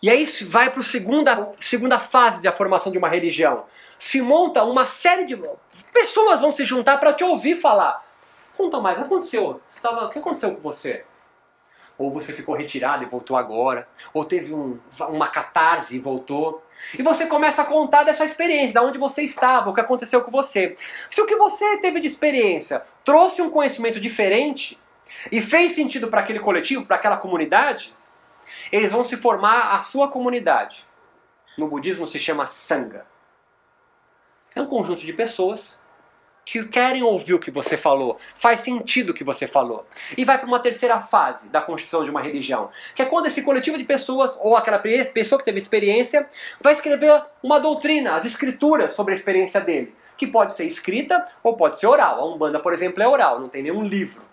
E 0.01 0.09
aí 0.09 0.25
vai 0.43 0.69
para 0.71 0.79
a 0.79 0.83
segunda, 0.83 1.51
segunda 1.59 1.99
fase 1.99 2.41
da 2.41 2.51
formação 2.51 2.91
de 2.91 2.97
uma 2.97 3.09
religião. 3.09 3.65
Se 3.99 4.21
monta 4.21 4.63
uma 4.63 4.85
série 4.85 5.25
de. 5.25 5.37
Pessoas 5.91 6.39
vão 6.39 6.51
se 6.53 6.63
juntar 6.63 6.97
para 6.99 7.13
te 7.13 7.23
ouvir 7.23 7.59
falar. 7.59 8.03
Conta 8.55 8.79
mais, 8.79 8.97
o 8.97 9.01
que 9.01 9.07
aconteceu? 9.07 9.61
O 9.83 10.09
que 10.09 10.19
aconteceu 10.19 10.55
com 10.55 10.61
você? 10.61 11.05
Ou 11.99 12.09
você 12.11 12.33
ficou 12.33 12.55
retirado 12.55 13.03
e 13.03 13.05
voltou 13.05 13.35
agora. 13.37 13.87
Ou 14.13 14.25
teve 14.25 14.53
um- 14.53 14.79
uma 15.09 15.27
catarse 15.27 15.95
e 15.97 15.99
voltou. 15.99 16.63
E 16.97 17.03
você 17.03 17.27
começa 17.27 17.61
a 17.61 17.65
contar 17.65 18.03
dessa 18.03 18.23
experiência, 18.23 18.79
de 18.79 18.87
onde 18.87 18.97
você 18.97 19.21
estava, 19.21 19.69
o 19.69 19.73
que 19.73 19.81
aconteceu 19.81 20.21
com 20.23 20.31
você. 20.31 20.77
Se 21.11 21.21
o 21.21 21.25
que 21.25 21.35
você 21.35 21.77
teve 21.81 21.99
de 21.99 22.07
experiência 22.07 22.81
trouxe 23.03 23.41
um 23.41 23.49
conhecimento 23.49 23.99
diferente 23.99 24.79
e 25.29 25.41
fez 25.41 25.73
sentido 25.73 26.07
para 26.07 26.21
aquele 26.21 26.39
coletivo, 26.39 26.85
para 26.85 26.95
aquela 26.95 27.17
comunidade, 27.17 27.93
eles 28.71 28.91
vão 28.91 29.03
se 29.03 29.17
formar 29.17 29.75
a 29.75 29.81
sua 29.81 30.07
comunidade. 30.07 30.85
No 31.57 31.67
budismo 31.67 32.07
se 32.07 32.17
chama 32.17 32.47
Sangha. 32.47 33.05
É 34.55 34.61
um 34.61 34.67
conjunto 34.67 35.05
de 35.05 35.11
pessoas 35.11 35.77
que 36.51 36.63
querem 36.65 37.03
ouvir 37.03 37.35
o 37.35 37.39
que 37.39 37.51
você 37.51 37.77
falou, 37.77 38.17
faz 38.35 38.61
sentido 38.61 39.11
o 39.11 39.13
que 39.13 39.23
você 39.23 39.47
falou. 39.47 39.85
E 40.17 40.25
vai 40.25 40.35
para 40.35 40.47
uma 40.47 40.59
terceira 40.59 40.99
fase 40.99 41.47
da 41.49 41.61
construção 41.61 42.03
de 42.03 42.09
uma 42.09 42.23
religião, 42.23 42.71
que 42.95 43.03
é 43.03 43.05
quando 43.05 43.27
esse 43.27 43.43
coletivo 43.43 43.77
de 43.77 43.83
pessoas, 43.83 44.35
ou 44.41 44.57
aquela 44.57 44.79
pe- 44.79 45.05
pessoa 45.05 45.37
que 45.37 45.45
teve 45.45 45.59
experiência, 45.59 46.27
vai 46.59 46.73
escrever 46.73 47.21
uma 47.43 47.59
doutrina, 47.59 48.15
as 48.15 48.25
escrituras 48.25 48.95
sobre 48.95 49.13
a 49.13 49.15
experiência 49.15 49.61
dele, 49.61 49.93
que 50.17 50.25
pode 50.25 50.53
ser 50.53 50.65
escrita 50.65 51.23
ou 51.43 51.55
pode 51.55 51.79
ser 51.79 51.85
oral. 51.85 52.19
A 52.19 52.25
Umbanda, 52.33 52.59
por 52.59 52.73
exemplo, 52.73 53.03
é 53.03 53.07
oral, 53.07 53.39
não 53.39 53.47
tem 53.47 53.61
nenhum 53.61 53.83
livro. 53.83 54.28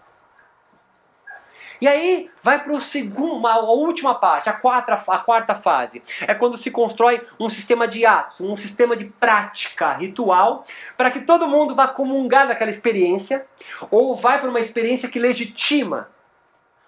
E 1.80 1.86
aí 1.86 2.30
vai 2.42 2.62
para 2.62 2.72
o 2.72 2.80
segundo, 2.80 3.46
a 3.46 3.58
última 3.60 4.14
parte, 4.14 4.48
a 4.48 4.52
quarta, 4.52 4.94
a 4.94 5.18
quarta 5.18 5.54
fase. 5.54 6.02
É 6.26 6.34
quando 6.34 6.56
se 6.56 6.70
constrói 6.70 7.22
um 7.38 7.48
sistema 7.48 7.86
de 7.86 8.06
atos, 8.06 8.40
um 8.40 8.56
sistema 8.56 8.96
de 8.96 9.04
prática 9.04 9.92
ritual, 9.92 10.64
para 10.96 11.10
que 11.10 11.20
todo 11.20 11.48
mundo 11.48 11.74
vá 11.74 11.88
comungar 11.88 12.48
daquela 12.48 12.70
experiência, 12.70 13.46
ou 13.90 14.16
vai 14.16 14.40
para 14.40 14.48
uma 14.48 14.60
experiência 14.60 15.08
que 15.08 15.18
legitima 15.18 16.08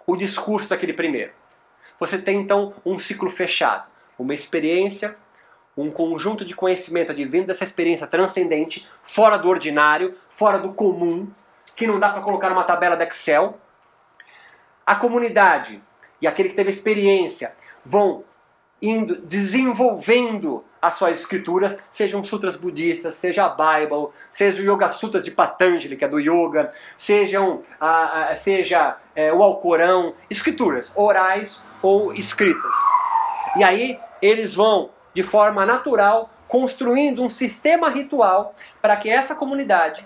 o 0.06 0.16
discurso 0.16 0.68
daquele 0.68 0.92
primeiro. 0.92 1.32
Você 2.00 2.18
tem 2.18 2.40
então 2.40 2.72
um 2.84 2.98
ciclo 2.98 3.28
fechado, 3.28 3.84
uma 4.18 4.32
experiência, 4.32 5.16
um 5.76 5.90
conjunto 5.90 6.44
de 6.44 6.54
conhecimento 6.54 7.12
advindo 7.12 7.46
dessa 7.46 7.64
experiência 7.64 8.06
transcendente, 8.06 8.88
fora 9.02 9.36
do 9.36 9.48
ordinário, 9.48 10.16
fora 10.28 10.58
do 10.58 10.72
comum, 10.72 11.28
que 11.76 11.86
não 11.86 12.00
dá 12.00 12.10
para 12.10 12.22
colocar 12.22 12.48
numa 12.48 12.64
tabela 12.64 12.96
de 12.96 13.04
Excel 13.04 13.58
a 14.88 14.94
comunidade 14.94 15.82
e 16.18 16.26
aquele 16.26 16.48
que 16.48 16.54
teve 16.54 16.70
experiência 16.70 17.54
vão 17.84 18.24
indo, 18.80 19.16
desenvolvendo 19.16 20.64
as 20.80 20.94
suas 20.94 21.20
escrituras, 21.20 21.76
sejam 21.92 22.24
sutras 22.24 22.56
budistas, 22.56 23.16
seja 23.16 23.44
a 23.44 23.48
Bible, 23.50 24.08
seja 24.32 24.62
o 24.62 24.74
Yoga 24.74 24.88
Sutras 24.88 25.22
de 25.22 25.30
Patanjali, 25.30 25.94
que 25.94 26.06
é 26.06 26.08
do 26.08 26.18
Yoga, 26.18 26.72
sejam, 26.96 27.60
a, 27.78 28.30
a, 28.30 28.36
seja 28.36 28.96
é, 29.14 29.30
o 29.30 29.42
Alcorão, 29.42 30.14
escrituras, 30.30 30.90
orais 30.96 31.66
ou 31.82 32.14
escritas. 32.14 32.74
E 33.56 33.62
aí 33.62 34.00
eles 34.22 34.54
vão, 34.54 34.88
de 35.12 35.22
forma 35.22 35.66
natural, 35.66 36.30
construindo 36.48 37.22
um 37.22 37.28
sistema 37.28 37.90
ritual 37.90 38.54
para 38.80 38.96
que 38.96 39.10
essa 39.10 39.34
comunidade 39.34 40.02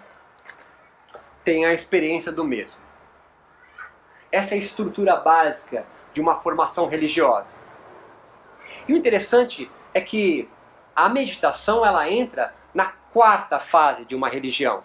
tenha 1.45 1.69
a 1.69 1.73
experiência 1.73 2.33
do 2.33 2.43
mesmo. 2.43 2.82
Essa 4.33 4.55
é 4.55 4.59
a 4.59 4.63
estrutura 4.63 5.17
básica 5.17 5.85
de 6.15 6.21
uma 6.21 6.37
formação 6.37 6.89
religiosa. 6.89 7.55
E 8.89 8.95
o 8.95 8.97
interessante 8.97 9.71
é 9.93 10.01
que 10.01 10.49
a 10.97 11.09
meditação 11.09 11.85
ela 11.85 12.11
entra 12.11 12.55
na 12.75 12.87
quarta 13.13 13.61
fase 13.61 14.07
de 14.07 14.17
uma 14.17 14.29
religião. 14.29 14.83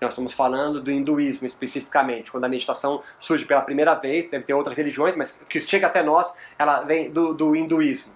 Nós 0.00 0.12
estamos 0.12 0.32
falando 0.32 0.80
do 0.80 0.90
hinduísmo 0.90 1.46
especificamente, 1.46 2.30
quando 2.30 2.44
a 2.44 2.48
meditação 2.48 3.02
surge 3.18 3.44
pela 3.44 3.60
primeira 3.60 3.94
vez, 3.94 4.30
deve 4.30 4.44
ter 4.44 4.54
outras 4.54 4.76
religiões, 4.76 5.16
mas 5.16 5.38
que 5.48 5.60
chega 5.60 5.88
até 5.88 6.02
nós, 6.02 6.32
ela 6.58 6.80
vem 6.82 7.10
do, 7.10 7.34
do 7.34 7.56
hinduísmo. 7.56 8.12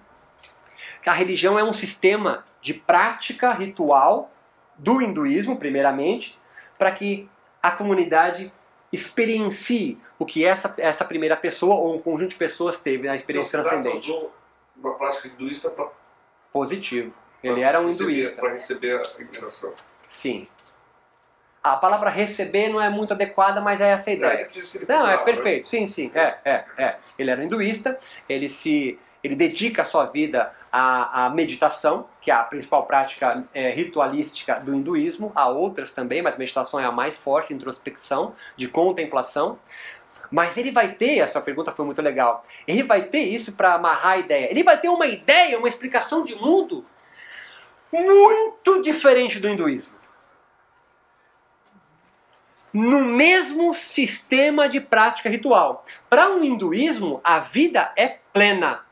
A 1.05 1.11
religião 1.11 1.59
é 1.59 1.63
um 1.63 1.73
sistema 1.73 2.43
de 2.61 2.73
prática 2.73 3.51
ritual 3.51 4.31
do 4.75 5.01
hinduísmo, 5.01 5.57
primeiramente, 5.57 6.39
para 6.79 6.91
que 6.91 7.29
a 7.61 7.71
comunidade 7.71 8.51
experiencie 8.91 9.97
o 10.17 10.25
que 10.25 10.45
essa, 10.45 10.73
essa 10.77 11.03
primeira 11.05 11.35
pessoa 11.35 11.75
ou 11.75 11.95
um 11.95 12.01
conjunto 12.01 12.29
de 12.31 12.35
pessoas 12.35 12.81
teve 12.81 13.07
na 13.07 13.15
experiência 13.15 13.57
então, 13.57 13.69
transcendente. 13.69 13.97
usou 13.97 14.33
uma 14.77 14.93
prática 14.95 15.27
hinduísta 15.27 15.69
para 15.69 15.89
Positivo. 16.51 17.13
Ele 17.43 17.61
era 17.61 17.81
um 17.81 17.89
hinduísta. 17.89 18.35
Para 18.41 18.51
receber 18.53 18.97
a 18.99 19.19
liberação. 19.19 19.73
Sim. 20.09 20.47
A 21.61 21.75
palavra 21.75 22.09
receber 22.09 22.69
não 22.69 22.79
é 22.79 22.89
muito 22.89 23.13
adequada, 23.13 23.59
mas 23.59 23.81
é 23.81 23.89
essa 23.89 24.09
a 24.09 24.13
É, 24.13 24.15
ideia. 24.15 24.49
ele 24.75 24.85
Não, 24.87 25.07
é 25.07 25.17
né? 25.17 25.23
perfeito. 25.23 25.67
Sim, 25.67 25.87
sim. 25.87 26.11
É, 26.15 26.35
é, 26.45 26.63
é. 26.77 26.95
Ele 27.19 27.31
era 27.31 27.43
hinduísta, 27.43 27.99
ele 28.29 28.47
se 28.47 28.97
ele 29.23 29.35
dedica 29.35 29.81
a 29.81 29.85
sua 29.85 30.05
vida 30.05 30.53
à, 30.77 31.25
à 31.25 31.29
meditação, 31.29 32.05
que 32.19 32.29
é 32.29 32.33
a 32.33 32.43
principal 32.43 32.85
prática 32.85 33.45
é, 33.53 33.71
ritualística 33.71 34.59
do 34.59 34.75
hinduísmo. 34.75 35.31
Há 35.33 35.47
outras 35.47 35.91
também, 35.91 36.21
mas 36.21 36.33
a 36.33 36.37
meditação 36.37 36.77
é 36.77 36.83
a 36.83 36.91
mais 36.91 37.15
forte, 37.15 37.53
introspecção, 37.53 38.35
de 38.57 38.67
contemplação. 38.67 39.57
Mas 40.29 40.57
ele 40.57 40.71
vai 40.71 40.89
ter, 40.91 41.21
a 41.21 41.29
sua 41.29 41.41
pergunta 41.41 41.71
foi 41.71 41.85
muito 41.85 42.01
legal, 42.01 42.45
ele 42.67 42.83
vai 42.83 43.03
ter 43.03 43.21
isso 43.21 43.53
para 43.53 43.75
amarrar 43.75 44.13
a 44.13 44.17
ideia. 44.17 44.51
Ele 44.51 44.63
vai 44.63 44.77
ter 44.77 44.89
uma 44.89 45.07
ideia, 45.07 45.57
uma 45.57 45.69
explicação 45.69 46.25
de 46.25 46.35
mundo 46.35 46.85
muito 47.89 48.81
diferente 48.81 49.39
do 49.39 49.47
hinduísmo. 49.47 49.95
No 52.73 52.99
mesmo 52.99 53.73
sistema 53.73 54.67
de 54.67 54.81
prática 54.81 55.29
ritual. 55.29 55.85
Para 56.09 56.29
um 56.31 56.43
hinduísmo, 56.43 57.21
a 57.23 57.39
vida 57.39 57.93
é 57.95 58.17
plena. 58.33 58.83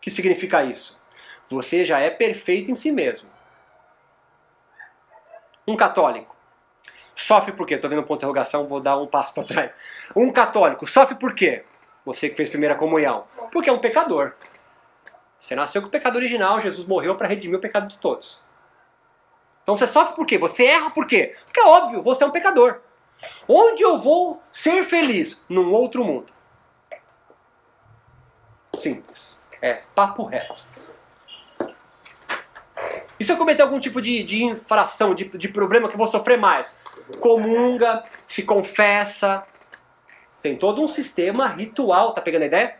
O 0.00 0.02
que 0.02 0.10
significa 0.10 0.64
isso? 0.64 0.98
Você 1.50 1.84
já 1.84 2.00
é 2.00 2.08
perfeito 2.08 2.70
em 2.70 2.74
si 2.74 2.90
mesmo. 2.90 3.28
Um 5.68 5.76
católico 5.76 6.34
sofre 7.14 7.52
por 7.52 7.66
quê? 7.66 7.74
Estou 7.74 7.90
vendo 7.90 8.00
um 8.00 8.04
ponto 8.04 8.20
de 8.20 8.24
interrogação, 8.24 8.66
vou 8.66 8.80
dar 8.80 8.96
um 8.96 9.06
passo 9.06 9.34
para 9.34 9.44
trás. 9.44 9.70
Um 10.16 10.32
católico 10.32 10.86
sofre 10.86 11.16
por 11.16 11.34
quê? 11.34 11.64
Você 12.06 12.30
que 12.30 12.34
fez 12.34 12.48
primeira 12.48 12.74
comunhão. 12.74 13.26
Porque 13.52 13.68
é 13.68 13.72
um 13.72 13.78
pecador. 13.78 14.32
Você 15.38 15.54
nasceu 15.54 15.82
com 15.82 15.88
o 15.88 15.90
pecado 15.90 16.16
original, 16.16 16.62
Jesus 16.62 16.86
morreu 16.86 17.14
para 17.16 17.28
redimir 17.28 17.58
o 17.58 17.60
pecado 17.60 17.88
de 17.88 17.98
todos. 17.98 18.42
Então 19.62 19.76
você 19.76 19.86
sofre 19.86 20.14
por 20.14 20.24
quê? 20.24 20.38
Você 20.38 20.64
erra 20.64 20.90
por 20.90 21.06
quê? 21.06 21.36
Porque 21.44 21.60
é 21.60 21.64
óbvio, 21.64 22.02
você 22.02 22.24
é 22.24 22.26
um 22.26 22.30
pecador. 22.30 22.80
Onde 23.46 23.82
eu 23.82 23.98
vou 23.98 24.42
ser 24.50 24.84
feliz? 24.84 25.44
Num 25.46 25.72
outro 25.72 26.02
mundo. 26.02 26.32
Simples. 28.78 29.39
É 29.60 29.82
papo 29.94 30.24
reto. 30.24 30.62
E 33.18 33.24
se 33.24 33.30
eu 33.30 33.36
cometer 33.36 33.60
algum 33.60 33.78
tipo 33.78 34.00
de, 34.00 34.22
de 34.22 34.42
infração, 34.42 35.14
de, 35.14 35.24
de 35.24 35.48
problema 35.48 35.88
que 35.88 35.94
eu 35.94 35.98
vou 35.98 36.06
sofrer 36.06 36.38
mais? 36.38 36.74
Comunga, 37.20 38.02
se 38.26 38.42
confessa. 38.42 39.46
Tem 40.40 40.56
todo 40.56 40.82
um 40.82 40.88
sistema 40.88 41.46
ritual, 41.48 42.14
tá 42.14 42.22
pegando 42.22 42.42
a 42.42 42.46
ideia? 42.46 42.78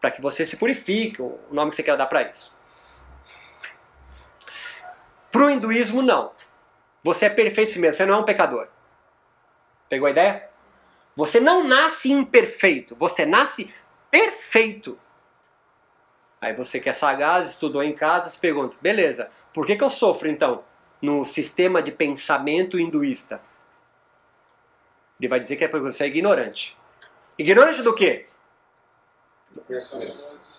Para 0.00 0.12
que 0.12 0.22
você 0.22 0.46
se 0.46 0.56
purifique, 0.56 1.20
o 1.20 1.38
nome 1.50 1.70
que 1.70 1.76
você 1.76 1.82
quer 1.82 1.96
dar 1.96 2.06
para 2.06 2.22
isso. 2.22 2.54
Para 5.32 5.42
o 5.42 5.50
hinduísmo, 5.50 6.00
não. 6.00 6.30
Você 7.02 7.26
é 7.26 7.30
perfeito 7.30 7.78
mesmo, 7.80 7.96
você 7.96 8.06
não 8.06 8.14
é 8.14 8.18
um 8.18 8.24
pecador. 8.24 8.68
Pegou 9.88 10.06
a 10.06 10.10
ideia? 10.10 10.48
Você 11.16 11.40
não 11.40 11.64
nasce 11.64 12.12
imperfeito, 12.12 12.94
você 12.94 13.26
nasce 13.26 13.72
perfeito. 14.10 14.98
Aí 16.40 16.54
você 16.54 16.80
que 16.80 16.88
é 16.88 16.94
sagaz, 16.94 17.50
estudou 17.50 17.82
em 17.82 17.94
casa, 17.94 18.30
se 18.30 18.38
pergunta, 18.38 18.76
beleza, 18.80 19.30
por 19.52 19.66
que, 19.66 19.76
que 19.76 19.84
eu 19.84 19.90
sofro 19.90 20.28
então 20.28 20.64
no 21.02 21.26
sistema 21.26 21.82
de 21.82 21.92
pensamento 21.92 22.78
hinduísta? 22.78 23.40
Ele 25.20 25.28
vai 25.28 25.38
dizer 25.38 25.56
que 25.56 25.64
é 25.64 25.68
porque 25.68 25.92
você 25.92 26.04
é 26.04 26.06
ignorante. 26.06 26.78
Ignorante 27.38 27.82
do 27.82 27.94
quê? 27.94 28.26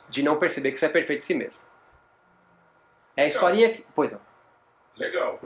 De 0.09 0.21
não 0.21 0.37
perceber 0.37 0.71
que 0.71 0.77
você 0.77 0.85
é 0.85 0.89
perfeito 0.89 1.21
em 1.21 1.25
si 1.25 1.33
mesmo. 1.33 1.61
É 3.15 3.23
a 3.23 3.27
historinha 3.27 3.73
que... 3.73 3.85
Pois 3.95 4.11
não. 4.11 4.21
Legal. 4.95 5.39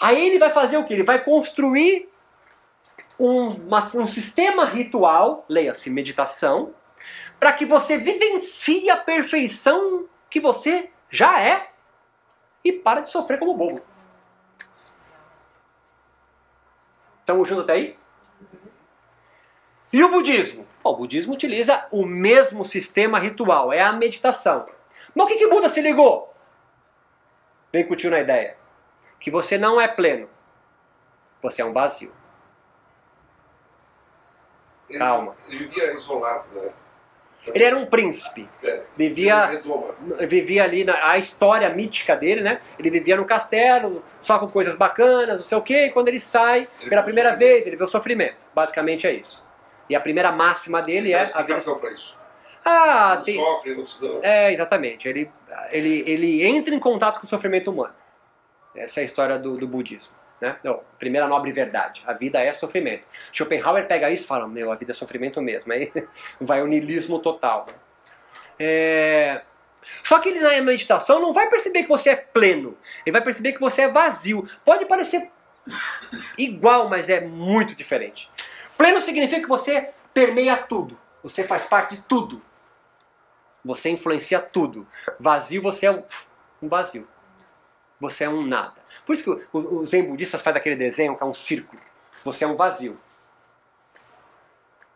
Aí 0.00 0.26
ele 0.26 0.38
vai 0.38 0.50
fazer 0.50 0.76
o 0.76 0.84
que? 0.84 0.92
Ele 0.94 1.04
vai 1.04 1.22
construir 1.22 2.10
um, 3.18 3.48
uma- 3.50 3.84
um 3.96 4.08
sistema 4.08 4.64
ritual, 4.64 5.44
leia-se 5.48 5.88
meditação, 5.90 6.74
para 7.40 7.54
que 7.54 7.64
você 7.64 7.96
vivencie 7.96 8.90
a 8.90 8.98
perfeição 8.98 10.06
que 10.28 10.38
você 10.38 10.92
já 11.08 11.40
é 11.40 11.70
e 12.62 12.70
para 12.70 13.00
de 13.00 13.08
sofrer 13.08 13.38
como 13.38 13.54
bobo. 13.54 13.80
Estamos 17.20 17.48
juntos 17.48 17.64
até 17.64 17.72
aí? 17.72 17.98
E 19.90 20.04
o 20.04 20.10
budismo? 20.10 20.66
Ó, 20.84 20.92
o 20.92 20.96
budismo 20.96 21.32
utiliza 21.32 21.86
o 21.90 22.04
mesmo 22.04 22.64
sistema 22.64 23.18
ritual, 23.18 23.72
é 23.72 23.80
a 23.80 23.92
meditação. 23.92 24.66
Mas 25.14 25.24
o 25.24 25.28
que, 25.28 25.38
que 25.38 25.48
Buda 25.48 25.68
se 25.68 25.80
ligou? 25.80 26.34
Vem 27.72 27.86
com 27.86 27.94
o 27.94 27.96
tio 27.96 28.10
na 28.10 28.20
ideia. 28.20 28.56
Que 29.18 29.30
você 29.30 29.56
não 29.56 29.80
é 29.80 29.88
pleno. 29.88 30.28
Você 31.42 31.62
é 31.62 31.64
um 31.64 31.72
vazio. 31.72 32.12
Ele, 34.88 34.98
Calma. 34.98 35.36
Ele 35.48 35.58
vivia 35.58 35.92
isolado, 35.92 36.48
né? 36.54 36.72
Ele 37.46 37.64
era 37.64 37.76
um 37.76 37.86
príncipe. 37.86 38.48
É, 38.62 38.82
Vivia, 38.96 39.62
vivia 40.28 40.62
ali 40.64 40.84
na 40.84 41.10
a 41.10 41.16
história 41.16 41.68
mítica 41.70 42.14
dele, 42.14 42.42
né? 42.42 42.60
Ele 42.78 42.90
vivia 42.90 43.16
no 43.16 43.24
castelo, 43.24 44.04
só 44.20 44.38
com 44.38 44.46
coisas 44.48 44.76
bacanas, 44.76 45.36
não 45.38 45.44
sei 45.44 45.56
o 45.58 45.62
quê, 45.62 45.86
e 45.86 45.90
quando 45.90 46.08
ele 46.08 46.20
sai, 46.20 46.68
pela 46.88 47.02
primeira 47.02 47.34
vez, 47.34 47.66
ele 47.66 47.76
vê 47.76 47.84
o 47.84 47.88
sofrimento. 47.88 48.36
Basicamente 48.54 49.06
é 49.06 49.12
isso. 49.12 49.44
E 49.88 49.96
a 49.96 50.00
primeira 50.00 50.30
máxima 50.30 50.82
dele 50.82 51.12
é 51.12 51.16
a 51.16 51.24
vida. 51.24 51.30
explicação 51.38 51.78
para 51.78 51.92
isso. 51.92 52.20
Ah, 52.64 53.14
Não 53.16 53.22
tem, 53.22 53.36
sofre, 53.36 53.74
não 53.74 53.86
se 53.86 54.00
dá. 54.02 54.08
É, 54.22 54.52
exatamente. 54.52 55.08
Ele, 55.08 55.30
ele, 55.70 56.04
ele 56.06 56.44
entra 56.44 56.74
em 56.74 56.78
contato 56.78 57.18
com 57.18 57.26
o 57.26 57.28
sofrimento 57.28 57.70
humano. 57.70 57.94
Essa 58.76 59.00
é 59.00 59.02
a 59.02 59.06
história 59.06 59.38
do, 59.38 59.56
do 59.56 59.66
budismo. 59.66 60.12
Né? 60.40 60.56
Não, 60.64 60.80
primeira 60.98 61.28
nobre 61.28 61.52
verdade. 61.52 62.02
A 62.06 62.12
vida 62.12 62.40
é 62.40 62.52
sofrimento. 62.52 63.06
Schopenhauer 63.32 63.86
pega 63.86 64.10
isso 64.10 64.24
e 64.24 64.26
fala, 64.26 64.48
meu, 64.48 64.72
a 64.72 64.74
vida 64.74 64.92
é 64.92 64.94
sofrimento 64.94 65.40
mesmo. 65.42 65.72
Aí 65.72 65.92
vai 66.40 66.62
o 66.62 66.66
niilismo 66.66 67.18
total. 67.18 67.66
É... 68.58 69.42
Só 70.04 70.18
que 70.18 70.28
ele 70.28 70.40
na 70.40 70.60
meditação 70.62 71.20
não 71.20 71.32
vai 71.32 71.48
perceber 71.48 71.82
que 71.82 71.88
você 71.88 72.10
é 72.10 72.16
pleno. 72.16 72.76
Ele 73.04 73.12
vai 73.12 73.22
perceber 73.22 73.52
que 73.52 73.60
você 73.60 73.82
é 73.82 73.88
vazio. 73.88 74.48
Pode 74.64 74.86
parecer 74.86 75.30
igual, 76.38 76.88
mas 76.88 77.08
é 77.08 77.20
muito 77.20 77.74
diferente. 77.74 78.30
Pleno 78.76 79.00
significa 79.00 79.42
que 79.42 79.48
você 79.48 79.90
permeia 80.12 80.56
tudo. 80.56 80.98
Você 81.22 81.44
faz 81.44 81.66
parte 81.66 81.96
de 81.96 82.02
tudo. 82.02 82.42
Você 83.64 83.90
influencia 83.90 84.40
tudo. 84.40 84.86
Vazio, 85.18 85.60
você 85.60 85.86
é 85.86 85.90
um 85.90 86.68
vazio. 86.68 87.06
Você 88.00 88.24
é 88.24 88.28
um 88.28 88.46
nada. 88.46 88.79
Por 89.06 89.14
isso 89.14 89.24
que 89.24 89.46
os 89.52 89.90
zen 89.90 90.04
budistas 90.04 90.40
fazem 90.40 90.60
aquele 90.60 90.76
desenho 90.76 91.16
que 91.16 91.22
é 91.22 91.26
um 91.26 91.34
círculo. 91.34 91.80
Você 92.24 92.44
é 92.44 92.46
um 92.46 92.56
vazio. 92.56 92.98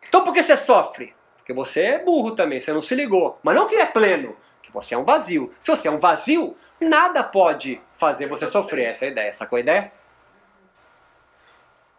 Então 0.07 0.23
por 0.23 0.33
que 0.33 0.43
você 0.43 0.55
sofre? 0.55 1.13
Porque 1.37 1.53
você 1.53 1.81
é 1.81 2.03
burro 2.03 2.31
também, 2.35 2.59
você 2.59 2.73
não 2.73 2.81
se 2.81 2.95
ligou. 2.95 3.39
Mas 3.43 3.55
não 3.55 3.67
que 3.67 3.75
é 3.75 3.85
pleno, 3.85 4.35
que 4.61 4.71
você 4.71 4.95
é 4.95 4.97
um 4.97 5.03
vazio. 5.03 5.51
Se 5.59 5.69
você 5.69 5.87
é 5.87 5.91
um 5.91 5.99
vazio, 5.99 6.55
nada 6.79 7.23
pode 7.23 7.81
fazer 7.95 8.27
você 8.27 8.47
sofrer. 8.47 8.89
Essa 8.89 9.05
é 9.05 9.07
a 9.09 9.11
ideia. 9.11 9.33
Sacou 9.33 9.57
a 9.57 9.59
ideia? 9.59 9.91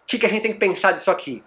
O 0.03 0.07
que, 0.07 0.19
que 0.19 0.27
a 0.27 0.29
gente 0.29 0.43
tem 0.43 0.53
que 0.53 0.59
pensar 0.59 0.93
disso 0.93 1.11
aqui? 1.11 1.43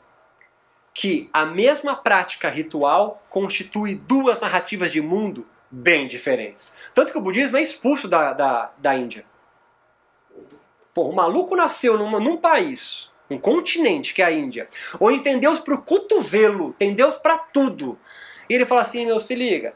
que 0.93 1.29
a 1.31 1.45
mesma 1.45 1.95
prática 1.95 2.49
ritual 2.49 3.23
constitui 3.29 3.95
duas 3.95 4.39
narrativas 4.41 4.91
de 4.91 4.99
mundo 4.99 5.47
bem 5.71 6.09
diferentes. 6.09 6.75
Tanto 6.93 7.13
que 7.13 7.17
o 7.17 7.21
budismo 7.21 7.55
é 7.55 7.61
expulso 7.61 8.05
da, 8.05 8.33
da, 8.33 8.71
da 8.77 8.95
Índia. 8.95 9.23
Pô, 10.93 11.03
o 11.03 11.15
maluco 11.15 11.55
nasceu 11.55 11.97
numa, 11.97 12.19
num 12.19 12.37
país, 12.37 13.11
um 13.29 13.37
continente 13.37 14.13
que 14.13 14.21
é 14.21 14.25
a 14.25 14.31
Índia, 14.31 14.67
onde 14.99 15.21
tem 15.21 15.39
Deus 15.39 15.59
pro 15.59 15.81
cotovelo, 15.81 16.73
tem 16.73 16.93
Deus 16.93 17.17
para 17.17 17.37
tudo. 17.37 17.97
E 18.49 18.53
ele 18.53 18.65
fala 18.65 18.81
assim, 18.81 19.05
meu, 19.05 19.19
se 19.19 19.35
liga. 19.35 19.75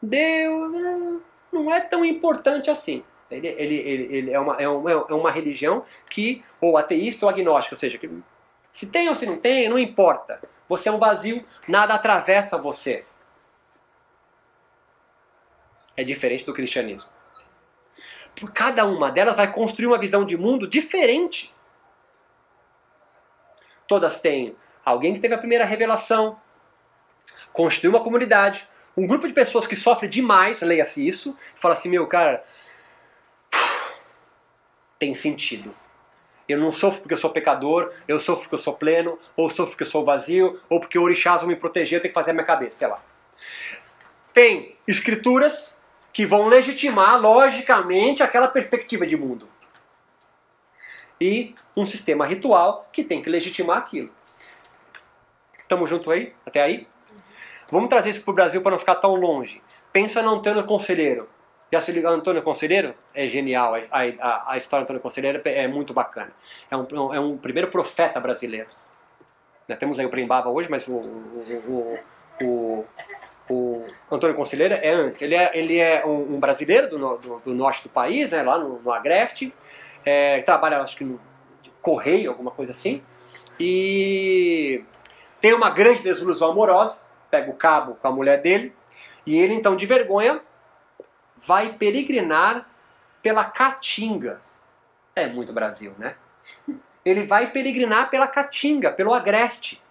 Deus 0.00 1.20
não 1.52 1.72
é 1.72 1.80
tão 1.80 2.04
importante 2.04 2.70
assim. 2.70 3.04
Ele, 3.30 3.46
ele, 3.46 3.74
ele, 3.74 4.16
ele 4.16 4.30
é, 4.32 4.40
uma, 4.40 4.56
é, 4.56 4.68
uma, 4.68 4.90
é 4.90 5.14
uma 5.14 5.30
religião 5.30 5.84
que, 6.08 6.42
ou 6.60 6.78
ateísta 6.78 7.26
ou 7.26 7.30
agnóstico, 7.30 7.74
ou 7.74 7.78
seja, 7.78 7.98
que 7.98 8.10
se 8.72 8.90
tem 8.90 9.08
ou 9.08 9.14
se 9.14 9.26
não 9.26 9.36
tem, 9.36 9.68
não 9.68 9.78
importa. 9.78 10.40
Você 10.68 10.88
é 10.88 10.92
um 10.92 10.98
vazio, 10.98 11.44
nada 11.66 11.94
atravessa 11.94 12.56
você. 12.56 13.04
É 15.96 16.04
diferente 16.04 16.46
do 16.46 16.54
cristianismo. 16.54 17.10
Cada 18.54 18.84
uma 18.84 19.10
delas 19.10 19.36
vai 19.36 19.52
construir 19.52 19.86
uma 19.86 19.98
visão 19.98 20.24
de 20.24 20.36
mundo 20.36 20.66
diferente. 20.66 21.54
Todas 23.86 24.20
têm 24.20 24.56
alguém 24.84 25.14
que 25.14 25.20
teve 25.20 25.34
a 25.34 25.38
primeira 25.38 25.64
revelação, 25.64 26.40
construiu 27.52 27.92
uma 27.92 28.04
comunidade, 28.04 28.68
um 28.96 29.06
grupo 29.06 29.26
de 29.26 29.32
pessoas 29.32 29.66
que 29.66 29.76
sofre 29.76 30.08
demais, 30.08 30.60
leia-se 30.60 31.06
isso, 31.06 31.36
fala 31.56 31.74
assim, 31.74 31.88
meu 31.88 32.06
cara, 32.06 32.44
tem 34.98 35.14
sentido. 35.14 35.74
Eu 36.48 36.58
não 36.58 36.72
sofro 36.72 37.00
porque 37.00 37.14
eu 37.14 37.18
sou 37.18 37.30
pecador, 37.30 37.92
eu 38.06 38.18
sofro 38.18 38.42
porque 38.42 38.54
eu 38.54 38.58
sou 38.58 38.74
pleno, 38.74 39.18
ou 39.36 39.50
sofro 39.50 39.72
porque 39.72 39.84
eu 39.84 39.88
sou 39.88 40.04
vazio, 40.04 40.60
ou 40.68 40.80
porque 40.80 40.98
o 40.98 41.02
orixás 41.02 41.40
vão 41.40 41.48
me 41.48 41.56
proteger, 41.56 41.98
eu 41.98 42.02
tenho 42.02 42.12
que 42.12 42.18
fazer 42.18 42.30
a 42.30 42.34
minha 42.34 42.46
cabeça, 42.46 42.76
sei 42.76 42.88
lá. 42.88 43.02
Tem 44.32 44.76
escrituras 44.86 45.77
que 46.12 46.26
vão 46.26 46.48
legitimar 46.48 47.20
logicamente 47.20 48.22
aquela 48.22 48.48
perspectiva 48.48 49.06
de 49.06 49.16
mundo. 49.16 49.48
E 51.20 51.54
um 51.76 51.86
sistema 51.86 52.26
ritual 52.26 52.88
que 52.92 53.04
tem 53.04 53.22
que 53.22 53.30
legitimar 53.30 53.78
aquilo. 53.78 54.10
Estamos 55.60 55.90
juntos 55.90 56.12
aí? 56.12 56.32
Até 56.46 56.62
aí? 56.62 56.86
Vamos 57.70 57.88
trazer 57.88 58.10
isso 58.10 58.22
para 58.22 58.32
o 58.32 58.34
Brasil 58.34 58.62
para 58.62 58.70
não 58.70 58.78
ficar 58.78 58.94
tão 58.94 59.14
longe. 59.14 59.62
Pensa 59.92 60.22
no 60.22 60.30
Antônio 60.30 60.64
Conselheiro. 60.64 61.28
Já 61.70 61.80
se 61.82 61.92
liga 61.92 62.08
Antônio 62.08 62.42
Conselheiro? 62.42 62.94
É 63.12 63.26
genial. 63.26 63.74
A, 63.74 63.98
a, 64.00 64.52
a 64.52 64.56
história 64.56 64.84
do 64.84 64.86
Antônio 64.86 65.02
Conselheiro 65.02 65.42
é 65.44 65.68
muito 65.68 65.92
bacana. 65.92 66.32
É 66.70 66.76
um, 66.76 67.14
é 67.14 67.20
um 67.20 67.36
primeiro 67.36 67.70
profeta 67.70 68.18
brasileiro. 68.18 68.68
Né, 69.68 69.76
temos 69.76 69.98
aí 69.98 70.06
o 70.06 70.08
Primbaba 70.08 70.48
hoje, 70.48 70.70
mas 70.70 70.88
o, 70.88 70.92
o, 70.92 71.98
o, 72.40 72.44
o, 72.44 72.86
Antônio 74.10 74.36
Conselheiro 74.36 74.74
é 74.74 74.90
antes. 74.90 75.22
Ele 75.22 75.34
é, 75.34 75.50
ele 75.54 75.78
é 75.78 76.04
um, 76.04 76.34
um 76.34 76.40
brasileiro 76.40 76.88
do, 76.90 77.16
do, 77.16 77.38
do, 77.40 77.54
norte 77.54 77.82
do 77.82 77.88
país, 77.88 78.30
né, 78.30 78.42
lá 78.42 78.58
no, 78.58 78.80
no 78.80 78.92
Agreste. 78.92 79.52
É, 80.04 80.40
trabalha, 80.42 80.80
acho 80.80 80.96
que 80.96 81.04
no 81.04 81.20
correio, 81.80 82.30
alguma 82.30 82.50
coisa 82.50 82.72
assim. 82.72 83.02
E 83.58 84.82
tem 85.40 85.52
uma 85.54 85.70
grande 85.70 86.02
desilusão 86.02 86.50
amorosa 86.50 87.00
pega 87.30 87.50
o 87.50 87.54
cabo 87.54 87.94
com 87.94 88.08
a 88.08 88.12
mulher 88.12 88.40
dele, 88.40 88.74
e 89.26 89.36
ele 89.36 89.54
então, 89.54 89.76
de 89.76 89.86
vergonha, 89.86 90.40
vai 91.36 91.74
peregrinar 91.74 92.66
pela 93.22 93.44
Caatinga. 93.44 94.40
É 95.14 95.26
muito 95.26 95.52
Brasil, 95.52 95.94
né? 95.98 96.14
Ele 97.04 97.26
vai 97.26 97.50
peregrinar 97.50 98.10
pela 98.10 98.26
Caatinga, 98.26 98.90
pelo 98.90 99.14
Agreste. 99.14 99.82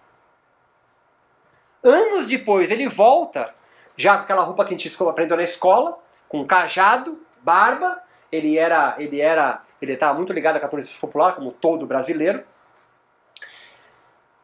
Anos 1.88 2.28
depois, 2.28 2.70
ele 2.70 2.88
volta, 2.88 3.54
já 3.96 4.18
com 4.18 4.24
aquela 4.24 4.44
roupa 4.44 4.66
que 4.66 4.74
a 4.74 4.78
gente 4.78 5.04
aprendeu 5.04 5.38
na 5.38 5.44
escola, 5.44 5.98
com 6.28 6.46
cajado, 6.46 7.20
barba. 7.42 8.02
Ele 8.32 8.58
era, 8.58 8.96
ele 8.98 9.22
era, 9.22 9.64
ele 9.82 9.94
estava 9.94 10.14
muito 10.14 10.34
ligado 10.34 10.58
à 10.58 10.60
catolicismo 10.60 11.00
popular, 11.00 11.34
como 11.34 11.52
todo 11.52 11.86
brasileiro 11.86 12.44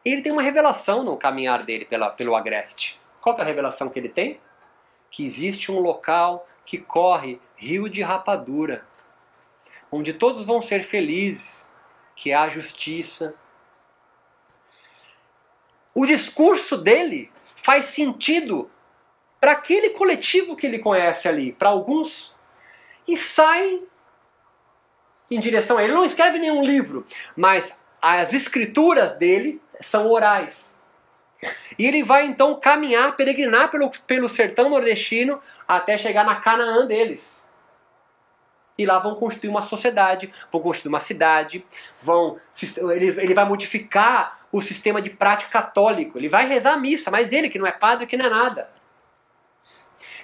ele 0.04 0.20
tem 0.20 0.32
uma 0.32 0.42
revelação 0.42 1.02
no 1.02 1.16
caminhar 1.16 1.64
dele 1.64 1.86
pela, 1.86 2.10
pelo 2.10 2.36
Agreste. 2.36 3.00
Qual 3.20 3.36
é 3.38 3.40
a 3.40 3.44
revelação 3.44 3.88
que 3.88 3.98
ele 3.98 4.10
tem? 4.10 4.38
Que 5.10 5.26
existe 5.26 5.72
um 5.72 5.80
local 5.80 6.46
que 6.66 6.76
corre 6.76 7.40
rio 7.56 7.88
de 7.88 8.02
rapadura, 8.02 8.86
onde 9.90 10.12
todos 10.12 10.44
vão 10.44 10.60
ser 10.60 10.82
felizes, 10.82 11.70
que 12.14 12.32
a 12.32 12.48
justiça. 12.48 13.34
O 15.94 16.04
discurso 16.04 16.76
dele 16.76 17.30
faz 17.54 17.86
sentido 17.86 18.70
para 19.40 19.52
aquele 19.52 19.90
coletivo 19.90 20.56
que 20.56 20.66
ele 20.66 20.78
conhece 20.78 21.28
ali, 21.28 21.52
para 21.52 21.68
alguns, 21.68 22.34
e 23.06 23.16
sai 23.16 23.80
em 25.30 25.38
direção 25.38 25.78
a 25.78 25.82
ele. 25.82 25.92
Ele 25.92 25.98
não 25.98 26.04
escreve 26.04 26.38
nenhum 26.38 26.62
livro, 26.62 27.06
mas 27.36 27.78
as 28.00 28.32
escrituras 28.32 29.16
dele 29.16 29.62
são 29.80 30.10
orais. 30.10 30.74
E 31.78 31.86
ele 31.86 32.02
vai 32.02 32.24
então 32.26 32.58
caminhar, 32.58 33.16
peregrinar 33.16 33.70
pelo, 33.70 33.90
pelo 34.06 34.28
sertão 34.28 34.70
nordestino 34.70 35.40
até 35.68 35.98
chegar 35.98 36.24
na 36.24 36.36
Canaã 36.36 36.86
deles. 36.86 37.48
E 38.76 38.84
lá 38.84 38.98
vão 38.98 39.14
construir 39.14 39.50
uma 39.50 39.62
sociedade, 39.62 40.32
vão 40.50 40.60
construir 40.60 40.88
uma 40.88 41.00
cidade, 41.00 41.64
vão 42.02 42.40
ele, 42.90 43.08
ele 43.20 43.34
vai 43.34 43.44
modificar 43.44 44.43
o 44.56 44.62
sistema 44.62 45.02
de 45.02 45.10
prática 45.10 45.50
católico. 45.50 46.16
Ele 46.16 46.28
vai 46.28 46.46
rezar 46.46 46.74
a 46.74 46.76
missa, 46.76 47.10
mas 47.10 47.32
ele 47.32 47.50
que 47.50 47.58
não 47.58 47.66
é 47.66 47.72
padre, 47.72 48.06
que 48.06 48.16
não 48.16 48.26
é 48.26 48.30
nada. 48.30 48.70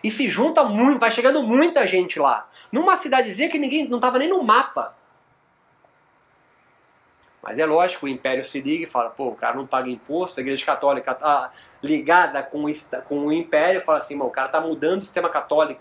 E 0.04 0.10
se 0.10 0.28
junta 0.28 0.62
muito, 0.62 1.00
vai 1.00 1.10
chegando 1.10 1.42
muita 1.42 1.84
gente 1.84 2.16
lá. 2.20 2.48
Numa 2.70 2.96
cidadezinha 2.96 3.50
que 3.50 3.58
ninguém 3.58 3.88
não 3.88 3.98
estava 3.98 4.20
nem 4.20 4.28
no 4.28 4.40
mapa. 4.40 4.94
Mas 7.42 7.58
é 7.58 7.66
lógico, 7.66 8.06
o 8.06 8.08
Império 8.08 8.44
se 8.44 8.60
liga 8.60 8.84
e 8.84 8.86
fala, 8.86 9.10
pô, 9.10 9.30
o 9.30 9.34
cara 9.34 9.56
não 9.56 9.66
paga 9.66 9.88
imposto, 9.88 10.38
a 10.38 10.42
Igreja 10.42 10.64
Católica 10.64 11.12
tá 11.12 11.50
ligada 11.82 12.40
com, 12.40 12.66
com 13.08 13.26
o 13.26 13.32
Império, 13.32 13.80
fala 13.80 13.98
assim, 13.98 14.16
o 14.20 14.30
cara 14.30 14.48
tá 14.48 14.60
mudando 14.60 15.02
o 15.02 15.06
sistema 15.06 15.28
católico. 15.28 15.80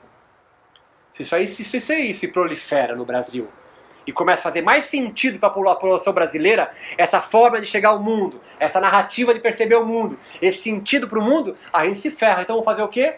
Se 1.13 1.21
isso 1.21 1.35
aí 1.35 1.47
se, 1.47 2.13
se, 2.13 2.27
prolifera 2.29 2.95
no 2.95 3.05
Brasil 3.05 3.47
e 4.05 4.11
começa 4.11 4.41
a 4.41 4.43
fazer 4.43 4.61
mais 4.61 4.85
sentido 4.85 5.39
para 5.39 5.49
a 5.49 5.51
população 5.51 6.13
brasileira, 6.13 6.71
essa 6.97 7.21
forma 7.21 7.59
de 7.59 7.67
chegar 7.67 7.89
ao 7.89 7.99
mundo, 7.99 8.41
essa 8.59 8.79
narrativa 8.79 9.33
de 9.33 9.39
perceber 9.39 9.75
o 9.75 9.85
mundo, 9.85 10.17
esse 10.41 10.59
sentido 10.59 11.07
para 11.07 11.19
o 11.19 11.23
mundo, 11.23 11.57
a 11.71 11.85
gente 11.85 11.99
se 11.99 12.11
ferra. 12.11 12.41
Então 12.41 12.55
vamos 12.55 12.65
fazer 12.65 12.81
o 12.81 12.87
quê? 12.87 13.17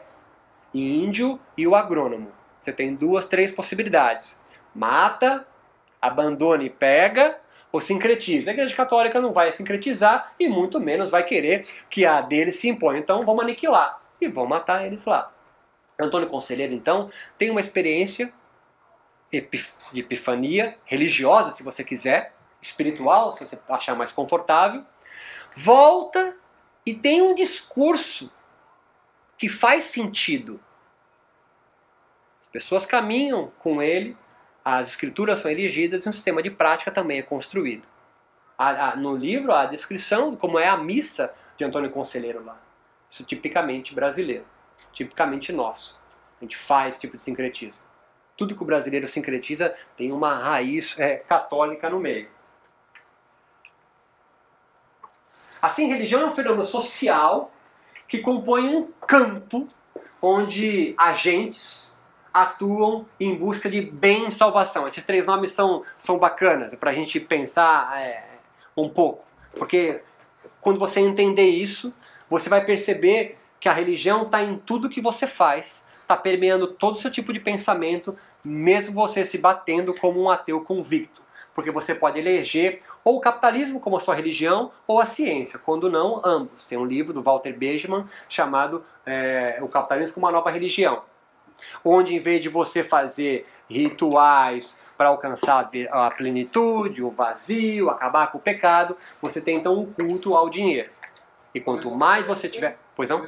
Índio 0.73 1.39
e 1.57 1.67
o 1.67 1.75
agrônomo. 1.75 2.31
Você 2.59 2.71
tem 2.71 2.93
duas, 2.93 3.25
três 3.25 3.51
possibilidades. 3.51 4.39
Mata, 4.73 5.45
abandona 6.01 6.63
e 6.63 6.69
pega, 6.69 7.37
o 7.71 7.79
sincretismo. 7.79 8.49
A 8.49 8.53
Igreja 8.53 8.75
Católica 8.75 9.21
não 9.21 9.31
vai 9.31 9.55
sincretizar 9.55 10.33
e 10.39 10.47
muito 10.47 10.79
menos 10.79 11.09
vai 11.09 11.23
querer 11.23 11.65
que 11.89 12.05
a 12.05 12.21
deles 12.21 12.57
se 12.57 12.69
imponha. 12.69 12.99
Então 12.99 13.23
vamos 13.23 13.43
aniquilar 13.43 13.99
e 14.19 14.27
vão 14.27 14.45
matar 14.45 14.85
eles 14.85 15.05
lá. 15.05 15.31
Antônio 15.99 16.27
Conselheiro, 16.27 16.73
então, 16.73 17.09
tem 17.37 17.49
uma 17.49 17.59
experiência 17.59 18.33
epifania 19.31 20.77
religiosa, 20.85 21.51
se 21.51 21.63
você 21.63 21.83
quiser, 21.83 22.35
espiritual, 22.61 23.35
se 23.35 23.45
você 23.45 23.59
achar 23.69 23.95
mais 23.95 24.11
confortável, 24.11 24.83
volta 25.55 26.35
e 26.85 26.93
tem 26.93 27.21
um 27.21 27.33
discurso 27.33 28.31
que 29.37 29.49
faz 29.49 29.85
sentido. 29.85 30.59
As 32.41 32.47
pessoas 32.47 32.85
caminham 32.85 33.51
com 33.59 33.81
ele 33.81 34.17
as 34.63 34.89
escrituras 34.89 35.39
são 35.39 35.49
erigidas 35.49 36.05
e 36.05 36.09
um 36.09 36.11
sistema 36.11 36.41
de 36.41 36.51
prática 36.51 36.91
também 36.91 37.19
é 37.19 37.23
construído. 37.23 37.83
no 38.97 39.15
livro, 39.15 39.51
há 39.51 39.61
a 39.61 39.65
descrição 39.65 40.31
de 40.31 40.37
como 40.37 40.59
é 40.59 40.67
a 40.67 40.77
missa 40.77 41.33
de 41.57 41.63
Antônio 41.63 41.89
Conselheiro 41.89 42.43
lá. 42.43 42.59
Isso 43.09 43.23
tipicamente 43.23 43.93
brasileiro, 43.95 44.45
tipicamente 44.93 45.51
nosso. 45.51 45.99
A 46.39 46.43
gente 46.43 46.55
faz 46.55 46.93
esse 46.93 47.01
tipo 47.01 47.17
de 47.17 47.23
sincretismo. 47.23 47.79
Tudo 48.37 48.55
que 48.55 48.63
o 48.63 48.65
brasileiro 48.65 49.07
sincretiza 49.07 49.75
tem 49.97 50.11
uma 50.11 50.35
raiz 50.35 50.99
é, 50.99 51.17
católica 51.17 51.89
no 51.89 51.99
meio. 51.99 52.27
Assim, 55.61 55.87
religião 55.87 56.21
é 56.21 56.25
um 56.25 56.31
fenômeno 56.31 56.65
social 56.65 57.51
que 58.07 58.19
compõe 58.19 58.75
um 58.75 58.91
campo 59.07 59.69
onde 60.21 60.95
agentes 60.97 61.95
atuam 62.33 63.05
em 63.19 63.35
busca 63.35 63.69
de 63.69 63.81
bem 63.81 64.27
e 64.27 64.31
salvação. 64.31 64.87
Esses 64.87 65.05
três 65.05 65.25
nomes 65.25 65.51
são, 65.51 65.83
são 65.99 66.17
bacanas 66.17 66.73
para 66.75 66.91
a 66.91 66.93
gente 66.93 67.19
pensar 67.19 68.01
é, 68.01 68.23
um 68.75 68.89
pouco. 68.89 69.23
Porque 69.57 70.01
quando 70.61 70.79
você 70.79 70.99
entender 70.99 71.49
isso, 71.49 71.93
você 72.29 72.49
vai 72.49 72.63
perceber 72.63 73.37
que 73.59 73.69
a 73.69 73.73
religião 73.73 74.23
está 74.23 74.41
em 74.41 74.57
tudo 74.57 74.89
que 74.89 75.01
você 75.01 75.27
faz, 75.27 75.87
está 76.11 76.17
permeando 76.17 76.67
todo 76.67 76.95
o 76.95 76.97
seu 76.97 77.09
tipo 77.09 77.31
de 77.31 77.39
pensamento, 77.39 78.17
mesmo 78.43 78.93
você 78.93 79.23
se 79.23 79.37
batendo 79.37 79.93
como 79.93 80.21
um 80.21 80.29
ateu 80.29 80.61
convicto. 80.61 81.21
Porque 81.55 81.71
você 81.71 81.93
pode 81.93 82.19
eleger 82.19 82.81
ou 83.03 83.17
o 83.17 83.21
capitalismo 83.21 83.79
como 83.79 83.99
sua 83.99 84.15
religião 84.15 84.71
ou 84.87 84.99
a 84.99 85.05
ciência, 85.05 85.59
quando 85.59 85.89
não, 85.89 86.21
ambos. 86.23 86.65
Tem 86.65 86.77
um 86.77 86.85
livro 86.85 87.13
do 87.13 87.21
Walter 87.21 87.53
Benjamin 87.53 88.05
chamado 88.29 88.85
é, 89.05 89.59
O 89.61 89.67
Capitalismo 89.67 90.13
como 90.13 90.25
uma 90.25 90.31
Nova 90.31 90.49
Religião, 90.49 91.03
onde 91.83 92.15
em 92.15 92.19
vez 92.19 92.41
de 92.41 92.47
você 92.47 92.83
fazer 92.83 93.45
rituais 93.69 94.77
para 94.97 95.09
alcançar 95.09 95.69
a 95.91 96.11
plenitude, 96.11 97.03
o 97.03 97.09
vazio, 97.09 97.89
acabar 97.89 98.31
com 98.31 98.37
o 98.37 98.41
pecado, 98.41 98.97
você 99.21 99.41
tem 99.41 99.57
então 99.57 99.77
um 99.77 99.91
culto 99.91 100.35
ao 100.35 100.49
dinheiro. 100.49 100.89
E 101.53 101.59
quanto 101.59 101.91
mais 101.91 102.25
você 102.25 102.47
tiver. 102.47 102.77
Pois 102.95 103.09
não? 103.09 103.19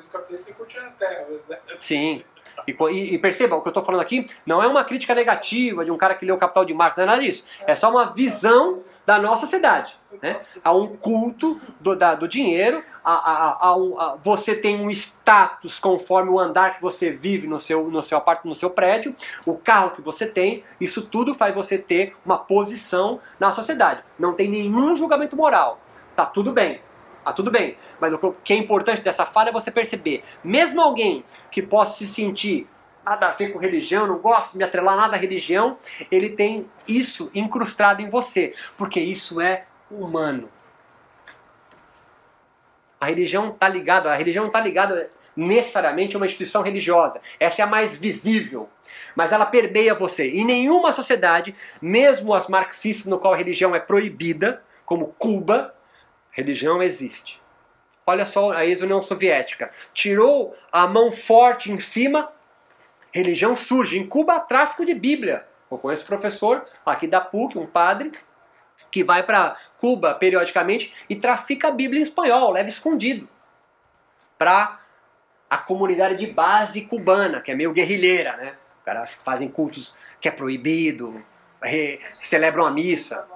Sim. 1.79 2.23
E, 2.67 2.71
e, 2.71 3.13
e, 3.15 3.17
perceba, 3.17 3.55
o 3.55 3.61
que 3.61 3.67
eu 3.67 3.71
estou 3.71 3.83
falando 3.83 4.01
aqui 4.01 4.27
não 4.45 4.61
é 4.61 4.67
uma 4.67 4.83
crítica 4.83 5.13
negativa 5.13 5.83
de 5.83 5.91
um 5.91 5.97
cara 5.97 6.15
que 6.15 6.25
leu 6.25 6.35
o 6.35 6.37
Capital 6.39 6.65
de 6.65 6.73
Marx, 6.73 6.97
não 6.97 7.03
é 7.03 7.07
nada 7.07 7.21
disso. 7.21 7.43
É 7.67 7.75
só 7.75 7.89
uma 7.89 8.13
visão 8.13 8.81
da 9.05 9.19
nossa 9.19 9.41
sociedade. 9.41 9.93
Né? 10.21 10.39
Há 10.63 10.71
um 10.71 10.95
culto 10.95 11.59
do, 11.79 11.95
da, 11.95 12.15
do 12.15 12.27
dinheiro, 12.27 12.83
a, 13.03 13.13
a, 13.13 13.73
a, 13.73 14.15
você 14.23 14.55
tem 14.55 14.79
um 14.79 14.89
status 14.89 15.77
conforme 15.77 16.29
o 16.29 16.39
andar 16.39 16.75
que 16.75 16.81
você 16.81 17.11
vive 17.11 17.47
no 17.47 17.59
seu, 17.59 17.89
no 17.89 18.01
seu 18.01 18.17
apartamento, 18.17 18.49
no 18.49 18.55
seu 18.55 18.69
prédio, 18.69 19.15
o 19.45 19.55
carro 19.55 19.91
que 19.91 20.01
você 20.01 20.25
tem, 20.25 20.63
isso 20.79 21.01
tudo 21.01 21.33
faz 21.33 21.53
você 21.53 21.77
ter 21.77 22.15
uma 22.25 22.37
posição 22.37 23.19
na 23.39 23.51
sociedade. 23.51 24.01
Não 24.17 24.33
tem 24.33 24.49
nenhum 24.49 24.95
julgamento 24.95 25.35
moral. 25.35 25.79
Tá 26.15 26.25
tudo 26.25 26.51
bem. 26.51 26.79
Ah, 27.25 27.31
tudo 27.31 27.49
bem, 27.49 27.77
mas 27.99 28.11
o 28.13 28.35
que 28.43 28.53
é 28.53 28.55
importante 28.55 29.01
dessa 29.01 29.25
fala 29.25 29.49
é 29.49 29.51
você 29.51 29.71
perceber, 29.71 30.23
mesmo 30.43 30.81
alguém 30.81 31.23
que 31.49 31.61
possa 31.61 31.97
se 31.97 32.07
sentir 32.07 32.67
nada 33.05 33.27
a 33.27 33.31
ver 33.31 33.51
com 33.51 33.59
religião, 33.59 34.07
não 34.07 34.17
gosto 34.17 34.53
de 34.53 34.57
me 34.57 34.63
atrelar 34.63 34.95
nada 34.95 35.15
à 35.15 35.19
religião, 35.19 35.77
ele 36.11 36.29
tem 36.29 36.65
isso 36.87 37.29
incrustado 37.33 38.01
em 38.01 38.09
você, 38.09 38.53
porque 38.77 38.99
isso 38.99 39.41
é 39.41 39.65
humano. 39.89 40.49
A 42.99 43.07
religião 43.07 43.49
está 43.49 43.67
ligada, 43.67 44.11
a 44.11 44.15
religião 44.15 44.47
está 44.47 44.61
ligada 44.61 45.09
necessariamente 45.35 46.15
a 46.15 46.19
uma 46.19 46.25
instituição 46.25 46.61
religiosa. 46.61 47.19
Essa 47.39 47.61
é 47.61 47.65
a 47.65 47.67
mais 47.67 47.93
visível. 47.93 48.69
Mas 49.15 49.31
ela 49.31 49.45
permeia 49.45 49.93
você. 49.93 50.29
E 50.29 50.43
nenhuma 50.45 50.93
sociedade, 50.93 51.53
mesmo 51.81 52.33
as 52.33 52.47
marxistas 52.47 53.07
no 53.07 53.19
qual 53.19 53.33
a 53.33 53.37
religião 53.37 53.75
é 53.75 53.79
proibida, 53.79 54.63
como 54.85 55.07
Cuba, 55.17 55.75
religião 56.33 56.83
existe. 56.83 57.41
Olha 58.05 58.25
só 58.25 58.51
a 58.51 58.65
ex-União 58.65 59.01
Soviética. 59.01 59.71
Tirou 59.93 60.55
a 60.71 60.85
mão 60.85 61.11
forte 61.11 61.71
em 61.71 61.79
cima, 61.79 62.31
religião 63.11 63.55
surge. 63.55 63.97
Em 63.97 64.05
Cuba, 64.05 64.39
tráfico 64.41 64.85
de 64.85 64.93
Bíblia. 64.93 65.45
Eu 65.71 65.77
conheço 65.77 66.03
um 66.03 66.07
professor 66.07 66.65
aqui 66.85 67.07
da 67.07 67.21
PUC, 67.21 67.57
um 67.57 67.65
padre, 67.65 68.11
que 68.91 69.03
vai 69.03 69.23
para 69.23 69.55
Cuba 69.79 70.13
periodicamente 70.13 70.93
e 71.09 71.15
trafica 71.15 71.69
a 71.69 71.71
Bíblia 71.71 72.01
em 72.01 72.03
espanhol, 72.03 72.51
leva 72.51 72.69
escondido. 72.69 73.29
Para 74.37 74.79
a 75.49 75.57
comunidade 75.57 76.17
de 76.17 76.27
base 76.27 76.85
cubana, 76.85 77.39
que 77.39 77.51
é 77.51 77.55
meio 77.55 77.71
guerrilheira, 77.71 78.35
né? 78.35 78.55
Os 78.79 78.83
caras 78.83 79.13
fazem 79.23 79.47
cultos 79.47 79.95
que 80.19 80.27
é 80.27 80.31
proibido, 80.31 81.23
celebram 82.09 82.65
a 82.65 82.71
missa. 82.71 83.27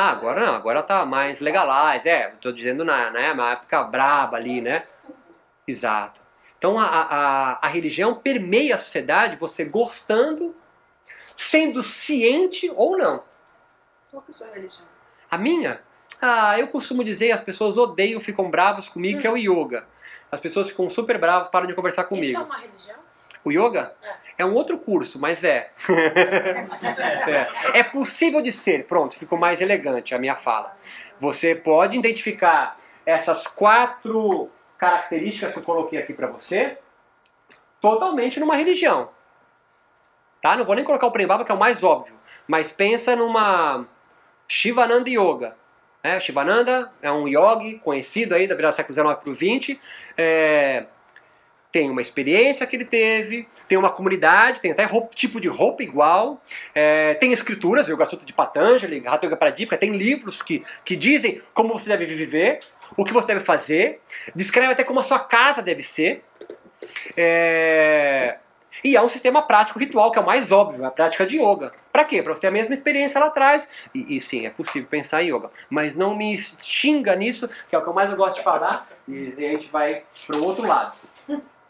Ah, 0.00 0.10
agora 0.10 0.46
não, 0.46 0.54
agora 0.54 0.80
tá 0.80 1.04
mais 1.04 1.40
legalize, 1.40 2.08
é, 2.08 2.32
estou 2.32 2.52
dizendo 2.52 2.84
na, 2.84 3.10
né, 3.10 3.34
na 3.34 3.50
época 3.50 3.82
braba 3.82 4.36
ali, 4.36 4.60
né? 4.60 4.82
Exato. 5.66 6.20
Então 6.56 6.78
a, 6.78 6.84
a, 6.86 7.58
a 7.60 7.66
religião 7.66 8.14
permeia 8.14 8.76
a 8.76 8.78
sociedade, 8.78 9.34
você 9.34 9.64
gostando, 9.64 10.54
sendo 11.36 11.82
ciente 11.82 12.70
ou 12.76 12.96
não. 12.96 13.24
Qual 14.08 14.22
que 14.22 14.30
é 14.30 14.34
a 14.34 14.34
sua 14.34 14.46
religião? 14.54 14.86
A 15.28 15.36
minha? 15.36 15.80
Ah, 16.22 16.56
eu 16.56 16.68
costumo 16.68 17.02
dizer, 17.02 17.32
as 17.32 17.40
pessoas 17.40 17.76
odeiam, 17.76 18.20
ficam 18.20 18.48
bravas 18.48 18.88
comigo, 18.88 19.18
hum. 19.18 19.20
que 19.20 19.26
é 19.26 19.30
o 19.32 19.36
yoga. 19.36 19.84
As 20.30 20.38
pessoas 20.38 20.68
ficam 20.68 20.88
super 20.88 21.18
bravas, 21.18 21.48
param 21.48 21.66
de 21.66 21.74
conversar 21.74 22.04
comigo. 22.04 22.26
Isso 22.26 22.36
é 22.36 22.44
uma 22.44 22.56
religião? 22.56 23.07
O 23.44 23.50
yoga? 23.50 23.94
É. 24.38 24.44
um 24.44 24.54
outro 24.54 24.78
curso, 24.78 25.18
mas 25.18 25.42
é. 25.44 25.70
é. 27.72 27.78
é. 27.78 27.82
possível 27.82 28.42
de 28.42 28.52
ser. 28.52 28.86
Pronto, 28.86 29.16
ficou 29.16 29.38
mais 29.38 29.60
elegante 29.60 30.14
a 30.14 30.18
minha 30.18 30.36
fala. 30.36 30.76
Você 31.20 31.54
pode 31.54 31.96
identificar 31.96 32.78
essas 33.04 33.46
quatro 33.46 34.50
características 34.76 35.52
que 35.52 35.58
eu 35.58 35.62
coloquei 35.62 35.98
aqui 35.98 36.12
para 36.12 36.26
você 36.26 36.78
totalmente 37.80 38.38
numa 38.38 38.56
religião. 38.56 39.10
Tá? 40.40 40.56
Não 40.56 40.64
vou 40.64 40.74
nem 40.74 40.84
colocar 40.84 41.06
o 41.06 41.12
Prembaba, 41.12 41.44
que 41.44 41.50
é 41.50 41.54
o 41.54 41.58
mais 41.58 41.82
óbvio. 41.82 42.14
Mas 42.46 42.70
pensa 42.70 43.16
numa 43.16 43.86
Shivananda 44.46 45.10
Yoga. 45.10 45.56
Né? 46.02 46.20
Shivananda 46.20 46.92
é 47.02 47.10
um 47.10 47.26
yogi 47.26 47.78
conhecido 47.80 48.34
aí 48.34 48.46
da 48.46 48.54
virada 48.54 48.72
do 48.72 48.76
século 48.76 48.94
XIX 48.94 49.18
para 49.22 49.30
o 49.30 49.34
XX. 49.34 49.80
É, 50.16 50.86
tem 51.70 51.90
uma 51.90 52.00
experiência 52.00 52.66
que 52.66 52.76
ele 52.76 52.84
teve, 52.84 53.46
tem 53.68 53.76
uma 53.76 53.90
comunidade, 53.90 54.60
tem 54.60 54.72
até 54.72 54.84
roupa, 54.84 55.14
tipo 55.14 55.40
de 55.40 55.48
roupa 55.48 55.82
igual, 55.82 56.40
é, 56.74 57.14
tem 57.14 57.32
escrituras, 57.32 57.88
Yoga 57.88 58.06
Sutra 58.06 58.24
de 58.24 58.32
Patanjali, 58.32 59.06
Hatha 59.06 59.26
Yoga 59.26 59.36
Pradipika, 59.36 59.76
tem 59.76 59.92
livros 59.92 60.40
que, 60.40 60.64
que 60.84 60.96
dizem 60.96 61.42
como 61.52 61.78
você 61.78 61.88
deve 61.88 62.06
viver, 62.06 62.60
o 62.96 63.04
que 63.04 63.12
você 63.12 63.28
deve 63.28 63.40
fazer, 63.40 64.00
descreve 64.34 64.72
até 64.72 64.82
como 64.82 65.00
a 65.00 65.02
sua 65.02 65.18
casa 65.18 65.60
deve 65.60 65.82
ser. 65.82 66.24
É, 67.16 68.38
e 68.82 68.96
é 68.96 69.02
um 69.02 69.08
sistema 69.08 69.42
prático 69.42 69.78
ritual, 69.78 70.12
que 70.12 70.18
é 70.18 70.22
o 70.22 70.26
mais 70.26 70.50
óbvio, 70.52 70.84
a 70.84 70.90
prática 70.90 71.26
de 71.26 71.36
yoga. 71.36 71.72
Para 71.92 72.04
quê? 72.04 72.22
Para 72.22 72.34
você 72.34 72.42
ter 72.42 72.46
a 72.46 72.52
mesma 72.52 72.74
experiência 72.74 73.20
lá 73.20 73.26
atrás. 73.26 73.68
E, 73.94 74.16
e, 74.16 74.20
sim, 74.20 74.46
é 74.46 74.50
possível 74.50 74.88
pensar 74.88 75.22
em 75.22 75.34
yoga. 75.34 75.50
Mas 75.68 75.96
não 75.96 76.16
me 76.16 76.36
xinga 76.60 77.14
nisso, 77.16 77.48
que 77.68 77.74
é 77.74 77.78
o 77.78 77.82
que 77.82 77.88
eu 77.88 77.92
mais 77.92 78.12
gosto 78.14 78.36
de 78.36 78.42
falar, 78.42 78.88
e 79.06 79.34
a 79.36 79.40
gente 79.52 79.68
vai 79.70 80.04
para 80.26 80.36
o 80.36 80.44
outro 80.44 80.66
lado. 80.66 80.92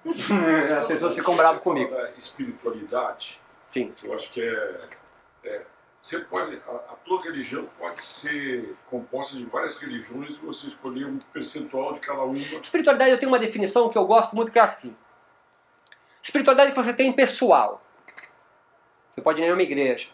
As 0.81 0.87
pessoas 0.87 1.15
ficam 1.15 1.37
bravas 1.37 1.62
comigo. 1.62 1.95
Espiritualidade. 2.16 3.41
Sim. 3.66 3.95
Eu 4.03 4.15
acho 4.15 4.31
que 4.31 4.41
é, 4.43 4.89
é 5.45 5.62
você 6.01 6.20
pode, 6.20 6.61
a, 6.66 6.70
a, 6.70 6.97
tua 7.05 7.20
religião 7.23 7.69
pode 7.79 8.03
ser 8.03 8.77
composta 8.89 9.37
de 9.37 9.45
várias 9.45 9.77
religiões 9.77 10.31
e 10.31 10.47
você 10.47 10.69
escolher 10.69 11.07
um 11.07 11.19
percentual 11.33 11.93
de 11.93 12.01
cada 12.01 12.23
uma. 12.23 12.37
Espiritualidade 12.37 13.11
eu 13.11 13.19
tenho 13.19 13.33
uma 13.33 13.39
definição 13.39 13.89
que 13.89 13.99
eu 13.99 14.07
gosto 14.07 14.37
muito 14.37 14.53
que 14.53 14.59
é 14.59 14.62
assim. 14.62 14.97
Espiritualidade 16.23 16.70
que 16.70 16.77
você 16.77 16.95
tem 16.95 17.12
pessoal. 17.12 17.83
Você 19.11 19.20
pode 19.20 19.43
ir 19.43 19.47
em 19.47 19.53
uma 19.53 19.62
igreja. 19.62 20.09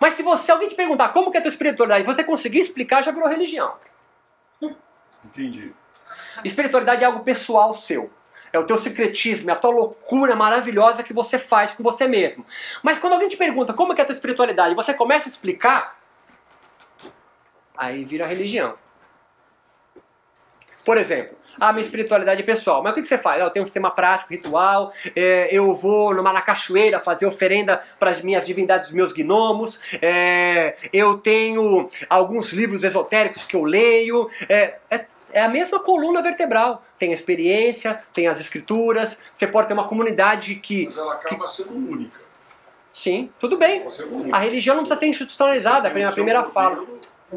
Mas 0.00 0.14
se 0.14 0.22
você 0.22 0.50
alguém 0.50 0.68
te 0.68 0.74
perguntar 0.74 1.10
como 1.10 1.30
que 1.30 1.36
é 1.36 1.40
a 1.40 1.42
tua 1.42 1.50
espiritualidade, 1.50 2.04
você 2.04 2.24
conseguir 2.24 2.58
explicar, 2.58 3.02
já 3.02 3.12
virou 3.12 3.28
religião. 3.28 3.74
Entendi. 5.24 5.72
Espiritualidade 6.44 7.04
é 7.04 7.06
algo 7.06 7.22
pessoal 7.22 7.74
seu. 7.74 8.10
É 8.52 8.58
o 8.58 8.66
teu 8.66 8.78
secretismo, 8.78 9.50
é 9.50 9.52
a 9.52 9.56
tua 9.56 9.70
loucura 9.70 10.34
maravilhosa 10.34 11.02
que 11.02 11.12
você 11.12 11.38
faz 11.38 11.72
com 11.72 11.82
você 11.82 12.08
mesmo. 12.08 12.44
Mas 12.82 12.98
quando 12.98 13.12
alguém 13.12 13.28
te 13.28 13.36
pergunta 13.36 13.72
como 13.72 13.92
é 13.92 14.02
a 14.02 14.04
tua 14.04 14.14
espiritualidade 14.14 14.74
você 14.74 14.92
começa 14.92 15.28
a 15.28 15.30
explicar, 15.30 15.98
aí 17.76 18.04
vira 18.04 18.26
religião. 18.26 18.74
Por 20.84 20.96
exemplo, 20.96 21.36
a 21.60 21.72
minha 21.72 21.84
espiritualidade 21.84 22.42
pessoal. 22.42 22.82
Mas 22.82 22.92
o 22.92 22.94
que, 22.94 23.04
você 23.04 23.18
faz? 23.18 23.40
Eu 23.40 23.50
tenho 23.50 23.62
um 23.62 23.66
sistema 23.66 23.90
prático, 23.90 24.32
ritual, 24.32 24.92
é, 25.14 25.48
eu 25.50 25.74
vou 25.74 26.14
numa, 26.14 26.32
na 26.32 26.40
cachoeira 26.40 26.98
fazer 26.98 27.26
oferenda 27.26 27.82
para 27.98 28.10
as 28.10 28.22
minhas 28.22 28.46
divindades, 28.46 28.88
os 28.88 28.94
meus 28.94 29.12
gnomos, 29.12 29.80
é, 30.00 30.74
eu 30.92 31.18
tenho 31.18 31.90
alguns 32.08 32.52
livros 32.52 32.82
esotéricos 32.82 33.46
que 33.46 33.54
eu 33.54 33.64
leio. 33.64 34.30
É, 34.48 34.76
é 34.90 35.04
é 35.32 35.42
a 35.42 35.48
mesma 35.48 35.80
coluna 35.80 36.22
vertebral. 36.22 36.84
Tem 36.98 37.10
a 37.10 37.14
experiência, 37.14 38.02
tem 38.12 38.26
as 38.26 38.40
escrituras, 38.40 39.20
você 39.34 39.46
pode 39.46 39.68
ter 39.68 39.74
uma 39.74 39.88
comunidade 39.88 40.54
que. 40.56 40.86
Mas 40.86 40.98
ela 40.98 41.14
acaba 41.14 41.44
que... 41.44 41.50
sendo 41.50 41.74
única. 41.74 42.18
Sim, 42.92 43.30
tudo 43.38 43.56
bem. 43.56 43.86
A 44.32 44.38
religião 44.38 44.76
não 44.76 44.82
precisa 44.82 45.00
ser 45.00 45.06
institucionalizada, 45.06 45.88
a 45.88 46.12
primeira 46.12 46.44
fala. 46.44 46.84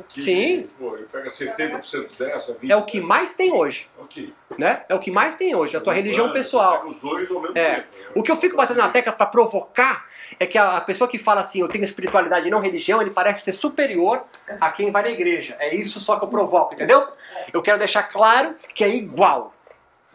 Que, 0.01 0.23
Sim. 0.23 0.69
Pô, 0.79 0.91
pega 1.11 1.29
70% 1.29 2.17
dessa, 2.17 2.55
20%. 2.55 2.69
É 2.69 2.75
o 2.75 2.83
que 2.83 2.99
mais 2.99 3.35
tem 3.35 3.53
hoje. 3.53 3.87
Okay. 3.99 4.33
Né? 4.57 4.83
É 4.89 4.95
o 4.95 4.99
que 4.99 5.11
mais 5.11 5.35
tem 5.35 5.53
hoje, 5.53 5.77
a 5.77 5.81
tua 5.81 5.93
religião 5.93 6.33
pessoal. 6.33 6.83
Os 6.85 6.99
dois 6.99 7.29
ao 7.29 7.39
mesmo 7.39 7.57
é. 7.57 7.75
tempo. 7.75 7.87
O 8.15 8.23
que 8.23 8.31
eu 8.31 8.35
fico 8.35 8.57
batendo 8.57 8.77
na 8.77 8.89
tecla 8.89 9.13
para 9.13 9.27
provocar 9.27 10.07
é 10.39 10.47
que 10.47 10.57
a, 10.57 10.81
pessoa 10.81 11.07
que 11.07 11.19
fala 11.19 11.41
assim, 11.41 11.61
eu 11.61 11.67
tenho 11.67 11.83
espiritualidade 11.83 12.47
e 12.47 12.51
não 12.51 12.59
religião, 12.59 13.01
ele 13.01 13.11
parece 13.11 13.43
ser 13.43 13.51
superior 13.51 14.23
a 14.59 14.71
quem 14.71 14.89
vai 14.89 15.03
na 15.03 15.11
igreja. 15.11 15.55
É 15.59 15.75
isso 15.75 15.99
só 15.99 16.17
que 16.17 16.25
eu 16.25 16.29
provoco, 16.29 16.73
entendeu? 16.73 17.07
Eu 17.53 17.61
quero 17.61 17.77
deixar 17.77 18.03
claro 18.03 18.55
que 18.73 18.83
é 18.83 18.89
igual. 18.89 19.53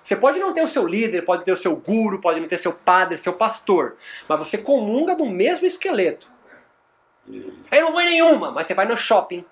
Você 0.02 0.16
pode 0.16 0.40
não 0.40 0.52
ter 0.52 0.62
o 0.62 0.68
seu 0.68 0.88
líder, 0.88 1.22
pode 1.22 1.44
ter 1.44 1.52
o 1.52 1.56
seu 1.56 1.76
guru, 1.76 2.20
pode 2.20 2.40
não 2.40 2.48
ter 2.48 2.58
seu 2.58 2.72
padre, 2.72 3.16
seu 3.18 3.32
pastor, 3.32 3.96
mas 4.26 4.38
você 4.40 4.58
comunga 4.58 5.14
do 5.14 5.26
mesmo 5.26 5.66
esqueleto. 5.66 6.26
Aí 7.70 7.80
não 7.80 7.92
vai 7.92 8.06
nenhuma, 8.06 8.50
mas 8.50 8.66
você 8.66 8.74
vai 8.74 8.86
no 8.86 8.96
shopping 8.96 9.44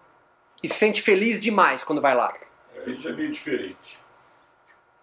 e 0.62 0.69
se 0.69 0.74
sente 0.74 1.03
feliz 1.03 1.41
demais 1.41 1.83
quando 1.85 2.01
vai 2.01 2.15
lá. 2.15 2.33
Aí 2.87 2.97
já 2.97 3.11
é 3.11 3.12
meio 3.12 3.31
diferente. 3.31 3.99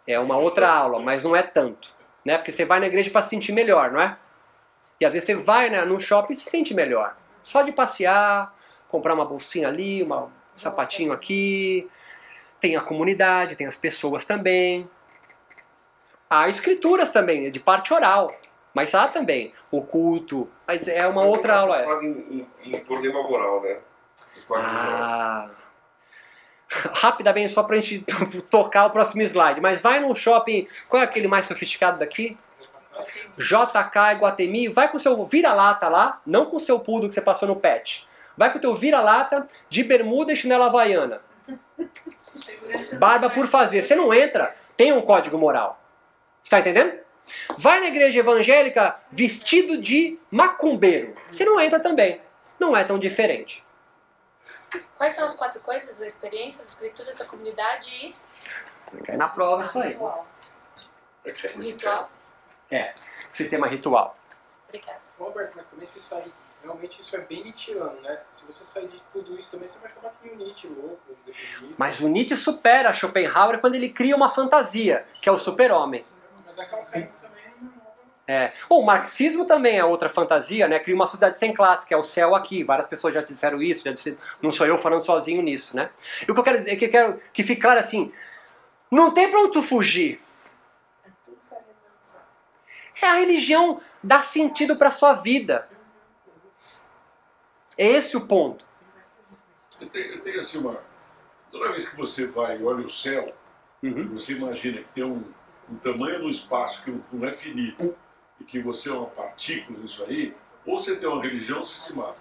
É 0.06 0.20
uma 0.20 0.38
outra 0.38 0.70
aula, 0.70 1.00
mas 1.00 1.24
não 1.24 1.36
é 1.36 1.42
tanto. 1.42 1.90
Né? 2.26 2.38
Porque 2.38 2.52
você 2.52 2.66
vai 2.66 2.80
na 2.80 2.88
igreja 2.88 3.10
para 3.10 3.22
se 3.24 3.30
sentir 3.30 3.52
melhor, 3.52 3.92
não 3.92 4.02
é? 4.02 4.18
E 5.00 5.06
às 5.06 5.12
vezes 5.12 5.26
você 5.26 5.36
vai 5.36 5.70
né, 5.70 5.84
no 5.86 6.00
shopping 6.00 6.34
e 6.34 6.36
se 6.36 6.50
sente 6.50 6.74
melhor. 6.74 7.16
Só 7.44 7.62
de 7.62 7.72
passear, 7.72 8.54
comprar 8.88 9.14
uma 9.14 9.26
bolsinha 9.26 9.68
ali, 9.68 10.04
um 10.04 10.30
sapatinho 10.56 11.12
aqui. 11.12 11.90
Tem 12.60 12.76
a 12.78 12.82
comunidade, 12.82 13.56
tem 13.56 13.68
as 13.68 13.76
pessoas 13.76 14.24
também. 14.24 14.90
Há 16.30 16.48
escrituras 16.48 17.10
também, 17.10 17.52
de 17.52 17.60
parte 17.60 17.94
oral. 17.94 18.34
Mas 18.74 18.96
há 18.96 19.08
também 19.08 19.54
o 19.70 19.82
culto. 19.82 20.50
Mas 20.66 20.88
é 20.88 21.06
uma 21.08 21.22
Mas 21.22 21.32
outra 21.32 21.56
aula 21.58 21.78
essa. 21.78 21.86
quase 21.86 22.08
em, 22.08 22.48
em, 22.64 22.76
em 22.76 22.80
problema 22.80 23.22
moral, 23.24 23.62
né? 23.62 23.78
Moral. 24.49 24.65
Ah. 24.65 25.49
Rapidamente, 26.94 27.53
só 27.53 27.64
pra 27.64 27.76
gente 27.78 28.03
tocar 28.49 28.86
o 28.86 28.90
próximo 28.90 29.22
slide. 29.24 29.61
Mas 29.61 29.82
vai 29.82 29.99
num 29.99 30.15
shopping. 30.15 30.68
Qual 30.90 31.02
é 31.02 31.06
aquele 31.06 31.28
mais 31.28 31.48
sofisticado 31.48 31.99
daqui? 31.99 32.38
JK 33.38 34.15
Iguatemi. 34.15 34.68
Vai 34.70 34.90
com 34.90 34.98
o 34.98 34.99
seu 34.99 35.26
vira-lata 35.26 35.88
lá, 35.88 36.22
não 36.26 36.45
com 36.45 36.57
o 36.57 36.60
seu 36.60 36.80
pudo 36.80 37.07
que 37.07 37.14
você 37.14 37.22
passou 37.22 37.48
no 37.48 37.56
pet. 37.56 38.07
Vai 38.36 38.52
com 38.52 38.57
o 38.57 38.61
teu 38.61 38.76
vira-lata 38.76 39.48
de 39.70 39.84
bermuda 39.84 40.34
e 40.34 40.36
chinela 40.36 40.68
havaiana. 40.68 41.22
Barba 42.98 43.30
por 43.30 43.48
fazer. 43.48 43.84
Você 43.84 43.95
não 43.95 44.14
entra, 44.14 44.56
tem 44.76 44.91
um 44.91 45.02
código 45.02 45.38
moral. 45.38 45.80
Está 46.44 46.60
entendendo? 46.60 47.03
Vai 47.57 47.80
na 47.80 47.88
igreja 47.88 48.20
evangélica 48.20 48.95
vestido 49.11 49.82
de 49.82 50.20
macumbeiro. 50.30 51.15
Você 51.30 51.45
não 51.45 51.60
entra 51.60 51.80
também. 51.80 52.20
Não 52.60 52.76
é 52.76 52.84
tão 52.84 52.99
diferente. 52.99 53.64
Quais 54.98 55.14
são 55.14 55.26
as 55.26 55.36
quatro 55.36 55.62
coisas? 55.62 56.02
A 56.02 56.08
experiência, 56.08 56.62
as 56.62 56.70
escrituras, 56.70 57.20
a 57.22 57.26
comunidade 57.26 57.90
e 57.94 58.16
Cai 59.06 59.18
na 59.18 59.28
prova 59.28 59.64
isso 59.64 59.80
aí. 59.80 59.95
o 59.95 61.60
ritual? 61.60 62.12
É, 62.70 62.94
sistema 63.34 63.68
ritual. 63.68 64.18
Obrigada. 64.68 65.00
Robert, 65.20 65.52
mas 65.56 65.66
também 65.66 65.86
se 65.86 66.00
sair. 66.00 66.32
Realmente 66.64 67.02
isso 67.02 67.16
é 67.16 67.20
bem 67.20 67.44
Nietzscheano, 67.44 68.00
né? 68.02 68.24
Se 68.34 68.45
você 68.45 68.64
sair 68.64 68.88
de 68.88 69.02
tudo 69.12 69.38
isso 69.38 69.52
também, 69.52 69.68
você 69.68 69.78
vai 69.80 69.91
acabar 69.91 70.12
com 70.12 70.30
o 70.30 70.36
Nietzsche 70.36 70.68
louco, 70.68 71.02
deprimido. 71.26 71.76
Mas 71.78 72.00
o 72.00 72.08
Nietzsche 72.08 72.38
supera 72.38 72.94
Schopenhauer 72.94 73.60
quando 73.60 73.76
ele 73.76 73.90
cria 73.90 74.16
uma 74.16 74.30
fantasia, 74.32 75.06
que 75.22 75.28
é 75.28 75.32
o 75.32 75.38
super-homem. 75.38 76.06
Mas 76.45 76.58
aquela 76.58 76.86
caída 76.86 77.12
também 77.20 77.32
É. 78.26 78.54
Bom, 78.70 78.80
o 78.82 78.86
marxismo 78.86 79.45
também 79.45 79.78
é 79.78 79.84
outra 79.84 80.08
fantasia, 80.08 80.68
né? 80.68 80.80
Cria 80.80 80.95
uma 80.95 81.06
sociedade 81.08 81.38
sem 81.38 81.54
classe, 81.54 81.86
que 81.86 81.94
é 81.94 81.98
o 81.98 82.04
céu 82.04 82.34
aqui. 82.36 82.64
Várias 82.64 82.88
pessoas 82.88 83.14
já 83.14 83.22
disseram 83.22 83.62
isso, 83.62 83.84
já 83.84 83.91
disseram, 83.91 84.18
não 84.41 84.50
sou 84.52 84.66
eu 84.66 84.78
falando 84.78 85.02
sozinho 85.02 85.41
nisso, 85.41 85.76
né? 85.76 85.90
E 86.26 86.32
o 86.32 86.34
que 86.34 86.40
eu 86.40 86.44
quero 86.44 86.58
dizer 86.58 86.72
é 86.72 86.76
que 86.78 86.86
eu 86.86 86.91
quero 86.91 87.20
que 87.34 87.44
fique 87.44 87.62
claro 87.62 87.80
assim: 87.80 88.14
não 88.90 89.12
tem 89.12 89.30
pra 89.30 89.41
onde 89.41 89.52
tu 89.52 89.62
fugir. 89.62 90.22
É 93.02 93.08
a 93.08 93.16
religião 93.16 93.82
dá 94.02 94.22
sentido 94.22 94.78
pra 94.78 94.90
sua 94.90 95.14
vida. 95.16 95.68
É 97.78 97.86
esse 97.86 98.16
o 98.16 98.22
ponto. 98.22 98.66
Eu 99.82 99.90
tenho, 99.90 100.14
eu 100.14 100.22
tenho 100.22 100.40
assim 100.40 100.60
uma. 100.60 100.80
Toda 101.52 101.72
vez 101.72 101.88
que 101.88 101.98
você 101.98 102.26
vai 102.26 102.58
e 102.58 102.64
olha 102.64 102.86
o 102.86 102.90
céu, 102.90 103.34
Uhum. 103.84 104.08
você 104.14 104.32
imagina 104.32 104.82
que 104.82 104.88
tem 104.94 105.04
um, 105.04 105.22
um 105.70 105.76
tamanho 105.76 106.20
no 106.20 106.30
espaço 106.30 106.82
que 106.84 106.98
não 107.12 107.28
é 107.28 107.32
finito 107.34 107.94
e 108.39 108.43
que 108.43 108.60
você 108.60 108.89
é 108.89 108.93
uma 108.93 109.07
partícula 109.07 109.80
nisso 109.80 110.03
aí, 110.07 110.34
ou 110.65 110.80
você 110.81 110.95
tem 110.95 111.07
uma 111.07 111.22
religião 111.22 111.60
ou 111.60 111.65
você 111.65 111.77
se 111.77 111.95
mata. 111.95 112.18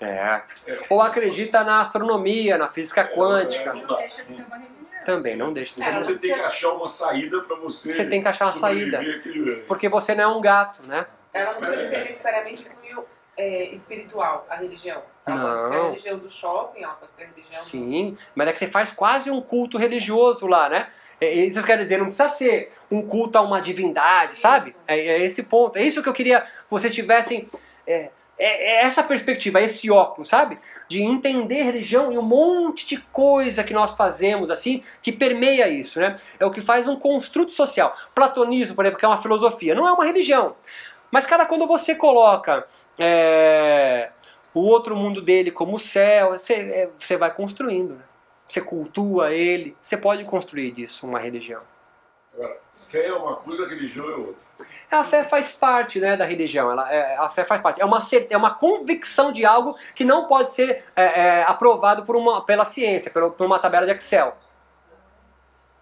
É. 0.00 0.42
É. 0.66 0.84
Ou 0.90 1.00
acredita 1.00 1.64
na 1.64 1.80
astronomia, 1.80 2.58
na 2.58 2.68
física 2.68 3.04
quântica. 3.04 3.72
não 3.72 3.86
dá. 3.86 3.96
Deixa 3.96 4.24
de 4.24 4.34
ser 4.34 4.42
uma 4.42 4.56
religião. 4.56 4.76
Também, 5.06 5.36
não 5.36 5.52
deixa 5.52 5.74
de 5.76 5.82
É, 5.82 6.02
ser. 6.02 6.04
Você 6.04 6.18
tem 6.18 6.34
que 6.34 6.40
achar 6.40 6.72
uma 6.72 6.88
saída 6.88 7.40
para 7.42 7.56
você. 7.56 7.92
Você 7.94 8.04
tem 8.06 8.22
que 8.22 8.28
achar 8.28 8.46
uma 8.46 8.58
saída. 8.58 9.00
Porque 9.68 9.88
você 9.88 10.14
não 10.14 10.24
é 10.24 10.26
um 10.26 10.40
gato, 10.40 10.82
né? 10.86 11.06
Ela 11.32 11.52
não 11.52 11.60
precisa 11.60 11.88
ser 11.88 11.96
necessariamente 11.98 12.64
cunho 12.64 13.04
é, 13.36 13.66
espiritual, 13.66 14.46
a 14.50 14.56
religião. 14.56 15.02
Ela 15.26 15.40
pode 15.40 15.60
ser 15.60 15.66
a 15.66 15.78
Não. 15.78 15.90
religião 15.90 16.18
do 16.18 16.28
shopping, 16.28 16.82
ela 16.82 16.94
pode 16.94 17.14
ser 17.16 17.24
a 17.24 17.26
religião 17.28 17.62
do... 17.62 17.66
Sim, 17.66 18.18
mas 18.34 18.48
é 18.48 18.52
que 18.52 18.58
você 18.58 18.66
faz 18.68 18.90
quase 18.90 19.30
um 19.30 19.40
culto 19.40 19.76
religioso 19.78 20.46
lá, 20.46 20.68
né? 20.68 20.88
É, 21.20 21.32
Isso 21.32 21.62
quer 21.62 21.78
dizer, 21.78 21.98
não 21.98 22.06
precisa 22.06 22.28
ser 22.28 22.72
um 22.90 23.02
culto 23.02 23.38
a 23.38 23.40
uma 23.40 23.60
divindade, 23.60 24.36
sabe? 24.36 24.74
É, 24.86 24.98
é 24.98 25.22
esse 25.24 25.44
ponto. 25.44 25.76
É 25.78 25.82
isso 25.82 26.02
que 26.02 26.08
eu 26.08 26.12
queria 26.12 26.42
que 26.42 26.48
vocês 26.70 26.94
tivessem. 26.94 27.48
É, 27.86 28.10
é- 28.38 28.82
é 28.82 28.84
essa 28.84 29.02
perspectiva, 29.02 29.60
esse 29.60 29.90
óculos, 29.90 30.28
sabe? 30.28 30.58
De 30.88 31.02
entender 31.02 31.62
religião 31.62 32.12
e 32.12 32.18
um 32.18 32.22
monte 32.22 32.86
de 32.86 32.98
coisa 32.98 33.64
que 33.64 33.72
nós 33.72 33.96
fazemos, 33.96 34.50
assim, 34.50 34.82
que 35.02 35.10
permeia 35.10 35.68
isso, 35.68 35.98
né? 36.00 36.16
É 36.38 36.44
o 36.44 36.50
que 36.50 36.60
faz 36.60 36.86
um 36.86 36.96
construto 36.96 37.52
social. 37.52 37.96
Platonismo, 38.14 38.76
por 38.76 38.84
exemplo, 38.84 38.98
que 38.98 39.04
é 39.04 39.08
uma 39.08 39.20
filosofia, 39.22 39.74
não 39.74 39.88
é 39.88 39.92
uma 39.92 40.04
religião. 40.04 40.54
Mas, 41.10 41.24
cara, 41.24 41.46
quando 41.46 41.66
você 41.66 41.94
coloca 41.94 42.66
é, 42.98 44.10
o 44.54 44.60
outro 44.60 44.94
mundo 44.96 45.22
dele 45.22 45.50
como 45.50 45.76
o 45.76 45.78
céu, 45.78 46.32
você, 46.32 46.54
é, 46.54 46.88
você 46.98 47.16
vai 47.16 47.32
construindo, 47.32 47.94
né? 47.94 48.04
Você 48.48 48.60
cultua 48.60 49.32
ele, 49.32 49.76
você 49.80 49.96
pode 49.96 50.24
construir 50.24 50.70
disso 50.72 51.06
uma 51.06 51.18
religião. 51.18 51.60
Agora, 52.34 52.56
fé 52.72 53.06
é 53.06 53.12
uma 53.12 53.36
coisa, 53.36 53.66
religião 53.66 54.08
é 54.08 54.14
outra. 54.14 54.46
A 54.90 55.04
fé 55.04 55.24
faz 55.24 55.52
parte 55.52 55.98
né, 56.00 56.16
da 56.16 56.24
religião, 56.24 56.70
ela, 56.70 56.90
é, 56.92 57.16
a 57.16 57.28
fé 57.28 57.44
faz 57.44 57.60
parte. 57.60 57.80
É 57.80 57.84
uma, 57.84 58.00
é 58.30 58.36
uma 58.36 58.54
convicção 58.54 59.32
de 59.32 59.44
algo 59.44 59.76
que 59.94 60.04
não 60.04 60.26
pode 60.28 60.50
ser 60.50 60.84
é, 60.94 61.04
é, 61.40 61.42
aprovado 61.42 62.04
por 62.04 62.14
uma, 62.16 62.42
pela 62.44 62.64
ciência, 62.64 63.10
pelo- 63.10 63.32
por 63.32 63.44
uma 63.44 63.58
tabela 63.58 63.84
de 63.84 63.92
Excel. 63.92 64.36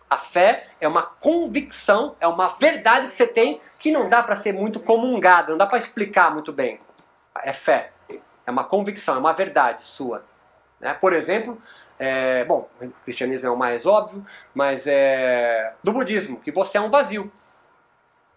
A 0.08 0.16
fé 0.18 0.68
é 0.80 0.86
uma 0.88 1.02
convicção, 1.02 2.16
é 2.20 2.26
uma 2.26 2.48
verdade 2.48 3.08
que 3.08 3.14
você 3.14 3.26
tem 3.26 3.60
que 3.78 3.90
não 3.90 4.08
dá 4.08 4.22
para 4.22 4.36
ser 4.36 4.52
muito 4.52 4.80
comungada, 4.80 5.50
não 5.50 5.58
dá 5.58 5.66
para 5.66 5.78
explicar 5.78 6.32
muito 6.32 6.52
bem. 6.52 6.80
É 7.42 7.52
fé, 7.52 7.90
é 8.46 8.50
uma 8.50 8.64
convicção, 8.64 9.16
é 9.16 9.18
uma 9.18 9.32
verdade 9.32 9.82
sua. 9.82 10.24
né? 10.80 10.94
Por 10.94 11.12
exemplo, 11.12 11.60
é, 12.04 12.44
bom, 12.44 12.68
o 12.80 12.90
cristianismo 13.04 13.46
é 13.46 13.50
o 13.50 13.56
mais 13.56 13.86
óbvio, 13.86 14.24
mas 14.54 14.86
é 14.86 15.74
do 15.82 15.92
budismo, 15.92 16.40
que 16.40 16.50
você 16.50 16.78
é 16.78 16.80
um 16.80 16.90
vazio. 16.90 17.32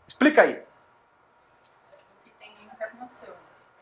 Explica 0.07 0.44
aí. 0.44 0.64
que 2.23 2.31
tem 2.39 2.52
reencarnação, 2.60 3.34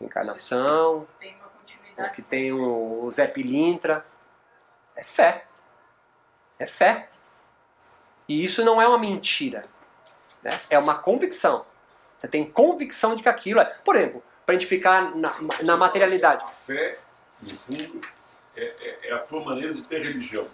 Encarnação, 0.01 1.07
tem 1.19 1.35
uma 1.35 1.45
o 1.45 1.49
continuidade. 1.51 2.15
que 2.15 2.21
tem 2.23 2.51
o 2.51 3.11
Zé 3.11 3.27
Pilintra. 3.27 4.05
É 4.95 5.03
fé. 5.03 5.45
É 6.57 6.65
fé. 6.65 7.09
E 8.27 8.43
isso 8.43 8.63
não 8.63 8.81
é 8.81 8.87
uma 8.87 8.97
mentira. 8.97 9.65
né? 10.41 10.51
É 10.69 10.79
uma 10.79 10.95
convicção. 10.95 11.65
Você 12.17 12.27
tem 12.27 12.49
convicção 12.49 13.15
de 13.15 13.21
que 13.21 13.29
aquilo 13.29 13.59
é. 13.59 13.65
Por 13.65 13.95
exemplo, 13.95 14.23
para 14.45 14.55
a 14.55 14.57
gente 14.57 14.67
ficar 14.67 15.15
na, 15.15 15.35
na 15.63 15.77
materialidade. 15.77 16.43
A 16.43 16.47
fé, 16.47 16.97
no 17.41 17.49
fundo, 17.55 18.01
é, 18.55 18.63
é- 18.63 18.99
é 19.09 19.13
a 19.13 19.19
tua 19.19 19.43
maneira 19.43 19.73
de 19.73 19.83
ter 19.83 20.01
religião. 20.01 20.47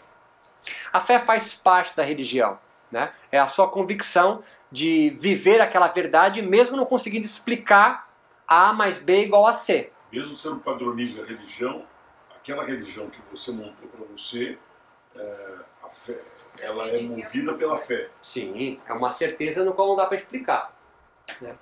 A 0.93 0.99
fé 1.01 1.19
faz 1.19 1.53
parte 1.53 1.95
da 1.95 2.03
religião. 2.03 2.59
Né? 2.91 3.11
É 3.31 3.39
a 3.39 3.47
sua 3.47 3.69
convicção 3.69 4.43
de 4.71 5.11
viver 5.19 5.61
aquela 5.61 5.87
verdade 5.87 6.41
mesmo 6.41 6.75
não 6.77 6.85
conseguindo 6.85 7.25
explicar 7.25 8.09
A 8.47 8.73
mais 8.73 9.01
B 9.01 9.21
igual 9.23 9.47
a 9.47 9.53
C. 9.53 9.91
Mesmo 10.11 10.35
que 10.35 10.41
você 10.41 10.49
não 10.49 10.59
padronize 10.59 11.19
a 11.21 11.25
religião, 11.25 11.85
aquela 12.35 12.65
religião 12.65 13.09
que 13.09 13.21
você 13.31 13.49
montou 13.51 13.87
para 13.87 14.05
você, 14.11 14.57
é, 15.15 15.55
a 15.83 15.89
fé, 15.89 16.19
ela 16.59 16.87
é 16.89 16.99
movida 17.01 17.53
pela 17.53 17.77
fé. 17.77 18.09
Sim, 18.21 18.75
é 18.85 18.91
uma 18.93 19.13
certeza 19.13 19.63
no 19.63 19.73
qual 19.73 19.87
não 19.87 19.95
dá 19.95 20.05
para 20.05 20.15
explicar. 20.15 20.73
né? 21.39 21.55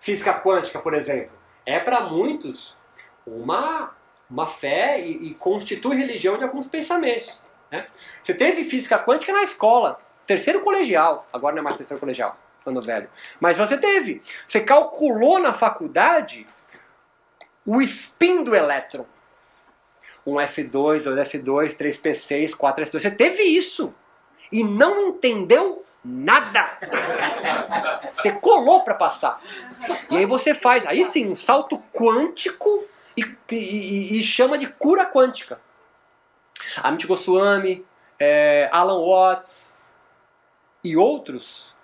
Física 0.00 0.34
quântica, 0.34 0.80
por 0.80 0.94
exemplo, 0.94 1.36
é 1.64 1.78
para 1.78 2.00
muitos 2.00 2.76
uma, 3.24 3.94
uma 4.34 4.48
fé 4.48 5.00
e, 5.00 5.28
e 5.28 5.34
constitui 5.34 5.96
religião 5.96 6.36
de 6.36 6.42
alguns 6.42 6.66
pensamentos. 6.66 7.40
né? 7.70 7.86
Você 8.22 8.34
teve 8.34 8.64
física 8.64 8.98
quântica 8.98 9.32
na 9.32 9.44
escola, 9.44 10.00
terceiro 10.26 10.60
colegial, 10.60 11.24
agora 11.32 11.54
não 11.54 11.60
é 11.60 11.62
mais 11.62 11.76
terceiro 11.76 12.00
colegial, 12.00 12.36
quando 12.64 12.82
velho. 12.82 13.08
Mas 13.38 13.56
você 13.56 13.78
teve. 13.78 14.20
Você 14.48 14.60
calculou 14.60 15.38
na 15.38 15.54
faculdade 15.54 16.46
o 17.64 17.80
spin 17.80 18.42
do 18.42 18.56
elétron. 18.56 19.06
Um 20.26 20.34
F2, 20.34 21.04
2S2, 21.04 21.76
3P6, 21.76 22.50
4S2. 22.56 23.00
Você 23.00 23.10
teve 23.12 23.42
isso 23.44 23.94
e 24.50 24.64
não 24.64 25.08
entendeu 25.08 25.84
nada. 26.04 26.70
Você 28.12 28.32
colou 28.32 28.82
para 28.82 28.94
passar. 28.94 29.40
E 30.10 30.16
aí 30.16 30.26
você 30.26 30.54
faz, 30.54 30.84
aí 30.86 31.04
sim, 31.04 31.30
um 31.30 31.36
salto 31.36 31.78
quântico 31.92 32.84
e, 33.16 33.22
e- 33.50 34.20
e- 34.20 34.24
chama 34.24 34.58
de 34.58 34.66
cura 34.66 35.06
quântica. 35.06 35.60
Amit 36.82 37.06
Goswami, 37.06 37.84
é, 38.18 38.68
Alan 38.72 39.04
Watts 39.04 39.78
e 40.82 40.96
outros 40.96 41.74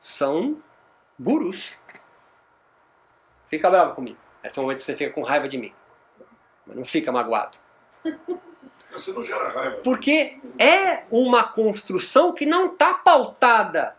são 0.00 0.62
gurus. 1.18 1.76
Fica 3.48 3.70
bravo 3.70 3.94
comigo. 3.94 4.18
Esse 4.44 4.58
é 4.58 4.60
o 4.60 4.64
momento 4.64 4.78
que 4.80 4.84
você 4.84 4.96
fica 4.96 5.12
com 5.12 5.22
raiva 5.22 5.48
de 5.48 5.58
mim. 5.58 5.72
Mas 6.66 6.76
não 6.76 6.84
fica 6.84 7.10
magoado. 7.10 7.56
Você 8.90 9.12
não 9.12 9.22
gera 9.22 9.50
raiva. 9.50 9.76
Porque 9.84 10.40
é 10.58 11.04
uma 11.10 11.44
construção 11.44 12.32
que 12.32 12.46
não 12.46 12.72
está 12.72 12.94
pautada 12.94 13.94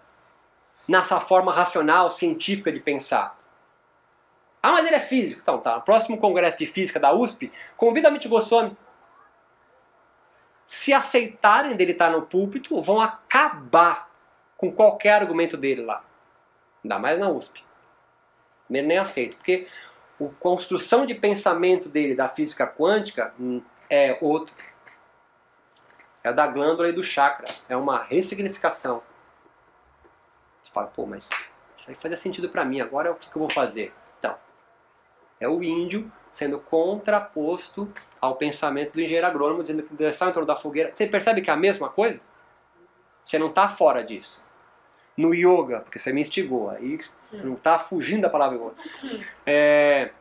nessa 0.88 1.20
forma 1.22 1.54
racional, 1.54 2.10
científica 2.10 2.72
de 2.72 2.80
pensar. 2.80 3.39
Ah, 4.62 4.74
mas 4.74 4.86
ele 4.86 4.96
é 4.96 5.00
físico. 5.00 5.40
Então, 5.42 5.60
tá. 5.60 5.80
Próximo 5.80 6.18
congresso 6.18 6.58
de 6.58 6.66
física 6.66 7.00
da 7.00 7.14
USP, 7.14 7.52
convida 7.78 8.10
a 8.10 8.28
Goswami. 8.28 8.76
Se 10.68 10.94
aceitarem 10.94 11.76
dele 11.76 11.94
estar 11.94 12.12
no 12.12 12.24
púlpito, 12.24 12.80
vão 12.82 13.02
acabar 13.02 14.10
com 14.58 14.72
qualquer 14.72 15.14
argumento 15.14 15.58
dele 15.58 15.84
lá. 15.84 16.04
Ainda 16.84 17.00
mais 17.00 17.20
na 17.20 17.30
USP. 17.30 17.64
Ele 18.70 18.86
nem 18.86 18.98
aceita, 18.98 19.36
porque 19.36 19.68
a 20.22 20.26
construção 20.40 21.06
de 21.06 21.16
pensamento 21.16 21.90
dele 21.90 22.14
da 22.14 22.30
física 22.30 22.68
quântica 22.68 23.34
hum, 23.40 23.62
é 23.90 24.18
outro. 24.22 24.54
É 26.24 26.32
da 26.32 26.46
glândula 26.46 26.90
e 26.90 26.92
do 26.92 27.02
chakra. 27.02 27.48
É 27.68 27.76
uma 27.76 28.04
ressignificação. 28.04 29.02
Você 30.64 30.72
fala, 30.72 30.88
pô, 30.88 31.06
mas 31.06 31.30
isso 31.76 31.90
aí 31.90 31.96
fazia 31.96 32.18
sentido 32.18 32.50
para 32.50 32.66
mim, 32.66 32.82
agora 32.82 33.12
o 33.12 33.16
que, 33.16 33.30
que 33.30 33.36
eu 33.36 33.40
vou 33.40 33.50
fazer? 33.50 33.94
É 35.40 35.48
o 35.48 35.64
índio 35.64 36.12
sendo 36.32 36.60
contraposto 36.60 37.92
ao 38.20 38.36
pensamento 38.36 38.94
do 38.94 39.02
engenheiro 39.02 39.26
agrônomo, 39.26 39.64
dizendo 39.64 39.84
que 39.84 40.04
está 40.04 40.30
em 40.30 40.34
torno 40.34 40.48
da 40.48 40.56
fogueira. 40.56 40.92
Você 40.94 41.08
percebe 41.08 41.42
que 41.42 41.50
é 41.50 41.54
a 41.54 41.58
mesma 41.58 41.90
coisa? 41.90 42.20
Você 43.26 43.38
não 43.40 43.48
está 43.48 43.70
fora 43.70 44.04
disso. 44.04 44.44
No 45.16 45.34
yoga, 45.34 45.82
porque 45.82 46.00
você 46.00 46.14
me 46.14 46.22
instigou, 46.22 46.70
aí 46.70 47.00
não 47.32 47.54
está 47.54 47.78
fugindo 47.78 48.22
da 48.22 48.30
palavra 48.30 48.58
yoga. 48.58 48.74
É, 49.46 50.12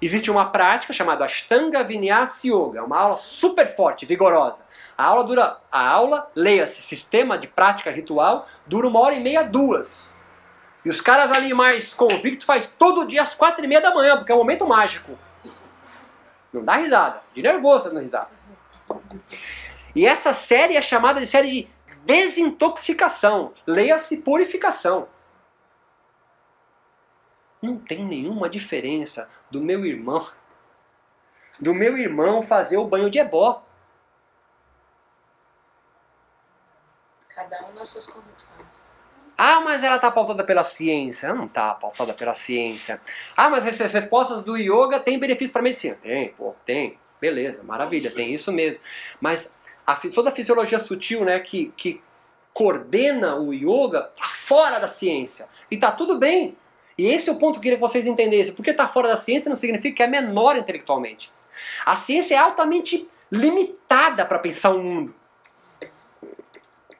existe 0.00 0.30
uma 0.30 0.50
prática 0.50 0.92
chamada 0.92 1.24
Ashtanga 1.24 1.84
Vinyasa 1.84 2.46
Yoga, 2.46 2.82
uma 2.82 2.98
aula 2.98 3.16
super 3.16 3.74
forte, 3.74 4.06
vigorosa. 4.06 4.64
A 4.96 5.04
aula 5.04 5.24
dura, 5.24 5.58
a 5.70 5.88
aula, 5.88 6.30
leia-se, 6.34 6.82
sistema 6.82 7.38
de 7.38 7.46
prática 7.46 7.90
ritual, 7.90 8.46
dura 8.66 8.88
uma 8.88 9.00
hora 9.00 9.14
e 9.14 9.20
meia, 9.20 9.42
duas. 9.42 10.12
E 10.84 10.88
os 10.88 11.00
caras 11.00 11.32
ali 11.32 11.52
mais 11.52 11.92
convictos 11.92 12.46
faz 12.46 12.68
todo 12.78 13.06
dia 13.06 13.22
às 13.22 13.34
quatro 13.34 13.64
e 13.64 13.68
meia 13.68 13.80
da 13.80 13.94
manhã, 13.94 14.16
porque 14.16 14.32
é 14.32 14.34
um 14.34 14.38
momento 14.38 14.66
mágico. 14.66 15.18
Não 16.52 16.64
dá 16.64 16.76
risada. 16.76 17.22
De 17.34 17.42
nervoso 17.42 17.84
dando 17.84 18.00
risada. 18.00 18.30
E 19.94 20.06
essa 20.06 20.32
série 20.32 20.76
é 20.76 20.82
chamada 20.82 21.20
de 21.20 21.26
série 21.26 21.50
de 21.50 21.70
desintoxicação. 22.04 23.52
Leia-se 23.66 24.22
purificação. 24.22 25.08
Não 27.60 27.78
tem 27.78 28.04
nenhuma 28.04 28.48
diferença 28.48 29.28
do 29.50 29.60
meu 29.60 29.84
irmão. 29.84 30.26
Do 31.58 31.74
meu 31.74 31.98
irmão 31.98 32.42
fazer 32.42 32.76
o 32.76 32.86
banho 32.86 33.10
de 33.10 33.18
ebó. 33.18 33.64
Cada 37.28 37.66
um 37.66 37.74
nas 37.74 37.88
suas 37.88 38.06
convicções. 38.06 38.97
Ah, 39.40 39.60
mas 39.60 39.84
ela 39.84 39.94
está 39.94 40.10
pautada 40.10 40.42
pela 40.42 40.64
ciência. 40.64 41.32
Não 41.32 41.46
está 41.46 41.72
pautada 41.72 42.12
pela 42.12 42.34
ciência. 42.34 43.00
Ah, 43.36 43.48
mas 43.48 43.64
as 43.64 43.92
respostas 43.92 44.42
do 44.42 44.56
yoga 44.56 44.98
têm 44.98 45.16
benefício 45.16 45.52
para 45.52 45.60
a 45.60 45.62
medicina. 45.62 45.96
Tem, 46.02 46.30
pô, 46.30 46.56
tem. 46.66 46.98
Beleza, 47.20 47.62
maravilha, 47.62 48.10
tem 48.10 48.34
isso 48.34 48.50
mesmo. 48.50 48.80
Mas 49.20 49.54
a, 49.86 49.94
toda 49.94 50.30
a 50.30 50.34
fisiologia 50.34 50.80
sutil, 50.80 51.24
né, 51.24 51.38
que, 51.38 51.72
que 51.76 52.02
coordena 52.52 53.36
o 53.36 53.54
yoga, 53.54 54.10
está 54.12 54.28
fora 54.28 54.80
da 54.80 54.88
ciência. 54.88 55.48
E 55.70 55.76
está 55.76 55.92
tudo 55.92 56.18
bem. 56.18 56.56
E 56.96 57.06
esse 57.06 57.28
é 57.28 57.32
o 57.32 57.36
ponto 57.36 57.54
que 57.54 57.58
eu 57.58 57.62
queria 57.62 57.76
que 57.76 57.80
vocês 57.80 58.08
entendessem. 58.08 58.54
Porque 58.54 58.72
está 58.72 58.88
fora 58.88 59.06
da 59.06 59.16
ciência 59.16 59.48
não 59.48 59.56
significa 59.56 59.98
que 59.98 60.02
é 60.02 60.08
menor 60.08 60.56
intelectualmente. 60.56 61.30
A 61.86 61.96
ciência 61.96 62.34
é 62.34 62.38
altamente 62.38 63.08
limitada 63.30 64.26
para 64.26 64.40
pensar 64.40 64.70
o 64.70 64.82
mundo. 64.82 65.14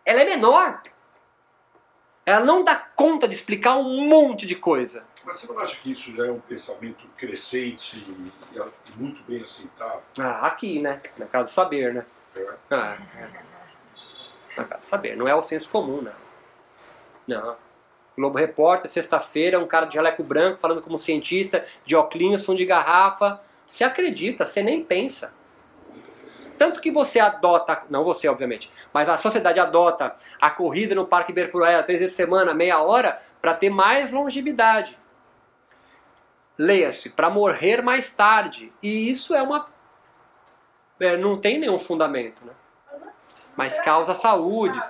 Ela 0.04 0.22
é 0.22 0.24
menor. 0.24 0.80
Ela 2.28 2.44
não 2.44 2.62
dá 2.62 2.76
conta 2.76 3.26
de 3.26 3.34
explicar 3.34 3.78
um 3.78 4.06
monte 4.06 4.46
de 4.46 4.54
coisa. 4.54 5.02
Mas 5.24 5.40
você 5.40 5.46
não 5.46 5.58
acha 5.58 5.74
que 5.76 5.92
isso 5.92 6.14
já 6.14 6.26
é 6.26 6.30
um 6.30 6.40
pensamento 6.40 7.08
crescente 7.16 7.96
e, 7.96 9.00
muito 9.00 9.22
bem 9.22 9.42
aceitado? 9.42 10.02
Ah, 10.18 10.46
aqui, 10.46 10.78
né? 10.78 11.00
Na 11.16 11.24
casa 11.24 11.44
do 11.44 11.54
saber, 11.54 11.94
né? 11.94 12.04
É. 12.36 12.46
Ah, 12.70 12.98
é. 13.16 13.28
Na 14.58 14.64
casa 14.64 14.80
do 14.82 14.86
saber. 14.86 15.16
Não 15.16 15.26
é 15.26 15.34
o 15.34 15.42
senso 15.42 15.70
comum, 15.70 16.02
não. 16.02 16.12
Não. 17.26 17.56
Globo 18.14 18.36
Repórter, 18.36 18.90
sexta-feira, 18.90 19.58
um 19.58 19.66
cara 19.66 19.86
de 19.86 19.94
jaleco 19.94 20.22
branco 20.22 20.58
falando 20.60 20.82
como 20.82 20.98
cientista, 20.98 21.64
de 21.86 21.96
óculos, 21.96 22.44
fundo 22.44 22.58
de 22.58 22.66
garrafa. 22.66 23.40
Você 23.64 23.84
acredita, 23.84 24.44
você 24.44 24.62
nem 24.62 24.84
pensa. 24.84 25.34
Tanto 26.58 26.80
que 26.80 26.90
você 26.90 27.20
adota, 27.20 27.82
não 27.88 28.02
você 28.02 28.28
obviamente, 28.28 28.70
mas 28.92 29.08
a 29.08 29.16
sociedade 29.16 29.60
adota 29.60 30.16
a 30.40 30.50
corrida 30.50 30.94
no 30.94 31.06
Parque 31.06 31.30
Ibirapuera 31.30 31.82
três 31.82 32.00
vezes 32.00 32.14
por 32.14 32.16
semana, 32.16 32.52
meia 32.52 32.80
hora, 32.80 33.20
para 33.40 33.54
ter 33.54 33.70
mais 33.70 34.10
longevidade. 34.10 34.98
Leia-se, 36.58 37.10
para 37.10 37.30
morrer 37.30 37.80
mais 37.82 38.12
tarde. 38.12 38.72
E 38.82 39.08
isso 39.08 39.34
é 39.34 39.40
uma. 39.40 39.64
É, 40.98 41.16
não 41.16 41.40
tem 41.40 41.58
nenhum 41.58 41.78
fundamento, 41.78 42.44
né? 42.44 42.52
Mas 43.56 43.80
causa 43.80 44.14
saúde. 44.14 44.80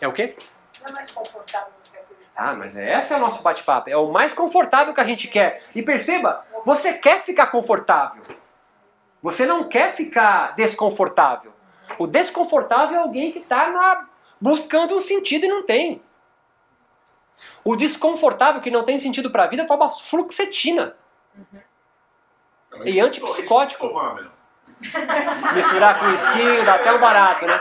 É 0.00 0.06
o 0.06 0.12
quê? 0.12 0.36
Não 0.80 0.88
é 0.88 0.92
mais 0.92 1.10
confortável 1.10 1.72
você 1.80 1.98
acreditar. 1.98 2.30
Ah, 2.36 2.54
mas 2.54 2.76
esse 2.76 3.12
é 3.12 3.16
o 3.16 3.20
nosso 3.20 3.42
bate-papo. 3.42 3.90
É 3.90 3.96
o 3.96 4.12
mais 4.12 4.32
confortável 4.32 4.94
que 4.94 5.00
a 5.00 5.04
gente 5.04 5.26
quer. 5.26 5.64
E 5.74 5.82
perceba, 5.82 6.46
você 6.64 6.92
quer 6.92 7.20
ficar 7.20 7.48
confortável. 7.48 8.22
Você 9.22 9.44
não 9.46 9.68
quer 9.68 9.94
ficar 9.94 10.54
desconfortável. 10.54 11.52
O 11.98 12.06
desconfortável 12.06 12.98
é 12.98 13.02
alguém 13.02 13.32
que 13.32 13.40
está 13.40 14.06
buscando 14.40 14.96
um 14.96 15.00
sentido 15.00 15.44
e 15.44 15.48
não 15.48 15.64
tem. 15.64 16.02
O 17.64 17.76
desconfortável 17.76 18.60
que 18.60 18.70
não 18.70 18.84
tem 18.84 18.98
sentido 18.98 19.30
para 19.30 19.44
a 19.44 19.46
vida 19.46 19.66
toma 19.66 19.90
fluoxetina. 19.90 20.96
Então, 22.68 22.86
E 22.86 23.00
antipsicótico. 23.00 23.86
meu. 24.14 24.30
Misturar 25.54 25.98
com 25.98 26.10
esquinho 26.12 26.64
dá 26.64 26.74
até 26.74 26.92
um 26.92 27.00
barato, 27.00 27.44
né? 27.46 27.54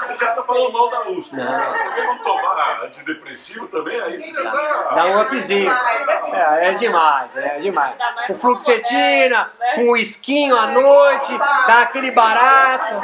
Você 0.00 0.16
já 0.16 0.34
tá 0.34 0.42
falando 0.42 0.72
mal 0.72 0.90
da 0.90 1.08
USP. 1.10 1.36
Que 1.36 2.02
não 2.02 2.18
tomar 2.18 2.84
antidepressivo 2.84 3.66
também? 3.68 4.00
Aí 4.00 4.20
você 4.20 4.32
já 4.32 4.50
tá. 4.50 4.92
Dá 4.94 5.04
um 5.06 5.20
upzinho. 5.20 5.70
É, 5.70 6.68
é 6.68 6.74
demais, 6.74 7.36
é 7.36 7.58
demais. 7.58 7.92
Ainda 7.92 8.12
mais 8.12 8.26
Com 8.26 8.32
no 8.32 8.38
fluoxetina, 8.38 8.94
moderno, 8.94 9.46
né? 9.58 9.74
com 9.74 9.96
esquinho 9.96 10.56
à 10.56 10.66
noite, 10.68 11.36
dá 11.66 11.82
aquele 11.82 12.10
barato. 12.10 13.00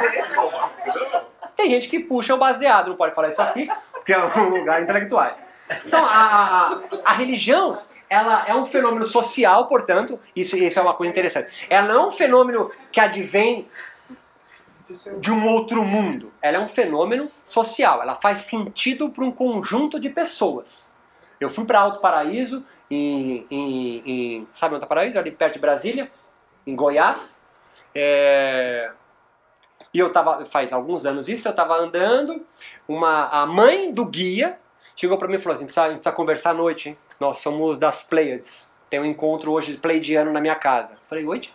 Tem 1.55 1.69
gente 1.69 1.89
que 1.89 1.99
puxa 1.99 2.33
o 2.33 2.37
baseado, 2.37 2.89
não 2.89 2.95
pode 2.95 3.13
falar 3.13 3.29
isso 3.29 3.41
aqui, 3.41 3.69
porque 3.91 4.13
é 4.13 4.19
um 4.19 4.49
lugar 4.49 4.81
intelectuais. 4.81 5.45
Então, 5.85 6.05
a, 6.05 6.09
a, 6.09 6.79
a 7.05 7.13
religião, 7.13 7.81
ela 8.09 8.43
é 8.47 8.55
um 8.55 8.65
fenômeno 8.65 9.05
social, 9.05 9.67
portanto, 9.67 10.19
isso, 10.35 10.57
isso 10.57 10.79
é 10.79 10.81
uma 10.81 10.93
coisa 10.93 11.11
interessante. 11.11 11.67
Ela 11.69 11.87
não 11.87 11.95
é 11.95 12.07
um 12.07 12.11
fenômeno 12.11 12.71
que 12.91 12.99
advém 12.99 13.69
de 15.19 15.31
um 15.31 15.47
outro 15.47 15.83
mundo. 15.83 16.31
Ela 16.41 16.57
é 16.57 16.59
um 16.59 16.67
fenômeno 16.69 17.27
social. 17.45 18.01
Ela 18.01 18.15
faz 18.15 18.39
sentido 18.39 19.09
para 19.09 19.23
um 19.23 19.31
conjunto 19.31 19.99
de 19.99 20.09
pessoas. 20.09 20.95
Eu 21.39 21.49
fui 21.49 21.65
para 21.65 21.79
Alto 21.79 21.99
Paraíso, 21.99 22.65
em, 22.89 23.45
em, 23.49 24.03
em- 24.05 24.47
sabe 24.53 24.75
Alto 24.75 24.87
Paraíso? 24.87 25.17
Ali 25.17 25.31
perto 25.31 25.53
de 25.53 25.59
Brasília, 25.59 26.11
em 26.65 26.75
Goiás. 26.75 27.45
É, 27.95 28.91
e 29.93 29.99
eu 29.99 30.11
tava, 30.11 30.45
faz 30.45 30.71
alguns 30.71 31.05
anos 31.05 31.27
isso, 31.27 31.47
eu 31.47 31.51
estava 31.51 31.75
andando, 31.75 32.45
uma, 32.87 33.27
a 33.29 33.45
mãe 33.45 33.91
do 33.91 34.05
guia 34.05 34.59
chegou 34.95 35.17
para 35.17 35.27
mim 35.27 35.35
e 35.35 35.39
falou 35.39 35.55
assim, 35.55 35.65
precisa, 35.65 35.85
a 35.85 35.89
gente 35.89 35.99
precisa 36.01 36.15
conversar 36.15 36.51
à 36.51 36.53
noite, 36.53 36.89
hein? 36.89 36.97
Nós 37.19 37.37
somos 37.37 37.77
das 37.77 38.03
Pleiades. 38.03 38.75
Tem 38.89 38.99
um 38.99 39.05
encontro 39.05 39.51
hoje 39.51 39.77
pleidiano 39.77 40.31
na 40.31 40.41
minha 40.41 40.55
casa. 40.55 40.97
Falei, 41.07 41.25
oi? 41.25 41.39
tia?" 41.39 41.53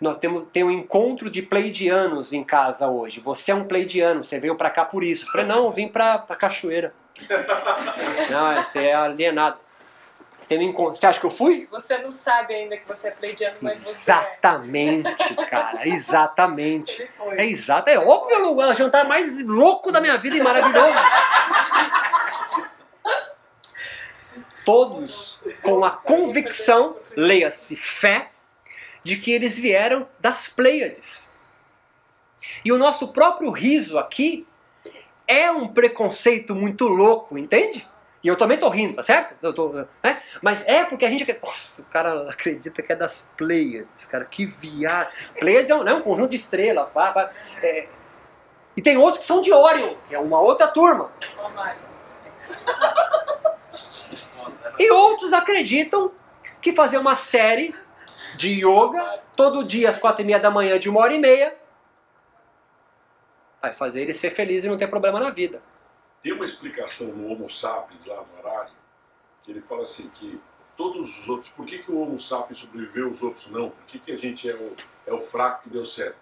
Nós 0.00 0.18
temos 0.18 0.46
tem 0.52 0.62
um 0.62 0.70
encontro 0.70 1.30
de 1.30 1.40
pleidianos 1.40 2.32
em 2.32 2.44
casa 2.44 2.86
hoje. 2.88 3.20
Você 3.20 3.50
é 3.50 3.54
um 3.54 3.64
pleidiano, 3.64 4.22
você 4.22 4.38
veio 4.38 4.54
pra 4.54 4.70
cá 4.70 4.84
por 4.84 5.02
isso. 5.02 5.30
Falei, 5.30 5.46
não, 5.46 5.64
eu 5.64 5.70
vim 5.70 5.88
pra, 5.88 6.18
pra 6.18 6.36
cachoeira. 6.36 6.92
não, 8.30 8.62
você 8.62 8.86
é 8.86 8.94
alienado. 8.94 9.58
Tem 10.48 10.58
um 10.58 10.62
encontro. 10.62 10.96
Você 10.96 11.06
acha 11.06 11.18
que 11.18 11.26
eu 11.26 11.30
fui? 11.30 11.66
Você 11.70 11.98
não 11.98 12.12
sabe 12.12 12.54
ainda 12.54 12.76
que 12.76 12.86
você 12.86 13.08
é 13.08 13.10
pleidiano, 13.10 13.56
mas 13.60 13.78
você 13.78 14.12
é. 14.12 14.14
Exatamente, 14.14 15.34
cara, 15.50 15.88
exatamente. 15.88 17.02
Ele 17.02 17.10
foi. 17.16 17.38
É 17.38 17.46
exato, 17.46 17.90
é 17.90 17.98
óbvio, 17.98 18.56
o 18.56 18.74
jantar 18.74 19.06
mais 19.06 19.44
louco 19.44 19.90
da 19.90 20.00
minha 20.00 20.16
vida 20.18 20.36
e 20.36 20.42
maravilhoso. 20.42 20.98
Todos 24.64 25.40
com 25.62 25.84
a 25.84 25.90
convicção, 25.90 26.96
leia-se 27.16 27.74
fé, 27.74 28.30
de 29.06 29.16
que 29.16 29.30
eles 29.30 29.56
vieram 29.56 30.08
das 30.18 30.48
Pleiades. 30.48 31.30
E 32.64 32.72
o 32.72 32.76
nosso 32.76 33.12
próprio 33.12 33.52
riso 33.52 33.98
aqui 33.98 34.44
é 35.28 35.48
um 35.48 35.68
preconceito 35.68 36.56
muito 36.56 36.88
louco, 36.88 37.38
entende? 37.38 37.88
E 38.22 38.26
eu 38.26 38.34
também 38.34 38.58
tô 38.58 38.68
rindo, 38.68 38.96
tá 38.96 39.04
certo? 39.04 39.36
Eu 39.40 39.54
tô, 39.54 39.68
né? 40.02 40.20
Mas 40.42 40.66
é 40.66 40.82
porque 40.84 41.06
a 41.06 41.08
gente. 41.08 41.24
Nossa, 41.40 41.82
o 41.82 41.84
cara 41.84 42.28
acredita 42.28 42.82
que 42.82 42.92
é 42.92 42.96
das 42.96 43.30
Pleiades, 43.36 44.06
cara, 44.06 44.24
que 44.24 44.44
viagem. 44.44 45.12
Pleiades 45.38 45.70
é 45.70 45.74
um, 45.76 45.84
né, 45.84 45.94
um 45.94 46.02
conjunto 46.02 46.30
de 46.30 46.36
estrelas. 46.36 46.90
pá, 46.90 47.12
pá, 47.12 47.30
é. 47.62 47.86
E 48.76 48.82
tem 48.82 48.96
outros 48.96 49.20
que 49.20 49.28
são 49.28 49.40
de 49.40 49.52
Orion, 49.52 49.94
que 50.08 50.16
é 50.16 50.18
uma 50.18 50.40
outra 50.40 50.66
turma. 50.66 51.12
E 54.78 54.90
outros 54.90 55.32
acreditam 55.32 56.10
que 56.60 56.72
fazer 56.72 56.98
uma 56.98 57.14
série 57.14 57.72
de 58.36 58.64
yoga 58.64 59.20
todo 59.34 59.64
dia 59.64 59.90
às 59.90 59.98
quatro 59.98 60.22
e 60.22 60.24
meia 60.24 60.38
da 60.38 60.50
manhã 60.50 60.78
de 60.78 60.88
uma 60.88 61.00
hora 61.00 61.14
e 61.14 61.18
meia 61.18 61.56
vai 63.60 63.74
fazer 63.74 64.02
ele 64.02 64.14
ser 64.14 64.30
feliz 64.30 64.64
e 64.64 64.68
não 64.68 64.78
ter 64.78 64.86
problema 64.86 65.18
na 65.18 65.30
vida. 65.30 65.60
Tem 66.22 66.32
uma 66.32 66.44
explicação 66.44 67.08
no 67.08 67.30
Homo 67.30 67.48
sapiens, 67.48 68.04
lá 68.06 68.16
no 68.16 68.38
Harari, 68.38 68.72
que 69.42 69.50
ele 69.50 69.60
fala 69.60 69.82
assim 69.82 70.08
que 70.10 70.40
todos 70.76 71.18
os 71.20 71.28
outros, 71.28 71.50
por 71.50 71.66
que, 71.66 71.78
que 71.78 71.90
o 71.90 71.98
Homo 71.98 72.18
sapiens 72.18 72.60
sobreviveu 72.60 73.08
os 73.08 73.22
outros 73.22 73.48
não? 73.48 73.70
Por 73.70 73.84
que, 73.86 73.98
que 73.98 74.12
a 74.12 74.16
gente 74.16 74.48
é 74.48 74.54
o, 74.54 74.76
é 75.06 75.12
o 75.12 75.18
fraco 75.18 75.64
que 75.64 75.70
deu 75.70 75.84
certo? 75.84 76.16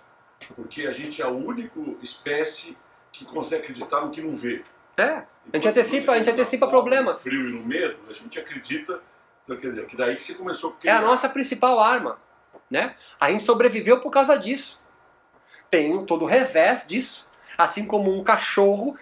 Porque 0.55 0.83
a 0.83 0.91
gente 0.91 1.23
é 1.23 1.25
a 1.25 1.29
única 1.29 1.79
espécie 2.03 2.77
que 3.13 3.25
consegue 3.25 3.63
acreditar 3.63 4.01
no 4.01 4.11
que 4.11 4.21
não 4.21 4.37
vê. 4.37 4.65
É, 4.97 5.05
a 5.05 5.27
gente 5.55 5.69
antecipa, 5.69 6.13
a 6.13 6.17
gente 6.19 6.31
antecipa 6.31 6.69
problemas. 6.69 7.17
No 7.17 7.21
frio 7.21 7.49
e 7.49 7.53
no 7.53 7.65
medo, 7.65 7.99
a 8.09 8.13
gente 8.13 8.39
acredita, 8.39 9.03
então, 9.45 9.57
quer 9.57 9.69
dizer, 9.71 9.87
que 9.87 9.97
daí 9.97 10.17
que 10.17 10.23
você 10.23 10.35
começou 10.35 10.71
a 10.71 10.73
É 10.75 10.77
criar. 10.81 10.99
a 10.99 11.03
nossa 11.03 11.29
principal 11.29 11.79
arma, 11.79 12.19
né? 12.71 12.95
A 13.21 13.31
gente 13.31 13.45
sobreviveu 13.45 14.01
por 14.01 14.11
causa 14.11 14.37
disso. 14.37 14.81
Tem 15.71 16.05
todo 16.07 16.23
o 16.23 16.29
revés 16.29 16.87
disso. 16.87 17.29
Assim 17.57 17.87
como 17.87 18.13
um 18.19 18.25
cachorro 18.25 18.97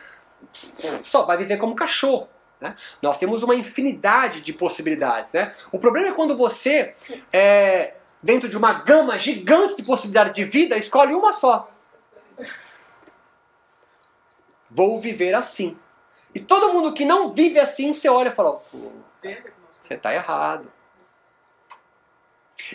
só 1.04 1.22
vai 1.22 1.36
viver 1.36 1.56
como 1.58 1.74
cachorro. 1.74 2.28
Né? 2.60 2.76
Nós 3.00 3.18
temos 3.18 3.42
uma 3.42 3.54
infinidade 3.54 4.40
de 4.40 4.52
possibilidades. 4.52 5.32
Né? 5.32 5.54
O 5.70 5.78
problema 5.78 6.08
é 6.08 6.12
quando 6.12 6.36
você, 6.36 6.94
é, 7.32 7.94
dentro 8.22 8.48
de 8.48 8.56
uma 8.56 8.72
gama 8.72 9.16
gigante 9.18 9.76
de 9.76 9.82
possibilidades 9.82 10.34
de 10.34 10.44
vida, 10.44 10.76
escolhe 10.76 11.14
uma 11.14 11.32
só. 11.32 11.70
Vou 14.70 15.00
viver 15.00 15.34
assim. 15.34 15.78
E 16.34 16.40
todo 16.40 16.72
mundo 16.72 16.94
que 16.94 17.04
não 17.04 17.32
vive 17.32 17.58
assim, 17.58 17.92
você 17.92 18.08
olha 18.08 18.30
e 18.30 18.34
fala: 18.34 18.52
"Pô, 18.52 18.92
você 19.82 19.94
está 19.94 20.14
errado. 20.14 20.70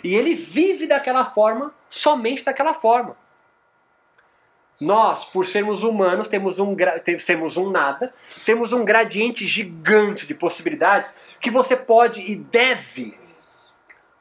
E 0.04 0.14
ele 0.14 0.34
vive 0.34 0.86
daquela 0.86 1.24
forma, 1.24 1.74
somente 1.88 2.44
daquela 2.44 2.74
forma. 2.74 3.16
Nós, 4.80 5.24
por 5.24 5.44
sermos 5.44 5.82
humanos, 5.82 6.28
temos 6.28 6.58
um, 6.60 6.74
gra- 6.74 7.00
te- 7.00 7.18
sermos 7.18 7.56
um 7.56 7.68
nada, 7.70 8.14
temos 8.44 8.72
um 8.72 8.84
gradiente 8.84 9.44
gigante 9.44 10.24
de 10.26 10.34
possibilidades 10.34 11.18
que 11.40 11.50
você 11.50 11.76
pode 11.76 12.20
e 12.20 12.36
deve 12.36 13.18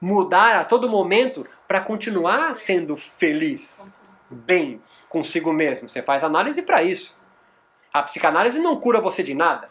mudar 0.02 0.60
a 0.60 0.66
todo 0.66 0.90
momento 0.90 1.46
para 1.68 1.80
continuar 1.82 2.56
sendo 2.56 2.98
feliz, 2.98 3.92
bem 4.30 4.82
consigo 5.10 5.54
mesmo. 5.54 5.88
Você 5.88 6.02
faz 6.02 6.24
análise 6.24 6.62
para 6.64 6.82
isso. 6.82 7.16
A 7.94 8.02
psicanálise 8.02 8.60
não 8.60 8.80
cura 8.80 9.00
você 9.00 9.22
de 9.22 9.36
nada. 9.36 9.70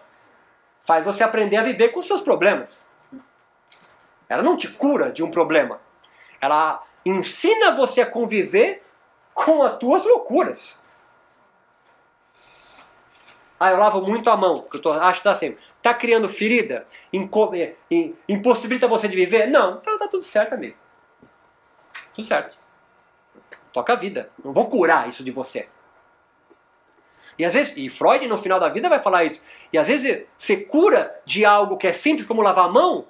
Faz 0.84 1.04
você 1.04 1.24
aprender 1.24 1.56
a 1.56 1.62
viver 1.64 1.88
com 1.88 2.02
seus 2.02 2.20
problemas. 2.20 2.85
Ela 4.28 4.42
não 4.42 4.56
te 4.56 4.68
cura 4.68 5.12
de 5.12 5.22
um 5.22 5.30
problema. 5.30 5.80
Ela 6.40 6.82
ensina 7.04 7.72
você 7.72 8.00
a 8.00 8.10
conviver 8.10 8.82
com 9.34 9.62
as 9.62 9.76
tuas 9.78 10.04
loucuras. 10.04 10.82
Ah, 13.58 13.70
eu 13.70 13.78
lavo 13.78 14.02
muito 14.02 14.28
a 14.28 14.36
mão, 14.36 14.62
que 14.62 14.76
eu 14.76 14.82
tô, 14.82 14.92
acho 14.92 15.20
que 15.20 15.24
tá 15.24 15.34
sempre. 15.34 15.62
Tá 15.80 15.94
criando 15.94 16.28
ferida? 16.28 16.86
Eh, 17.12 17.74
im- 17.90 18.14
impossibilita 18.28 18.86
você 18.86 19.08
de 19.08 19.16
viver? 19.16 19.46
Não, 19.46 19.76
então 19.76 19.98
tá 19.98 20.08
tudo 20.08 20.22
certo, 20.22 20.54
amigo. 20.54 20.76
Tudo 22.14 22.26
certo. 22.26 22.58
Toca 23.72 23.94
a 23.94 23.96
vida. 23.96 24.30
Não 24.44 24.52
vou 24.52 24.68
curar 24.68 25.08
isso 25.08 25.24
de 25.24 25.30
você. 25.30 25.68
E 27.38 27.44
às 27.44 27.52
vezes, 27.54 27.76
e 27.76 27.88
Freud 27.90 28.26
no 28.26 28.38
final 28.38 28.58
da 28.58 28.68
vida 28.68 28.88
vai 28.88 29.00
falar 29.00 29.24
isso. 29.24 29.42
E 29.72 29.78
às 29.78 29.86
vezes 29.86 30.26
você 30.36 30.56
cura 30.56 31.18
de 31.24 31.44
algo 31.44 31.76
que 31.76 31.86
é 31.86 31.92
simples 31.92 32.26
como 32.26 32.42
lavar 32.42 32.68
a 32.68 32.72
mão, 32.72 33.06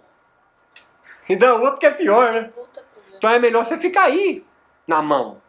e 1.28 1.36
dá 1.36 1.54
outro 1.54 1.78
que 1.78 1.86
é 1.86 1.90
pior, 1.90 2.32
né? 2.32 2.50
Então 3.16 3.30
é 3.30 3.38
melhor 3.38 3.64
você 3.64 3.76
ficar 3.76 4.04
aí 4.04 4.44
na 4.86 5.02
mão. 5.02 5.40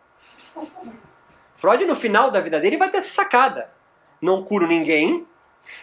Freud 1.58 1.86
no 1.86 1.96
final 1.96 2.32
da 2.32 2.40
vida 2.40 2.60
dele 2.60 2.78
vai 2.78 2.90
ter 2.90 2.98
essa 2.98 3.10
sacada. 3.10 3.70
Não 4.22 4.44
curo 4.44 4.68
ninguém. 4.68 5.28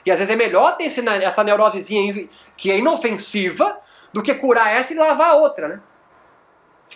E 0.05 0.11
às 0.11 0.19
vezes 0.19 0.33
é 0.33 0.37
melhor 0.37 0.77
ter 0.77 0.85
esse, 0.85 1.07
essa 1.09 1.45
neurosezinha 1.45 2.29
que 2.57 2.71
é 2.71 2.79
inofensiva 2.79 3.79
do 4.13 4.23
que 4.23 4.35
curar 4.35 4.73
essa 4.75 4.93
e 4.93 4.97
lavar 4.97 5.33
a 5.33 5.35
outra, 5.35 5.69
né? 5.69 5.81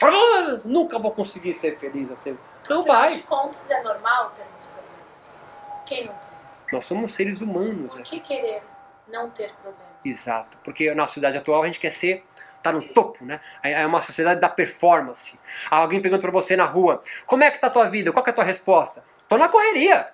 "Ah, 0.00 0.60
nunca 0.64 0.98
vou 0.98 1.10
conseguir 1.10 1.52
ser 1.54 1.78
feliz 1.78 2.10
assim. 2.10 2.38
Não 2.68 2.80
Afinal 2.80 2.96
vai. 3.00 3.10
de 3.14 3.22
contas, 3.22 3.70
é 3.70 3.82
normal 3.82 4.32
termos 4.36 4.66
problemas. 4.66 5.84
Quem 5.86 6.06
não 6.06 6.14
tem? 6.14 6.28
Nós 6.72 6.84
somos 6.84 7.14
seres 7.14 7.40
humanos. 7.40 7.90
Por 7.90 7.98
né? 7.98 8.04
que 8.04 8.20
querer 8.20 8.62
não 9.08 9.30
ter 9.30 9.52
problema? 9.54 9.88
Exato, 10.04 10.58
porque 10.62 10.94
na 10.94 11.06
sociedade 11.06 11.38
atual 11.38 11.62
a 11.62 11.66
gente 11.66 11.80
quer 11.80 11.90
ser, 11.90 12.24
tá 12.68 12.72
no 12.72 12.82
topo, 12.82 13.24
né? 13.24 13.40
É 13.62 13.84
uma 13.86 14.02
sociedade 14.02 14.40
da 14.40 14.48
performance. 14.48 15.40
Alguém 15.70 16.00
pergunta 16.00 16.22
pra 16.22 16.30
você 16.30 16.56
na 16.56 16.64
rua, 16.64 17.02
como 17.26 17.42
é 17.42 17.50
que 17.50 17.58
tá 17.58 17.68
a 17.68 17.70
tua 17.70 17.88
vida? 17.88 18.12
Qual 18.12 18.24
é 18.24 18.30
a 18.30 18.32
tua 18.32 18.44
resposta? 18.44 19.02
Tô 19.28 19.38
na 19.38 19.48
correria. 19.48 20.08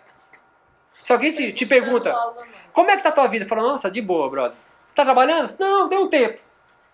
Se 0.92 1.12
alguém 1.12 1.32
te, 1.32 1.52
te 1.52 1.66
pergunta, 1.66 2.14
como 2.72 2.90
é 2.90 2.96
que 2.96 3.02
tá 3.02 3.08
a 3.08 3.12
tua 3.12 3.26
vida? 3.26 3.46
Fala, 3.46 3.62
nossa, 3.62 3.90
de 3.90 4.00
boa, 4.00 4.30
brother. 4.30 4.56
Tá 4.94 5.04
trabalhando? 5.04 5.56
Não, 5.58 5.88
deu 5.88 6.02
um 6.02 6.08
tempo. 6.08 6.38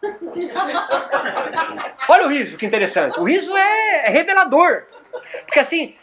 Olha 2.09 2.27
o 2.27 2.28
riso, 2.28 2.57
que 2.57 2.65
interessante. 2.65 3.20
O 3.20 3.24
riso 3.24 3.55
é, 3.55 4.07
é 4.07 4.11
revelador. 4.11 4.85
Porque 5.45 5.61
assim, 5.61 5.95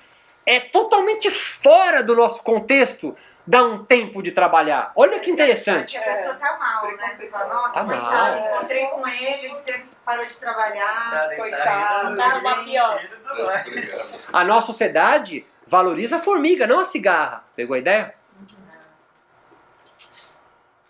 é 0.45 0.59
totalmente 0.59 1.31
fora 1.31 2.03
do 2.03 2.15
nosso 2.15 2.43
contexto 2.43 3.17
dar 3.47 3.63
um 3.63 3.83
tempo 3.85 4.21
de 4.21 4.31
trabalhar. 4.33 4.91
Olha 4.93 5.19
que 5.19 5.31
interessante. 5.31 5.97
A 5.97 6.01
pessoa 6.01 6.35
tá 6.35 6.57
mal, 6.59 6.85
né? 6.97 7.13
Você 7.13 7.29
fala, 7.29 7.53
nossa, 7.53 7.73
Tá 7.75 7.85
coitado, 7.85 8.41
mal. 8.41 8.55
encontrei 8.57 8.85
com 8.87 9.07
ele, 9.07 9.55
parou 10.03 10.25
de 10.25 10.37
trabalhar. 10.37 11.29
Coitado. 11.37 12.15
Tá 12.17 12.35
numa 12.35 12.63
pior. 12.63 13.01
Tá 13.23 13.55
explicado. 13.55 14.19
A 14.33 14.43
nossa 14.43 14.67
sociedade 14.67 15.47
valoriza 15.65 16.17
a 16.17 16.21
formiga, 16.21 16.67
não 16.67 16.79
a 16.81 16.85
cigarra. 16.85 17.43
Pegou 17.55 17.75
a 17.75 17.79
ideia? 17.79 18.13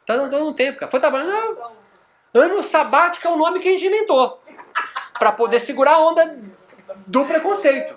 Tá 0.06 0.16
dando 0.16 0.48
um 0.48 0.54
tempo, 0.54 0.80
cara. 0.80 0.90
Foi 0.90 1.00
trabalhando. 1.00 1.60
Não. 1.60 1.78
Ano 2.34 2.64
sabático 2.64 3.28
é 3.28 3.32
o 3.32 3.38
nome 3.38 3.60
que 3.60 3.68
a 3.68 3.72
gente 3.72 3.86
inventou. 3.86 4.42
Pra 5.20 5.32
poder 5.32 5.60
segurar 5.60 5.94
a 5.94 6.00
onda 6.00 6.40
do 7.06 7.26
preconceito. 7.26 7.96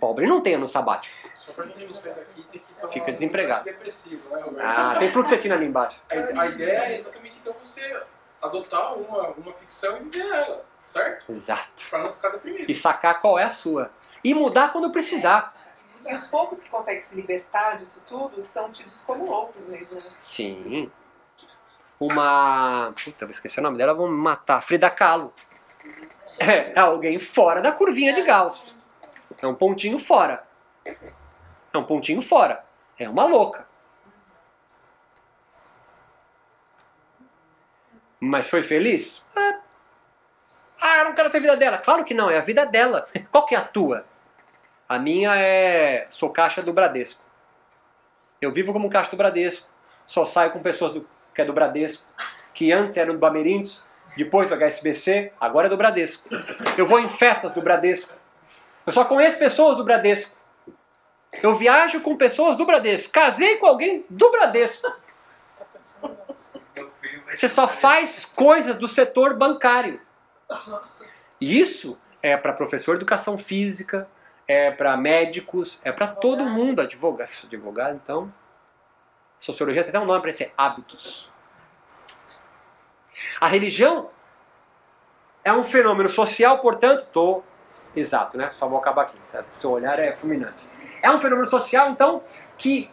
Pobre 0.00 0.26
não 0.26 0.40
tem 0.40 0.54
ano 0.54 0.66
sabático. 0.66 1.28
Só 1.36 1.52
pra 1.52 1.66
gente 1.66 1.86
não 1.86 1.94
sair 1.94 2.14
daqui, 2.14 2.42
tem 2.50 2.60
que 2.60 2.72
tomar 2.72 2.92
Fica 2.92 3.10
um 3.10 3.12
desempregado. 3.12 3.60
antidepressivo, 3.60 4.34
né, 4.34 4.42
Roberto? 4.42 4.66
Ah, 4.68 4.96
tem 4.98 5.12
fluoxetina 5.12 5.54
ali 5.54 5.66
embaixo. 5.66 6.00
A, 6.10 6.40
a 6.40 6.46
ideia 6.46 6.78
é 6.86 6.94
exatamente 6.96 7.38
então 7.38 7.54
você 7.62 8.02
adotar 8.40 8.94
uma, 8.94 9.28
uma 9.28 9.52
ficção 9.52 9.98
e 9.98 10.04
viver 10.04 10.26
ela, 10.26 10.64
certo? 10.86 11.30
Exato. 11.30 11.84
Pra 11.90 11.98
não 11.98 12.12
ficar 12.12 12.30
deprimido. 12.30 12.70
E 12.70 12.74
sacar 12.74 13.20
qual 13.20 13.38
é 13.38 13.44
a 13.44 13.50
sua. 13.50 13.90
E 14.24 14.32
mudar 14.32 14.72
quando 14.72 14.90
precisar. 14.90 15.54
E 16.06 16.14
os 16.14 16.26
poucos 16.26 16.60
que 16.60 16.70
conseguem 16.70 17.02
se 17.02 17.14
libertar 17.14 17.76
disso 17.76 18.02
tudo 18.06 18.42
são 18.42 18.72
tidos 18.72 19.02
como 19.02 19.26
loucos 19.30 19.70
mesmo, 19.70 20.00
né? 20.00 20.10
Sim. 20.18 20.90
Uma. 21.98 22.94
Puta, 23.04 23.26
vou 23.26 23.30
esquecer 23.30 23.60
o 23.60 23.62
nome 23.62 23.76
dela, 23.76 23.92
vão 23.92 24.08
me 24.08 24.16
matar. 24.16 24.62
Frida 24.62 24.88
Kahlo. 24.88 25.32
É, 26.38 26.72
é 26.74 26.80
alguém 26.80 27.18
fora 27.18 27.60
da 27.60 27.72
curvinha 27.72 28.14
de 28.14 28.22
Gauss. 28.22 28.79
É 29.42 29.46
um 29.46 29.54
pontinho 29.54 29.98
fora. 29.98 30.44
É 31.72 31.78
um 31.78 31.84
pontinho 31.84 32.20
fora. 32.20 32.64
É 32.98 33.08
uma 33.08 33.24
louca. 33.24 33.66
Mas 38.20 38.48
foi 38.48 38.62
feliz? 38.62 39.24
É. 39.34 39.58
Ah, 40.80 40.98
eu 40.98 41.04
não 41.06 41.14
quero 41.14 41.30
ter 41.30 41.38
a 41.38 41.40
vida 41.40 41.56
dela. 41.56 41.78
Claro 41.78 42.04
que 42.04 42.12
não, 42.12 42.30
é 42.30 42.36
a 42.36 42.42
vida 42.42 42.66
dela. 42.66 43.06
Qual 43.32 43.46
que 43.46 43.54
é 43.54 43.58
a 43.58 43.64
tua? 43.64 44.04
A 44.86 44.98
minha 44.98 45.34
é. 45.36 46.06
Sou 46.10 46.30
caixa 46.30 46.62
do 46.62 46.72
Bradesco. 46.72 47.24
Eu 48.40 48.52
vivo 48.52 48.72
como 48.72 48.90
caixa 48.90 49.10
do 49.10 49.16
Bradesco. 49.16 49.68
Só 50.06 50.26
saio 50.26 50.50
com 50.50 50.60
pessoas 50.60 50.92
do... 50.92 51.08
que 51.34 51.40
é 51.40 51.44
do 51.44 51.52
Bradesco. 51.52 52.04
Que 52.52 52.72
antes 52.72 52.96
eram 52.96 53.14
do 53.14 53.18
Bamerindos, 53.18 53.86
depois 54.16 54.48
do 54.48 54.54
HSBC, 54.54 55.32
agora 55.40 55.66
é 55.66 55.70
do 55.70 55.76
Bradesco. 55.76 56.28
Eu 56.76 56.86
vou 56.86 56.98
em 56.98 57.08
festas 57.08 57.52
do 57.52 57.62
Bradesco. 57.62 58.19
Eu 58.86 58.92
só 58.92 59.04
conheço 59.04 59.38
pessoas 59.38 59.76
do 59.76 59.84
Bradesco. 59.84 60.36
Eu 61.42 61.54
viajo 61.54 62.00
com 62.00 62.16
pessoas 62.16 62.56
do 62.56 62.66
Bradesco. 62.66 63.12
Casei 63.12 63.56
com 63.56 63.66
alguém 63.66 64.04
do 64.08 64.30
Bradesco. 64.30 64.92
Você 67.30 67.48
só 67.48 67.68
faz 67.68 68.24
coisas 68.24 68.76
do 68.76 68.88
setor 68.88 69.34
bancário. 69.36 70.00
E 71.40 71.60
Isso 71.60 71.98
é 72.22 72.36
para 72.36 72.52
professor 72.52 72.96
de 72.96 73.02
educação 73.02 73.38
física, 73.38 74.08
é 74.46 74.70
para 74.70 74.96
médicos, 74.96 75.80
é 75.84 75.92
para 75.92 76.08
todo 76.08 76.44
mundo. 76.44 76.80
Advogado, 76.80 77.30
advogado, 77.44 77.94
então. 77.94 78.32
Sociologia 79.38 79.82
tem 79.82 79.90
até 79.90 79.98
um 79.98 80.04
nome 80.04 80.20
para 80.20 80.30
isso, 80.30 80.42
é 80.42 80.50
hábitos. 80.56 81.30
A 83.40 83.46
religião 83.46 84.10
é 85.44 85.52
um 85.52 85.64
fenômeno 85.64 86.08
social, 86.08 86.58
portanto, 86.58 87.06
tô 87.12 87.42
exato, 87.94 88.36
né? 88.36 88.50
Só 88.58 88.68
vou 88.68 88.78
acabar 88.78 89.02
aqui. 89.02 89.16
tá? 89.32 89.44
Seu 89.52 89.70
olhar 89.70 89.98
é 89.98 90.12
fulminante. 90.12 90.58
É 91.02 91.10
um 91.10 91.18
fenômeno 91.18 91.48
social, 91.48 91.90
então, 91.90 92.22
que 92.58 92.90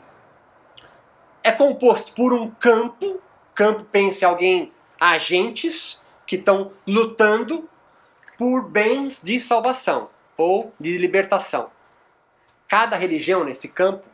é 1.43 1.51
composto 1.51 2.13
por 2.13 2.33
um 2.33 2.49
campo 2.51 3.21
campo 3.57 3.83
pensa 3.85 4.23
em 4.23 4.27
alguém, 4.27 4.71
agentes 4.99 6.05
que 6.27 6.35
estão 6.35 6.71
lutando 6.85 7.67
por 8.37 8.69
bens 8.69 9.19
de 9.23 9.39
salvação 9.39 10.11
ou 10.37 10.71
de 10.79 10.95
libertação. 10.99 11.71
Cada 12.67 12.95
religião 12.95 13.43
nesse 13.43 13.67
campo 13.69 14.05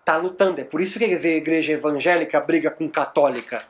está 0.00 0.16
lutando. 0.16 0.62
É 0.62 0.64
por 0.64 0.80
isso 0.80 0.98
que 0.98 1.04
a 1.04 1.08
igreja 1.08 1.74
evangélica 1.74 2.40
briga 2.40 2.70
com 2.70 2.88
católica. 2.88 3.62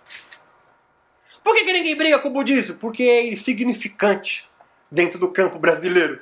Por 1.43 1.53
que, 1.53 1.65
que 1.65 1.73
ninguém 1.73 1.97
briga 1.97 2.21
com 2.21 2.29
o 2.29 2.33
budismo? 2.33 2.77
Porque 2.77 3.03
é 3.03 3.27
insignificante 3.27 4.49
dentro 4.91 5.19
do 5.19 5.31
campo 5.31 5.59
brasileiro. 5.59 6.21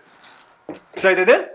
Você 0.69 0.81
está 0.97 1.12
entendendo? 1.12 1.49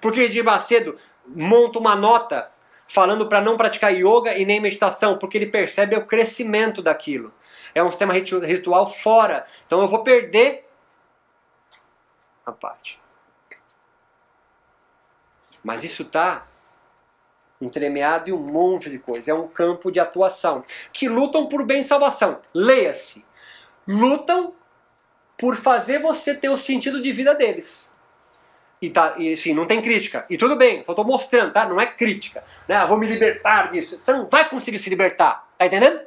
Porque 0.00 0.20
Edir 0.20 0.44
Macedo 0.44 0.98
monta 1.26 1.78
uma 1.78 1.96
nota 1.96 2.50
falando 2.86 3.28
para 3.28 3.40
não 3.40 3.56
praticar 3.56 3.94
yoga 3.94 4.36
e 4.36 4.44
nem 4.44 4.60
meditação, 4.60 5.18
porque 5.18 5.38
ele 5.38 5.46
percebe 5.46 5.96
o 5.96 6.06
crescimento 6.06 6.82
daquilo. 6.82 7.32
É 7.74 7.82
um 7.82 7.90
sistema 7.90 8.12
ritual 8.12 8.90
fora. 8.90 9.46
Então 9.66 9.80
eu 9.80 9.88
vou 9.88 10.02
perder 10.02 10.68
a 12.44 12.52
parte. 12.52 13.00
Mas 15.62 15.82
isso 15.82 16.02
está 16.02 16.46
entremeado 17.60 18.28
em 18.28 18.32
um 18.32 18.38
monte 18.38 18.90
de 18.90 18.98
coisa. 18.98 19.30
É 19.30 19.34
um 19.34 19.48
campo 19.48 19.90
de 19.90 19.98
atuação. 19.98 20.64
Que 20.92 21.08
lutam 21.08 21.48
por 21.48 21.64
bem 21.64 21.80
e 21.80 21.84
salvação. 21.84 22.40
Leia-se. 22.52 23.24
Lutam 23.88 24.54
por 25.44 25.56
fazer 25.56 25.98
você 25.98 26.32
ter 26.32 26.48
o 26.48 26.56
sentido 26.56 27.02
de 27.02 27.12
vida 27.12 27.34
deles. 27.34 27.94
E, 28.80 28.88
tá, 28.88 29.12
e 29.18 29.34
assim, 29.34 29.52
não 29.52 29.66
tem 29.66 29.82
crítica. 29.82 30.24
E 30.30 30.38
tudo 30.38 30.56
bem, 30.56 30.82
só 30.86 30.92
estou 30.92 31.04
mostrando, 31.04 31.52
tá? 31.52 31.68
Não 31.68 31.78
é 31.78 31.84
crítica. 31.84 32.42
Né? 32.66 32.74
Ah, 32.74 32.86
vou 32.86 32.96
me 32.96 33.06
libertar 33.06 33.70
disso. 33.70 33.98
Você 33.98 34.10
não 34.10 34.26
vai 34.26 34.48
conseguir 34.48 34.78
se 34.78 34.88
libertar. 34.88 35.46
Tá 35.58 35.66
entendendo? 35.66 36.00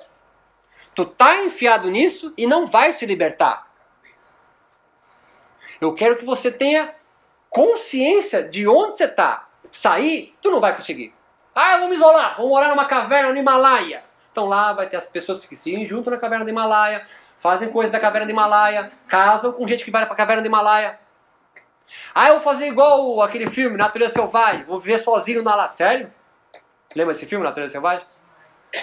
Tu 0.96 1.06
tá 1.06 1.44
enfiado 1.44 1.88
nisso 1.88 2.34
e 2.36 2.48
não 2.48 2.66
vai 2.66 2.94
se 2.94 3.06
libertar. 3.06 3.68
Eu 5.80 5.94
quero 5.94 6.18
que 6.18 6.26
você 6.26 6.52
tenha 6.52 6.92
consciência 7.48 8.42
de 8.42 8.68
onde 8.68 8.98
você 8.98 9.04
está. 9.04 9.50
Sair, 9.72 10.36
tu 10.42 10.50
não 10.50 10.60
vai 10.60 10.76
conseguir. 10.76 11.14
Ah, 11.54 11.74
eu 11.74 11.80
vou 11.82 11.90
me 11.90 11.96
isolar, 11.96 12.38
vou 12.38 12.50
morar 12.50 12.70
numa 12.70 12.86
caverna 12.86 13.32
no 13.32 13.38
Himalaia. 13.38 14.04
Então 14.32 14.48
lá 14.48 14.74
vai 14.74 14.90
ter 14.90 14.98
as 14.98 15.06
pessoas 15.06 15.46
que 15.46 15.56
se 15.56 15.86
juntam 15.86 16.12
na 16.12 16.20
caverna 16.20 16.44
do 16.44 16.50
Himalaia, 16.50 17.06
fazem 17.38 17.70
coisas 17.70 17.92
da 17.92 18.00
caverna 18.00 18.26
do 18.26 18.32
Himalaia, 18.32 18.92
casam 19.08 19.52
com 19.52 19.68
gente 19.68 19.84
que 19.84 19.92
vai 19.92 20.06
para 20.06 20.14
a 20.14 20.18
caverna 20.18 20.42
do 20.42 20.48
Himalaia. 20.48 21.00
Ah, 22.14 22.28
eu 22.28 22.36
vou 22.36 22.44
fazer 22.44 22.68
igual 22.68 23.22
aquele 23.22 23.50
filme, 23.50 23.78
Natureza 23.78 24.14
Selvagem, 24.14 24.64
vou 24.64 24.80
viver 24.80 25.00
sozinho 25.00 25.42
na 25.44 25.56
lá. 25.56 25.70
Sério? 25.70 26.12
Lembra 26.96 27.14
esse 27.14 27.26
filme, 27.26 27.46
Natureza 27.46 27.74
Selvagem? 27.74 28.06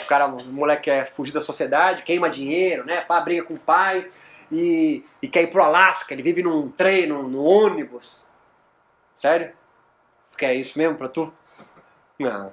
O 0.02 0.06
cara, 0.06 0.26
o 0.26 0.44
moleque 0.46 0.84
quer 0.84 1.04
fugir 1.04 1.32
da 1.32 1.40
sociedade, 1.40 2.02
queima 2.02 2.30
dinheiro, 2.30 2.84
né? 2.84 3.02
Pá, 3.02 3.20
briga 3.20 3.44
com 3.44 3.54
o 3.54 3.58
pai 3.58 4.08
e, 4.50 5.04
e 5.20 5.28
quer 5.28 5.42
ir 5.42 5.48
pro 5.48 5.62
Alasca. 5.62 6.14
Ele 6.14 6.22
vive 6.22 6.42
num 6.42 6.70
trem, 6.70 7.06
num, 7.06 7.24
num 7.24 7.44
ônibus. 7.44 8.24
Sério? 9.14 9.52
Quer 10.38 10.54
isso 10.54 10.78
mesmo 10.78 10.96
pra 10.96 11.08
tu? 11.08 11.32
Não. 12.18 12.52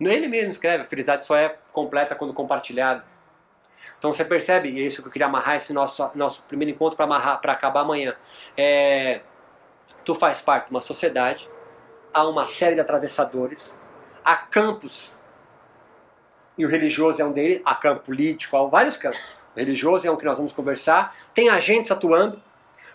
Ele 0.00 0.28
mesmo 0.28 0.52
escreve, 0.52 0.84
a 0.84 0.86
felicidade 0.86 1.24
só 1.24 1.36
é 1.36 1.56
completa 1.72 2.14
quando 2.14 2.32
compartilhada. 2.32 3.04
Então 4.00 4.14
você 4.14 4.24
percebe, 4.24 4.70
e 4.70 4.80
é 4.80 4.86
isso 4.86 5.02
que 5.02 5.08
eu 5.08 5.12
queria 5.12 5.26
amarrar 5.26 5.56
esse 5.56 5.74
nosso, 5.74 6.10
nosso 6.14 6.42
primeiro 6.48 6.74
encontro 6.74 6.96
para 6.96 7.04
amarrar, 7.04 7.38
para 7.38 7.52
acabar 7.52 7.82
amanhã. 7.82 8.16
É, 8.56 9.20
tu 10.06 10.14
faz 10.14 10.40
parte 10.40 10.68
de 10.68 10.70
uma 10.70 10.80
sociedade, 10.80 11.46
há 12.12 12.26
uma 12.26 12.48
série 12.48 12.74
de 12.76 12.80
atravessadores, 12.80 13.78
há 14.24 14.36
campos, 14.36 15.20
e 16.56 16.64
o 16.64 16.68
religioso 16.68 17.20
é 17.20 17.24
um 17.26 17.30
deles, 17.30 17.60
há 17.62 17.74
campo 17.74 18.06
político, 18.06 18.56
há 18.56 18.66
vários 18.66 18.96
campos. 18.96 19.20
O 19.54 19.58
religioso 19.58 20.06
é 20.06 20.10
um 20.10 20.16
que 20.16 20.24
nós 20.24 20.38
vamos 20.38 20.54
conversar, 20.54 21.14
tem 21.34 21.50
agentes 21.50 21.90
atuando. 21.90 22.42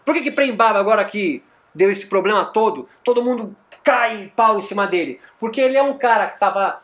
Por 0.04 0.16
que 0.16 0.24
que 0.24 0.32
Prembaba 0.32 0.80
agora 0.80 1.06
que 1.06 1.44
deu 1.74 1.92
esse 1.92 2.08
problema 2.08 2.46
todo, 2.46 2.90
todo 3.04 3.24
mundo 3.24 3.56
cai 3.84 4.34
pau 4.36 4.58
em 4.58 4.64
cima 4.64 4.88
dele? 4.88 5.22
Porque 5.40 5.62
ele 5.62 5.78
é 5.78 5.84
um 5.84 6.00
cara 6.00 6.30
que 6.30 6.34
estava 6.34 6.82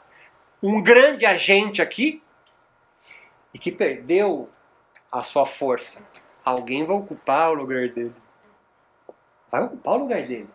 um 0.61 0.79
grande 0.79 1.25
agente 1.25 1.81
aqui 1.81 2.21
e 3.53 3.59
que 3.59 3.71
perdeu 3.71 4.49
a 5.11 5.21
sua 5.21 5.45
força. 5.45 6.07
Alguém 6.43 6.85
vai 6.85 6.95
ocupar 6.95 7.51
o 7.51 7.53
lugar 7.53 7.89
dele. 7.89 8.15
Vai 9.51 9.63
ocupar 9.63 9.95
o 9.95 9.97
lugar 9.99 10.21
dele. 10.23 10.49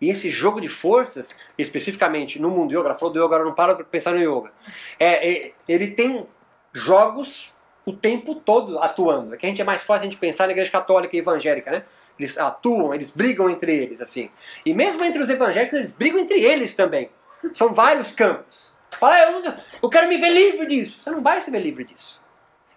E 0.00 0.10
esse 0.10 0.30
jogo 0.30 0.60
de 0.60 0.68
forças, 0.68 1.38
especificamente 1.56 2.42
no 2.42 2.50
mundo 2.50 2.72
yoga, 2.72 2.94
falou 2.94 3.14
do 3.14 3.18
yoga, 3.18 3.26
agora 3.26 3.44
não 3.44 3.54
para 3.54 3.74
de 3.74 3.84
pensar 3.84 4.12
no 4.12 4.18
yoga. 4.18 4.52
É, 4.98 5.30
é, 5.30 5.52
ele 5.68 5.92
tem 5.92 6.26
jogos 6.72 7.54
o 7.86 7.92
tempo 7.92 8.34
todo 8.34 8.80
atuando. 8.80 9.32
É 9.32 9.38
que 9.38 9.46
a 9.46 9.48
gente 9.48 9.62
é 9.62 9.64
mais 9.64 9.82
fácil 9.82 10.08
a 10.08 10.10
gente 10.10 10.18
pensar 10.18 10.46
na 10.46 10.52
igreja 10.52 10.72
católica 10.72 11.14
e 11.14 11.20
evangélica, 11.20 11.70
né? 11.70 11.84
Eles 12.18 12.36
atuam, 12.36 12.92
eles 12.92 13.10
brigam 13.10 13.48
entre 13.48 13.74
eles, 13.74 14.00
assim. 14.00 14.28
E 14.66 14.74
mesmo 14.74 15.04
entre 15.04 15.22
os 15.22 15.30
evangélicos, 15.30 15.78
eles 15.78 15.92
brigam 15.92 16.18
entre 16.18 16.40
eles 16.40 16.74
também. 16.74 17.08
São 17.52 17.72
vários 17.72 18.12
campos. 18.12 18.71
Fala, 19.02 19.18
eu, 19.18 19.42
eu 19.82 19.90
quero 19.90 20.06
me 20.06 20.16
ver 20.16 20.30
livre 20.30 20.64
disso. 20.64 21.02
Você 21.02 21.10
não 21.10 21.20
vai 21.20 21.40
se 21.40 21.50
ver 21.50 21.58
livre 21.58 21.82
disso. 21.82 22.22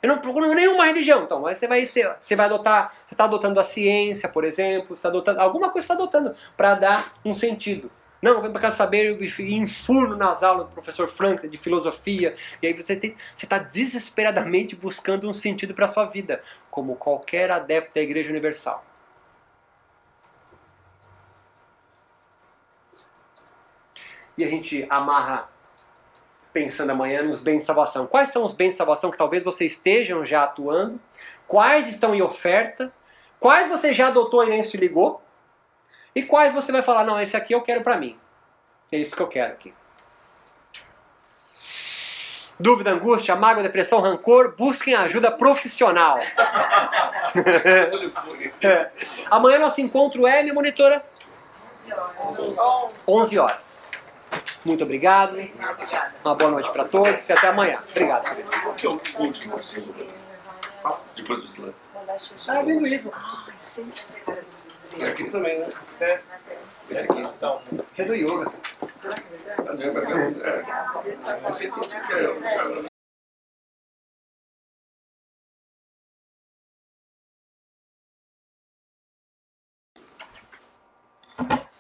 Eu 0.02 0.10
não 0.10 0.18
procuro 0.18 0.52
nenhuma 0.56 0.84
religião, 0.84 1.24
então. 1.24 1.40
Mas 1.42 1.60
você 1.60 1.68
vai, 1.68 1.86
ser, 1.86 2.16
você 2.20 2.36
vai 2.36 2.48
adotar, 2.48 2.96
você 3.06 3.14
está 3.14 3.26
adotando 3.26 3.60
a 3.60 3.64
ciência, 3.64 4.28
por 4.28 4.44
exemplo, 4.44 4.88
você 4.88 4.94
está 4.96 5.10
adotando, 5.10 5.40
alguma 5.40 5.70
coisa 5.70 5.86
você 5.86 5.94
está 5.94 6.04
adotando 6.04 6.36
para 6.58 6.74
dar 6.74 7.14
um 7.24 7.32
sentido. 7.32 7.92
Não, 8.24 8.42
para 8.42 8.60
cá 8.60 8.72
saber 8.72 9.22
e 9.22 9.54
enfurno 9.54 10.18
nas 10.18 10.42
aulas 10.42 10.66
do 10.66 10.74
professor 10.74 11.08
Franklin 11.08 11.48
de 11.48 11.60
filosofia. 11.60 12.34
E 12.60 12.66
aí 12.66 12.74
você 12.74 13.16
está 13.38 13.60
desesperadamente 13.60 14.76
buscando 14.76 15.30
um 15.30 15.34
sentido 15.34 15.76
para 15.76 15.86
a 15.86 15.90
sua 15.90 16.06
vida, 16.06 16.42
como 16.72 16.96
qualquer 16.96 17.52
adepto 17.52 17.94
da 17.94 18.02
Igreja 18.02 18.32
Universal. 18.32 18.84
e 24.38 24.44
a 24.44 24.50
gente 24.50 24.86
amarra 24.90 25.50
pensando 26.56 26.92
amanhã 26.92 27.22
nos 27.22 27.44
bens 27.44 27.58
de 27.58 27.66
salvação. 27.66 28.08
Quais 28.08 28.30
são 28.30 28.46
os 28.46 28.54
bens 28.54 28.70
de 28.70 28.76
salvação 28.76 29.12
que 29.12 29.18
talvez 29.18 29.44
vocês 29.44 29.74
estejam 29.74 30.24
já 30.24 30.46
atuando? 30.46 30.98
Quais 31.46 31.90
estão 31.90 32.16
em 32.16 32.22
oferta? 32.22 32.94
Quais 33.42 33.68
você 33.68 33.94
já 33.94 34.08
adotou 34.08 34.42
e 34.46 34.50
nem 34.50 34.64
se 34.64 34.78
ligou? 34.78 35.22
E 36.16 36.24
quais 36.24 36.54
você 36.54 36.72
vai 36.72 36.82
falar, 36.82 37.04
não, 37.04 37.20
esse 37.20 37.36
aqui 37.36 37.54
eu 37.54 37.60
quero 37.62 37.82
para 37.82 37.98
mim. 37.98 38.18
É 38.90 38.98
isso 38.98 39.14
que 39.14 39.22
eu 39.22 39.28
quero 39.28 39.52
aqui. 39.52 39.74
Dúvida, 42.58 42.90
angústia, 42.92 43.36
mágoa, 43.36 43.62
depressão, 43.62 44.00
rancor, 44.00 44.56
busquem 44.56 44.96
ajuda 44.96 45.30
profissional. 45.30 46.18
é. 48.64 48.92
Amanhã 49.30 49.60
nosso 49.60 49.82
encontro 49.82 50.26
é, 50.26 50.42
minha 50.42 50.54
monitora? 50.54 51.06
11 51.86 52.58
horas. 52.58 53.08
11 53.10 53.40
horas. 53.40 53.85
Muito 54.66 54.84
obrigado. 54.84 55.38
Uma 56.24 56.36
boa 56.36 56.52
noite 56.52 56.72
para 56.72 56.86
todos 56.86 57.30
e 57.30 57.34
até 57.34 57.48
amanhã. 57.50 57.80
Obrigado. 57.92 58.36
Qual 58.64 58.74
que 58.74 58.88
é 58.88 58.90
o 58.90 59.00
último 59.20 59.56
assim? 59.56 59.88
Depois 61.16 61.40
do 61.40 61.46
slam. 61.46 61.74
Ah, 62.50 62.62
vendo 62.64 62.88
isso. 62.88 63.12
É 65.00 65.08
aqui 65.08 65.30
também, 65.30 65.60
né? 65.60 65.70
É. 66.00 66.20
Esse 66.90 67.04
aqui, 67.04 67.20
então. 67.20 67.62
Esse 67.94 68.02
é 68.02 68.06
do 68.06 68.16
yoga. 68.16 68.52
Mas 69.64 69.80
é, 69.80 69.92
mas 69.92 70.44
é, 70.44 70.66
é. 71.30 71.40
Você 71.42 71.70
tem 71.70 71.90
que 71.90 72.14
é, 72.14 72.86
A 81.38 81.75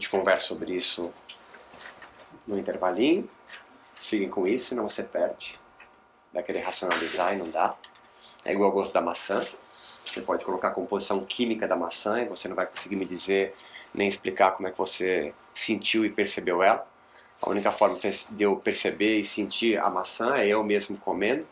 gente 0.00 0.08
conversa 0.08 0.46
sobre 0.46 0.74
isso 0.74 1.12
no 2.46 2.58
intervalinho. 2.58 3.28
Fiquem 4.00 4.30
com 4.30 4.46
isso, 4.46 4.70
senão 4.70 4.88
você 4.88 5.02
perde. 5.02 5.60
Vai 6.32 6.42
querer 6.42 6.60
racionalizar 6.60 7.34
e 7.34 7.36
não 7.36 7.50
dá. 7.50 7.76
É 8.42 8.52
igual 8.52 8.70
ao 8.70 8.74
gosto 8.74 8.94
da 8.94 9.02
maçã. 9.02 9.46
Você 10.06 10.22
pode 10.22 10.42
colocar 10.42 10.68
a 10.68 10.70
composição 10.70 11.22
química 11.24 11.68
da 11.68 11.76
maçã 11.76 12.22
e 12.22 12.24
você 12.24 12.48
não 12.48 12.56
vai 12.56 12.66
conseguir 12.66 12.96
me 12.96 13.04
dizer 13.04 13.54
nem 13.92 14.08
explicar 14.08 14.52
como 14.52 14.68
é 14.68 14.70
que 14.70 14.78
você 14.78 15.34
sentiu 15.54 16.04
e 16.04 16.10
percebeu 16.10 16.62
ela. 16.62 16.86
A 17.42 17.50
única 17.50 17.70
forma 17.70 17.98
de 17.98 18.42
eu 18.42 18.56
perceber 18.56 19.18
e 19.18 19.24
sentir 19.24 19.78
a 19.78 19.90
maçã 19.90 20.36
é 20.36 20.48
eu 20.48 20.64
mesmo 20.64 20.96
comendo. 20.96 21.46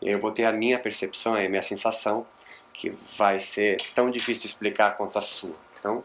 Eu 0.00 0.18
vou 0.18 0.32
ter 0.32 0.44
a 0.44 0.52
minha 0.52 0.78
percepção, 0.78 1.34
a 1.34 1.48
minha 1.48 1.62
sensação, 1.62 2.26
que 2.72 2.90
vai 3.16 3.38
ser 3.38 3.76
tão 3.94 4.10
difícil 4.10 4.42
de 4.42 4.48
explicar 4.48 4.96
quanto 4.96 5.16
a 5.18 5.20
sua. 5.20 5.54
Então, 5.78 6.02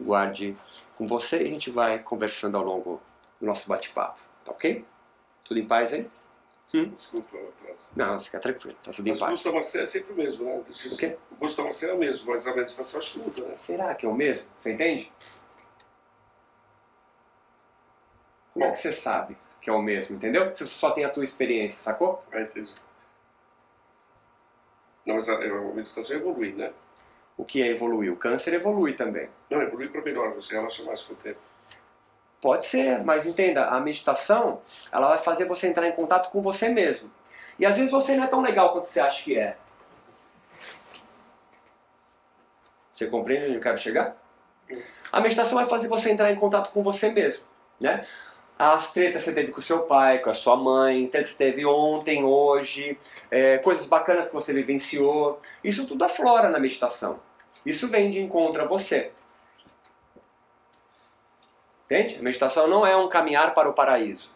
guarde 0.00 0.56
com 0.96 1.06
você 1.06 1.42
e 1.42 1.46
a 1.46 1.50
gente 1.50 1.70
vai 1.70 1.98
conversando 1.98 2.56
ao 2.56 2.64
longo 2.64 3.00
do 3.40 3.46
nosso 3.46 3.68
bate-papo, 3.68 4.20
tá 4.44 4.52
ok? 4.52 4.84
Tudo 5.44 5.60
em 5.60 5.66
paz 5.66 5.92
aí? 5.92 6.08
Hum? 6.74 6.88
Desculpa 6.88 7.36
o 7.36 7.48
atraso. 7.48 7.88
Não, 7.94 8.18
fica 8.20 8.38
tranquilo, 8.40 8.76
tá 8.82 8.92
tudo 8.92 9.06
mas 9.06 9.16
em 9.16 9.20
paz. 9.20 9.28
o 9.28 9.32
gosto 9.32 9.44
da 9.44 9.54
maçã 9.54 9.80
é 9.80 9.84
sempre 9.86 10.12
o 10.12 10.16
mesmo, 10.16 10.44
né? 10.44 10.62
O 10.90 10.96
quê? 10.96 11.18
O 11.30 11.34
gosto 11.36 11.56
da 11.56 11.64
maçã 11.64 11.86
é 11.86 11.92
o 11.92 11.98
mesmo, 11.98 12.30
mas 12.30 12.46
a 12.46 12.54
meditação 12.54 12.98
acho 12.98 13.12
que 13.12 13.18
muda, 13.18 13.46
né? 13.46 13.56
Será 13.56 13.94
que 13.94 14.06
é 14.06 14.08
o 14.08 14.14
mesmo? 14.14 14.46
Você 14.58 14.72
entende? 14.72 15.12
Como 18.52 18.64
é 18.64 18.70
que 18.70 18.78
você 18.78 18.92
sabe 18.92 19.36
que 19.60 19.70
é 19.70 19.72
o 19.72 19.80
mesmo, 19.82 20.16
entendeu? 20.16 20.50
Você 20.54 20.66
só 20.66 20.90
tem 20.90 21.04
a 21.04 21.10
tua 21.10 21.24
experiência, 21.24 21.78
sacou? 21.78 22.22
Ah, 22.32 22.40
entendi. 22.40 22.74
Não, 25.06 25.14
mas 25.14 25.28
a, 25.28 25.34
a 25.34 25.60
meditação 25.74 26.16
evolui, 26.16 26.52
né? 26.52 26.72
O 27.36 27.44
que 27.44 27.62
é 27.62 27.68
evoluir? 27.68 28.12
O 28.12 28.16
câncer 28.16 28.54
evolui 28.54 28.94
também. 28.94 29.28
Não, 29.50 29.60
evolui 29.60 29.88
para 29.88 30.02
melhor, 30.02 30.32
você 30.32 30.54
relaxa 30.54 30.82
mais 30.84 31.02
com 31.02 31.14
o 31.14 31.16
tempo. 31.16 31.40
Pode 32.40 32.64
ser, 32.66 33.02
mas 33.04 33.24
entenda, 33.24 33.66
a 33.66 33.80
meditação, 33.80 34.60
ela 34.90 35.08
vai 35.08 35.18
fazer 35.18 35.44
você 35.44 35.68
entrar 35.68 35.86
em 35.86 35.92
contato 35.92 36.30
com 36.30 36.42
você 36.42 36.68
mesmo. 36.68 37.10
E 37.58 37.64
às 37.64 37.76
vezes 37.76 37.90
você 37.90 38.16
não 38.16 38.24
é 38.24 38.26
tão 38.26 38.40
legal 38.40 38.72
quanto 38.72 38.86
você 38.86 38.98
acha 38.98 39.22
que 39.22 39.38
é. 39.38 39.56
Você 42.92 43.06
compreende 43.06 43.46
onde 43.46 43.54
eu 43.54 43.60
quero 43.60 43.78
chegar? 43.78 44.16
A 45.10 45.20
meditação 45.20 45.54
vai 45.56 45.66
fazer 45.66 45.88
você 45.88 46.10
entrar 46.10 46.32
em 46.32 46.36
contato 46.36 46.72
com 46.72 46.82
você 46.82 47.10
mesmo, 47.10 47.44
né? 47.80 48.06
As 48.64 48.92
tretas 48.92 49.24
que 49.24 49.30
você 49.30 49.34
teve 49.34 49.50
com 49.50 49.60
seu 49.60 49.80
pai, 49.80 50.20
com 50.20 50.30
a 50.30 50.34
sua 50.34 50.54
mãe, 50.54 51.08
tretas 51.08 51.32
que 51.32 51.36
você 51.36 51.50
teve 51.50 51.66
ontem, 51.66 52.22
hoje, 52.22 52.96
é, 53.28 53.58
coisas 53.58 53.86
bacanas 53.86 54.28
que 54.28 54.32
você 54.32 54.52
vivenciou, 54.52 55.40
isso 55.64 55.84
tudo 55.84 56.04
aflora 56.04 56.48
na 56.48 56.60
meditação. 56.60 57.18
Isso 57.66 57.88
vem 57.88 58.08
de 58.08 58.20
encontro 58.20 58.62
a 58.62 58.64
você. 58.64 59.10
Entende? 61.86 62.20
A 62.20 62.22
meditação 62.22 62.68
não 62.68 62.86
é 62.86 62.96
um 62.96 63.08
caminhar 63.08 63.52
para 63.52 63.68
o 63.68 63.72
paraíso. 63.72 64.32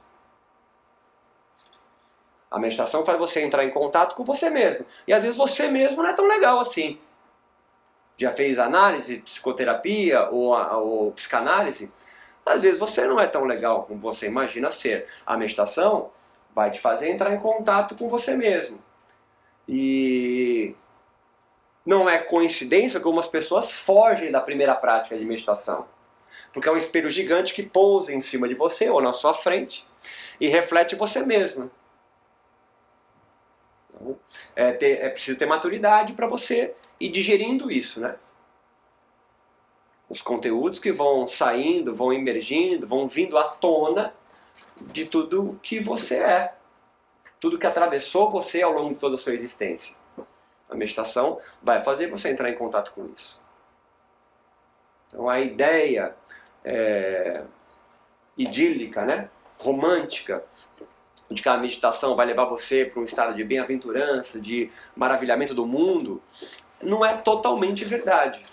A 2.50 2.58
meditação 2.58 3.04
faz 3.04 3.20
você 3.20 3.42
entrar 3.42 3.62
em 3.62 3.70
contato 3.70 4.16
com 4.16 4.24
você 4.24 4.50
mesmo. 4.50 4.84
E 5.06 5.12
às 5.12 5.22
vezes 5.22 5.36
você 5.36 5.68
mesmo 5.68 6.02
não 6.02 6.10
é 6.10 6.14
tão 6.14 6.26
legal 6.26 6.58
assim. 6.58 6.98
Já 8.18 8.32
fez 8.32 8.58
análise, 8.58 9.18
psicoterapia 9.18 10.28
ou, 10.30 10.48
ou 10.48 11.12
psicanálise? 11.12 11.92
Às 12.46 12.62
vezes 12.62 12.78
você 12.78 13.04
não 13.08 13.20
é 13.20 13.26
tão 13.26 13.44
legal 13.44 13.82
como 13.82 13.98
você 13.98 14.26
imagina 14.26 14.70
ser. 14.70 15.08
A 15.26 15.36
meditação 15.36 16.12
vai 16.54 16.70
te 16.70 16.78
fazer 16.80 17.10
entrar 17.10 17.34
em 17.34 17.40
contato 17.40 17.96
com 17.96 18.08
você 18.08 18.36
mesmo. 18.36 18.78
E 19.68 20.72
não 21.84 22.08
é 22.08 22.18
coincidência 22.18 23.00
que 23.00 23.06
algumas 23.06 23.26
pessoas 23.26 23.72
fogem 23.72 24.30
da 24.30 24.40
primeira 24.40 24.76
prática 24.76 25.18
de 25.18 25.24
meditação. 25.24 25.86
Porque 26.52 26.68
é 26.68 26.72
um 26.72 26.76
espelho 26.76 27.10
gigante 27.10 27.52
que 27.52 27.64
pousa 27.64 28.12
em 28.12 28.20
cima 28.20 28.48
de 28.48 28.54
você 28.54 28.88
ou 28.88 29.02
na 29.02 29.12
sua 29.12 29.32
frente 29.32 29.84
e 30.40 30.46
reflete 30.46 30.94
você 30.94 31.26
mesmo. 31.26 31.68
Então, 33.90 34.16
é, 34.54 34.72
ter, 34.72 35.00
é 35.00 35.08
preciso 35.08 35.36
ter 35.36 35.46
maturidade 35.46 36.12
para 36.12 36.28
você 36.28 36.74
ir 37.00 37.08
digerindo 37.08 37.70
isso, 37.70 38.00
né? 38.00 38.14
Os 40.08 40.22
conteúdos 40.22 40.78
que 40.78 40.92
vão 40.92 41.26
saindo, 41.26 41.94
vão 41.94 42.12
emergindo, 42.12 42.86
vão 42.86 43.08
vindo 43.08 43.36
à 43.36 43.44
tona 43.44 44.14
de 44.80 45.04
tudo 45.04 45.58
que 45.62 45.80
você 45.80 46.16
é. 46.16 46.54
Tudo 47.40 47.58
que 47.58 47.66
atravessou 47.66 48.30
você 48.30 48.62
ao 48.62 48.72
longo 48.72 48.94
de 48.94 49.00
toda 49.00 49.16
a 49.16 49.18
sua 49.18 49.34
existência. 49.34 49.96
A 50.68 50.74
meditação 50.74 51.38
vai 51.62 51.82
fazer 51.82 52.08
você 52.08 52.30
entrar 52.30 52.50
em 52.50 52.56
contato 52.56 52.92
com 52.92 53.06
isso. 53.14 53.40
Então 55.08 55.28
a 55.28 55.40
ideia 55.40 56.14
é, 56.64 57.42
idílica, 58.36 59.04
né? 59.04 59.28
romântica, 59.58 60.44
de 61.30 61.42
que 61.42 61.48
a 61.48 61.56
meditação 61.56 62.14
vai 62.14 62.26
levar 62.26 62.44
você 62.44 62.84
para 62.84 63.00
um 63.00 63.04
estado 63.04 63.34
de 63.34 63.42
bem-aventurança, 63.42 64.40
de 64.40 64.70
maravilhamento 64.94 65.54
do 65.54 65.66
mundo, 65.66 66.22
não 66.82 67.04
é 67.04 67.14
totalmente 67.14 67.84
verdade. 67.84 68.44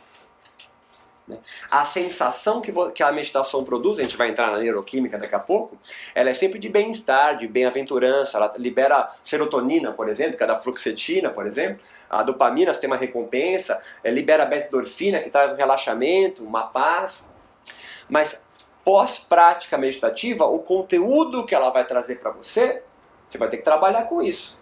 Né? 1.28 1.38
A 1.72 1.86
sensação 1.86 2.62
que, 2.62 3.04
a 3.04 3.12
meditação 3.12 3.64
produz, 3.64 4.00
a 4.00 4.04
gente 4.04 4.18
vai 4.18 4.30
entrar 4.30 4.52
na 4.52 4.58
neuroquímica 4.58 5.18
daqui 5.18 5.36
a 5.36 5.40
pouco, 5.40 5.78
ela 6.14 6.30
é 6.30 6.34
sempre 6.34 6.60
de 6.60 6.70
bem-estar, 6.70 7.38
de 7.38 7.48
bem-aventurança, 7.48 8.38
ela 8.38 8.54
libera 8.58 9.10
serotonina, 9.24 9.94
por 9.94 10.10
exemplo, 10.10 10.38
que 10.38 10.44
é 10.44 10.48
da 10.48 10.56
fluoxetina, 10.56 11.30
por 11.30 11.46
exemplo, 11.48 11.80
a 12.10 12.24
dopamina, 12.24 12.74
tem 12.74 12.90
uma 12.90 12.98
recompensa, 12.98 13.82
é, 14.04 14.12
libera 14.12 14.46
beta-endorfina, 14.46 15.20
que 15.20 15.30
traz 15.30 15.54
um 15.54 15.56
relaxamento, 15.56 16.44
uma 16.44 16.64
paz. 16.64 17.26
Mas 18.10 18.44
pós-prática 18.84 19.78
meditativa, 19.78 20.46
o 20.46 20.60
conteúdo 20.60 21.46
que 21.46 21.56
ela 21.56 21.70
vai 21.70 21.86
trazer 21.86 22.20
para 22.20 22.32
você, 22.32 22.84
você 23.26 23.38
vai 23.38 23.48
ter 23.48 23.58
que 23.58 23.64
trabalhar 23.64 24.04
com 24.04 24.22
isso. 24.22 24.62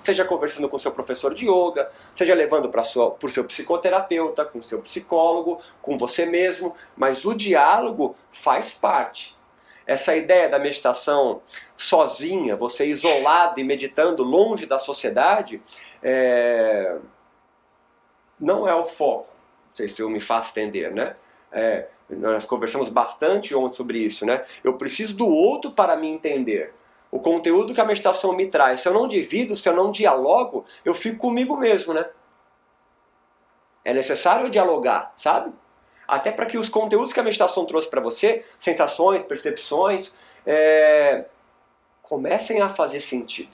Seja 0.00 0.24
conversando 0.24 0.66
com 0.66 0.78
seu 0.78 0.90
professor 0.90 1.34
de 1.34 1.44
yoga, 1.44 1.90
seja 2.16 2.34
levando 2.34 2.70
para 2.70 2.80
o 2.80 3.28
seu 3.28 3.44
psicoterapeuta, 3.44 4.46
com 4.46 4.62
seu 4.62 4.80
psicólogo, 4.80 5.60
com 5.82 5.98
você 5.98 6.24
mesmo, 6.24 6.74
mas 6.96 7.26
o 7.26 7.34
diálogo 7.34 8.16
faz 8.32 8.72
parte. 8.72 9.36
Essa 9.86 10.16
ideia 10.16 10.48
da 10.48 10.58
meditação 10.58 11.42
sozinha, 11.76 12.56
você 12.56 12.86
isolado 12.86 13.60
e 13.60 13.64
meditando 13.64 14.24
longe 14.24 14.64
da 14.64 14.78
sociedade, 14.78 15.60
é... 16.02 16.96
não 18.38 18.66
é 18.66 18.74
o 18.74 18.86
foco. 18.86 19.28
Não 19.68 19.76
sei 19.76 19.86
se 19.86 20.00
eu 20.00 20.08
me 20.08 20.20
faço 20.20 20.50
entender, 20.50 20.90
né? 20.92 21.14
É, 21.52 21.88
nós 22.08 22.46
conversamos 22.46 22.88
bastante 22.88 23.54
ontem 23.54 23.76
sobre 23.76 23.98
isso, 23.98 24.24
né? 24.24 24.42
Eu 24.64 24.78
preciso 24.78 25.14
do 25.14 25.28
outro 25.28 25.72
para 25.72 25.94
me 25.94 26.08
entender. 26.08 26.72
O 27.10 27.18
conteúdo 27.18 27.74
que 27.74 27.80
a 27.80 27.84
meditação 27.84 28.32
me 28.32 28.46
traz, 28.46 28.80
se 28.80 28.88
eu 28.88 28.94
não 28.94 29.08
divido, 29.08 29.56
se 29.56 29.68
eu 29.68 29.74
não 29.74 29.90
dialogo, 29.90 30.64
eu 30.84 30.94
fico 30.94 31.18
comigo 31.18 31.56
mesmo, 31.56 31.92
né? 31.92 32.08
É 33.84 33.92
necessário 33.92 34.48
dialogar, 34.48 35.12
sabe? 35.16 35.52
Até 36.06 36.30
para 36.30 36.46
que 36.46 36.56
os 36.56 36.68
conteúdos 36.68 37.12
que 37.12 37.20
a 37.20 37.22
meditação 37.22 37.64
trouxe 37.66 37.88
para 37.88 38.00
você, 38.00 38.44
sensações, 38.58 39.22
percepções, 39.22 40.14
é... 40.46 41.24
comecem 42.02 42.60
a 42.60 42.68
fazer 42.68 43.00
sentido. 43.00 43.50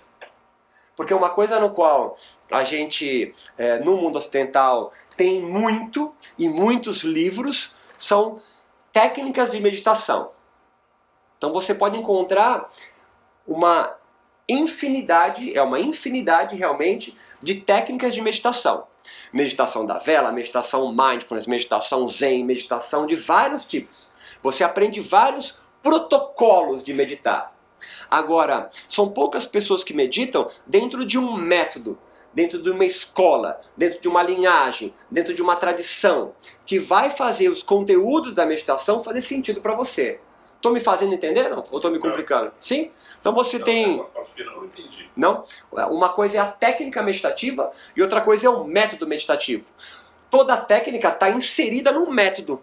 Porque 0.94 1.12
uma 1.12 1.30
coisa 1.30 1.60
no 1.60 1.70
qual 1.70 2.16
a 2.50 2.64
gente, 2.64 3.34
é, 3.58 3.78
no 3.78 3.96
mundo 3.96 4.16
ocidental, 4.16 4.92
tem 5.16 5.42
muito 5.42 6.14
e 6.38 6.48
muitos 6.48 7.02
livros 7.02 7.74
são 7.98 8.40
técnicas 8.92 9.50
de 9.50 9.60
meditação. 9.60 10.30
Então 11.36 11.52
você 11.52 11.74
pode 11.74 11.98
encontrar 11.98 12.70
uma 13.46 13.94
infinidade, 14.48 15.56
é 15.56 15.62
uma 15.62 15.80
infinidade 15.80 16.56
realmente, 16.56 17.16
de 17.42 17.56
técnicas 17.56 18.14
de 18.14 18.20
meditação. 18.20 18.86
Meditação 19.32 19.86
da 19.86 19.98
vela, 19.98 20.32
meditação 20.32 20.92
mindfulness, 20.92 21.46
meditação 21.46 22.08
zen, 22.08 22.44
meditação 22.44 23.06
de 23.06 23.14
vários 23.14 23.64
tipos. 23.64 24.10
Você 24.42 24.64
aprende 24.64 25.00
vários 25.00 25.60
protocolos 25.82 26.82
de 26.82 26.92
meditar. 26.92 27.54
Agora, 28.10 28.70
são 28.88 29.08
poucas 29.08 29.46
pessoas 29.46 29.84
que 29.84 29.94
meditam 29.94 30.50
dentro 30.66 31.04
de 31.04 31.18
um 31.18 31.36
método, 31.36 31.98
dentro 32.32 32.62
de 32.62 32.70
uma 32.70 32.84
escola, 32.84 33.60
dentro 33.76 34.00
de 34.00 34.08
uma 34.08 34.22
linhagem, 34.22 34.94
dentro 35.10 35.32
de 35.34 35.42
uma 35.42 35.56
tradição, 35.56 36.34
que 36.64 36.78
vai 36.78 37.10
fazer 37.10 37.48
os 37.48 37.62
conteúdos 37.62 38.34
da 38.34 38.46
meditação 38.46 39.02
fazer 39.02 39.20
sentido 39.20 39.60
para 39.60 39.74
você. 39.74 40.20
Estou 40.56 40.72
me 40.72 40.80
fazendo 40.80 41.14
entender 41.14 41.48
não? 41.48 41.64
ou 41.70 41.76
estou 41.76 41.90
me 41.90 41.98
complicando? 41.98 42.52
Sim? 42.60 42.90
Então 43.20 43.32
você 43.32 43.58
tem. 43.58 44.04
Não? 45.16 45.44
Uma 45.70 46.08
coisa 46.08 46.38
é 46.38 46.40
a 46.40 46.46
técnica 46.46 47.02
meditativa 47.02 47.70
e 47.94 48.02
outra 48.02 48.20
coisa 48.20 48.46
é 48.46 48.50
o 48.50 48.64
método 48.64 49.06
meditativo. 49.06 49.70
Toda 50.30 50.56
técnica 50.56 51.08
está 51.08 51.30
inserida 51.30 51.92
num 51.92 52.10
método. 52.10 52.62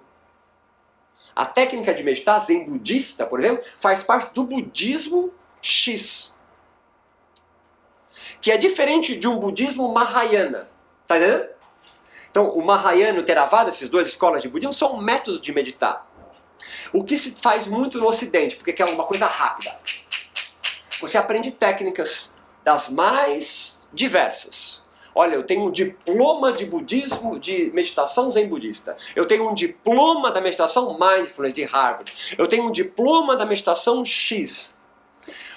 A 1.36 1.46
técnica 1.46 1.94
de 1.94 2.04
meditar, 2.04 2.38
zen 2.40 2.66
budista, 2.66 3.26
por 3.26 3.40
exemplo, 3.40 3.64
faz 3.78 4.04
parte 4.04 4.34
do 4.34 4.44
budismo 4.44 5.34
X 5.62 6.34
que 8.44 8.52
é 8.52 8.58
diferente 8.58 9.16
de 9.16 9.26
um 9.26 9.40
budismo 9.40 9.88
Mahayana. 9.88 10.68
Tá 11.08 11.18
entendendo? 11.18 11.48
Então, 12.30 12.50
o 12.50 12.62
Mahayana 12.62 13.20
e 13.20 13.22
o 13.22 13.24
Theravada, 13.24 13.70
essas 13.70 13.90
duas 13.90 14.06
escolas 14.06 14.42
de 14.42 14.50
budismo, 14.50 14.74
são 14.74 14.98
métodos 14.98 15.40
de 15.40 15.54
meditar. 15.54 16.06
O 16.92 17.04
que 17.04 17.18
se 17.18 17.32
faz 17.32 17.68
muito 17.68 18.00
no 18.00 18.08
Ocidente, 18.08 18.56
porque 18.56 18.82
é 18.82 18.86
uma 18.86 19.04
coisa 19.04 19.26
rápida. 19.26 19.72
Você 21.00 21.18
aprende 21.18 21.52
técnicas 21.52 22.32
das 22.64 22.90
mais 22.90 23.88
diversas. 23.92 24.82
Olha, 25.16 25.36
eu 25.36 25.44
tenho 25.44 25.66
um 25.66 25.72
diploma 25.72 26.52
de 26.52 26.66
budismo, 26.66 27.40
de 27.40 27.72
meditação 27.74 28.32
zen 28.32 28.48
budista. 28.48 28.98
Eu 29.16 29.26
tenho 29.26 29.48
um 29.48 29.54
diploma 29.54 30.32
da 30.32 30.42
meditação 30.42 30.98
mindfulness 30.98 31.54
de 31.54 31.64
Harvard. 31.64 32.36
Eu 32.38 32.48
tenho 32.48 32.64
um 32.66 32.72
diploma 32.72 33.36
da 33.36 33.46
meditação 33.46 34.04
X 34.04 34.76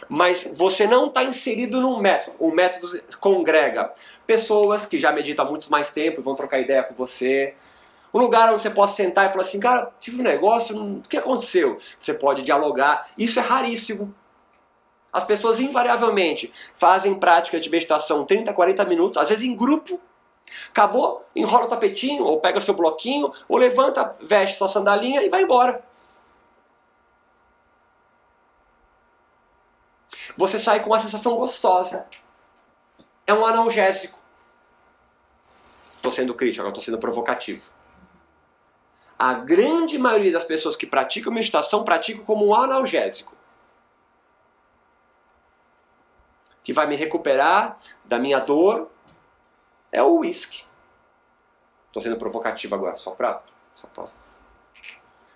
mas 0.08 0.48
você 0.52 0.86
não 0.86 1.06
está 1.06 1.24
inserido 1.24 1.80
num 1.80 1.98
método. 1.98 2.36
O 2.38 2.50
método 2.50 3.00
congrega 3.20 3.92
pessoas 4.26 4.86
que 4.86 4.98
já 4.98 5.12
meditam 5.12 5.44
há 5.44 5.50
muito 5.50 5.70
mais 5.70 5.90
tempo 5.90 6.20
e 6.20 6.22
vão 6.22 6.34
trocar 6.34 6.60
ideia 6.60 6.82
com 6.82 6.94
você. 6.94 7.54
Um 8.16 8.18
lugar 8.18 8.50
onde 8.50 8.62
você 8.62 8.70
possa 8.70 8.94
sentar 8.94 9.26
e 9.26 9.28
falar 9.28 9.42
assim, 9.42 9.60
cara, 9.60 9.92
tive 10.00 10.18
um 10.18 10.24
negócio, 10.24 10.74
o 10.74 11.02
que 11.02 11.18
aconteceu? 11.18 11.76
Você 12.00 12.14
pode 12.14 12.40
dialogar. 12.40 13.10
Isso 13.18 13.38
é 13.38 13.42
raríssimo. 13.42 14.14
As 15.12 15.22
pessoas 15.22 15.60
invariavelmente 15.60 16.50
fazem 16.74 17.14
prática 17.14 17.60
de 17.60 17.68
meditação 17.68 18.24
30, 18.24 18.54
40 18.54 18.84
minutos, 18.86 19.20
às 19.20 19.28
vezes 19.28 19.44
em 19.44 19.54
grupo. 19.54 20.00
Acabou, 20.70 21.26
enrola 21.36 21.66
o 21.66 21.68
tapetinho, 21.68 22.24
ou 22.24 22.40
pega 22.40 22.58
o 22.58 22.62
seu 22.62 22.72
bloquinho, 22.72 23.30
ou 23.46 23.58
levanta, 23.58 24.16
veste 24.22 24.56
sua 24.56 24.68
sandalinha 24.68 25.22
e 25.22 25.28
vai 25.28 25.42
embora. 25.42 25.84
você 30.36 30.58
sai 30.58 30.80
com 30.80 30.90
uma 30.90 30.98
sensação 30.98 31.36
gostosa. 31.36 32.06
É 33.26 33.34
um 33.34 33.44
analgésico. 33.44 34.18
Estou 35.96 36.12
sendo 36.12 36.34
crítico, 36.34 36.62
agora 36.62 36.72
estou 36.72 36.84
sendo 36.84 36.98
provocativo. 36.98 37.75
A 39.18 39.34
grande 39.34 39.98
maioria 39.98 40.32
das 40.32 40.44
pessoas 40.44 40.76
que 40.76 40.86
praticam 40.86 41.32
meditação 41.32 41.84
praticam 41.84 42.24
como 42.24 42.46
um 42.46 42.54
analgésico. 42.54 43.34
Que 46.62 46.72
vai 46.72 46.86
me 46.86 46.96
recuperar 46.96 47.78
da 48.04 48.18
minha 48.18 48.38
dor 48.38 48.90
é 49.90 50.02
o 50.02 50.18
uísque. 50.18 50.64
Estou 51.86 52.02
sendo 52.02 52.18
provocativo 52.18 52.74
agora, 52.74 52.96
só 52.96 53.12
para. 53.12 53.42
Só. 53.74 53.88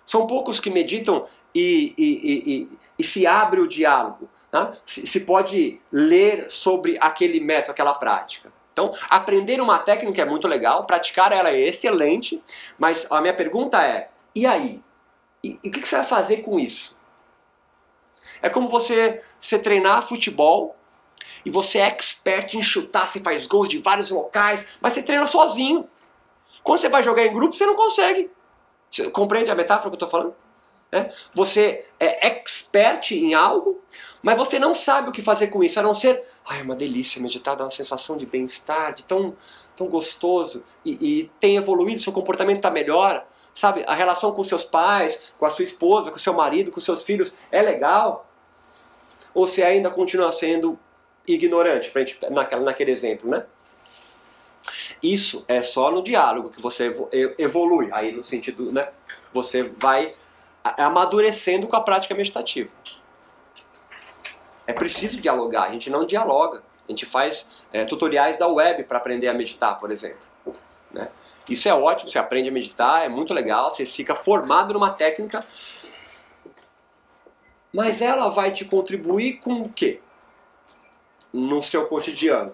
São 0.05 0.27
poucos 0.27 0.59
que 0.59 0.69
meditam 0.69 1.25
e, 1.55 1.95
e, 1.97 2.53
e, 2.53 2.77
e 2.99 3.03
se 3.03 3.25
abre 3.25 3.61
o 3.61 3.67
diálogo. 3.67 4.29
Né? 4.51 4.77
Se, 4.85 5.07
se 5.07 5.21
pode 5.21 5.81
ler 5.91 6.51
sobre 6.51 6.97
aquele 6.99 7.39
método, 7.39 7.71
aquela 7.71 7.93
prática. 7.93 8.51
Então, 8.81 8.93
aprender 9.09 9.61
uma 9.61 9.77
técnica 9.77 10.23
é 10.23 10.25
muito 10.25 10.47
legal, 10.47 10.85
praticar 10.85 11.31
ela 11.31 11.51
é 11.51 11.59
excelente, 11.59 12.41
mas 12.79 13.05
a 13.11 13.21
minha 13.21 13.33
pergunta 13.33 13.83
é: 13.83 14.09
e 14.33 14.47
aí? 14.47 14.81
E, 15.43 15.59
e 15.63 15.69
o 15.69 15.71
que 15.71 15.87
você 15.87 15.97
vai 15.97 16.05
fazer 16.05 16.37
com 16.37 16.59
isso? 16.59 16.97
É 18.41 18.49
como 18.49 18.67
você 18.69 19.21
se 19.39 19.59
treinar 19.59 20.01
futebol 20.01 20.75
e 21.45 21.51
você 21.51 21.77
é 21.77 21.87
expert 21.87 22.55
em 22.55 22.61
chutar, 22.61 23.07
você 23.07 23.19
faz 23.19 23.45
gols 23.45 23.69
de 23.69 23.77
vários 23.77 24.09
locais, 24.09 24.65
mas 24.81 24.93
você 24.93 25.03
treina 25.03 25.27
sozinho. 25.27 25.87
Quando 26.63 26.79
você 26.79 26.89
vai 26.89 27.03
jogar 27.03 27.23
em 27.23 27.33
grupo, 27.33 27.55
você 27.55 27.65
não 27.65 27.75
consegue. 27.75 28.31
Você 28.89 29.11
compreende 29.11 29.51
a 29.51 29.55
metáfora 29.55 29.89
que 29.89 29.93
eu 29.93 30.07
estou 30.07 30.09
falando? 30.09 30.35
É? 30.91 31.09
Você 31.33 31.85
é 31.97 32.27
expert 32.27 33.11
em 33.11 33.33
algo, 33.33 33.81
mas 34.21 34.37
você 34.37 34.59
não 34.59 34.75
sabe 34.75 35.09
o 35.09 35.11
que 35.11 35.21
fazer 35.21 35.47
com 35.47 35.63
isso, 35.63 35.79
a 35.79 35.83
não 35.83 35.95
ser, 35.95 36.21
ai, 36.45 36.59
é 36.59 36.63
uma 36.63 36.75
delícia 36.75 37.21
meditar, 37.21 37.55
dá 37.55 37.63
uma 37.63 37.71
sensação 37.71 38.17
de 38.17 38.25
bem-estar, 38.25 38.93
de 38.93 39.03
tão, 39.03 39.35
tão 39.73 39.87
gostoso, 39.87 40.63
e, 40.83 40.91
e 40.99 41.31
tem 41.39 41.55
evoluído, 41.55 42.01
seu 42.01 42.11
comportamento 42.11 42.57
está 42.57 42.69
melhor, 42.69 43.25
sabe? 43.55 43.85
A 43.87 43.93
relação 43.93 44.33
com 44.33 44.43
seus 44.43 44.65
pais, 44.65 45.17
com 45.39 45.45
a 45.45 45.49
sua 45.49 45.63
esposa, 45.63 46.11
com 46.11 46.17
seu 46.17 46.33
marido, 46.33 46.71
com 46.71 46.81
seus 46.81 47.03
filhos 47.03 47.33
é 47.49 47.61
legal? 47.61 48.29
Ou 49.33 49.47
você 49.47 49.63
ainda 49.63 49.89
continua 49.89 50.31
sendo 50.31 50.77
ignorante, 51.25 51.89
pra 51.89 52.01
gente, 52.01 52.19
naquela, 52.29 52.63
naquele 52.63 52.91
exemplo, 52.91 53.29
né? 53.29 53.45
Isso 55.01 55.43
é 55.47 55.61
só 55.61 55.89
no 55.89 56.03
diálogo 56.03 56.49
que 56.49 56.61
você 56.61 56.93
evolui, 57.37 57.89
aí 57.91 58.11
no 58.11 58.23
sentido, 58.23 58.71
né? 58.71 58.89
Você 59.33 59.63
vai 59.63 60.13
amadurecendo 60.63 61.67
com 61.67 61.75
a 61.75 61.81
prática 61.81 62.13
meditativa. 62.13 62.69
É 64.67 64.73
preciso 64.73 65.19
dialogar, 65.19 65.63
a 65.63 65.71
gente 65.71 65.89
não 65.89 66.05
dialoga. 66.05 66.63
A 66.87 66.91
gente 66.91 67.05
faz 67.05 67.47
é, 67.71 67.85
tutoriais 67.85 68.37
da 68.37 68.47
web 68.47 68.83
para 68.83 68.97
aprender 68.97 69.27
a 69.27 69.33
meditar, 69.33 69.77
por 69.79 69.91
exemplo. 69.91 70.19
Né? 70.91 71.09
Isso 71.49 71.67
é 71.67 71.73
ótimo, 71.73 72.09
você 72.09 72.19
aprende 72.19 72.49
a 72.49 72.51
meditar, 72.51 73.05
é 73.05 73.09
muito 73.09 73.33
legal, 73.33 73.69
você 73.69 73.85
fica 73.85 74.15
formado 74.15 74.73
numa 74.73 74.91
técnica. 74.91 75.45
Mas 77.73 78.01
ela 78.01 78.29
vai 78.29 78.51
te 78.51 78.65
contribuir 78.65 79.39
com 79.39 79.61
o 79.61 79.69
quê? 79.69 80.01
No 81.31 81.61
seu 81.61 81.87
cotidiano. 81.87 82.53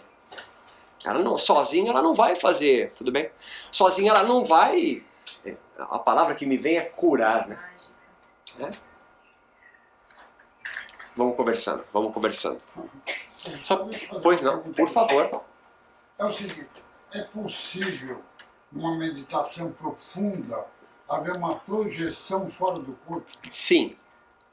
Ela 1.03 1.19
não, 1.19 1.37
sozinha 1.37 1.89
ela 1.89 2.01
não 2.01 2.13
vai 2.13 2.35
fazer, 2.35 2.91
tudo 2.95 3.11
bem? 3.11 3.29
Sozinha 3.71 4.11
ela 4.11 4.23
não 4.23 4.43
vai. 4.43 5.03
É, 5.45 5.55
a 5.77 5.99
palavra 5.99 6.35
que 6.35 6.45
me 6.45 6.57
vem 6.57 6.77
é 6.77 6.81
curar, 6.81 7.47
né? 7.47 7.57
É? 8.59 8.71
Vamos 11.15 11.35
conversando, 11.35 11.83
vamos 11.91 12.13
conversando. 12.13 12.61
Só, 13.63 13.87
pois 14.21 14.41
não, 14.41 14.61
por 14.73 14.87
favor. 14.87 15.43
É 16.17 16.25
o 16.25 16.31
seguinte, 16.31 16.67
é 17.11 17.21
possível, 17.21 18.21
numa 18.71 18.97
meditação 18.97 19.71
profunda, 19.71 20.65
haver 21.09 21.33
uma 21.33 21.55
projeção 21.55 22.49
fora 22.49 22.79
do 22.79 22.93
corpo? 23.05 23.27
Sim. 23.49 23.95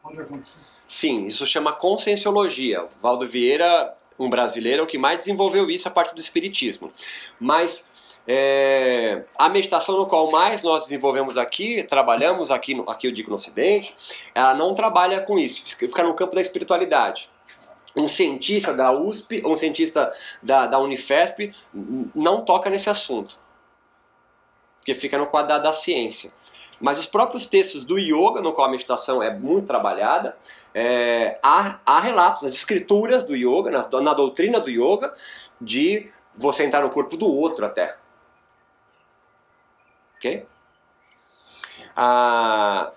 Pode 0.03 0.21
acontecer? 0.21 0.59
Sim, 0.87 1.27
isso 1.27 1.47
chama 1.47 1.73
conscienciologia. 1.73 2.87
Valdo 3.01 3.27
Vieira, 3.27 3.97
um 4.19 4.29
brasileiro, 4.29 4.83
é 4.83 4.85
o 4.85 4.87
que 4.87 4.99
mais 4.99 5.19
desenvolveu 5.19 5.71
isso 5.71 5.89
a 5.89 5.91
partir 5.91 6.15
do 6.15 6.21
espiritismo. 6.21 6.93
Mas 7.41 7.87
é, 8.27 9.25
a 9.39 9.49
meditação 9.49 9.97
no 9.99 10.07
qual 10.07 10.31
mais 10.31 10.63
nós 10.63 10.85
desenvolvemos 10.85 11.37
aqui, 11.37 11.83
trabalhamos 11.83 12.51
aqui, 12.51 12.75
no, 12.75 12.89
aqui 12.89 13.07
eu 13.07 13.13
digo 13.13 13.31
no 13.31 13.37
Ocidente, 13.37 13.95
ela 14.35 14.55
não 14.55 14.73
trabalha 14.73 15.21
com 15.21 15.39
isso, 15.39 15.77
fica 15.77 16.03
no 16.03 16.15
campo 16.15 16.35
da 16.35 16.41
espiritualidade. 16.41 17.29
Um 17.95 18.09
cientista 18.09 18.73
da 18.73 18.91
USP, 18.91 19.43
um 19.45 19.57
cientista 19.57 20.11
da, 20.43 20.67
da 20.67 20.79
Unifesp, 20.79 21.55
não 22.15 22.41
toca 22.41 22.71
nesse 22.71 22.91
assunto, 22.91 23.39
porque 24.79 24.95
fica 24.95 25.19
no 25.19 25.27
quadrado 25.27 25.65
da 25.65 25.73
ciência. 25.73 26.33
Mas 26.81 26.99
os 26.99 27.07
próprios 27.07 27.47
textos 27.47 27.85
do 27.85 27.99
yoga, 27.99 28.41
no 28.41 28.53
qual 28.53 28.67
a 28.67 28.71
meditação 28.71 29.23
é 29.23 29.33
muito 29.33 29.67
trabalhada, 29.67 30.37
é, 30.75 31.39
há, 31.43 31.79
há, 31.87 32.01
relatos 32.01 32.43
nas 32.43 32.53
escrituras 32.53 33.23
do 33.23 33.37
yoga, 33.37 33.71
na, 33.71 34.01
na 34.01 34.13
doutrina 34.13 34.59
do 34.59 34.69
yoga, 34.69 35.15
de 35.61 36.11
você 36.37 36.65
entrar 36.65 36.83
no 36.83 36.91
corpo 36.91 37.17
do 37.17 37.31
outro 37.31 37.65
até. 37.65 37.97
Ok? 40.25 40.47
Ah, 41.95 42.91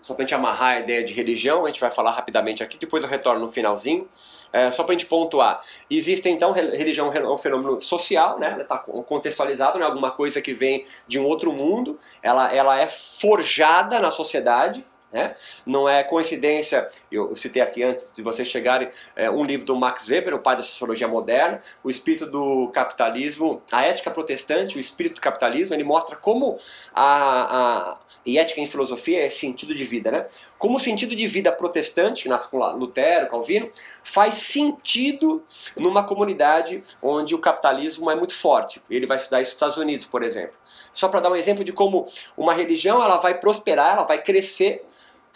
só 0.00 0.14
para 0.14 0.22
a 0.22 0.26
gente 0.26 0.34
amarrar 0.34 0.76
a 0.76 0.78
ideia 0.78 1.04
de 1.04 1.12
religião, 1.12 1.64
a 1.64 1.68
gente 1.68 1.80
vai 1.80 1.90
falar 1.90 2.12
rapidamente 2.12 2.62
aqui, 2.62 2.78
depois 2.78 3.02
eu 3.02 3.08
retorno 3.08 3.40
no 3.40 3.48
finalzinho. 3.48 4.08
É, 4.52 4.70
só 4.70 4.84
para 4.84 4.94
a 4.94 4.96
gente 4.96 5.06
pontuar, 5.06 5.60
existe 5.90 6.28
então 6.30 6.52
religião 6.52 7.12
é 7.12 7.28
um 7.28 7.36
fenômeno 7.36 7.78
social, 7.80 8.38
né? 8.38 8.56
Está 8.60 8.78
contextualizado 8.78 9.78
né? 9.78 9.84
alguma 9.84 10.12
coisa 10.12 10.40
que 10.40 10.54
vem 10.54 10.86
de 11.06 11.18
um 11.18 11.26
outro 11.26 11.52
mundo, 11.52 11.98
ela, 12.22 12.50
ela 12.54 12.80
é 12.80 12.86
forjada 12.86 14.00
na 14.00 14.10
sociedade, 14.10 14.86
né? 15.12 15.34
Não 15.64 15.88
é 15.88 16.02
coincidência, 16.02 16.88
eu 17.10 17.34
citei 17.36 17.62
aqui 17.62 17.82
antes 17.82 18.12
de 18.12 18.22
vocês 18.22 18.48
chegarem, 18.48 18.88
é, 19.14 19.30
um 19.30 19.44
livro 19.44 19.64
do 19.64 19.76
Max 19.76 20.08
Weber, 20.08 20.34
o 20.34 20.38
pai 20.38 20.56
da 20.56 20.62
sociologia 20.62 21.08
moderna, 21.08 21.60
O 21.82 21.90
Espírito 21.90 22.26
do 22.26 22.68
Capitalismo, 22.68 23.62
a 23.70 23.84
Ética 23.84 24.10
Protestante, 24.10 24.76
o 24.76 24.80
Espírito 24.80 25.16
do 25.16 25.20
Capitalismo, 25.20 25.74
ele 25.74 25.84
mostra 25.84 26.16
como 26.16 26.58
a, 26.94 27.92
a 27.92 27.96
e 28.26 28.38
ética 28.38 28.60
em 28.60 28.66
filosofia 28.66 29.24
é 29.24 29.30
sentido 29.30 29.72
de 29.72 29.84
vida, 29.84 30.10
né? 30.10 30.26
Como 30.58 30.76
o 30.76 30.80
sentido 30.80 31.14
de 31.14 31.26
vida 31.28 31.52
protestante, 31.52 32.24
que 32.24 32.28
nasce 32.28 32.48
com 32.48 32.58
Lutero, 32.58 33.30
Calvino, 33.30 33.70
faz 34.02 34.34
sentido 34.34 35.44
numa 35.76 36.02
comunidade 36.02 36.82
onde 37.00 37.36
o 37.36 37.38
capitalismo 37.38 38.10
é 38.10 38.16
muito 38.16 38.34
forte. 38.34 38.82
Ele 38.90 39.06
vai 39.06 39.18
estudar 39.18 39.40
isso 39.40 39.52
nos 39.52 39.56
Estados 39.56 39.76
Unidos, 39.76 40.06
por 40.06 40.24
exemplo. 40.24 40.56
Só 40.92 41.08
para 41.08 41.20
dar 41.20 41.30
um 41.30 41.36
exemplo 41.36 41.64
de 41.64 41.72
como 41.72 42.08
uma 42.36 42.54
religião 42.54 43.02
ela 43.02 43.18
vai 43.18 43.38
prosperar, 43.38 43.92
ela 43.92 44.04
vai 44.04 44.22
crescer 44.22 44.84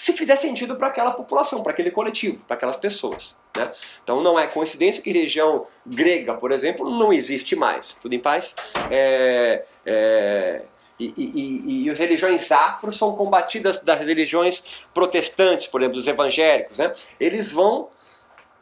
se 0.01 0.15
fizer 0.15 0.37
sentido 0.37 0.77
para 0.77 0.89
aquela 0.89 1.11
população, 1.11 1.63
para 1.63 1.73
aquele 1.73 1.91
coletivo, 1.91 2.43
para 2.47 2.57
aquelas 2.57 2.79
pessoas. 2.79 3.37
Né? 3.55 3.71
Então 4.03 4.23
não 4.23 4.39
é 4.39 4.47
coincidência 4.47 5.03
que 5.03 5.13
região 5.13 5.67
grega, 5.85 6.33
por 6.33 6.53
exemplo, 6.53 6.89
não 6.89 7.13
existe 7.13 7.55
mais. 7.55 7.93
Tudo 8.01 8.15
em 8.15 8.19
paz? 8.19 8.57
É, 8.91 9.63
é, 9.85 10.63
e, 10.99 11.13
e, 11.17 11.25
e, 11.35 11.85
e, 11.85 11.91
as 11.91 11.99
religiões 11.99 12.51
afro 12.51 12.93
são 12.95 13.15
combatidas 13.15 13.81
das 13.81 14.01
religiões 14.01 14.65
protestantes, 14.95 15.67
por 15.67 15.83
exemplo, 15.83 15.99
dos 15.99 16.07
evangélicos. 16.07 16.79
Né? 16.79 16.93
Eles 17.21 17.53
vão 17.53 17.91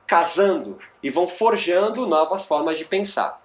casando 0.08 0.78
e 1.02 1.08
vão 1.08 1.28
forjando 1.28 2.04
novas 2.06 2.44
formas 2.46 2.78
de 2.78 2.84
pensar, 2.84 3.40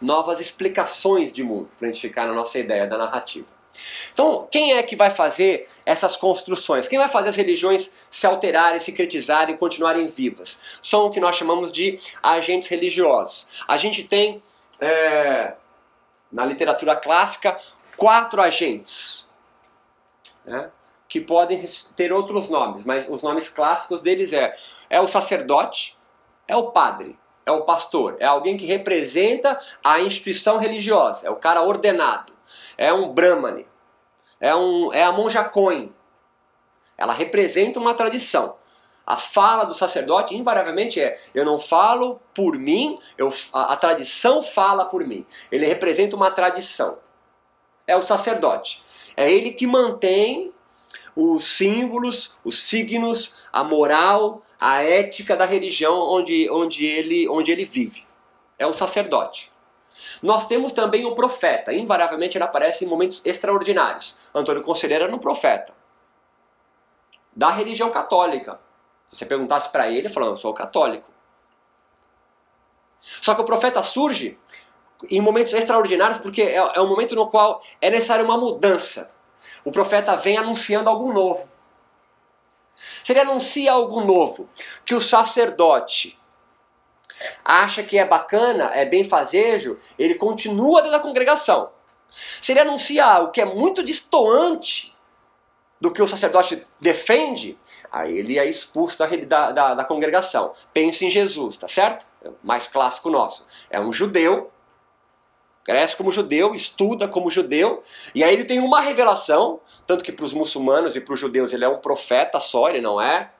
novas 0.00 0.40
explicações 0.40 1.32
de 1.32 1.42
mundo, 1.42 1.70
para 1.78 1.88
a 1.88 1.92
gente 1.92 2.00
ficar 2.00 2.26
na 2.26 2.32
nossa 2.32 2.58
ideia 2.58 2.86
da 2.86 2.98
narrativa. 2.98 3.46
Então, 4.12 4.46
quem 4.50 4.74
é 4.74 4.82
que 4.82 4.94
vai 4.94 5.10
fazer 5.10 5.68
essas 5.84 6.16
construções? 6.16 6.86
Quem 6.86 6.98
vai 6.98 7.08
fazer 7.08 7.30
as 7.30 7.36
religiões 7.36 7.92
se 8.10 8.26
alterarem, 8.26 8.80
se 8.80 8.92
critizarem 8.92 9.54
e 9.54 9.58
continuarem 9.58 10.06
vivas? 10.06 10.58
São 10.80 11.06
o 11.06 11.10
que 11.10 11.20
nós 11.20 11.36
chamamos 11.36 11.72
de 11.72 11.98
agentes 12.22 12.68
religiosos. 12.68 13.46
A 13.66 13.76
gente 13.76 14.04
tem, 14.04 14.42
é, 14.80 15.54
na 16.30 16.44
literatura 16.44 16.94
clássica, 16.94 17.58
quatro 17.96 18.40
agentes, 18.40 19.28
né, 20.44 20.70
que 21.08 21.20
podem 21.20 21.64
ter 21.96 22.12
outros 22.12 22.48
nomes, 22.48 22.84
mas 22.84 23.08
os 23.08 23.22
nomes 23.22 23.48
clássicos 23.48 24.02
deles 24.02 24.32
é, 24.32 24.54
é 24.90 25.00
o 25.00 25.08
sacerdote, 25.08 25.96
é 26.46 26.56
o 26.56 26.70
padre, 26.70 27.16
é 27.46 27.52
o 27.52 27.62
pastor, 27.62 28.16
é 28.18 28.26
alguém 28.26 28.56
que 28.56 28.66
representa 28.66 29.58
a 29.82 30.00
instituição 30.00 30.58
religiosa, 30.58 31.26
é 31.26 31.30
o 31.30 31.36
cara 31.36 31.62
ordenado 31.62 32.34
é 32.76 32.92
um 32.92 33.12
Brahmane, 33.12 33.66
é, 34.40 34.54
um, 34.54 34.92
é 34.92 35.04
a 35.04 35.12
monja 35.12 35.44
Coin. 35.44 35.92
Ela 36.96 37.12
representa 37.12 37.78
uma 37.78 37.94
tradição. 37.94 38.56
A 39.06 39.16
fala 39.16 39.64
do 39.64 39.74
sacerdote 39.74 40.34
invariavelmente 40.34 41.00
é: 41.00 41.20
eu 41.34 41.44
não 41.44 41.58
falo 41.58 42.20
por 42.34 42.58
mim, 42.58 42.98
eu, 43.18 43.32
a, 43.52 43.72
a 43.72 43.76
tradição 43.76 44.42
fala 44.42 44.84
por 44.84 45.06
mim. 45.06 45.26
Ele 45.50 45.66
representa 45.66 46.16
uma 46.16 46.30
tradição. 46.30 46.98
É 47.86 47.96
o 47.96 48.02
sacerdote. 48.02 48.82
É 49.16 49.30
ele 49.30 49.52
que 49.52 49.66
mantém 49.66 50.52
os 51.14 51.46
símbolos, 51.56 52.34
os 52.42 52.62
signos, 52.62 53.34
a 53.52 53.62
moral, 53.62 54.42
a 54.60 54.82
ética 54.82 55.36
da 55.36 55.44
religião 55.44 55.94
onde, 55.94 56.48
onde, 56.50 56.84
ele, 56.86 57.28
onde 57.28 57.50
ele 57.50 57.64
vive. 57.64 58.06
É 58.58 58.66
o 58.66 58.72
sacerdote. 58.72 59.52
Nós 60.22 60.46
temos 60.46 60.72
também 60.72 61.04
o 61.04 61.14
profeta. 61.14 61.72
Invariavelmente 61.72 62.36
ele 62.36 62.44
aparece 62.44 62.84
em 62.84 62.88
momentos 62.88 63.20
extraordinários. 63.24 64.16
Antônio 64.34 64.62
Conselheiro 64.62 65.04
era 65.04 65.14
um 65.14 65.18
profeta. 65.18 65.74
Da 67.34 67.50
religião 67.50 67.90
católica. 67.90 68.60
Se 69.10 69.18
você 69.18 69.26
perguntasse 69.26 69.68
para 69.70 69.88
ele, 69.88 69.98
ele 69.98 70.08
falou, 70.08 70.30
eu 70.30 70.36
sou 70.36 70.54
católico. 70.54 71.10
Só 73.20 73.34
que 73.34 73.42
o 73.42 73.44
profeta 73.44 73.82
surge 73.82 74.38
em 75.10 75.20
momentos 75.20 75.52
extraordinários 75.52 76.18
porque 76.18 76.42
é, 76.42 76.56
é 76.56 76.80
um 76.80 76.88
momento 76.88 77.14
no 77.14 77.28
qual 77.28 77.62
é 77.80 77.90
necessária 77.90 78.24
uma 78.24 78.38
mudança. 78.38 79.14
O 79.64 79.70
profeta 79.70 80.16
vem 80.16 80.36
anunciando 80.36 80.88
algo 80.88 81.12
novo. 81.12 81.48
Se 83.02 83.12
ele 83.12 83.20
anuncia 83.20 83.72
algo 83.72 84.00
novo, 84.00 84.48
que 84.84 84.94
o 84.94 85.00
sacerdote 85.00 86.18
acha 87.44 87.82
que 87.82 87.98
é 87.98 88.04
bacana, 88.04 88.70
é 88.74 88.84
bem 88.84 89.04
fazejo, 89.04 89.78
ele 89.98 90.14
continua 90.14 90.82
dentro 90.82 90.98
da 90.98 91.02
congregação. 91.02 91.70
Se 92.40 92.52
ele 92.52 92.60
anuncia 92.60 93.04
algo 93.04 93.32
que 93.32 93.40
é 93.40 93.44
muito 93.44 93.82
distoante 93.82 94.94
do 95.80 95.90
que 95.90 96.02
o 96.02 96.08
sacerdote 96.08 96.66
defende, 96.80 97.58
aí 97.90 98.18
ele 98.18 98.38
é 98.38 98.46
expulso 98.46 98.98
da, 98.98 99.50
da, 99.50 99.74
da 99.74 99.84
congregação. 99.84 100.54
Pense 100.72 101.04
em 101.04 101.10
Jesus, 101.10 101.56
tá 101.56 101.68
certo? 101.68 102.06
É 102.24 102.30
mais 102.42 102.66
clássico 102.66 103.10
nosso. 103.10 103.46
É 103.68 103.80
um 103.80 103.92
judeu, 103.92 104.50
cresce 105.64 105.96
como 105.96 106.12
judeu, 106.12 106.54
estuda 106.54 107.08
como 107.08 107.30
judeu, 107.30 107.82
e 108.14 108.22
aí 108.22 108.32
ele 108.32 108.44
tem 108.44 108.60
uma 108.60 108.80
revelação, 108.80 109.60
tanto 109.86 110.04
que 110.04 110.12
para 110.12 110.24
os 110.24 110.32
muçulmanos 110.32 110.96
e 110.96 111.00
para 111.00 111.14
os 111.14 111.20
judeus 111.20 111.52
ele 111.52 111.64
é 111.64 111.68
um 111.68 111.78
profeta 111.78 112.40
só, 112.40 112.68
ele 112.68 112.80
não 112.80 113.00
é 113.00 113.30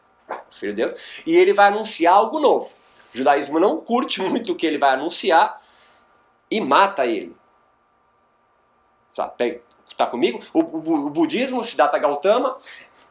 filho 0.51 0.75
de 0.75 0.85
Deus, 0.85 1.23
e 1.27 1.37
ele 1.37 1.53
vai 1.53 1.69
anunciar 1.69 2.15
algo 2.15 2.39
novo. 2.39 2.71
O 3.15 3.19
judaísmo 3.19 3.61
não 3.61 3.79
curte 3.79 4.21
muito 4.23 4.53
o 4.53 4.57
que 4.57 4.67
ele 4.67 4.79
vai 4.79 4.91
anunciar 4.91 5.63
e 6.51 6.61
mata 6.61 7.07
ele. 7.07 7.35
Está 9.89 10.07
comigo? 10.07 10.41
O, 10.53 10.61
o, 10.61 11.07
o 11.07 11.11
budismo, 11.11 11.63
Siddhartha 11.63 11.99
Gautama, 11.99 12.57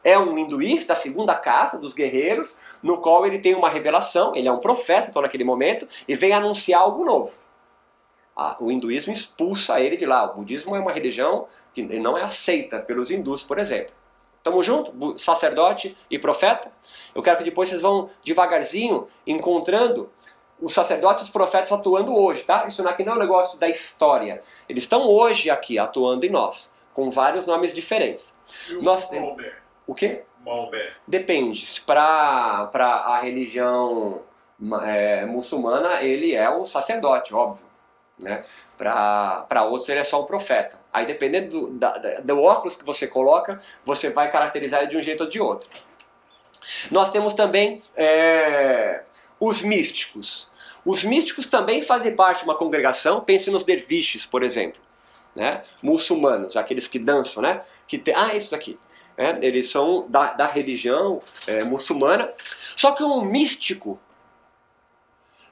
é 0.02 0.18
um 0.18 0.36
hinduísta 0.36 0.88
da 0.88 0.94
segunda 0.94 1.34
casa 1.34 1.78
dos 1.78 1.94
guerreiros, 1.94 2.54
no 2.82 2.98
qual 2.98 3.24
ele 3.26 3.38
tem 3.38 3.54
uma 3.54 3.70
revelação, 3.70 4.36
ele 4.36 4.46
é 4.46 4.52
um 4.52 4.58
profeta, 4.58 5.08
então 5.08 5.22
naquele 5.22 5.44
momento, 5.44 5.88
e 6.06 6.14
vem 6.14 6.34
anunciar 6.34 6.82
algo 6.82 7.04
novo. 7.04 7.34
Ah, 8.36 8.56
o 8.60 8.70
hinduísmo 8.70 9.12
expulsa 9.12 9.80
ele 9.80 9.96
de 9.96 10.04
lá. 10.04 10.24
O 10.24 10.34
budismo 10.34 10.76
é 10.76 10.80
uma 10.80 10.92
religião 10.92 11.46
que 11.74 11.82
não 11.82 12.16
é 12.16 12.22
aceita 12.22 12.78
pelos 12.78 13.10
hindus, 13.10 13.42
por 13.42 13.58
exemplo. 13.58 13.92
Tamo 14.42 14.62
junto? 14.62 15.18
Sacerdote 15.18 15.96
e 16.10 16.18
profeta? 16.18 16.70
Eu 17.14 17.22
quero 17.22 17.38
que 17.38 17.44
depois 17.44 17.68
vocês 17.68 17.80
vão 17.80 18.10
devagarzinho 18.22 19.08
encontrando 19.26 20.10
os 20.60 20.72
sacerdotes 20.72 21.22
e 21.22 21.24
os 21.24 21.30
profetas 21.30 21.72
atuando 21.72 22.14
hoje, 22.14 22.42
tá? 22.44 22.66
Isso 22.66 22.86
aqui 22.86 23.02
não 23.02 23.14
é 23.14 23.16
um 23.16 23.20
negócio 23.20 23.58
da 23.58 23.68
história. 23.68 24.42
Eles 24.68 24.84
estão 24.84 25.08
hoje 25.08 25.50
aqui 25.50 25.78
atuando 25.78 26.24
em 26.24 26.30
nós, 26.30 26.70
com 26.92 27.10
vários 27.10 27.46
nomes 27.46 27.74
diferentes. 27.74 28.38
E 28.68 28.76
o 28.76 28.82
nós 28.82 29.10
Maomé? 29.10 29.52
O 29.86 29.94
quê? 29.94 30.22
Maomé. 30.44 30.92
Depende. 31.06 31.80
Para 31.80 32.70
a 32.72 33.20
religião 33.20 34.22
é, 34.84 35.24
muçulmana, 35.24 36.02
ele 36.02 36.34
é 36.34 36.48
o 36.48 36.64
sacerdote, 36.64 37.34
óbvio. 37.34 37.63
Né? 38.18 38.44
Para 38.76 39.64
outros, 39.64 39.88
ele 39.88 40.00
é 40.00 40.04
só 40.04 40.22
um 40.22 40.26
profeta. 40.26 40.78
Aí, 40.92 41.04
dependendo 41.04 41.68
do, 41.68 41.78
da, 41.78 41.90
do 42.20 42.40
óculos 42.40 42.76
que 42.76 42.84
você 42.84 43.06
coloca, 43.06 43.60
você 43.84 44.10
vai 44.10 44.30
caracterizar 44.30 44.80
ele 44.80 44.90
de 44.90 44.96
um 44.96 45.02
jeito 45.02 45.24
ou 45.24 45.28
de 45.28 45.40
outro. 45.40 45.68
Nós 46.90 47.10
temos 47.10 47.34
também 47.34 47.82
é, 47.96 49.02
os 49.38 49.62
místicos. 49.62 50.48
Os 50.84 51.04
místicos 51.04 51.46
também 51.46 51.82
fazem 51.82 52.14
parte 52.14 52.38
de 52.40 52.44
uma 52.44 52.54
congregação. 52.54 53.20
Pense 53.20 53.50
nos 53.50 53.64
derviches, 53.64 54.26
por 54.26 54.42
exemplo. 54.42 54.80
Né? 55.34 55.62
Muçulmanos, 55.82 56.56
aqueles 56.56 56.86
que 56.86 56.98
dançam, 56.98 57.42
né? 57.42 57.62
Que 57.88 57.98
tem, 57.98 58.14
ah, 58.14 58.34
esses 58.34 58.52
aqui. 58.52 58.78
É, 59.16 59.38
eles 59.42 59.70
são 59.70 60.06
da, 60.08 60.32
da 60.32 60.46
religião 60.46 61.20
é, 61.46 61.64
muçulmana. 61.64 62.32
Só 62.76 62.92
que 62.92 63.02
um 63.02 63.22
místico 63.22 63.98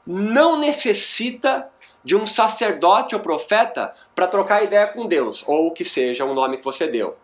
não 0.06 0.58
necessita 0.58 1.71
de 2.04 2.16
um 2.16 2.26
sacerdote 2.26 3.14
ou 3.14 3.20
profeta 3.20 3.94
para 4.14 4.26
trocar 4.26 4.62
ideia 4.62 4.86
com 4.88 5.06
Deus, 5.06 5.44
ou 5.46 5.68
o 5.68 5.72
que 5.72 5.84
seja 5.84 6.24
o 6.24 6.34
nome 6.34 6.58
que 6.58 6.64
você 6.64 6.86
deu. 6.86 7.16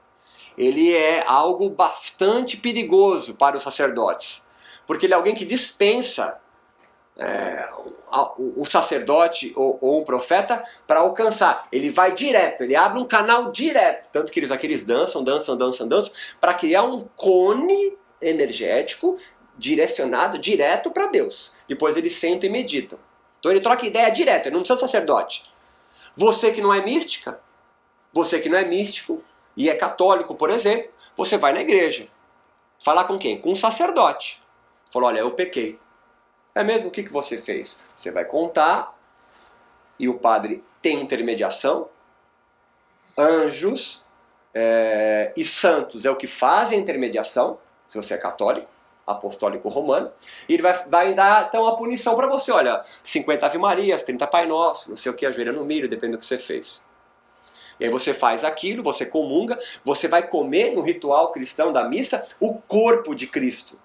Ele 0.56 0.94
é 0.94 1.24
algo 1.26 1.70
bastante 1.70 2.56
perigoso 2.56 3.34
para 3.34 3.56
os 3.56 3.62
sacerdotes, 3.62 4.44
porque 4.86 5.06
ele 5.06 5.12
é 5.12 5.16
alguém 5.16 5.34
que 5.34 5.44
dispensa 5.44 6.40
é, 7.16 7.68
o, 8.56 8.64
sacerdote 8.64 9.52
ou, 9.56 9.76
ou 9.80 10.00
um 10.00 10.04
profeta 10.04 10.64
para 10.86 11.00
alcançar. 11.00 11.66
Ele 11.70 11.90
vai 11.90 12.14
direto, 12.14 12.62
ele 12.62 12.76
abre 12.76 12.98
um 12.98 13.04
canal 13.04 13.50
direto. 13.50 14.08
Tanto 14.12 14.32
que 14.32 14.40
eles 14.40 14.50
aqui 14.50 14.66
eles 14.66 14.84
dançam, 14.84 15.22
dançam, 15.22 15.56
dançam, 15.56 15.86
dançam, 15.86 16.12
para 16.40 16.54
criar 16.54 16.84
um 16.84 17.06
cone 17.16 17.96
energético 18.20 19.16
direcionado 19.56 20.38
direto 20.38 20.90
para 20.90 21.06
Deus. 21.06 21.52
Depois 21.68 21.96
eles 21.96 22.16
sentam 22.16 22.48
e 22.48 22.52
meditam. 22.52 22.98
Então 23.38 23.50
ele 23.50 23.60
troca 23.60 23.86
ideia 23.86 24.10
direto, 24.10 24.46
ele 24.46 24.54
não 24.54 24.62
precisa 24.62 24.76
de 24.76 24.80
sacerdote. 24.80 25.44
Você 26.16 26.52
que 26.52 26.60
não 26.60 26.74
é 26.74 26.80
mística, 26.80 27.40
você 28.12 28.40
que 28.40 28.48
não 28.48 28.58
é 28.58 28.64
místico 28.64 29.22
e 29.56 29.68
é 29.68 29.74
católico, 29.74 30.34
por 30.34 30.50
exemplo, 30.50 30.90
você 31.16 31.36
vai 31.36 31.52
na 31.52 31.60
igreja. 31.60 32.06
Falar 32.78 33.04
com 33.04 33.18
quem? 33.18 33.40
Com 33.40 33.52
um 33.52 33.56
sacerdote. 33.56 34.42
Falou, 34.90 35.08
olha, 35.08 35.20
eu 35.20 35.30
pequei. 35.32 35.78
É 36.54 36.64
mesmo? 36.64 36.88
O 36.88 36.90
que, 36.90 37.02
que 37.02 37.12
você 37.12 37.36
fez? 37.38 37.84
Você 37.94 38.10
vai 38.10 38.24
contar 38.24 38.96
e 39.98 40.08
o 40.08 40.14
padre 40.14 40.64
tem 40.80 41.00
intermediação. 41.00 41.88
Anjos 43.16 44.02
é, 44.54 45.32
e 45.36 45.44
santos 45.44 46.04
é 46.04 46.10
o 46.10 46.16
que 46.16 46.26
fazem 46.26 46.78
a 46.78 46.80
intermediação, 46.80 47.58
se 47.86 47.96
você 47.96 48.14
é 48.14 48.18
católico 48.18 48.77
apostólico 49.08 49.68
romano, 49.68 50.10
e 50.48 50.54
ele 50.54 50.62
vai, 50.62 50.74
vai 50.86 51.14
dar 51.14 51.48
então 51.48 51.66
a 51.66 51.76
punição 51.76 52.14
para 52.14 52.26
você, 52.26 52.52
olha, 52.52 52.84
50 53.02 53.46
Ave 53.46 53.58
Marias, 53.58 54.02
30 54.02 54.26
Pai 54.26 54.46
Nosso, 54.46 54.90
não 54.90 54.96
sei 54.96 55.10
o 55.10 55.14
que, 55.14 55.26
ajoelha 55.26 55.52
no 55.52 55.64
milho, 55.64 55.88
depende 55.88 56.12
do 56.12 56.18
que 56.18 56.26
você 56.26 56.38
fez. 56.38 56.86
E 57.80 57.84
aí 57.84 57.90
você 57.90 58.12
faz 58.12 58.44
aquilo, 58.44 58.82
você 58.82 59.06
comunga, 59.06 59.58
você 59.84 60.08
vai 60.08 60.26
comer 60.26 60.74
no 60.74 60.82
ritual 60.82 61.32
cristão 61.32 61.72
da 61.72 61.88
missa 61.88 62.26
o 62.40 62.54
corpo 62.54 63.14
de 63.14 63.26
Cristo. 63.26 63.78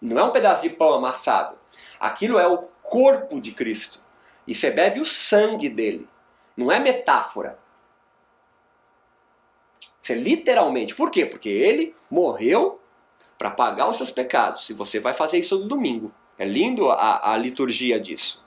Não 0.00 0.18
é 0.18 0.24
um 0.24 0.30
pedaço 0.30 0.62
de 0.62 0.70
pão 0.70 0.94
amassado. 0.94 1.58
Aquilo 2.00 2.38
é 2.38 2.46
o 2.46 2.58
corpo 2.82 3.40
de 3.40 3.52
Cristo. 3.52 4.00
E 4.46 4.54
você 4.54 4.70
bebe 4.70 5.00
o 5.00 5.04
sangue 5.04 5.68
dele. 5.68 6.08
Não 6.56 6.70
é 6.70 6.78
metáfora. 6.78 7.58
Você 10.00 10.14
literalmente. 10.14 10.94
Por 10.94 11.10
quê? 11.10 11.26
Porque 11.26 11.48
ele 11.48 11.94
morreu 12.10 12.80
para 13.38 13.50
pagar 13.50 13.88
os 13.88 13.96
seus 13.96 14.10
pecados. 14.10 14.68
E 14.70 14.72
você 14.74 14.98
vai 14.98 15.14
fazer 15.14 15.38
isso 15.38 15.58
no 15.58 15.66
domingo. 15.66 16.12
É 16.38 16.44
lindo 16.44 16.90
a, 16.90 17.32
a 17.32 17.36
liturgia 17.36 17.98
disso. 17.98 18.44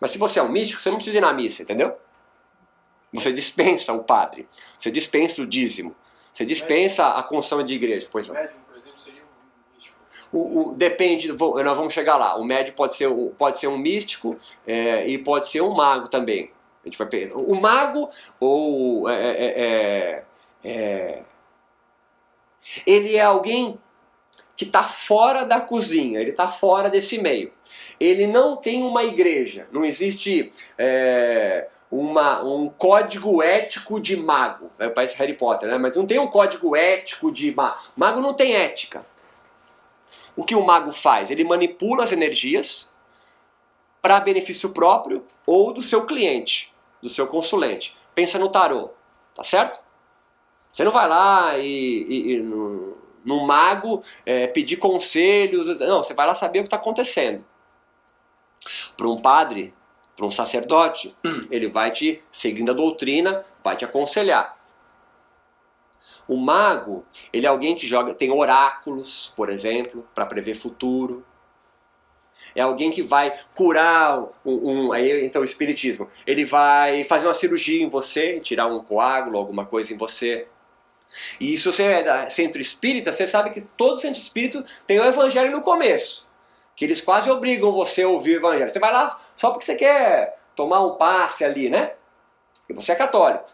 Mas 0.00 0.10
se 0.10 0.18
você 0.18 0.38
é 0.38 0.42
um 0.42 0.48
místico, 0.48 0.82
você 0.82 0.90
não 0.90 0.96
precisa 0.96 1.18
ir 1.18 1.20
na 1.20 1.32
missa, 1.32 1.62
entendeu? 1.62 1.96
Você 3.12 3.32
dispensa 3.32 3.92
o 3.92 4.04
padre, 4.04 4.48
você 4.78 4.90
dispensa 4.90 5.40
o 5.40 5.46
dízimo, 5.46 5.96
você 6.34 6.44
dispensa 6.44 7.08
a 7.08 7.22
construção 7.22 7.64
de 7.64 7.74
igreja. 7.74 8.08
Pois 8.10 8.28
não. 8.28 8.34
Médium, 8.34 8.58
por 8.66 8.76
exemplo, 8.76 8.98
seria 8.98 9.22
um 9.22 9.74
místico. 9.74 9.98
O, 10.32 10.60
o, 10.60 10.74
depende, 10.74 11.28
nós 11.28 11.76
vamos 11.76 11.94
chegar 11.94 12.16
lá. 12.16 12.36
O 12.36 12.44
médium 12.44 12.74
pode 12.74 12.94
ser, 12.94 13.08
pode 13.38 13.58
ser 13.58 13.68
um 13.68 13.78
místico 13.78 14.36
é, 14.66 15.08
e 15.08 15.16
pode 15.16 15.48
ser 15.48 15.62
um 15.62 15.72
mago 15.72 16.08
também. 16.08 16.50
A 16.84 16.88
gente 16.88 16.98
vai 16.98 17.08
o 17.32 17.54
mago 17.54 18.10
ou 18.38 19.08
é, 19.08 19.14
é, 19.14 19.54
é, 19.56 20.24
é 20.64 21.22
ele 22.86 23.16
é 23.16 23.22
alguém 23.22 23.78
que 24.56 24.64
está 24.64 24.82
fora 24.82 25.44
da 25.44 25.60
cozinha, 25.60 26.20
ele 26.20 26.30
está 26.30 26.48
fora 26.48 26.88
desse 26.88 27.18
meio. 27.18 27.52
Ele 28.00 28.26
não 28.26 28.56
tem 28.56 28.82
uma 28.82 29.04
igreja, 29.04 29.68
não 29.70 29.84
existe 29.84 30.52
é, 30.78 31.68
uma, 31.90 32.42
um 32.42 32.68
código 32.68 33.42
ético 33.42 34.00
de 34.00 34.16
mago. 34.16 34.70
É, 34.78 34.88
parece 34.88 35.16
Harry 35.16 35.34
Potter, 35.34 35.68
né? 35.68 35.78
mas 35.78 35.96
não 35.96 36.06
tem 36.06 36.18
um 36.18 36.26
código 36.26 36.74
ético 36.74 37.30
de 37.30 37.54
mago. 37.54 37.78
Mago 37.94 38.20
não 38.20 38.34
tem 38.34 38.56
ética. 38.56 39.04
O 40.34 40.44
que 40.44 40.54
o 40.54 40.64
mago 40.64 40.92
faz? 40.92 41.30
Ele 41.30 41.44
manipula 41.44 42.04
as 42.04 42.12
energias 42.12 42.90
para 44.00 44.20
benefício 44.20 44.70
próprio 44.70 45.24
ou 45.46 45.72
do 45.72 45.82
seu 45.82 46.04
cliente, 46.04 46.72
do 47.02 47.08
seu 47.08 47.26
consulente. 47.26 47.96
Pensa 48.14 48.38
no 48.38 48.48
tarô, 48.48 48.90
tá 49.34 49.42
certo? 49.42 49.80
Você 50.76 50.84
não 50.84 50.92
vai 50.92 51.08
lá 51.08 51.56
e, 51.56 51.64
e, 51.66 52.32
e 52.34 52.42
num 52.42 53.46
mago 53.46 54.02
é, 54.26 54.46
pedir 54.46 54.76
conselhos. 54.76 55.80
Não, 55.80 56.02
você 56.02 56.12
vai 56.12 56.26
lá 56.26 56.34
saber 56.34 56.58
o 56.58 56.62
que 56.64 56.66
está 56.66 56.76
acontecendo. 56.76 57.42
Para 58.94 59.08
um 59.08 59.16
padre, 59.16 59.72
para 60.14 60.26
um 60.26 60.30
sacerdote, 60.30 61.16
ele 61.50 61.70
vai 61.70 61.90
te, 61.92 62.22
seguindo 62.30 62.72
a 62.72 62.74
doutrina, 62.74 63.42
vai 63.64 63.74
te 63.74 63.86
aconselhar. 63.86 64.54
O 66.28 66.36
mago, 66.36 67.06
ele 67.32 67.46
é 67.46 67.48
alguém 67.48 67.74
que 67.74 67.86
joga, 67.86 68.12
tem 68.12 68.30
oráculos, 68.30 69.32
por 69.34 69.48
exemplo, 69.48 70.06
para 70.14 70.26
prever 70.26 70.56
futuro. 70.56 71.24
É 72.54 72.60
alguém 72.60 72.90
que 72.90 73.00
vai 73.00 73.34
curar 73.54 74.20
um, 74.44 74.88
um, 74.88 74.92
aí 74.92 75.24
então 75.24 75.40
o 75.40 75.46
espiritismo. 75.46 76.06
Ele 76.26 76.44
vai 76.44 77.02
fazer 77.04 77.26
uma 77.26 77.32
cirurgia 77.32 77.82
em 77.82 77.88
você, 77.88 78.40
tirar 78.40 78.66
um 78.66 78.84
coágulo, 78.84 79.38
alguma 79.38 79.64
coisa 79.64 79.94
em 79.94 79.96
você. 79.96 80.46
E 81.40 81.56
se 81.56 81.64
você 81.64 81.82
é 81.82 82.02
da 82.02 82.30
centro 82.30 82.60
espírita, 82.60 83.12
você 83.12 83.26
sabe 83.26 83.50
que 83.50 83.60
todo 83.76 84.00
centro 84.00 84.20
espírita 84.20 84.64
tem 84.86 84.98
o 85.00 85.04
evangelho 85.04 85.50
no 85.50 85.62
começo. 85.62 86.26
Que 86.74 86.84
eles 86.84 87.00
quase 87.00 87.30
obrigam 87.30 87.72
você 87.72 88.02
a 88.02 88.08
ouvir 88.08 88.34
o 88.34 88.36
evangelho. 88.38 88.70
Você 88.70 88.78
vai 88.78 88.92
lá 88.92 89.18
só 89.34 89.50
porque 89.50 89.64
você 89.64 89.76
quer 89.76 90.38
tomar 90.54 90.84
um 90.84 90.94
passe 90.96 91.44
ali, 91.44 91.68
né? 91.68 91.92
E 92.68 92.72
você 92.72 92.92
é 92.92 92.94
católico. 92.94 93.46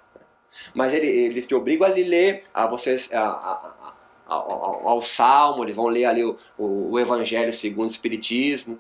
Mas 0.75 0.93
ele, 0.93 1.07
eles 1.07 1.47
te 1.47 1.55
obrigam 1.55 1.87
a 1.87 1.91
ler, 1.91 2.45
a 2.53 2.67
vocês, 2.67 3.13
a, 3.13 3.21
a, 3.21 3.53
a, 4.27 4.35
ao, 4.35 4.89
ao 4.89 5.03
salmo, 5.03 5.65
eles 5.65 5.77
vão 5.77 5.87
ler 5.87 6.05
ali 6.05 6.25
o, 6.25 6.39
o, 6.59 6.93
o 6.93 6.99
evangelho 6.99 7.53
segundo 7.53 7.89
o 7.89 7.93
espiritismo. 7.93 8.79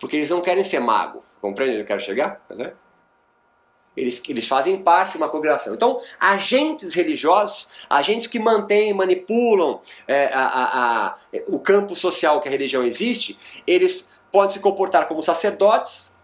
Porque 0.00 0.16
eles 0.16 0.30
não 0.30 0.40
querem 0.40 0.64
ser 0.64 0.80
mago. 0.80 1.22
Compreende 1.40 1.74
onde 1.74 1.82
eu 1.82 1.86
quero 1.86 2.00
chegar? 2.00 2.44
Né? 2.50 2.72
Eles, 3.98 4.22
eles 4.28 4.46
fazem 4.46 4.82
parte 4.82 5.12
de 5.12 5.16
uma 5.18 5.28
congregação. 5.28 5.74
Então, 5.74 6.00
agentes 6.18 6.94
religiosos, 6.94 7.68
agentes 7.88 8.26
que 8.26 8.38
mantêm, 8.38 8.92
manipulam 8.92 9.80
é, 10.06 10.26
a, 10.26 10.46
a, 10.46 11.06
a, 11.06 11.16
o 11.46 11.58
campo 11.58 11.94
social 11.94 12.40
que 12.40 12.48
a 12.48 12.50
religião 12.50 12.82
existe, 12.84 13.38
eles 13.66 14.08
podem 14.30 14.50
se 14.50 14.60
comportar 14.60 15.08
como 15.08 15.22
sacerdotes, 15.22 16.16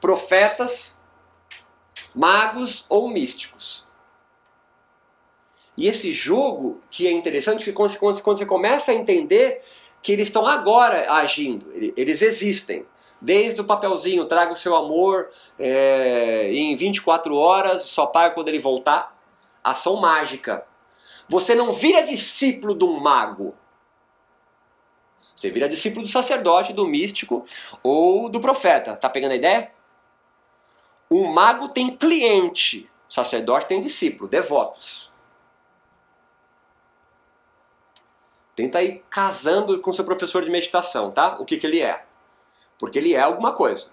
profetas, 0.00 0.96
magos 2.14 2.84
ou 2.88 3.08
místicos. 3.08 3.84
E 5.76 5.88
esse 5.88 6.12
jogo 6.12 6.80
que 6.90 7.06
é 7.06 7.10
interessante, 7.10 7.64
que 7.64 7.72
quando, 7.72 7.96
quando 7.98 8.38
você 8.38 8.46
começa 8.46 8.90
a 8.90 8.94
entender 8.94 9.60
que 10.02 10.12
eles 10.12 10.28
estão 10.28 10.46
agora 10.46 11.12
agindo, 11.12 11.70
eles 11.96 12.22
existem. 12.22 12.86
Desde 13.20 13.60
o 13.60 13.64
papelzinho, 13.64 14.26
traga 14.26 14.52
o 14.52 14.56
seu 14.56 14.76
amor 14.76 15.30
é, 15.58 16.50
em 16.52 16.74
24 16.76 17.34
horas, 17.34 17.82
só 17.82 18.06
paga 18.06 18.34
quando 18.34 18.48
ele 18.48 18.58
voltar. 18.58 19.16
Ação 19.64 19.96
mágica. 19.96 20.66
Você 21.28 21.54
não 21.54 21.72
vira 21.72 22.02
discípulo 22.02 22.74
de 22.74 22.84
um 22.84 23.00
mago. 23.00 23.54
Você 25.34 25.50
vira 25.50 25.68
discípulo 25.68 26.02
do 26.02 26.08
sacerdote, 26.08 26.72
do 26.72 26.86
místico 26.86 27.44
ou 27.82 28.28
do 28.28 28.40
profeta. 28.40 28.96
Tá 28.96 29.08
pegando 29.08 29.32
a 29.32 29.36
ideia? 29.36 29.72
Um 31.10 31.26
mago 31.32 31.68
tem 31.68 31.94
cliente, 31.96 32.90
sacerdote 33.08 33.66
tem 33.66 33.80
discípulo, 33.80 34.28
devotos. 34.28 35.12
Tenta 38.54 38.82
ir 38.82 39.04
casando 39.10 39.78
com 39.80 39.92
seu 39.92 40.04
professor 40.04 40.44
de 40.44 40.50
meditação, 40.50 41.10
tá? 41.10 41.36
O 41.38 41.44
que, 41.44 41.58
que 41.58 41.66
ele 41.66 41.82
é 41.82 42.05
porque 42.78 42.98
ele 42.98 43.14
é 43.14 43.20
alguma 43.20 43.52
coisa. 43.52 43.88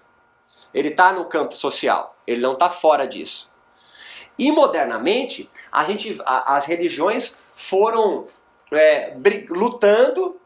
Ele 0.72 0.88
está 0.88 1.12
no 1.12 1.24
campo 1.26 1.56
social, 1.56 2.16
ele 2.26 2.40
não 2.40 2.52
está 2.52 2.68
fora 2.68 3.06
disso. 3.06 3.52
E 4.38 4.50
modernamente, 4.50 5.48
a 5.70 5.84
gente, 5.84 6.20
a, 6.24 6.56
as 6.56 6.66
religiões 6.66 7.36
foram 7.54 8.26
é, 8.72 9.16
lutando 9.48 10.40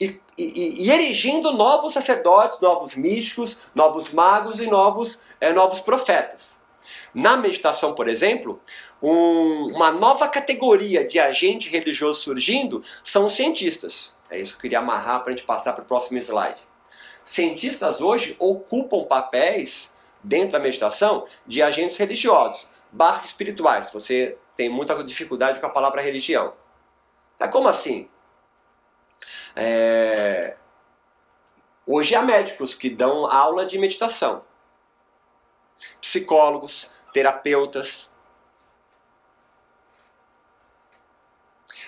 e, 0.00 0.20
e, 0.36 0.84
e, 0.84 0.90
erigindo 0.90 1.52
novos 1.52 1.92
sacerdotes, 1.92 2.60
novos 2.60 2.96
místicos, 2.96 3.58
novos 3.74 4.12
magos 4.12 4.58
e 4.58 4.66
novos, 4.66 5.20
é, 5.40 5.52
novos 5.52 5.80
profetas. 5.80 6.60
Na 7.14 7.36
meditação, 7.36 7.94
por 7.94 8.08
exemplo, 8.08 8.60
um, 9.00 9.74
uma 9.74 9.92
nova 9.92 10.26
categoria 10.28 11.06
de 11.06 11.20
agente 11.20 11.68
religioso 11.68 12.22
surgindo 12.22 12.82
são 13.04 13.26
os 13.26 13.34
cientistas. 13.34 14.16
É 14.30 14.40
isso 14.40 14.52
que 14.52 14.58
eu 14.58 14.62
queria 14.62 14.78
amarrar 14.78 15.20
para 15.20 15.32
a 15.32 15.36
gente 15.36 15.46
passar 15.46 15.74
para 15.74 15.82
o 15.82 15.86
próximo 15.86 16.18
slide. 16.18 16.58
Cientistas 17.24 18.00
hoje 18.00 18.36
ocupam 18.38 19.04
papéis 19.04 19.94
dentro 20.22 20.52
da 20.52 20.58
meditação 20.58 21.26
de 21.46 21.62
agentes 21.62 21.96
religiosos, 21.96 22.68
barra 22.90 23.24
espirituais. 23.24 23.90
Você 23.92 24.38
tem 24.56 24.68
muita 24.68 25.02
dificuldade 25.02 25.60
com 25.60 25.66
a 25.66 25.70
palavra 25.70 26.02
religião. 26.02 26.54
É 27.38 27.48
como 27.48 27.68
assim? 27.68 28.08
É... 29.56 30.56
Hoje 31.86 32.14
há 32.14 32.22
médicos 32.22 32.74
que 32.74 32.88
dão 32.88 33.26
aula 33.26 33.66
de 33.66 33.78
meditação, 33.78 34.44
psicólogos, 36.00 36.88
terapeutas. 37.12 38.14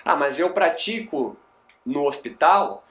Ah, 0.03 0.15
mas 0.15 0.37
eu 0.37 0.53
pratico 0.53 1.37
no 1.85 2.05
hospital 2.05 2.83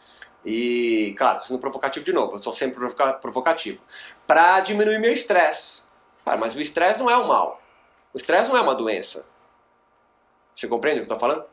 e, 0.44 1.14
claro, 1.16 1.40
sendo 1.40 1.58
provocativo 1.58 2.04
de 2.04 2.12
novo, 2.12 2.34
eu 2.34 2.42
sou 2.42 2.52
sempre 2.52 2.78
provocativo. 3.20 3.82
Para 4.26 4.60
diminuir 4.60 4.98
meu 4.98 5.12
estresse. 5.12 5.82
mas 6.24 6.54
o 6.54 6.60
estresse 6.60 7.00
não 7.00 7.08
é 7.08 7.16
o 7.16 7.26
mal. 7.26 7.62
O 8.12 8.18
estresse 8.18 8.48
não 8.48 8.56
é 8.56 8.60
uma 8.60 8.74
doença. 8.74 9.26
Você 10.54 10.68
compreende 10.68 11.00
o 11.00 11.04
que 11.04 11.10
eu 11.10 11.14
estou 11.14 11.28
falando? 11.28 11.46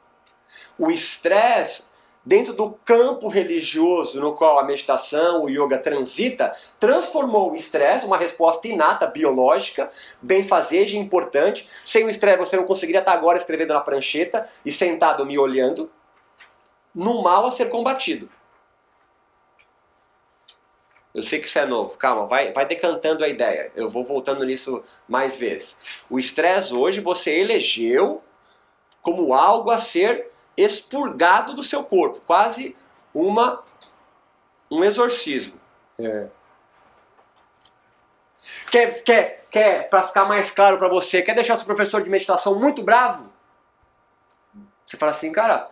O 0.78 0.92
estresse, 0.92 1.86
dentro 2.24 2.54
do 2.54 2.72
campo 2.86 3.30
religioso 3.30 4.20
no 4.20 4.36
qual 4.36 4.60
a 4.60 4.64
meditação, 4.64 5.46
o 5.46 5.50
yoga 5.50 5.80
transita, 5.80 6.52
transformou 6.80 7.52
o 7.52 7.56
estresse, 7.56 8.06
uma 8.06 8.18
resposta 8.18 8.68
inata, 8.68 9.08
biológica, 9.08 9.90
benfazeja 10.22 10.98
e 10.98 11.00
importante. 11.00 11.68
Sem 11.86 12.04
o 12.04 12.10
estresse 12.10 12.38
você 12.38 12.58
não 12.58 12.66
conseguiria 12.66 13.00
estar 13.00 13.14
agora 13.14 13.38
escrevendo 13.38 13.74
na 13.74 13.82
prancheta 13.82 14.48
e 14.66 14.72
sentado 14.72 15.26
me 15.26 15.40
olhando, 15.40 15.90
no 16.94 17.24
mal 17.24 17.48
a 17.48 17.52
ser 17.52 17.70
combatido. 17.70 18.30
Eu 21.14 21.24
sei 21.24 21.40
que 21.40 21.48
isso 21.48 21.60
é 21.60 21.66
novo, 21.66 21.98
calma, 21.98 22.26
vai, 22.26 22.54
vai 22.54 22.66
decantando 22.66 23.24
a 23.24 23.28
ideia. 23.28 23.72
Eu 23.76 23.90
vou 23.90 24.06
voltando 24.06 24.46
nisso 24.46 24.84
mais 25.08 25.36
vezes. 25.36 25.78
O 26.10 26.18
estresse 26.18 26.74
hoje 26.74 27.02
você 27.02 27.40
elegeu 27.40 28.24
como 29.02 29.34
algo 29.34 29.72
a 29.72 29.78
ser 29.78 30.32
expurgado 30.56 31.54
do 31.54 31.64
seu 31.64 31.84
corpo, 31.84 32.22
quase 32.26 32.76
uma 33.14 33.64
um 34.70 34.84
exorcismo. 34.84 35.60
É. 36.00 36.28
Quer, 38.70 39.04
quer, 39.04 39.46
quer 39.52 39.90
para 39.90 40.04
ficar 40.04 40.26
mais 40.26 40.50
claro 40.50 40.78
para 40.78 40.88
você, 40.88 41.22
quer 41.22 41.36
deixar 41.36 41.58
seu 41.58 41.66
professor 41.66 42.02
de 42.02 42.10
meditação 42.10 42.58
muito 42.58 42.82
bravo? 42.84 43.30
Você 44.86 44.96
fala 44.96 45.12
assim, 45.12 45.32
cara, 45.32 45.70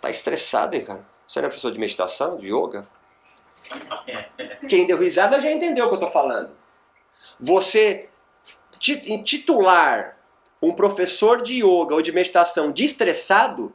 tá 0.00 0.10
estressado 0.10 0.74
aí, 0.74 0.84
cara. 0.84 1.04
Você 1.26 1.40
não 1.40 1.46
é 1.46 1.48
professor 1.48 1.72
de 1.72 1.78
meditação, 1.78 2.36
de 2.36 2.48
yoga? 2.52 2.86
Quem 4.68 4.86
deu 4.86 4.98
risada 4.98 5.40
já 5.40 5.50
entendeu 5.50 5.86
o 5.86 5.88
que 5.88 5.94
eu 5.94 5.98
estou 5.98 6.10
falando. 6.10 6.50
Você 7.38 8.08
titular 8.78 10.16
um 10.60 10.72
professor 10.72 11.42
de 11.42 11.58
yoga 11.58 11.94
ou 11.94 12.02
de 12.02 12.12
meditação 12.12 12.72
de 12.72 12.84
estressado 12.84 13.74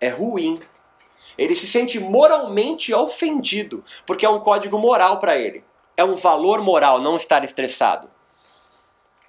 é 0.00 0.08
ruim. 0.08 0.58
Ele 1.36 1.54
se 1.54 1.66
sente 1.66 1.98
moralmente 1.98 2.92
ofendido, 2.92 3.84
porque 4.06 4.26
é 4.26 4.28
um 4.28 4.40
código 4.40 4.78
moral 4.78 5.18
para 5.18 5.36
ele. 5.36 5.64
É 5.96 6.04
um 6.04 6.16
valor 6.16 6.62
moral 6.62 7.00
não 7.00 7.16
estar 7.16 7.44
estressado. 7.44 8.10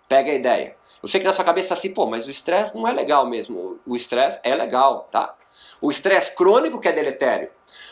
Pega 0.08 0.32
a 0.32 0.36
ideia. 0.36 0.76
Eu 1.02 1.08
sei 1.08 1.20
que 1.20 1.26
na 1.26 1.34
sua 1.34 1.46
cabeça 1.46 1.68
está 1.68 1.74
assim, 1.74 1.94
pô, 1.94 2.06
mas 2.06 2.28
o 2.28 2.32
estresse 2.32 2.76
não 2.76 2.88
é 2.88 2.92
legal 2.92 3.26
mesmo. 3.26 3.80
O 3.86 3.96
estresse 3.96 4.40
é 4.44 4.56
legal, 4.56 5.08
tá? 5.12 5.36
O 5.82 5.90
estresse 5.90 6.36
crônico 6.36 6.80
que 6.80 6.88
é 6.88 6.92
deletério. 6.92 7.50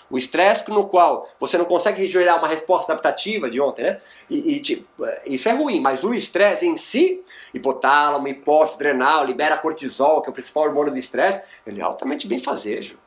O 0.10 0.18
estresse 0.18 0.70
no 0.70 0.88
qual 0.88 1.28
você 1.40 1.58
não 1.58 1.66
consegue 1.66 2.08
gerar 2.08 2.38
uma 2.38 2.48
resposta 2.48 2.92
adaptativa 2.92 3.50
de 3.50 3.62
ontem, 3.62 3.84
né? 3.84 4.00
E, 4.30 4.56
e 4.56 4.60
tipo, 4.60 4.88
isso 5.26 5.48
é 5.48 5.52
ruim, 5.52 5.80
mas 5.80 6.04
o 6.04 6.14
estresse 6.14 6.68
em 6.68 6.76
si, 6.76 7.24
hipotálamo, 7.54 8.28
hipófise 8.28 8.76
adrenal, 8.76 9.24
libera 9.24 9.58
cortisol, 9.58 10.22
que 10.22 10.30
é 10.30 10.32
o 10.32 10.34
principal 10.34 10.64
hormônio 10.64 10.92
do 10.92 10.98
estresse, 10.98 11.44
ele 11.66 11.80
é 11.80 11.84
altamente 11.84 12.28
bem 12.28 12.40
fazejo. 12.40 12.98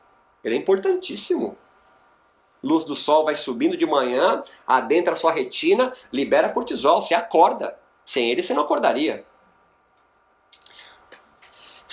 Ele 0.43 0.55
é 0.55 0.57
importantíssimo. 0.57 1.57
Luz 2.61 2.85
do 2.85 2.95
sol 2.95 3.25
vai 3.25 3.35
subindo 3.35 3.75
de 3.75 3.85
manhã, 3.85 4.41
adentra 4.65 5.13
a 5.13 5.17
sua 5.17 5.33
retina, 5.33 5.93
libera 6.11 6.47
cortisol, 6.49 7.01
você 7.01 7.13
acorda. 7.13 7.77
Sem 8.05 8.31
ele 8.31 8.41
você 8.41 8.53
não 8.53 8.63
acordaria. 8.63 9.25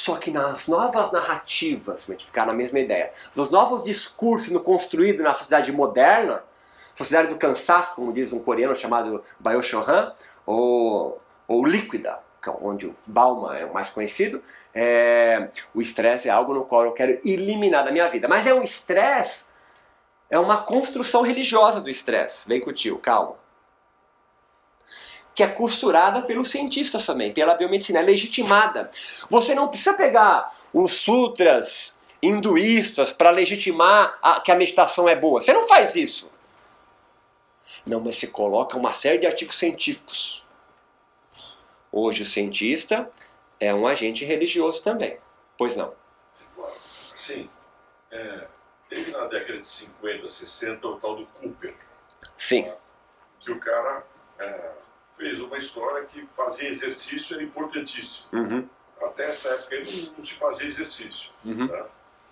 Só 0.01 0.17
que 0.17 0.31
nas 0.31 0.67
novas 0.67 1.13
narrativas, 1.13 2.07
para 2.07 2.19
ficar 2.19 2.47
na 2.47 2.55
mesma 2.55 2.79
ideia, 2.79 3.13
nos 3.37 3.51
novos 3.51 3.85
discursos 3.85 4.51
no 4.51 4.59
construído 4.59 5.23
na 5.23 5.35
sociedade 5.35 5.71
moderna, 5.71 6.43
sociedade 6.95 7.29
do 7.29 7.37
cansaço, 7.37 7.97
como 7.97 8.11
diz 8.11 8.33
um 8.33 8.39
coreano 8.39 8.75
chamado 8.75 9.23
Bayo 9.39 9.63
Shohan, 9.63 10.15
ou, 10.47 11.21
ou 11.47 11.67
líquida, 11.67 12.19
é 12.47 12.51
onde 12.63 12.87
o 12.87 12.97
Bauman 13.05 13.55
é 13.55 13.67
o 13.67 13.75
mais 13.75 13.91
conhecido, 13.91 14.43
é, 14.75 15.51
o 15.75 15.83
estresse 15.83 16.29
é 16.29 16.31
algo 16.31 16.55
no 16.55 16.65
qual 16.65 16.87
eu 16.87 16.93
quero 16.93 17.21
eliminar 17.23 17.85
da 17.85 17.93
minha 17.93 18.09
vida. 18.09 18.27
Mas 18.27 18.47
é 18.47 18.55
um 18.55 18.63
estresse, 18.63 19.49
é 20.31 20.39
uma 20.39 20.63
construção 20.63 21.21
religiosa 21.21 21.79
do 21.79 21.91
estresse. 21.91 22.49
Vem 22.49 22.59
com 22.59 22.71
o 22.71 22.73
tio, 22.73 22.97
calma 22.97 23.40
que 25.41 25.45
é 25.45 25.49
costurada 25.49 26.21
pelos 26.21 26.51
cientistas 26.51 27.07
também, 27.07 27.33
pela 27.33 27.55
biomedicina, 27.55 28.01
é 28.01 28.03
legitimada. 28.03 28.91
Você 29.31 29.55
não 29.55 29.69
precisa 29.69 29.95
pegar 29.95 30.55
os 30.71 30.93
sutras 30.93 31.97
hinduístas 32.21 33.11
para 33.11 33.31
legitimar 33.31 34.19
a, 34.21 34.43
que 34.43 34.53
a 34.53 34.55
meditação 34.55 35.09
é 35.09 35.17
boa. 35.17 35.41
Você 35.41 35.55
não 35.55 35.67
faz 35.67 35.97
isso. 35.97 36.31
Não, 37.87 38.01
mas 38.01 38.17
você 38.17 38.27
coloca 38.27 38.77
uma 38.77 38.93
série 38.93 39.17
de 39.17 39.27
artigos 39.27 39.57
científicos. 39.57 40.45
Hoje 41.91 42.25
o 42.25 42.27
cientista 42.27 43.11
é 43.59 43.73
um 43.73 43.87
agente 43.87 44.27
religioso 44.27 44.83
também. 44.83 45.17
Pois 45.57 45.75
não. 45.75 45.95
Sim. 47.17 47.49
É, 48.11 48.47
teve 48.91 49.11
na 49.11 49.25
década 49.25 49.59
de 49.59 49.67
50, 49.67 50.29
60 50.29 50.87
o 50.87 50.97
tal 51.01 51.17
do 51.17 51.25
Cooper. 51.25 51.75
Sim. 52.37 52.71
Que 53.41 53.53
o 53.53 53.59
cara 53.59 54.05
é, 54.39 54.71
fez 55.21 55.39
uma 55.39 55.59
história 55.59 56.07
que 56.07 56.27
fazer 56.35 56.69
exercício 56.69 57.35
era 57.35 57.43
importantíssimo. 57.45 58.27
Uhum. 58.33 58.67
Até 59.03 59.27
essa 59.27 59.51
época 59.51 59.75
ele 59.77 60.13
não 60.17 60.25
se 60.25 60.33
fazia 60.35 60.67
exercício. 60.67 61.31
Uhum. 61.45 61.67
Né? 61.67 61.85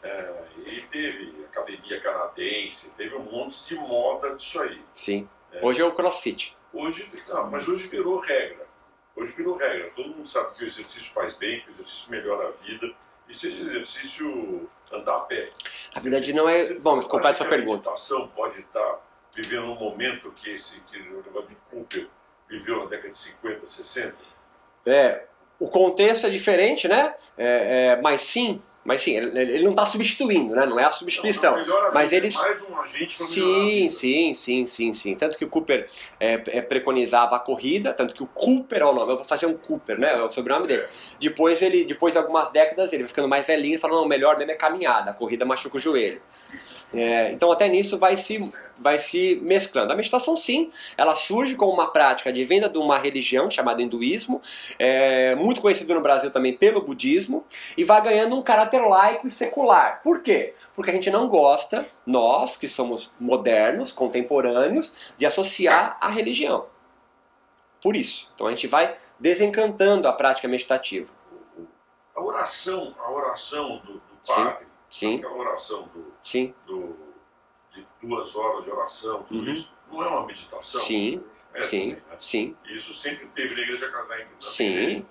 É, 0.02 0.34
e 0.66 0.80
teve 0.82 1.44
academia 1.44 2.00
canadense, 2.00 2.90
teve 2.96 3.14
um 3.14 3.24
monte 3.24 3.62
de 3.66 3.74
moda 3.74 4.34
disso 4.34 4.60
aí. 4.60 4.80
Sim. 4.94 5.28
Hoje 5.60 5.82
é 5.82 5.84
o 5.84 5.92
crossfit. 5.92 6.56
Hoje, 6.72 7.10
não, 7.28 7.50
mas 7.50 7.68
hoje 7.68 7.86
virou 7.88 8.18
regra. 8.18 8.66
Hoje 9.14 9.32
virou 9.32 9.56
regra. 9.56 9.90
Todo 9.94 10.08
mundo 10.10 10.28
sabe 10.28 10.54
que 10.54 10.64
o 10.64 10.66
exercício 10.66 11.12
faz 11.12 11.34
bem, 11.34 11.60
que 11.60 11.70
o 11.70 11.72
exercício 11.72 12.10
melhora 12.10 12.48
a 12.48 12.64
vida. 12.64 12.90
E 13.28 13.34
seja 13.34 13.60
exercício 13.60 14.70
andar 14.90 15.16
a 15.16 15.20
pé. 15.20 15.50
A 15.94 16.00
verdade 16.00 16.32
não 16.32 16.48
é. 16.48 16.72
Bom, 16.74 16.96
mas 16.96 17.06
completa 17.06 17.38
sua 17.38 17.46
pergunta. 17.46 17.90
A 17.90 17.92
meditação 17.92 18.28
pode 18.28 18.60
estar 18.60 19.00
vivendo 19.34 19.64
um 19.64 19.74
momento 19.74 20.30
que 20.32 20.50
esse 20.50 20.80
que 20.90 20.98
o 20.98 21.22
negócio 21.22 21.48
de 21.48 21.56
Cooper 21.70 22.08
viveu 22.48 22.78
na 22.78 22.86
década 22.86 23.10
de 23.10 23.18
50, 23.18 23.66
60? 23.66 24.14
É, 24.86 25.24
o 25.58 25.68
contexto 25.68 26.26
é 26.26 26.30
diferente, 26.30 26.88
né? 26.88 27.14
É, 27.36 27.96
é, 27.96 28.00
mas 28.00 28.22
sim, 28.22 28.62
mas 28.88 29.02
sim, 29.02 29.16
ele, 29.16 29.38
ele 29.38 29.64
não 29.64 29.72
está 29.72 29.84
substituindo, 29.84 30.54
né? 30.54 30.64
Não 30.64 30.80
é 30.80 30.84
a 30.84 30.90
substituição. 30.90 31.58
Não, 31.58 31.66
não, 31.66 31.92
mas 31.92 32.08
vida, 32.08 32.24
eles. 32.24 32.34
Mais 32.34 32.62
um 32.62 32.80
agente 32.80 33.18
para 33.18 33.26
Sim, 33.26 33.90
sim, 33.90 34.34
sim, 34.34 34.66
sim, 34.66 34.94
sim. 34.94 35.14
Tanto 35.14 35.36
que 35.36 35.44
o 35.44 35.48
Cooper 35.48 35.86
é, 36.18 36.42
é, 36.46 36.62
preconizava 36.62 37.36
a 37.36 37.38
corrida, 37.38 37.92
tanto 37.92 38.14
que 38.14 38.22
o 38.22 38.26
Cooper 38.26 38.80
é 38.80 38.84
o 38.86 38.94
nome. 38.94 39.12
Eu 39.12 39.16
vou 39.16 39.26
fazer 39.26 39.44
um 39.44 39.58
Cooper, 39.58 39.98
né? 39.98 40.14
É 40.14 40.22
o 40.22 40.30
sobrenome 40.30 40.66
dele. 40.66 40.86
Depois 41.20 41.60
ele, 41.60 41.84
depois 41.84 42.14
de 42.14 42.18
algumas 42.18 42.50
décadas, 42.50 42.90
ele 42.94 43.06
ficando 43.06 43.28
mais 43.28 43.44
velhinho 43.46 43.74
e 43.74 43.78
fala, 43.78 43.94
não, 43.94 44.08
melhor 44.08 44.38
mesmo 44.38 44.52
é 44.52 44.56
caminhada, 44.56 45.10
a 45.10 45.14
corrida 45.14 45.44
machuca 45.44 45.76
o 45.76 45.80
joelho. 45.80 46.22
É, 46.94 47.30
então 47.32 47.52
até 47.52 47.68
nisso 47.68 47.98
vai 47.98 48.16
se, 48.16 48.50
vai 48.78 48.98
se 48.98 49.40
mesclando. 49.42 49.92
A 49.92 49.96
meditação 49.96 50.36
sim, 50.36 50.70
ela 50.96 51.14
surge 51.16 51.54
como 51.54 51.72
uma 51.72 51.90
prática 51.90 52.32
de 52.32 52.44
venda 52.44 52.68
de 52.68 52.78
uma 52.78 52.98
religião 52.98 53.50
chamada 53.50 53.82
hinduísmo, 53.82 54.40
é, 54.78 55.34
muito 55.34 55.60
conhecido 55.60 55.94
no 55.94 56.00
Brasil 56.00 56.30
também 56.30 56.56
pelo 56.56 56.80
budismo, 56.80 57.44
e 57.76 57.84
vai 57.84 58.00
ganhando 58.02 58.36
um 58.36 58.42
caráter 58.42 58.80
laico 58.80 59.26
e 59.26 59.30
secular. 59.30 60.00
Por 60.02 60.22
quê? 60.22 60.54
Porque 60.74 60.90
a 60.90 60.94
gente 60.94 61.10
não 61.10 61.28
gosta, 61.28 61.86
nós 62.06 62.56
que 62.56 62.68
somos 62.68 63.10
modernos, 63.18 63.92
contemporâneos, 63.92 64.92
de 65.16 65.26
associar 65.26 65.96
a 66.00 66.08
religião. 66.08 66.66
Por 67.82 67.96
isso. 67.96 68.30
Então 68.34 68.46
a 68.46 68.50
gente 68.50 68.66
vai 68.66 68.96
desencantando 69.18 70.08
a 70.08 70.12
prática 70.12 70.46
meditativa. 70.48 71.08
A 72.14 72.20
oração, 72.20 72.94
a 72.98 73.10
oração 73.10 73.78
do, 73.84 73.94
do 73.94 74.02
padre, 74.26 74.66
Sim. 74.90 75.16
aquela 75.16 75.34
oração 75.34 75.88
do, 75.94 76.12
Sim. 76.22 76.54
do, 76.66 76.96
de 77.74 77.86
duas 78.02 78.34
horas 78.36 78.64
de 78.64 78.70
oração, 78.70 79.22
tudo 79.24 79.44
Uhum. 79.46 79.52
isso, 79.52 79.70
não 79.90 80.02
é 80.02 80.08
uma 80.08 80.26
meditação? 80.26 80.80
Sim, 80.80 81.22
É 81.54 81.62
sim, 81.62 81.78
também, 81.90 81.94
né? 82.10 82.16
sim. 82.20 82.56
Isso 82.66 82.94
sempre 82.94 83.26
teve 83.34 83.54
na 83.54 83.62
igreja 83.62 83.88
católica. 83.88 84.28
nas 84.36 84.46
Sim. 84.52 84.96
né? 84.98 85.02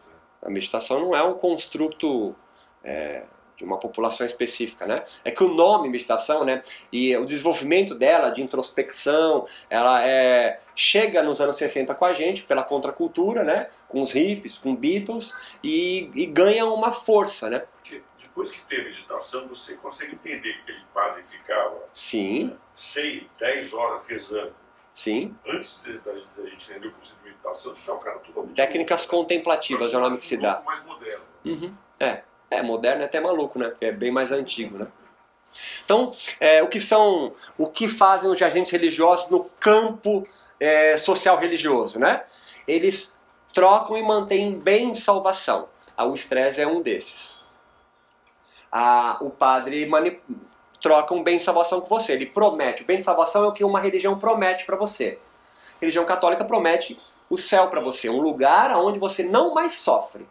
A 0.42 0.50
meditação 0.50 1.00
não 1.00 1.16
é 1.16 1.24
um 1.24 1.34
construto 1.34 2.36
é, 2.84 3.24
de 3.58 3.64
uma 3.64 3.78
população 3.80 4.26
específica, 4.26 4.86
né? 4.86 5.04
É 5.26 5.32
que 5.32 5.44
o 5.44 5.52
nome 5.54 5.90
meditação, 5.90 6.44
né? 6.46 6.62
E 6.94 7.18
o 7.18 7.26
desenvolvimento 7.26 7.96
dela, 7.96 8.30
de 8.30 8.42
introspecção, 8.44 9.48
ela 9.68 10.06
é, 10.08 10.60
chega 10.76 11.24
nos 11.24 11.42
anos 11.42 11.56
60 11.58 11.94
com 11.96 12.06
a 12.06 12.14
gente, 12.14 12.44
pela 12.44 12.62
contracultura, 12.64 13.44
né? 13.44 13.68
Com 13.88 14.00
os 14.02 14.12
hippies, 14.12 14.58
com 14.60 14.76
Beatles, 14.76 15.34
e, 15.64 16.10
e 16.14 16.26
ganha 16.28 16.66
uma 16.68 16.92
força, 16.92 17.50
né? 17.50 17.64
Depois 18.38 18.52
que 18.52 18.62
tem 18.68 18.84
meditação, 18.84 19.48
você 19.48 19.74
consegue 19.74 20.14
entender 20.14 20.54
que 20.54 20.62
aquele 20.62 20.86
padre 20.94 21.24
ficava 21.24 21.76
Sim, 21.92 22.56
6, 22.76 23.24
10 23.40 23.74
horas 23.74 24.06
rezando. 24.08 24.54
sim. 24.94 25.36
Antes 25.44 25.82
da, 26.06 26.14
gente 26.48 26.72
entender 26.72 26.90
o 26.90 26.92
conceito 26.92 27.18
de 27.24 27.30
meditação, 27.30 27.74
já 27.84 27.94
o 27.94 27.98
cara 27.98 28.20
totalmente 28.20 28.56
Técnicas 28.56 29.08
contemplativas 29.08 29.92
é 29.92 29.98
o 29.98 30.02
nome 30.02 30.20
que 30.20 30.26
se 30.28 30.38
dá. 30.38 30.62
Mais 30.64 30.86
moderno. 30.86 31.24
Uhum. 31.44 31.74
É. 32.00 32.22
É, 32.52 32.62
moderno 32.62 33.02
é 33.02 33.06
até 33.06 33.20
maluco, 33.20 33.58
né? 33.58 33.70
Porque 33.70 33.86
é 33.86 33.92
bem 33.92 34.12
mais 34.12 34.32
antigo, 34.32 34.78
né? 34.78 34.88
Então, 35.84 36.14
é, 36.40 36.62
o 36.62 36.68
que 36.68 36.80
são, 36.80 37.34
o 37.58 37.66
que 37.66 37.88
fazem 37.88 38.30
os 38.30 38.40
agentes 38.40 38.72
religiosos 38.72 39.32
no 39.32 39.46
campo 39.60 40.28
é, 40.60 40.96
social 40.96 41.40
religioso, 41.40 41.98
né? 41.98 42.24
Eles 42.68 43.16
trocam 43.52 43.98
e 43.98 44.04
mantêm 44.04 44.60
bem 44.60 44.94
salvação. 44.94 45.68
Ah, 45.98 46.06
O 46.06 46.14
estresse 46.14 46.62
é 46.62 46.68
um 46.68 46.84
desses. 46.84 47.37
O 49.22 49.30
padre 49.30 49.90
troca 50.82 51.14
um 51.14 51.24
bem 51.24 51.40
salvação 51.40 51.82
com 51.82 51.88
você. 51.88 52.14
Ele 52.14 52.26
promete. 52.26 52.84
O 52.84 52.86
bem 52.86 53.00
salvação 53.00 53.44
é 53.44 53.48
o 53.48 53.52
que 53.54 53.64
uma 53.64 53.80
religião 53.80 54.18
promete 54.18 54.66
para 54.66 54.76
você. 54.76 55.20
A 55.78 55.82
religião 55.82 56.06
católica 56.06 56.44
promete 56.46 57.00
o 57.30 57.38
céu 57.38 57.68
para 57.68 57.82
você, 57.82 58.10
um 58.10 58.22
lugar 58.22 58.72
onde 58.78 59.00
você 59.00 59.24
não 59.24 59.54
mais 59.54 59.74
sofre. 59.74 60.28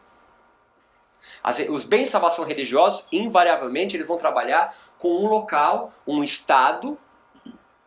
As- 1.42 1.58
os 1.68 1.84
bens 1.84 2.04
de 2.04 2.10
salvação 2.10 2.44
religiosos, 2.44 3.04
invariavelmente, 3.12 3.96
eles 3.96 4.08
vão 4.08 4.16
trabalhar 4.16 4.74
com 4.98 5.08
um 5.08 5.28
local, 5.28 5.92
um 6.06 6.24
estado, 6.24 6.98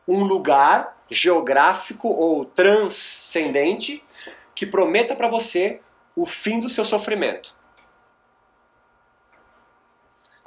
um 0.08 0.24
lugar 0.24 0.98
geográfico 1.10 2.08
ou 2.08 2.46
transcendente 2.46 4.04
que 4.54 4.66
prometa 4.66 5.16
para 5.16 5.28
você 5.28 5.82
o 6.16 6.26
fim 6.26 6.60
do 6.60 6.70
seu 6.70 6.86
sofrimento. 6.86 7.56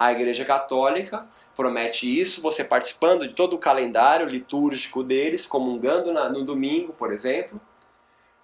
A 0.02 0.10
Igreja 0.10 0.44
Católica 0.44 1.26
promete 1.54 2.20
isso, 2.20 2.42
você 2.42 2.64
participando 2.64 3.28
de 3.28 3.34
todo 3.34 3.54
o 3.54 3.58
calendário 3.58 4.26
litúrgico 4.26 5.00
deles, 5.04 5.46
comungando 5.46 6.12
na- 6.12 6.28
no 6.28 6.44
domingo, 6.44 6.92
por 6.92 7.12
exemplo, 7.12 7.60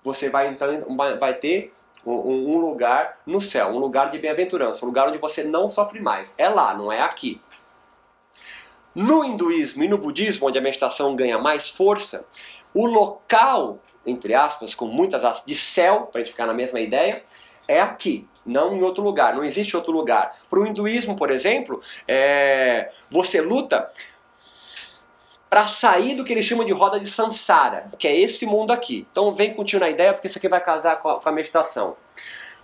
você 0.01 0.29
vai 0.29 0.49
então 0.51 0.69
vai 1.19 1.35
ter 1.35 1.73
um, 2.07 2.13
um 2.55 2.59
lugar 2.59 3.19
no 3.27 3.41
céu, 3.41 3.71
um 3.71 3.79
lugar 3.79 4.09
de 4.13 4.19
bem-aventurança, 4.19 4.85
um 4.85 4.89
lugar 4.89 5.09
onde 5.09 5.19
você 5.19 5.43
não 5.43 5.69
sofre 5.69 5.99
mais. 6.01 6.33
É 6.39 6.49
lá, 6.49 6.75
não 6.75 6.93
é 6.93 7.01
aqui. 7.01 7.41
No 8.95 9.25
hinduísmo 9.25 9.83
e 9.83 9.89
no 9.89 9.99
budismo, 9.99 10.47
onde 10.47 10.59
a 10.59 10.63
meditação 10.63 11.17
ganha 11.17 11.39
mais 11.39 11.69
força, 11.69 12.25
o 12.73 12.87
local, 12.87 13.81
entre 14.07 14.33
aspas, 14.33 14.77
com 14.77 14.87
muitas 14.87 15.25
aspas, 15.25 15.45
de 15.45 15.57
céu, 15.57 16.09
para 16.13 16.21
a 16.21 16.25
gente 16.25 16.33
ficar 16.33 16.47
na 16.47 16.55
mesma 16.55 16.81
ideia, 16.81 17.25
é 17.69 17.81
aqui, 17.81 18.27
não 18.45 18.75
em 18.75 18.83
outro 18.83 19.05
lugar. 19.05 19.35
Não 19.35 19.45
existe 19.45 19.77
outro 19.77 19.93
lugar. 19.93 20.35
Para 20.49 20.59
o 20.59 20.67
hinduísmo, 20.67 21.15
por 21.15 21.31
exemplo, 21.31 21.81
é, 22.09 22.91
você 23.11 23.41
luta 23.41 23.89
para 25.51 25.67
sair 25.67 26.15
do 26.15 26.25
que 26.25 26.33
eles 26.33 26.45
chamam 26.45 26.67
de 26.67 26.73
roda 26.73 26.99
de 26.99 27.09
Sansara, 27.09 27.91
que 27.99 28.09
é 28.09 28.19
esse 28.19 28.45
mundo 28.45 28.73
aqui. 28.73 29.07
Então 29.11 29.33
vem 29.33 29.55
contigo 29.55 29.81
na 29.81 29.89
ideia, 29.89 30.13
porque 30.13 30.27
isso 30.27 30.39
aqui 30.39 30.49
vai 30.49 30.63
casar 30.63 30.99
com 30.99 31.09
a, 31.09 31.21
com 31.21 31.29
a 31.29 31.33
meditação. 31.33 31.97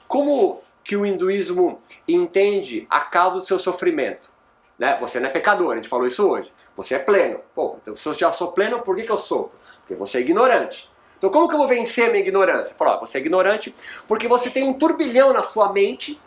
Como 0.09 0.63
que 0.83 0.97
o 0.97 1.07
hinduísmo 1.07 1.81
entende 2.07 2.87
a 2.91 3.01
causa 3.01 3.39
do 3.39 3.47
seu 3.47 3.59
sofrimento? 3.59 4.31
Né? 4.79 4.99
Você 5.01 5.21
não 5.21 5.29
é 5.29 5.31
pecador, 5.31 5.73
a 5.73 5.77
gente 5.77 5.89
falou 5.89 6.07
isso 6.07 6.27
hoje. 6.27 6.53
Você 6.77 6.97
é 6.97 6.99
pleno. 6.99 7.41
Pô, 7.55 7.77
então, 7.81 7.95
se 7.95 8.07
eu 8.07 8.13
já 8.13 8.33
sou 8.33 8.53
pleno, 8.53 8.81
por 8.81 8.97
que, 8.97 9.05
que 9.05 9.13
eu 9.13 9.19
sofro? 9.19 9.53
Porque 9.81 9.95
você 9.95 10.19
é 10.19 10.21
ignorante. 10.21 10.91
Então 11.25 11.33
como 11.33 11.49
que 11.49 11.55
eu 11.55 11.59
vou 11.59 11.67
vencer 11.67 12.05
a 12.05 12.11
minha 12.11 12.21
ignorância? 12.21 12.75
Fala, 12.77 12.97
ó, 12.97 13.01
você 13.01 13.17
é 13.17 13.21
ignorante 13.23 13.75
porque 14.07 14.29
você 14.29 14.51
tem 14.51 14.63
um 14.63 14.75
turbilhão 14.75 15.33
na 15.33 15.43
sua 15.43 15.73
mente 15.73 16.21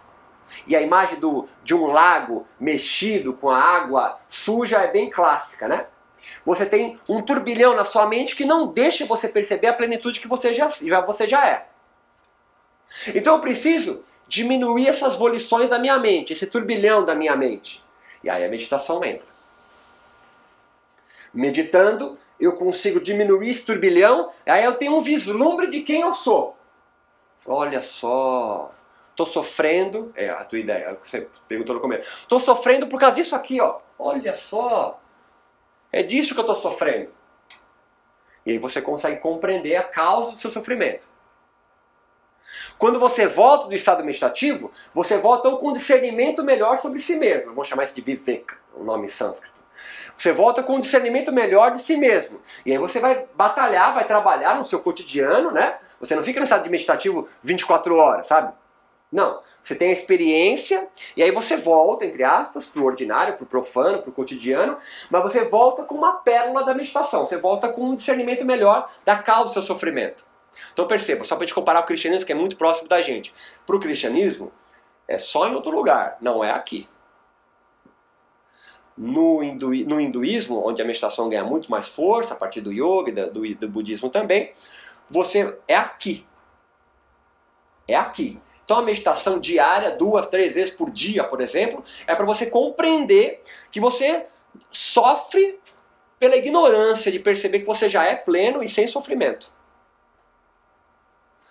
e 0.66 0.76
a 0.76 0.82
imagem 0.82 1.20
do, 1.20 1.48
de 1.64 1.76
um 1.76 1.86
lago 1.86 2.48
mexido 2.60 3.32
com 3.32 3.52
a 3.52 3.62
água 3.62 4.18
suja 4.28 4.80
é 4.80 4.92
bem 4.92 5.08
clássica, 5.08 5.68
né? 5.68 5.86
Você 6.44 6.66
tem 6.66 7.00
um 7.08 7.22
turbilhão 7.22 7.76
na 7.76 7.86
sua 7.86 8.08
mente 8.08 8.36
que 8.36 8.44
não 8.44 8.66
deixa 8.74 9.06
você 9.06 9.30
perceber 9.30 9.68
a 9.68 9.74
plenitude 9.74 10.20
que 10.20 10.28
você 10.28 10.52
já, 10.52 10.68
já, 10.68 11.02
você 11.02 11.28
já 11.28 11.48
é. 11.48 11.68
Então 13.14 13.36
eu 13.36 13.42
preciso 13.42 14.04
diminuir 14.28 14.88
essas 14.88 15.16
volições 15.16 15.70
da 15.70 15.78
minha 15.78 16.00
mente, 16.00 16.34
esse 16.34 16.48
turbilhão 16.48 17.06
da 17.06 17.14
minha 17.14 17.36
mente. 17.36 17.84
E 18.24 18.32
aí 18.32 18.44
a 18.44 18.50
meditação 18.50 19.06
entra. 19.06 19.28
Meditando, 21.32 22.18
eu 22.40 22.54
consigo 22.54 23.00
diminuir 23.00 23.50
esse 23.50 23.64
turbilhão, 23.64 24.32
aí 24.46 24.64
eu 24.64 24.76
tenho 24.76 24.96
um 24.96 25.02
vislumbre 25.02 25.68
de 25.68 25.82
quem 25.82 26.02
eu 26.02 26.14
sou. 26.14 26.56
Olha 27.46 27.82
só, 27.82 28.72
tô 29.16 29.26
sofrendo, 29.26 30.12
é 30.16 30.30
a 30.30 30.44
tua 30.44 30.60
ideia, 30.60 30.86
é 30.86 30.92
o 30.94 30.98
que 30.98 31.10
você 31.10 31.28
perguntou 31.48 31.76
no 31.76 31.82
começo. 31.82 32.28
Tô 32.28 32.40
sofrendo 32.40 32.88
por 32.88 33.00
causa 33.00 33.16
disso 33.16 33.36
aqui, 33.36 33.60
ó. 33.60 33.80
Olha 33.98 34.36
só, 34.36 35.00
é 35.92 36.04
disso 36.04 36.36
que 36.36 36.40
eu 36.40 36.46
tô 36.46 36.56
sofrendo. 36.56 37.12
E 38.46 38.52
aí 38.52 38.58
você 38.58 38.82
consegue 38.82 39.20
compreender 39.20 39.76
a 39.76 39.84
causa 39.84 40.32
do 40.32 40.38
seu 40.38 40.52
sofrimento. 40.52 41.08
Quando 42.78 43.00
você 43.00 43.26
volta 43.26 43.68
do 43.68 43.74
estado 43.74 44.04
meditativo, 44.04 44.72
você 44.94 45.18
volta 45.18 45.50
com 45.58 45.70
um 45.70 45.74
discernimento 45.74 46.44
melhor 46.44 46.78
sobre 46.78 47.00
si 47.00 47.16
mesmo. 47.16 47.48
Vamos 47.48 47.68
chamar 47.68 47.86
isso 47.86 47.96
de 47.96 48.02
viveka, 48.02 48.56
um 48.76 48.84
nome 48.84 49.10
sânscrito. 49.10 49.57
Você 50.18 50.32
volta 50.32 50.64
com 50.64 50.76
um 50.76 50.80
discernimento 50.80 51.32
melhor 51.32 51.72
de 51.72 51.82
si 51.82 51.96
mesmo. 51.96 52.40
E 52.66 52.72
aí 52.72 52.78
você 52.78 53.00
vai 53.00 53.26
batalhar, 53.36 53.94
vai 53.94 54.06
trabalhar 54.06 54.56
no 54.56 54.64
seu 54.64 54.80
cotidiano, 54.80 55.52
né? 55.52 55.78
Você 56.00 56.16
não 56.16 56.24
fica 56.24 56.40
no 56.40 56.44
estado 56.44 56.64
de 56.64 56.70
meditativo 56.70 57.28
24 57.44 57.96
horas, 57.96 58.28
sabe? 58.28 58.54
Não. 59.12 59.42
Você 59.62 59.76
tem 59.76 59.90
a 59.90 59.94
experiência 59.94 60.88
e 61.16 61.22
aí 61.22 61.30
você 61.30 61.58
volta, 61.58 62.06
entre 62.06 62.24
aspas, 62.24 62.66
para 62.66 62.82
o 62.82 62.86
ordinário, 62.86 63.36
para 63.36 63.44
o 63.44 63.48
profano, 63.48 64.02
para 64.02 64.10
o 64.10 64.14
cotidiano, 64.14 64.78
mas 65.10 65.24
você 65.24 65.44
volta 65.44 65.84
com 65.84 65.94
uma 65.94 66.14
pérola 66.14 66.64
da 66.64 66.74
meditação. 66.74 67.26
Você 67.26 67.38
volta 67.38 67.68
com 67.68 67.84
um 67.84 67.96
discernimento 67.96 68.46
melhor 68.46 68.90
da 69.04 69.18
causa 69.18 69.50
do 69.50 69.54
seu 69.54 69.62
sofrimento. 69.62 70.26
Então 70.72 70.88
perceba, 70.88 71.24
só 71.24 71.36
para 71.36 71.46
te 71.46 71.54
comparar 71.54 71.80
com 71.80 71.86
o 71.86 71.88
cristianismo, 71.88 72.26
que 72.26 72.32
é 72.32 72.36
muito 72.36 72.56
próximo 72.58 72.88
da 72.88 73.02
gente. 73.02 73.34
Para 73.66 73.76
o 73.76 73.80
cristianismo, 73.80 74.52
é 75.08 75.18
só 75.18 75.48
em 75.48 75.56
outro 75.56 75.72
lugar, 75.72 76.18
não 76.22 76.44
é 76.44 76.52
aqui. 76.52 76.88
No, 78.98 79.44
hindu, 79.44 79.70
no 79.86 80.02
hinduísmo, 80.02 80.66
onde 80.68 80.82
a 80.82 80.86
meditação 80.86 81.30
ganha 81.30 81.44
muito 81.44 81.70
mais 81.70 81.88
força, 81.88 82.34
a 82.34 82.38
partir 82.38 82.62
do 82.62 82.72
yoga, 82.72 83.28
do, 83.28 83.56
do 83.56 83.70
budismo 83.70 84.10
também, 84.10 84.52
você 85.10 85.56
é 85.68 85.76
aqui. 85.76 86.26
É 87.88 87.96
aqui. 87.96 88.40
Então 88.66 88.80
a 88.80 88.82
meditação 88.82 89.40
diária, 89.40 89.92
duas, 89.92 90.26
três 90.28 90.54
vezes 90.54 90.74
por 90.74 90.90
dia, 90.90 91.24
por 91.24 91.40
exemplo, 91.40 91.84
é 92.06 92.14
para 92.14 92.26
você 92.26 92.46
compreender 92.46 93.42
que 93.72 93.80
você 93.80 94.26
sofre 94.72 95.60
pela 96.20 96.36
ignorância 96.36 97.12
de 97.12 97.20
perceber 97.20 97.60
que 97.60 97.66
você 97.66 97.88
já 97.88 98.04
é 98.04 98.16
pleno 98.16 98.64
e 98.64 98.68
sem 98.68 98.88
sofrimento. 98.88 99.50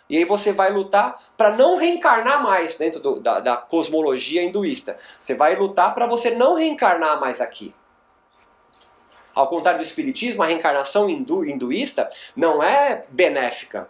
E 0.08 0.16
aí 0.16 0.24
você 0.24 0.52
vai 0.52 0.70
lutar 0.70 1.20
para 1.36 1.56
não 1.56 1.76
reencarnar 1.76 2.42
mais 2.42 2.76
dentro 2.76 3.00
do, 3.00 3.20
da, 3.20 3.40
da, 3.40 3.56
cosmologia 3.56 4.42
hinduísta. 4.42 4.96
Você 5.20 5.34
vai 5.34 5.56
lutar 5.56 5.94
para 5.94 6.06
você 6.06 6.30
não 6.30 6.54
reencarnar 6.54 7.20
mais 7.20 7.40
aqui. 7.40 7.74
Ao 9.34 9.48
contrário 9.48 9.80
do 9.80 9.86
espiritismo, 9.86 10.42
a 10.42 10.46
reencarnação 10.46 11.10
hindu, 11.10 11.44
hinduísta 11.44 12.08
não 12.34 12.62
é 12.62 13.04
benéfica. 13.10 13.88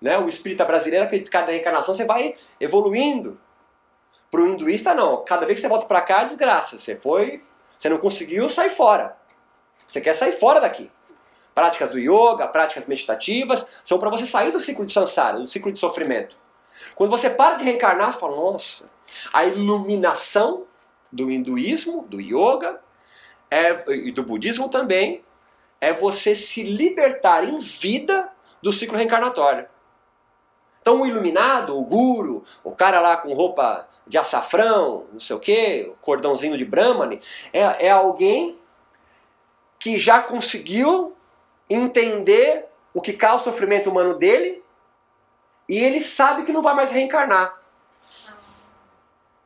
Né? 0.00 0.18
O 0.18 0.28
espírita 0.28 0.64
brasileiro 0.64 1.04
acredita 1.04 1.30
que 1.30 1.36
cada 1.36 1.52
reencarnação 1.52 1.94
você 1.94 2.04
vai 2.04 2.34
evoluindo. 2.58 3.38
Para 4.30 4.40
o 4.40 4.48
hinduísta, 4.48 4.94
não. 4.94 5.22
Cada 5.24 5.46
vez 5.46 5.58
que 5.58 5.62
você 5.62 5.68
volta 5.68 5.86
para 5.86 6.00
cá, 6.00 6.22
é 6.22 6.24
desgraça. 6.26 6.78
Você 6.78 6.96
foi, 6.96 7.42
você 7.78 7.88
não 7.88 7.98
conseguiu, 7.98 8.48
sai 8.50 8.70
fora. 8.70 9.16
Você 9.86 10.00
quer 10.00 10.14
sair 10.14 10.32
fora 10.32 10.60
daqui. 10.60 10.90
Práticas 11.56 11.88
do 11.88 11.98
yoga, 11.98 12.46
práticas 12.48 12.84
meditativas, 12.84 13.66
são 13.82 13.98
para 13.98 14.10
você 14.10 14.26
sair 14.26 14.52
do 14.52 14.60
ciclo 14.60 14.84
de 14.84 14.92
samsara, 14.92 15.38
do 15.38 15.48
ciclo 15.48 15.72
de 15.72 15.78
sofrimento. 15.78 16.36
Quando 16.94 17.08
você 17.08 17.30
para 17.30 17.54
de 17.54 17.64
reencarnar, 17.64 18.12
você 18.12 18.18
fala, 18.18 18.36
nossa, 18.36 18.90
a 19.32 19.46
iluminação 19.46 20.64
do 21.10 21.30
hinduísmo, 21.30 22.02
do 22.02 22.20
yoga 22.20 22.78
é, 23.50 23.90
e 23.90 24.12
do 24.12 24.22
budismo 24.22 24.68
também 24.68 25.24
é 25.80 25.94
você 25.94 26.34
se 26.34 26.62
libertar 26.62 27.42
em 27.42 27.58
vida 27.58 28.30
do 28.62 28.70
ciclo 28.70 28.98
reencarnatório. 28.98 29.66
Então 30.82 31.00
o 31.00 31.06
iluminado, 31.06 31.74
o 31.74 31.82
guru, 31.82 32.44
o 32.62 32.70
cara 32.72 33.00
lá 33.00 33.16
com 33.16 33.32
roupa 33.32 33.88
de 34.06 34.18
açafrão, 34.18 35.06
não 35.10 35.20
sei 35.20 35.34
o 35.34 35.40
que, 35.40 35.90
cordãozinho 36.02 36.58
de 36.58 36.66
Brahmani, 36.66 37.18
é, 37.50 37.86
é 37.86 37.90
alguém 37.90 38.58
que 39.78 39.98
já 39.98 40.22
conseguiu 40.22 41.15
entender 41.68 42.66
o 42.94 43.00
que 43.00 43.12
causa 43.12 43.42
o 43.42 43.52
sofrimento 43.52 43.90
humano 43.90 44.14
dele 44.14 44.64
e 45.68 45.78
ele 45.78 46.00
sabe 46.00 46.44
que 46.44 46.52
não 46.52 46.62
vai 46.62 46.74
mais 46.74 46.90
reencarnar. 46.90 47.60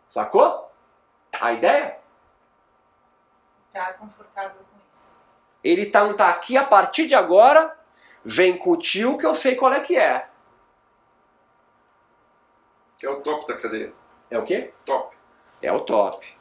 Sacou? 0.08 0.70
A 1.32 1.52
ideia? 1.52 1.98
Tá 3.72 3.92
confortável 3.94 4.60
com 4.70 4.78
isso. 4.90 5.10
Ele 5.62 5.86
tá, 5.86 6.12
tá 6.14 6.28
aqui 6.28 6.56
a 6.56 6.64
partir 6.64 7.06
de 7.06 7.14
agora, 7.14 7.76
vem 8.24 8.58
com 8.58 8.70
o 8.70 8.76
tio 8.76 9.16
que 9.16 9.24
eu 9.26 9.34
sei 9.34 9.54
qual 9.54 9.72
é 9.72 9.80
que 9.80 9.96
é. 9.96 10.28
É 13.02 13.08
o 13.08 13.20
top 13.20 13.46
da 13.46 13.56
cadeia. 13.56 13.94
É 14.30 14.38
o 14.38 14.44
quê? 14.44 14.74
Top. 14.84 15.16
É 15.62 15.72
o 15.72 15.80
top. 15.80 16.39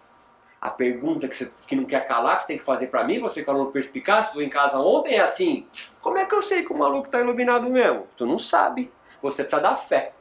A 0.62 0.70
pergunta 0.70 1.28
que 1.28 1.38
você 1.38 1.52
que 1.66 1.76
não 1.76 1.86
quer 1.86 2.06
calar, 2.08 2.38
que 2.38 2.44
você 2.44 2.48
tem 2.48 2.58
que 2.58 2.66
fazer 2.66 2.88
para 2.88 3.04
mim, 3.04 3.20
você 3.20 3.44
que 3.44 3.50
é 3.50 3.54
aluno 3.54 3.72
perspicaz, 3.72 4.28
estou 4.28 4.42
em 4.42 4.50
casa 4.50 4.78
ontem, 4.78 5.16
é 5.16 5.22
assim: 5.22 5.66
como 6.02 6.18
é 6.18 6.26
que 6.26 6.36
eu 6.36 6.42
sei 6.42 6.64
que 6.64 6.74
o 6.74 6.78
maluco 6.78 7.06
está 7.06 7.20
iluminado 7.20 7.70
mesmo? 7.70 8.08
Tu 8.18 8.26
não 8.26 8.38
sabe. 8.38 8.92
Você 9.22 9.44
precisa 9.44 9.62
da 9.62 9.76
fé, 9.76 10.14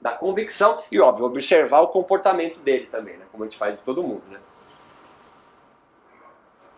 da 0.00 0.12
convicção 0.12 0.82
e, 0.90 1.00
óbvio, 1.00 1.26
observar 1.26 1.80
o 1.80 1.88
comportamento 1.88 2.58
dele 2.60 2.86
também, 2.86 3.16
né? 3.16 3.24
Como 3.32 3.44
a 3.44 3.46
gente 3.46 3.58
faz 3.58 3.74
de 3.74 3.82
todo 3.82 4.02
mundo, 4.02 4.22
né? 4.28 4.38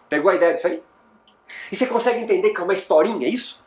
Pegou 0.09 0.31
a 0.31 0.35
ideia 0.35 0.55
disso 0.55 0.67
aí? 0.67 0.83
E 1.71 1.77
você 1.77 1.87
consegue 1.87 2.21
entender 2.21 2.51
que 2.51 2.61
é 2.61 2.65
uma 2.65 2.75
historinha, 2.75 3.29
isso? 3.29 3.65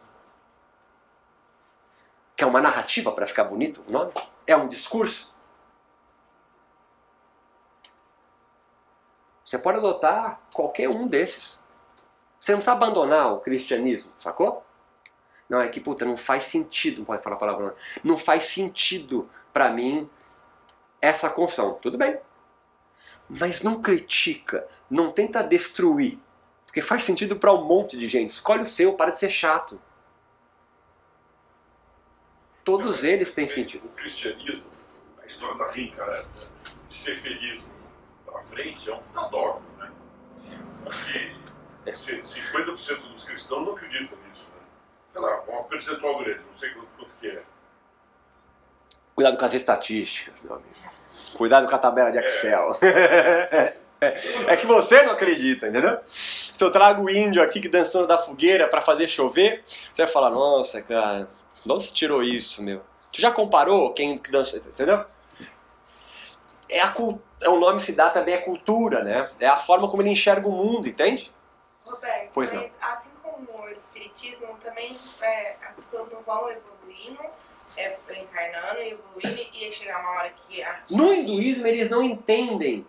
Que 2.35 2.43
é 2.43 2.47
uma 2.47 2.61
narrativa 2.61 3.11
para 3.11 3.27
ficar 3.27 3.43
bonito 3.43 3.83
o 3.87 3.91
nome? 3.91 4.11
É 4.47 4.55
um 4.55 4.67
discurso? 4.67 5.30
Você 9.51 9.57
pode 9.57 9.79
adotar 9.79 10.39
qualquer 10.53 10.87
um 10.87 11.05
desses. 11.05 11.61
Você 12.39 12.53
não 12.53 12.59
precisa 12.59 12.71
abandonar 12.71 13.33
o 13.33 13.41
cristianismo, 13.41 14.09
sacou? 14.17 14.65
Não, 15.49 15.59
é 15.59 15.67
que, 15.67 15.81
puta, 15.81 16.05
não 16.05 16.15
faz 16.15 16.43
sentido, 16.45 16.99
não 16.99 17.05
pode 17.05 17.21
falar 17.21 17.35
a 17.35 17.39
palavra, 17.39 17.75
não 18.01 18.17
faz 18.17 18.45
sentido 18.45 19.29
para 19.51 19.69
mim 19.69 20.09
essa 21.01 21.29
construção. 21.29 21.73
Tudo 21.81 21.97
bem. 21.97 22.17
Mas 23.27 23.61
não 23.61 23.81
critica, 23.81 24.65
não 24.89 25.11
tenta 25.11 25.43
destruir. 25.43 26.17
Porque 26.65 26.81
faz 26.81 27.03
sentido 27.03 27.35
para 27.35 27.51
um 27.51 27.65
monte 27.65 27.97
de 27.97 28.07
gente. 28.07 28.29
Escolhe 28.29 28.61
o 28.61 28.65
seu, 28.65 28.93
para 28.93 29.11
de 29.11 29.19
ser 29.19 29.29
chato. 29.29 29.81
Todos 32.63 33.03
eles 33.03 33.31
têm 33.31 33.49
sentido. 33.49 33.85
O 33.85 33.89
cristianismo, 33.89 34.63
a 35.21 35.25
história 35.25 35.57
da 35.57 35.69
reencarnação, 35.69 36.47
de 36.87 36.95
ser 36.95 37.15
feliz 37.17 37.61
para 38.31 38.41
frente 38.43 38.89
é 38.89 38.95
um 38.95 39.29
dogma, 39.29 39.61
né? 39.77 39.91
Acho 40.87 41.05
que 41.05 41.35
50% 41.85 43.13
dos 43.13 43.23
cristãos 43.23 43.65
não 43.65 43.73
acreditam 43.73 44.17
nisso, 44.27 44.47
né? 44.55 44.61
Sei 45.11 45.21
lá, 45.21 45.41
uma 45.47 45.63
percentual 45.63 46.19
grande, 46.19 46.39
não 46.39 46.57
sei 46.57 46.69
quanto, 46.71 46.87
quanto 46.97 47.15
que 47.19 47.27
é. 47.27 47.43
Cuidado 49.15 49.37
com 49.37 49.45
as 49.45 49.53
estatísticas, 49.53 50.41
meu 50.41 50.55
amigo. 50.55 50.69
Cuidado 51.35 51.67
com 51.67 51.75
a 51.75 51.79
tabela 51.79 52.11
de 52.11 52.19
Excel. 52.19 52.71
É, 52.81 53.75
é 54.47 54.57
que 54.57 54.65
você 54.65 55.03
não 55.03 55.11
acredita, 55.11 55.67
entendeu? 55.67 55.99
Se 56.07 56.63
eu 56.63 56.71
trago 56.71 57.03
o 57.03 57.09
índio 57.09 57.41
aqui 57.41 57.59
que 57.59 57.69
dançou 57.69 58.07
da 58.07 58.17
fogueira 58.17 58.67
para 58.67 58.81
fazer 58.81 59.07
chover, 59.07 59.63
você 59.67 60.03
vai 60.03 60.11
falar, 60.11 60.29
nossa, 60.29 60.81
cara, 60.81 61.27
de 61.65 61.71
onde 61.71 61.83
você 61.83 61.91
tirou 61.91 62.23
isso, 62.23 62.63
meu? 62.63 62.81
Tu 63.11 63.19
já 63.19 63.31
comparou 63.31 63.93
quem 63.93 64.19
dançou, 64.29 64.59
entendeu? 64.59 65.05
É 66.71 66.81
a 66.81 66.93
é 67.41 67.49
o 67.49 67.59
nome 67.59 67.79
se 67.79 67.91
dá 67.91 68.09
também 68.09 68.35
à 68.35 68.41
cultura, 68.41 69.03
né? 69.03 69.29
É 69.39 69.47
a 69.47 69.57
forma 69.57 69.89
como 69.89 70.01
ele 70.01 70.11
enxerga 70.11 70.47
o 70.47 70.51
mundo, 70.51 70.87
entende? 70.87 71.31
Roberto, 71.83 72.29
pois 72.33 72.53
mas 72.53 72.75
não. 72.79 72.89
assim 72.89 73.09
como 73.21 73.63
o 73.63 73.69
espiritismo, 73.69 74.55
também 74.63 74.95
é, 75.21 75.55
as 75.67 75.75
pessoas 75.75 76.11
não 76.11 76.21
vão 76.21 76.49
evoluindo, 76.49 77.19
é, 77.75 77.97
reencarnando 78.07 78.79
e 78.79 78.91
evoluindo, 78.91 79.49
e 79.53 79.71
chegar 79.71 79.99
uma 79.99 80.11
hora 80.11 80.29
que... 80.29 80.63
No 80.91 81.13
hinduísmo, 81.13 81.67
eles 81.67 81.89
não 81.89 82.01
entendem 82.03 82.85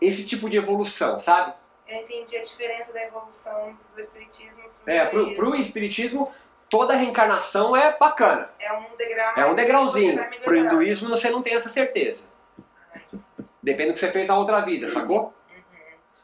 esse 0.00 0.26
tipo 0.26 0.50
de 0.50 0.56
evolução, 0.56 1.18
sabe? 1.18 1.54
Eu 1.88 2.00
entendi 2.00 2.36
a 2.36 2.42
diferença 2.42 2.92
da 2.92 3.02
evolução 3.04 3.78
do 3.94 4.00
espiritismo 4.00 4.62
pro 4.82 4.92
É, 4.92 5.06
pro, 5.06 5.34
pro 5.34 5.54
espiritismo, 5.54 6.32
toda 6.68 6.96
reencarnação 6.96 7.76
é 7.76 7.96
bacana. 7.96 8.50
É 8.58 8.72
um 8.72 8.96
degrau 8.96 9.32
É 9.36 9.46
um 9.46 9.54
degrauzinho. 9.54 10.26
Pro 10.42 10.56
hinduísmo, 10.56 11.08
você 11.08 11.30
não 11.30 11.42
tem 11.42 11.54
essa 11.54 11.68
certeza. 11.68 12.26
Depende 13.66 13.90
do 13.90 13.94
que 13.94 13.98
você 13.98 14.12
fez 14.12 14.28
na 14.28 14.38
outra 14.38 14.60
vida, 14.60 14.88
sacou? 14.88 15.34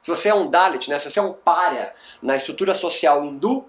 Se 0.01 0.09
você 0.09 0.29
é 0.29 0.35
um 0.35 0.49
Dalit, 0.49 0.89
né? 0.89 1.01
se 1.01 1.11
você 1.11 1.19
é 1.19 1.23
um 1.23 1.33
párea 1.33 1.93
na 2.23 2.37
estrutura 2.37 2.73
social 2.73 3.25
hindu, 3.25 3.69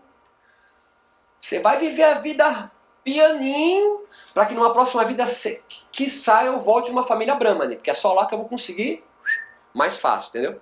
você 1.40 1.60
vai 1.60 1.80
viver 1.80 2.04
a 2.04 2.14
vida 2.14 2.72
pianinho 3.04 4.06
para 4.32 4.46
que 4.46 4.54
numa 4.54 4.72
próxima 4.72 5.04
vida, 5.06 5.26
que 5.92 6.08
saia 6.08 6.50
eu 6.50 6.60
volte 6.60 6.86
de 6.86 6.92
uma 6.92 7.02
família 7.02 7.34
Brahmani, 7.34 7.78
porque 7.78 7.90
é 7.90 7.96
só 7.96 8.14
lá 8.14 8.28
que 8.28 8.36
eu 8.36 8.38
vou 8.38 8.48
conseguir 8.48 9.04
mais 9.74 9.98
fácil, 9.98 10.30
entendeu? 10.30 10.62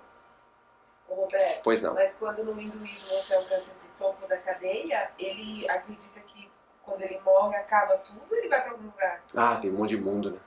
Ô, 1.06 1.14
Roberto, 1.14 1.60
pois 1.62 1.82
não. 1.82 1.92
Mas 1.92 2.14
quando 2.14 2.42
no 2.42 2.58
hinduísmo 2.58 3.08
você 3.10 3.34
alcança 3.34 3.66
esse 3.76 3.86
topo 3.98 4.26
da 4.26 4.38
cadeia, 4.38 5.10
ele 5.18 5.68
acredita 5.68 6.18
que 6.28 6.50
quando 6.82 7.02
ele 7.02 7.20
morre 7.20 7.56
acaba 7.56 7.94
tudo, 7.98 8.34
ele 8.34 8.48
vai 8.48 8.62
para 8.62 8.70
algum 8.70 8.86
lugar? 8.86 9.22
Ah, 9.36 9.56
tem 9.56 9.70
um 9.70 9.74
monte 9.74 9.90
de 9.90 10.00
mundo, 10.00 10.30
né? 10.30 10.38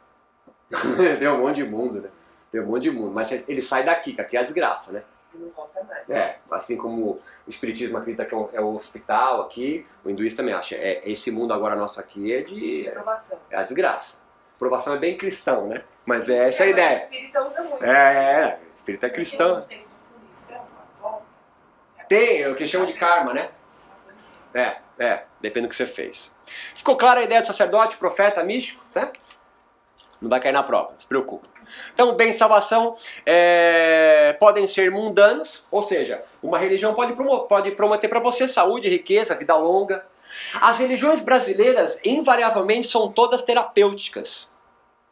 tem 1.19 1.27
um 1.27 1.37
monte 1.37 1.57
de 1.57 1.63
mundo, 1.63 2.01
né? 2.01 2.09
Tem 2.51 2.61
um 2.61 2.65
monte 2.65 2.83
de 2.83 2.91
mundo. 2.91 3.11
Mas 3.13 3.31
ele 3.31 3.61
sai 3.61 3.83
daqui, 3.83 4.13
que 4.13 4.21
aqui 4.21 4.37
é 4.37 4.39
a 4.39 4.43
desgraça, 4.43 4.91
né? 4.91 5.03
Não 5.33 5.49
volta 5.49 5.83
mais. 5.83 6.09
É, 6.09 6.37
assim 6.49 6.77
como 6.77 7.01
o 7.11 7.21
Espiritismo 7.49 7.97
acredita 7.97 8.23
que 8.25 8.33
é 8.53 8.61
o 8.61 8.75
hospital 8.75 9.41
aqui, 9.41 9.85
o 10.03 10.09
hinduísmo 10.09 10.37
também 10.37 10.53
acha. 10.53 10.75
É, 10.75 11.01
esse 11.09 11.29
mundo 11.29 11.53
agora 11.53 11.75
nosso 11.75 11.99
aqui 11.99 12.33
é 12.33 12.41
de. 12.41 12.89
Provação. 12.93 13.37
É 13.51 13.57
a 13.57 13.63
desgraça. 13.63 14.23
Provação 14.57 14.93
é 14.93 14.97
bem 14.97 15.17
cristão, 15.17 15.67
né? 15.67 15.83
Mas 16.05 16.29
é 16.29 16.47
essa 16.47 16.63
a 16.63 16.65
É, 16.65 16.69
O 16.69 16.71
ideia. 16.71 16.95
espírito 16.95 17.39
usa 17.39 17.61
muito. 17.63 17.83
É, 17.83 17.89
é, 18.41 18.59
o 18.71 18.75
espírito 18.75 19.05
é 19.05 19.09
Tem 19.09 19.15
cristão. 19.15 19.55
conceito 19.55 19.81
de 19.81 19.87
punição, 20.19 20.61
volta. 21.01 21.25
Tem 22.07 22.47
o 22.47 22.55
que 22.55 22.65
chamam 22.65 22.87
de 22.87 22.93
karma, 22.93 23.33
né? 23.33 23.49
É, 24.53 24.77
é, 24.97 25.23
depende 25.41 25.67
do 25.67 25.69
que 25.69 25.75
você 25.75 25.85
fez. 25.85 26.33
Ficou 26.73 26.95
clara 26.95 27.19
a 27.19 27.23
ideia 27.23 27.41
do 27.41 27.47
sacerdote, 27.47 27.97
profeta, 27.97 28.41
místico, 28.41 28.81
certo? 28.91 29.19
Não 30.25 30.29
vai 30.31 30.39
cair 30.39 30.53
na 30.53 30.63
prova, 30.63 30.89
não 30.91 30.99
se 30.99 31.05
preocupe. 31.05 31.47
Então, 31.93 32.15
bem 32.15 32.31
e 32.31 32.33
salvação 32.33 32.95
é, 33.27 34.35
podem 34.39 34.65
ser 34.65 34.89
mundanos, 34.89 35.67
ou 35.69 35.83
seja, 35.83 36.23
uma 36.41 36.57
religião 36.57 36.95
pode, 36.95 37.13
pode 37.47 37.71
prometer 37.73 38.07
para 38.07 38.19
você 38.19 38.47
saúde, 38.47 38.89
riqueza, 38.89 39.35
vida 39.35 39.55
longa. 39.55 40.03
As 40.59 40.79
religiões 40.79 41.21
brasileiras, 41.21 41.99
invariavelmente, 42.03 42.89
são 42.89 43.11
todas 43.11 43.43
terapêuticas. 43.43 44.49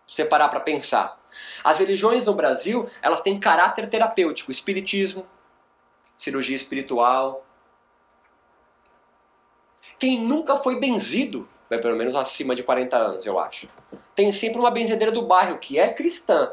Se 0.07 0.15
você 0.15 0.25
parar 0.25 0.49
para 0.49 0.59
pensar. 0.59 1.21
As 1.63 1.77
religiões 1.77 2.25
no 2.25 2.33
Brasil, 2.33 2.89
elas 2.99 3.21
têm 3.21 3.39
caráter 3.39 3.87
terapêutico. 3.87 4.51
Espiritismo, 4.51 5.27
cirurgia 6.17 6.55
espiritual. 6.55 7.45
Quem 9.99 10.19
nunca 10.19 10.57
foi 10.57 10.79
benzido, 10.79 11.47
né, 11.73 11.81
pelo 11.81 11.95
menos 11.95 12.15
acima 12.15 12.55
de 12.55 12.63
40 12.63 12.95
anos, 12.97 13.25
eu 13.25 13.39
acho, 13.39 13.67
tem 14.15 14.31
sempre 14.31 14.59
uma 14.59 14.69
benzedeira 14.71 15.11
do 15.11 15.23
bairro 15.23 15.57
que 15.57 15.79
é 15.79 15.91
cristã, 15.91 16.51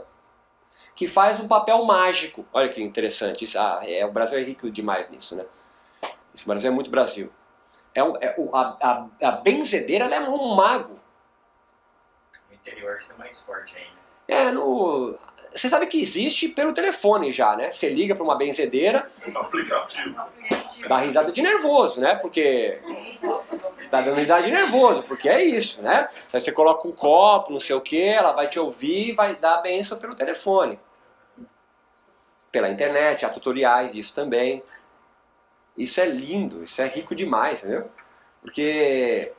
que 0.95 1.07
faz 1.07 1.39
um 1.41 1.47
papel 1.49 1.85
mágico. 1.85 2.45
Olha 2.53 2.69
que 2.69 2.83
interessante. 2.83 3.45
Isso, 3.45 3.59
ah, 3.59 3.81
é, 3.85 4.05
o 4.05 4.11
Brasil 4.13 4.39
é 4.39 4.43
rico 4.43 4.71
demais 4.71 5.09
nisso, 5.11 5.35
né? 5.37 5.45
Isso, 6.35 6.45
o 6.45 6.49
Brasil 6.49 6.71
é 6.71 6.75
muito 6.75 6.91
Brasil. 6.91 7.31
É 7.95 8.03
um- 8.05 8.17
é 8.21 8.35
o- 8.39 8.55
a, 8.55 8.77
a, 8.81 9.29
a 9.29 9.31
benzedeira 9.33 10.07
é 10.07 10.21
um 10.21 10.55
mago. 10.55 10.99
No 12.49 12.55
interior 12.55 12.99
é 12.99 13.19
mais 13.19 13.39
forte 13.41 13.75
ainda. 13.77 14.01
É, 14.29 14.51
no. 14.53 15.19
Você 15.55 15.69
sabe 15.69 15.87
que 15.87 16.01
existe 16.01 16.49
pelo 16.49 16.73
telefone 16.73 17.33
já, 17.33 17.57
né? 17.57 17.71
Você 17.71 17.89
liga 17.89 18.15
para 18.15 18.23
uma 18.23 18.37
benzedeira, 18.37 19.11
Aplicativo. 19.35 20.15
dá 20.89 20.99
risada 20.99 21.33
de 21.33 21.43
nervoso, 21.43 22.01
né? 22.01 22.15
Porque 22.15 22.81
está 23.81 24.01
dando 24.01 24.17
risada 24.17 24.43
de 24.45 24.51
nervoso, 24.51 25.03
porque 25.03 25.29
é 25.29 25.43
isso, 25.43 25.83
né? 25.83 26.09
Aí 26.33 26.41
você 26.41 26.53
coloca 26.53 26.87
um 26.87 26.93
copo, 26.93 27.53
não 27.53 27.59
sei 27.59 27.75
o 27.75 27.81
que, 27.81 28.01
ela 28.01 28.33
vai 28.33 28.49
te 28.49 28.61
ouvir 28.61 29.09
e 29.09 29.13
vai 29.13 29.37
dar 29.37 29.55
a 29.55 29.61
benção 29.61 29.99
pelo 29.99 30.15
telefone. 30.15 30.79
Pela 32.53 32.69
internet, 32.69 33.25
há 33.25 33.29
tutoriais 33.29 33.93
disso 33.93 34.15
também. 34.15 34.63
Isso 35.77 36.01
é 36.01 36.07
lindo, 36.07 36.63
isso 36.63 36.81
é 36.81 36.87
rico 36.87 37.15
demais, 37.15 37.61
entendeu? 37.61 37.91
Porque. 38.41 39.33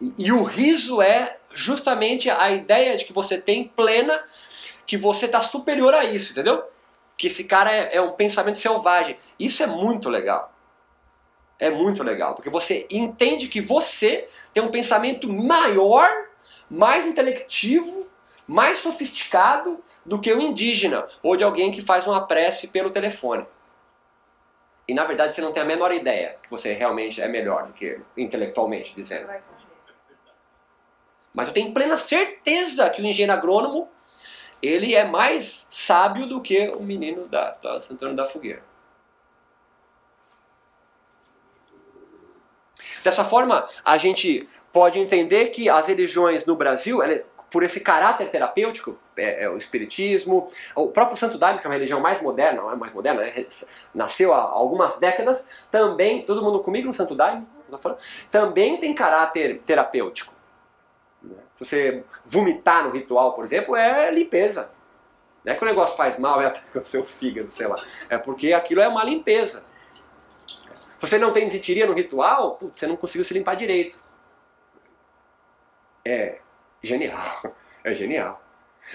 E, 0.00 0.26
e 0.26 0.32
o 0.32 0.42
riso 0.42 1.02
é 1.02 1.38
justamente 1.54 2.30
a 2.30 2.50
ideia 2.50 2.96
de 2.96 3.04
que 3.04 3.12
você 3.12 3.38
tem 3.38 3.64
plena 3.64 4.22
que 4.86 4.96
você 4.96 5.26
está 5.26 5.40
superior 5.40 5.94
a 5.94 6.04
isso, 6.04 6.32
entendeu? 6.32 6.64
Que 7.16 7.26
esse 7.26 7.44
cara 7.44 7.72
é, 7.72 7.96
é 7.96 8.00
um 8.00 8.12
pensamento 8.12 8.58
selvagem. 8.58 9.18
Isso 9.38 9.62
é 9.62 9.66
muito 9.66 10.08
legal. 10.08 10.52
É 11.58 11.70
muito 11.70 12.02
legal, 12.02 12.34
porque 12.34 12.50
você 12.50 12.86
entende 12.90 13.46
que 13.46 13.60
você 13.60 14.28
tem 14.52 14.62
um 14.62 14.70
pensamento 14.70 15.32
maior, 15.32 16.08
mais 16.68 17.06
intelectivo, 17.06 18.06
mais 18.46 18.78
sofisticado 18.78 19.82
do 20.04 20.18
que 20.18 20.32
o 20.32 20.40
indígena 20.40 21.06
ou 21.22 21.36
de 21.36 21.44
alguém 21.44 21.70
que 21.70 21.80
faz 21.80 22.06
uma 22.06 22.26
prece 22.26 22.66
pelo 22.66 22.90
telefone. 22.90 23.46
E 24.88 24.94
na 24.94 25.04
verdade 25.04 25.32
você 25.32 25.40
não 25.40 25.52
tem 25.52 25.62
a 25.62 25.66
menor 25.66 25.92
ideia 25.92 26.36
que 26.42 26.50
você 26.50 26.72
realmente 26.72 27.20
é 27.20 27.28
melhor 27.28 27.66
do 27.68 27.72
que 27.72 27.84
ele, 27.84 28.04
intelectualmente 28.16 28.94
dizendo. 28.94 29.28
Mas 31.32 31.48
eu 31.48 31.54
tenho 31.54 31.72
plena 31.72 31.96
certeza 31.96 32.90
que 32.90 33.00
o 33.00 33.06
engenheiro 33.06 33.32
agrônomo 33.32 33.88
ele 34.62 34.94
é 34.94 35.04
mais 35.04 35.66
sábio 35.70 36.26
do 36.26 36.40
que 36.40 36.68
o 36.76 36.82
menino 36.82 37.26
da, 37.26 37.50
da 37.60 37.80
Santana 37.80 38.14
da 38.14 38.24
Fogueira. 38.24 38.62
Dessa 43.02 43.24
forma, 43.24 43.68
a 43.84 43.98
gente 43.98 44.48
pode 44.72 44.98
entender 44.98 45.48
que 45.48 45.68
as 45.68 45.86
religiões 45.86 46.46
no 46.46 46.54
Brasil, 46.54 47.02
ela- 47.02 47.22
por 47.50 47.62
esse 47.62 47.80
caráter 47.80 48.30
terapêutico, 48.30 48.98
é, 49.16 49.44
é 49.44 49.50
o 49.50 49.58
espiritismo, 49.58 50.50
o 50.74 50.88
próprio 50.88 51.18
Santo 51.18 51.36
Daime, 51.36 51.58
que 51.58 51.66
é 51.66 51.68
uma 51.68 51.74
religião 51.74 52.00
mais 52.00 52.22
moderna, 52.22 52.62
não 52.62 52.72
é 52.72 52.76
mais 52.76 52.92
moderna, 52.94 53.20
né? 53.20 53.46
nasceu 53.94 54.32
há 54.32 54.40
algumas 54.40 54.98
décadas, 54.98 55.46
também, 55.70 56.22
todo 56.24 56.42
mundo 56.42 56.60
comigo 56.60 56.88
no 56.88 56.94
Santo 56.94 57.14
Daime, 57.14 57.46
também 58.30 58.78
tem 58.78 58.94
caráter 58.94 59.60
terapêutico. 59.66 60.32
Se 61.56 61.64
você 61.64 62.04
vomitar 62.24 62.84
no 62.84 62.90
ritual, 62.90 63.34
por 63.34 63.44
exemplo, 63.44 63.76
é 63.76 64.10
limpeza. 64.10 64.70
Não 65.44 65.52
é 65.52 65.56
que 65.56 65.62
o 65.62 65.66
negócio 65.66 65.96
faz 65.96 66.18
mal, 66.18 66.40
é 66.40 66.52
o 66.74 66.84
seu 66.84 67.04
fígado, 67.04 67.50
sei 67.50 67.66
lá. 67.66 67.82
É 68.08 68.16
porque 68.16 68.52
aquilo 68.52 68.80
é 68.80 68.88
uma 68.88 69.04
limpeza. 69.04 69.64
Se 70.46 71.08
você 71.08 71.18
não 71.18 71.32
tem 71.32 71.46
desitiria 71.46 71.86
no 71.86 71.94
ritual, 71.94 72.56
putz, 72.56 72.78
você 72.78 72.86
não 72.86 72.96
conseguiu 72.96 73.24
se 73.24 73.34
limpar 73.34 73.56
direito. 73.56 73.98
É 76.04 76.38
genial. 76.82 77.18
É 77.84 77.92
genial. 77.92 78.40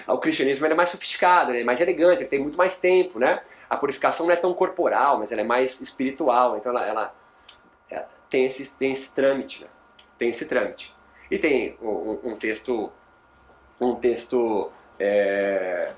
O 0.06 0.16
cristianismo 0.16 0.64
é 0.64 0.74
mais 0.74 0.88
sofisticado, 0.88 1.54
é 1.54 1.62
mais 1.62 1.78
elegante, 1.78 2.22
ele 2.22 2.28
tem 2.30 2.38
muito 2.38 2.56
mais 2.56 2.78
tempo, 2.78 3.18
né? 3.18 3.42
A 3.68 3.76
purificação 3.76 4.24
não 4.24 4.32
é 4.32 4.36
tão 4.36 4.54
corporal, 4.54 5.18
mas 5.18 5.30
ela 5.30 5.42
é 5.42 5.44
mais 5.44 5.78
espiritual, 5.82 6.56
então 6.56 6.72
ela, 6.72 6.86
ela- 6.86 7.14
ela 7.90 8.08
tem, 8.30 8.46
esse, 8.46 8.70
tem 8.76 8.92
esse 8.92 9.10
trâmite, 9.10 9.62
né? 9.62 9.68
Tem 10.18 10.30
esse 10.30 10.46
trâmite. 10.46 10.96
E 11.30 11.38
tem 11.38 11.76
um, 11.82 12.18
um- 12.30 12.36
texto, 12.36 12.90
um 13.80 13.94
texto, 13.94 14.70
é, 14.98 15.92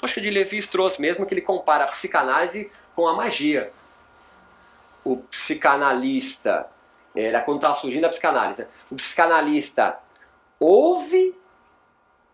acho 0.00 0.14
que 0.14 0.20
de 0.20 0.30
Levi 0.30 0.58
Strauss 0.58 0.98
mesmo, 0.98 1.26
que 1.26 1.34
ele 1.34 1.42
compara 1.42 1.84
a 1.84 1.88
psicanálise 1.88 2.70
com 2.94 3.06
a 3.06 3.14
magia. 3.14 3.70
O 5.04 5.16
psicanalista, 5.16 6.66
era 7.14 7.40
quando 7.42 7.58
estava 7.58 7.74
surgindo 7.74 8.06
a 8.06 8.08
psicanálise, 8.08 8.62
né? 8.62 8.68
o 8.90 8.94
psicanalista 8.94 9.98
ouve 10.58 11.36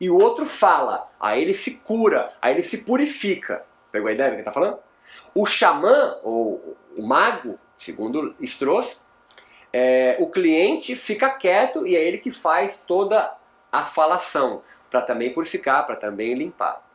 e 0.01 0.09
o 0.09 0.19
outro 0.19 0.47
fala. 0.47 1.11
Aí 1.19 1.43
ele 1.43 1.55
se 1.55 1.77
cura, 1.79 2.33
aí 2.41 2.55
ele 2.55 2.63
se 2.63 2.79
purifica. 2.79 3.65
Pegou 3.91 4.09
a 4.09 4.13
ideia 4.13 4.31
do 4.31 4.35
que 4.35 4.41
está 4.43 4.53
falando? 4.53 4.79
O 5.35 5.45
xamã, 5.47 6.17
ou 6.23 6.77
o 6.97 7.03
mago, 7.07 7.59
segundo 7.77 8.35
Strauss, 8.41 9.01
é, 9.73 10.17
o 10.19 10.29
cliente 10.29 10.97
fica 10.97 11.29
quieto 11.31 11.87
e 11.87 11.97
é 11.97 12.07
ele 12.07 12.19
que 12.19 12.31
faz 12.31 12.79
toda 12.87 13.35
a 13.71 13.85
falação, 13.85 14.63
para 14.91 15.03
também 15.03 15.33
purificar, 15.33 15.87
para 15.87 15.97
também 15.97 16.35
limpar. 16.35 16.87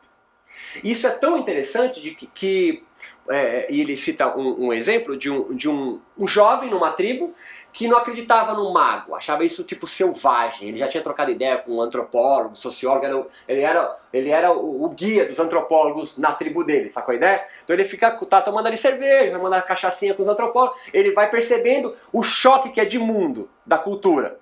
Isso 0.82 1.06
é 1.06 1.10
tão 1.10 1.36
interessante 1.36 2.00
de 2.00 2.14
que, 2.14 2.26
que 2.26 2.84
é, 3.28 3.66
ele 3.68 3.96
cita 3.96 4.36
um, 4.36 4.66
um 4.66 4.72
exemplo 4.72 5.16
de, 5.16 5.30
um, 5.30 5.54
de 5.54 5.68
um, 5.68 6.00
um 6.18 6.26
jovem 6.26 6.70
numa 6.70 6.92
tribo 6.92 7.34
que 7.74 7.88
não 7.88 7.98
acreditava 7.98 8.54
no 8.54 8.72
mago, 8.72 9.16
achava 9.16 9.44
isso 9.44 9.64
tipo 9.64 9.84
selvagem. 9.84 10.68
Ele 10.68 10.78
já 10.78 10.86
tinha 10.86 11.02
trocado 11.02 11.32
ideia 11.32 11.58
com 11.58 11.72
um 11.72 11.80
antropólogo, 11.80 12.54
sociólogo, 12.54 13.04
era 13.04 13.26
ele 13.48 13.60
era, 13.62 13.98
ele 14.12 14.30
era 14.30 14.52
o, 14.52 14.84
o 14.84 14.88
guia 14.90 15.26
dos 15.26 15.40
antropólogos 15.40 16.16
na 16.16 16.30
tribo 16.30 16.62
dele, 16.62 16.88
sacou 16.88 17.12
a 17.12 17.16
ideia? 17.16 17.44
Então 17.64 17.74
ele 17.74 17.82
fica, 17.82 18.12
tá 18.12 18.40
tomando 18.40 18.68
ali 18.68 18.76
cerveja, 18.76 19.36
tomando 19.36 19.54
a 19.54 19.60
cachaçinha 19.60 20.14
com 20.14 20.22
os 20.22 20.28
antropólogos, 20.28 20.78
ele 20.92 21.10
vai 21.10 21.28
percebendo 21.28 21.96
o 22.12 22.22
choque 22.22 22.70
que 22.70 22.80
é 22.80 22.84
de 22.84 22.98
mundo, 22.98 23.50
da 23.66 23.76
cultura. 23.76 24.38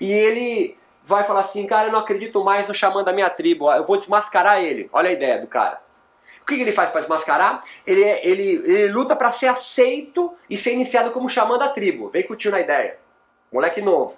E 0.00 0.12
ele 0.12 0.76
vai 1.04 1.22
falar 1.22 1.40
assim, 1.40 1.64
cara, 1.68 1.86
eu 1.86 1.92
não 1.92 2.00
acredito 2.00 2.42
mais 2.42 2.66
no 2.66 2.74
xamã 2.74 3.04
da 3.04 3.12
minha 3.12 3.30
tribo, 3.30 3.70
eu 3.70 3.86
vou 3.86 3.96
desmascarar 3.96 4.60
ele. 4.60 4.90
Olha 4.92 5.10
a 5.10 5.12
ideia 5.12 5.40
do 5.40 5.46
cara. 5.46 5.83
O 6.44 6.46
que 6.46 6.56
que 6.56 6.62
ele 6.62 6.72
faz 6.72 6.90
para 6.90 7.00
desmascarar? 7.00 7.64
Ele, 7.86 8.04
é- 8.04 8.26
ele, 8.28 8.62
ele 8.66 8.92
luta 8.92 9.16
para 9.16 9.30
ser 9.30 9.46
aceito 9.46 10.36
e 10.48 10.58
ser 10.58 10.74
iniciado 10.74 11.10
como 11.10 11.26
xamã 11.26 11.56
da 11.56 11.70
tribo. 11.70 12.10
Vem 12.10 12.22
tio 12.36 12.50
na 12.50 12.60
ideia. 12.60 12.98
Moleque 13.50 13.80
novo. 13.80 14.14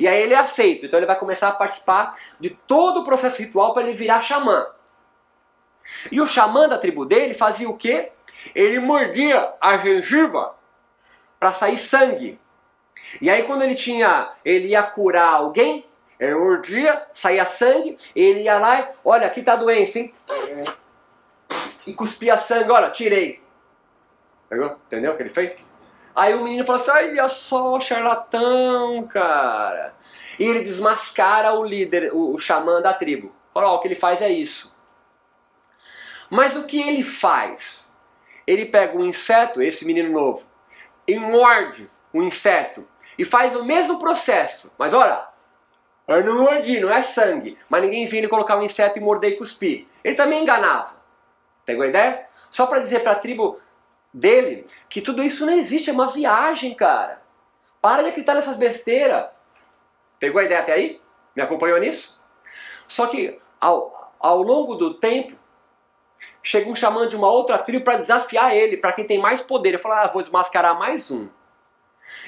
E 0.00 0.08
aí 0.08 0.22
ele 0.22 0.32
é 0.32 0.38
aceito, 0.38 0.86
então 0.86 0.98
ele 0.98 1.04
vai 1.06 1.18
começar 1.18 1.48
a 1.48 1.52
participar 1.52 2.16
de 2.40 2.48
todo 2.48 3.00
o 3.00 3.04
processo 3.04 3.42
ritual 3.42 3.74
para 3.74 3.82
ele 3.82 3.92
virar 3.92 4.22
xamã. 4.22 4.66
E 6.10 6.22
o 6.22 6.26
xamã 6.26 6.66
da 6.66 6.78
tribo 6.78 7.04
dele 7.04 7.34
fazia 7.34 7.68
o 7.68 7.76
quê? 7.76 8.12
Ele 8.54 8.78
mordia 8.78 9.52
a 9.60 9.76
gengiva 9.76 10.54
para 11.38 11.52
sair 11.52 11.76
sangue. 11.76 12.40
E 13.20 13.28
aí 13.28 13.42
quando 13.42 13.60
ele 13.60 13.74
tinha, 13.74 14.32
ele 14.42 14.68
ia 14.68 14.82
curar 14.82 15.34
alguém, 15.34 15.84
ele 16.18 16.34
mordia, 16.34 17.06
saía 17.12 17.44
sangue, 17.44 17.98
ele 18.16 18.40
ia 18.40 18.58
lá, 18.58 18.88
olha, 19.04 19.26
aqui 19.26 19.42
tá 19.42 19.52
a 19.52 19.56
doença, 19.56 19.98
hein? 19.98 20.14
E 21.88 21.94
cuspia 21.94 22.36
sangue, 22.36 22.70
olha, 22.70 22.90
tirei. 22.90 23.42
Entendeu 24.52 25.12
o 25.12 25.16
que 25.16 25.22
ele 25.22 25.30
fez? 25.30 25.56
Aí 26.14 26.34
o 26.34 26.44
menino 26.44 26.62
falou 26.62 26.82
assim, 26.82 26.90
olha 26.90 27.28
só, 27.30 27.80
charlatão, 27.80 29.06
cara. 29.06 29.94
E 30.38 30.44
ele 30.44 30.60
desmascara 30.60 31.54
o 31.54 31.64
líder, 31.64 32.12
o, 32.12 32.34
o 32.34 32.38
xamã 32.38 32.82
da 32.82 32.92
tribo. 32.92 33.34
Fala, 33.54 33.68
ó, 33.68 33.76
o 33.76 33.78
que 33.78 33.88
ele 33.88 33.94
faz 33.94 34.20
é 34.20 34.28
isso. 34.28 34.70
Mas 36.28 36.54
o 36.56 36.64
que 36.64 36.78
ele 36.78 37.02
faz? 37.02 37.90
Ele 38.46 38.66
pega 38.66 38.94
um 38.94 39.04
inseto, 39.06 39.62
esse 39.62 39.86
menino 39.86 40.12
novo, 40.12 40.46
e 41.06 41.18
morde 41.18 41.88
o 42.12 42.22
inseto. 42.22 42.86
E 43.18 43.24
faz 43.24 43.56
o 43.56 43.64
mesmo 43.64 43.98
processo. 43.98 44.70
Mas 44.76 44.92
olha, 44.92 45.26
Eu 46.06 46.22
não 46.22 46.38
mordi, 46.38 46.80
não 46.80 46.90
é 46.90 47.00
sangue. 47.00 47.56
Mas 47.66 47.80
ninguém 47.80 48.04
via 48.04 48.20
ele 48.20 48.28
colocar 48.28 48.58
um 48.58 48.62
inseto 48.62 48.98
e 48.98 49.00
morder 49.00 49.32
e 49.32 49.36
cuspir. 49.36 49.86
Ele 50.04 50.14
também 50.14 50.42
enganava. 50.42 50.97
Pegou 51.68 51.84
a 51.84 51.88
ideia? 51.88 52.26
Só 52.50 52.66
para 52.66 52.80
dizer 52.80 53.00
para 53.00 53.12
a 53.12 53.14
tribo 53.14 53.60
dele 54.10 54.64
que 54.88 55.02
tudo 55.02 55.22
isso 55.22 55.44
não 55.44 55.52
existe, 55.52 55.90
é 55.90 55.92
uma 55.92 56.06
viagem, 56.06 56.74
cara. 56.74 57.20
Para 57.78 58.00
de 58.00 58.08
acreditar 58.08 58.32
nessas 58.32 58.56
besteiras. 58.56 59.26
Pegou 60.18 60.40
a 60.40 60.44
ideia 60.44 60.60
até 60.60 60.72
aí? 60.72 60.98
Me 61.36 61.42
acompanhou 61.42 61.78
nisso? 61.78 62.18
Só 62.86 63.06
que 63.06 63.38
ao, 63.60 64.14
ao 64.18 64.40
longo 64.40 64.76
do 64.76 64.94
tempo, 64.94 65.36
chega 66.42 66.70
um 66.70 66.74
xamã 66.74 67.06
de 67.06 67.16
uma 67.16 67.30
outra 67.30 67.58
tribo 67.58 67.84
para 67.84 67.98
desafiar 67.98 68.56
ele, 68.56 68.78
para 68.78 68.94
quem 68.94 69.06
tem 69.06 69.18
mais 69.18 69.42
poder. 69.42 69.68
Ele 69.68 69.78
fala, 69.78 70.04
ah, 70.04 70.06
vou 70.06 70.22
desmascarar 70.22 70.78
mais 70.78 71.10
um. 71.10 71.28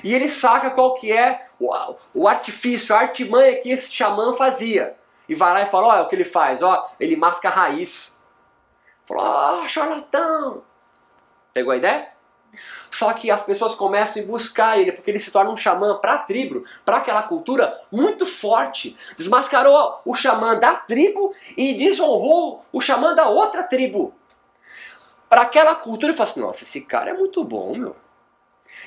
E 0.05 0.15
ele 0.15 0.29
saca 0.29 0.69
qual 0.69 0.97
que 0.97 1.11
é 1.11 1.47
o, 1.59 1.97
o 2.13 2.29
artifício, 2.29 2.95
a 2.95 2.99
artimanha 2.99 3.57
que 3.57 3.71
esse 3.71 3.91
xamã 3.91 4.35
fazia. 4.35 4.99
E 5.27 5.35
vai 5.35 5.55
lá 5.55 5.63
e 5.63 5.67
fala, 5.67 5.95
olha 5.95 6.03
o 6.03 6.09
que 6.11 6.15
ele 6.15 6.27
faz, 6.27 6.63
ó, 6.63 6.91
ele 7.01 7.17
masca 7.17 7.49
a 7.49 7.53
raiz. 7.53 8.20
Falou, 9.11 9.25
ah, 9.25 9.67
charlatão. 9.67 10.63
Pegou 11.53 11.73
a 11.73 11.77
ideia? 11.77 12.09
Só 12.93 13.13
que 13.13 13.29
as 13.29 13.43
pessoas 13.43 13.75
começam 13.75 14.23
a 14.23 14.27
buscar 14.27 14.79
ele, 14.79 14.93
porque 14.93 15.11
ele 15.11 15.19
se 15.19 15.33
torna 15.33 15.51
um 15.51 15.57
xamã 15.57 15.97
para 15.97 16.15
a 16.15 16.19
tribo, 16.19 16.65
para 16.85 16.99
aquela 16.99 17.25
cultura 17.25 17.77
muito 17.91 18.25
forte. 18.25 18.97
Desmascarou 19.17 20.01
o 20.05 20.15
xamã 20.15 20.57
da 20.57 20.77
tribo 20.77 21.35
e 21.57 21.75
desonrou 21.75 22.65
o 22.73 22.81
xamã 22.81 23.13
da 23.13 23.29
outra 23.29 23.65
tribo. 23.65 24.15
Para 25.29 25.43
aquela 25.43 25.75
cultura, 25.75 26.13
ele 26.13 26.17
fala 26.17 26.31
assim: 26.31 26.41
nossa, 26.41 26.63
esse 26.63 26.81
cara 26.81 27.11
é 27.11 27.15
muito 27.15 27.43
bom, 27.43 27.75
meu. 27.75 27.97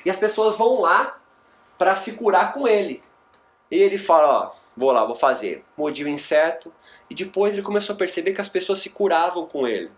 E 0.06 0.10
as 0.10 0.16
pessoas 0.16 0.56
vão 0.56 0.80
lá 0.80 1.18
para 1.76 1.96
se 1.96 2.12
curar 2.12 2.54
com 2.54 2.66
ele. 2.66 3.02
E 3.70 3.76
ele 3.76 3.98
fala: 3.98 4.48
ó, 4.48 4.52
vou 4.74 4.90
lá, 4.90 5.04
vou 5.04 5.16
fazer. 5.16 5.66
Mordi 5.76 6.02
o 6.02 6.08
inseto. 6.08 6.72
E 7.10 7.14
depois 7.14 7.52
ele 7.52 7.62
começou 7.62 7.94
a 7.94 7.98
perceber 7.98 8.32
que 8.32 8.40
as 8.40 8.48
pessoas 8.48 8.78
se 8.78 8.88
curavam 8.88 9.46
com 9.46 9.68
ele. 9.68 9.90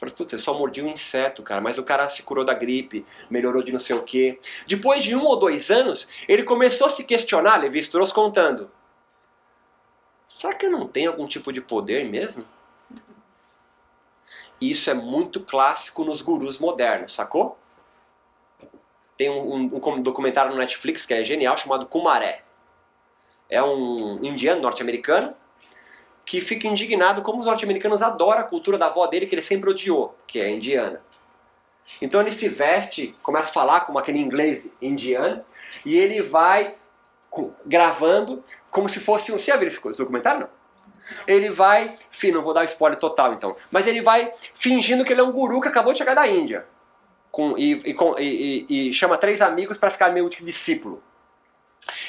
Falei, 0.00 0.14
putz, 0.14 0.32
eu 0.32 0.38
só 0.38 0.54
mordi 0.54 0.82
um 0.82 0.88
inseto, 0.88 1.42
cara, 1.42 1.60
mas 1.60 1.76
o 1.76 1.82
cara 1.82 2.08
se 2.08 2.22
curou 2.22 2.42
da 2.42 2.54
gripe, 2.54 3.04
melhorou 3.28 3.62
de 3.62 3.70
não 3.70 3.78
sei 3.78 3.94
o 3.94 4.02
quê. 4.02 4.40
Depois 4.66 5.04
de 5.04 5.14
um 5.14 5.22
ou 5.22 5.38
dois 5.38 5.70
anos, 5.70 6.08
ele 6.26 6.42
começou 6.42 6.86
a 6.86 6.90
se 6.90 7.04
questionar, 7.04 7.58
Levi 7.58 7.80
Strauss 7.80 8.10
contando. 8.10 8.70
Será 10.26 10.54
que 10.54 10.64
eu 10.64 10.70
não 10.70 10.88
tenho 10.88 11.10
algum 11.10 11.26
tipo 11.26 11.52
de 11.52 11.60
poder 11.60 12.08
mesmo? 12.08 12.46
Isso 14.58 14.88
é 14.88 14.94
muito 14.94 15.38
clássico 15.40 16.02
nos 16.02 16.22
gurus 16.22 16.58
modernos, 16.58 17.12
sacou? 17.12 17.58
Tem 19.18 19.28
um, 19.28 19.54
um, 19.54 19.86
um 19.86 20.02
documentário 20.02 20.50
no 20.50 20.56
Netflix 20.56 21.04
que 21.04 21.12
é 21.12 21.22
genial, 21.22 21.58
chamado 21.58 21.84
Kumaré. 21.84 22.42
É 23.50 23.62
um 23.62 24.24
indiano 24.24 24.62
norte-americano 24.62 25.36
que 26.24 26.40
fica 26.40 26.66
indignado 26.66 27.22
como 27.22 27.40
os 27.40 27.46
norte-americanos 27.46 28.02
adoram 28.02 28.40
a 28.40 28.44
cultura 28.44 28.78
da 28.78 28.86
avó 28.86 29.06
dele 29.06 29.26
que 29.26 29.34
ele 29.34 29.42
sempre 29.42 29.70
odiou, 29.70 30.16
que 30.26 30.38
é 30.38 30.50
indiana. 30.50 31.00
Então 32.00 32.20
ele 32.20 32.30
se 32.30 32.48
veste, 32.48 33.14
começa 33.22 33.50
a 33.50 33.52
falar 33.52 33.80
como 33.80 33.98
aquele 33.98 34.18
inglês 34.18 34.70
indiano, 34.80 35.44
e 35.84 35.96
ele 35.96 36.22
vai 36.22 36.74
gravando 37.64 38.44
como 38.70 38.88
se 38.88 39.00
fosse 39.00 39.32
um. 39.32 39.38
Você 39.38 39.46
já 39.46 39.56
viu 39.56 39.68
esse 39.68 39.80
documentário? 39.80 40.40
Não. 40.40 40.48
Ele 41.26 41.50
vai. 41.50 41.94
Enfim, 42.12 42.30
não 42.30 42.42
vou 42.42 42.54
dar 42.54 42.64
spoiler 42.64 42.98
total 42.98 43.32
então. 43.32 43.56
Mas 43.70 43.86
ele 43.86 44.00
vai 44.00 44.32
fingindo 44.54 45.04
que 45.04 45.12
ele 45.12 45.20
é 45.20 45.24
um 45.24 45.32
guru 45.32 45.60
que 45.60 45.68
acabou 45.68 45.92
de 45.92 45.98
chegar 45.98 46.14
da 46.14 46.26
Índia. 46.26 46.66
Com, 47.30 47.56
e, 47.56 47.80
e, 47.84 48.66
e, 48.68 48.88
e 48.88 48.92
chama 48.92 49.16
três 49.16 49.40
amigos 49.40 49.78
para 49.78 49.90
ficar 49.90 50.10
meio 50.10 50.28
discípulo. 50.28 51.02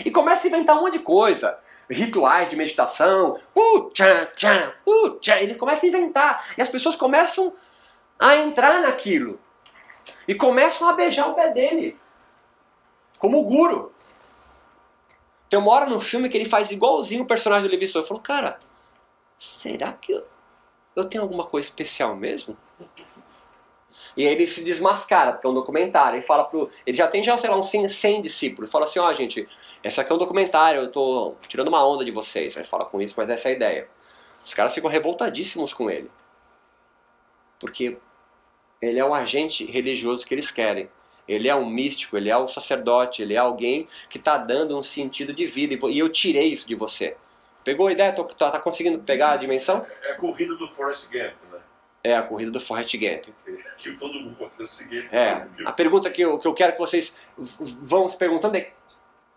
E 0.03 0.11
começa 0.11 0.45
a 0.45 0.49
inventar 0.49 0.77
um 0.77 0.81
monte 0.81 0.93
de 0.93 0.99
coisa 0.99 1.57
rituais 1.91 2.49
de 2.49 2.55
meditação, 2.55 3.37
uh, 3.55 3.89
tchan, 3.91 4.27
tchan, 4.35 5.35
ele 5.39 5.55
começa 5.55 5.85
a 5.85 5.89
inventar. 5.89 6.45
E 6.57 6.61
as 6.61 6.69
pessoas 6.69 6.95
começam 6.95 7.53
a 8.19 8.35
entrar 8.37 8.81
naquilo. 8.81 9.39
E 10.27 10.33
começam 10.33 10.87
a 10.87 10.93
beijar 10.93 11.29
o 11.29 11.33
pé 11.33 11.51
dele. 11.51 11.97
Como 13.19 13.39
o 13.39 13.43
guru. 13.43 13.93
Tem 15.49 15.59
uma 15.59 15.71
hora 15.71 15.85
no 15.85 15.99
filme 15.99 16.29
que 16.29 16.37
ele 16.37 16.49
faz 16.49 16.71
igualzinho 16.71 17.23
o 17.23 17.27
personagem 17.27 17.67
do 17.67 17.71
Levi 17.71 17.85
Strauss. 17.85 18.05
Eu 18.05 18.07
falo, 18.07 18.21
cara, 18.21 18.57
será 19.37 19.91
que 19.91 20.13
eu, 20.13 20.25
eu 20.95 21.05
tenho 21.05 21.23
alguma 21.23 21.45
coisa 21.45 21.67
especial 21.67 22.15
mesmo? 22.15 22.57
E 24.15 24.27
aí 24.27 24.33
ele 24.33 24.47
se 24.47 24.63
desmascara, 24.63 25.33
porque 25.33 25.47
é 25.47 25.49
um 25.49 25.53
documentário. 25.53 26.15
Ele 26.15 26.21
fala 26.21 26.43
pro. 26.43 26.69
Ele 26.85 26.97
já 26.97 27.07
tem, 27.07 27.23
já, 27.23 27.37
sei 27.37 27.49
lá, 27.49 27.57
uns 27.57 27.69
100, 27.69 27.89
100 27.89 28.21
discípulos. 28.21 28.71
Fala 28.71 28.85
assim: 28.85 28.99
ó, 28.99 29.09
oh, 29.09 29.13
gente, 29.13 29.47
esse 29.83 29.99
aqui 29.99 30.11
é 30.11 30.15
um 30.15 30.19
documentário, 30.19 30.81
eu 30.81 30.91
tô 30.91 31.35
tirando 31.47 31.69
uma 31.69 31.85
onda 31.85 32.05
de 32.05 32.11
vocês. 32.11 32.55
Ele 32.55 32.65
fala 32.65 32.85
com 32.85 33.01
isso, 33.01 33.15
mas 33.17 33.29
essa 33.29 33.49
é 33.49 33.51
a 33.51 33.55
ideia. 33.55 33.87
Os 34.45 34.53
caras 34.53 34.73
ficam 34.73 34.89
revoltadíssimos 34.89 35.73
com 35.73 35.89
ele. 35.89 36.09
Porque 37.59 37.97
ele 38.81 38.99
é 38.99 39.05
um 39.05 39.13
agente 39.13 39.65
religioso 39.65 40.25
que 40.25 40.33
eles 40.33 40.51
querem. 40.51 40.89
Ele 41.27 41.47
é 41.47 41.55
um 41.55 41.65
místico, 41.65 42.17
ele 42.17 42.29
é 42.29 42.37
um 42.37 42.47
sacerdote, 42.47 43.21
ele 43.21 43.35
é 43.35 43.37
alguém 43.37 43.87
que 44.09 44.17
está 44.17 44.37
dando 44.37 44.77
um 44.77 44.83
sentido 44.83 45.33
de 45.33 45.45
vida. 45.45 45.77
E 45.89 45.99
eu 45.99 46.09
tirei 46.09 46.51
isso 46.51 46.67
de 46.67 46.75
você. 46.75 47.15
Pegou 47.63 47.87
a 47.87 47.91
ideia? 47.91 48.11
Tá, 48.11 48.51
tá 48.51 48.59
conseguindo 48.59 48.99
pegar 48.99 49.31
a 49.31 49.37
dimensão? 49.37 49.85
É 50.03 50.11
a 50.11 50.15
corrida 50.15 50.55
do 50.55 50.67
Forrest 50.67 51.05
Gump, 51.11 51.35
né? 51.51 51.59
É 52.03 52.15
a 52.15 52.23
corrida 52.23 52.51
do 52.51 52.59
Forrest 52.59 52.95
Gump. 52.97 53.25
Que 53.77 53.95
todo 53.97 54.13
mundo 54.19 54.35
consegue 54.35 54.67
seguir. 54.67 55.09
É. 55.11 55.47
A 55.65 55.71
pergunta 55.71 56.07
que 56.09 56.21
eu, 56.21 56.37
que 56.37 56.47
eu 56.47 56.53
quero 56.53 56.73
que 56.73 56.79
vocês 56.79 57.15
vão 57.35 58.07
se 58.07 58.15
perguntando 58.15 58.55
é 58.57 58.71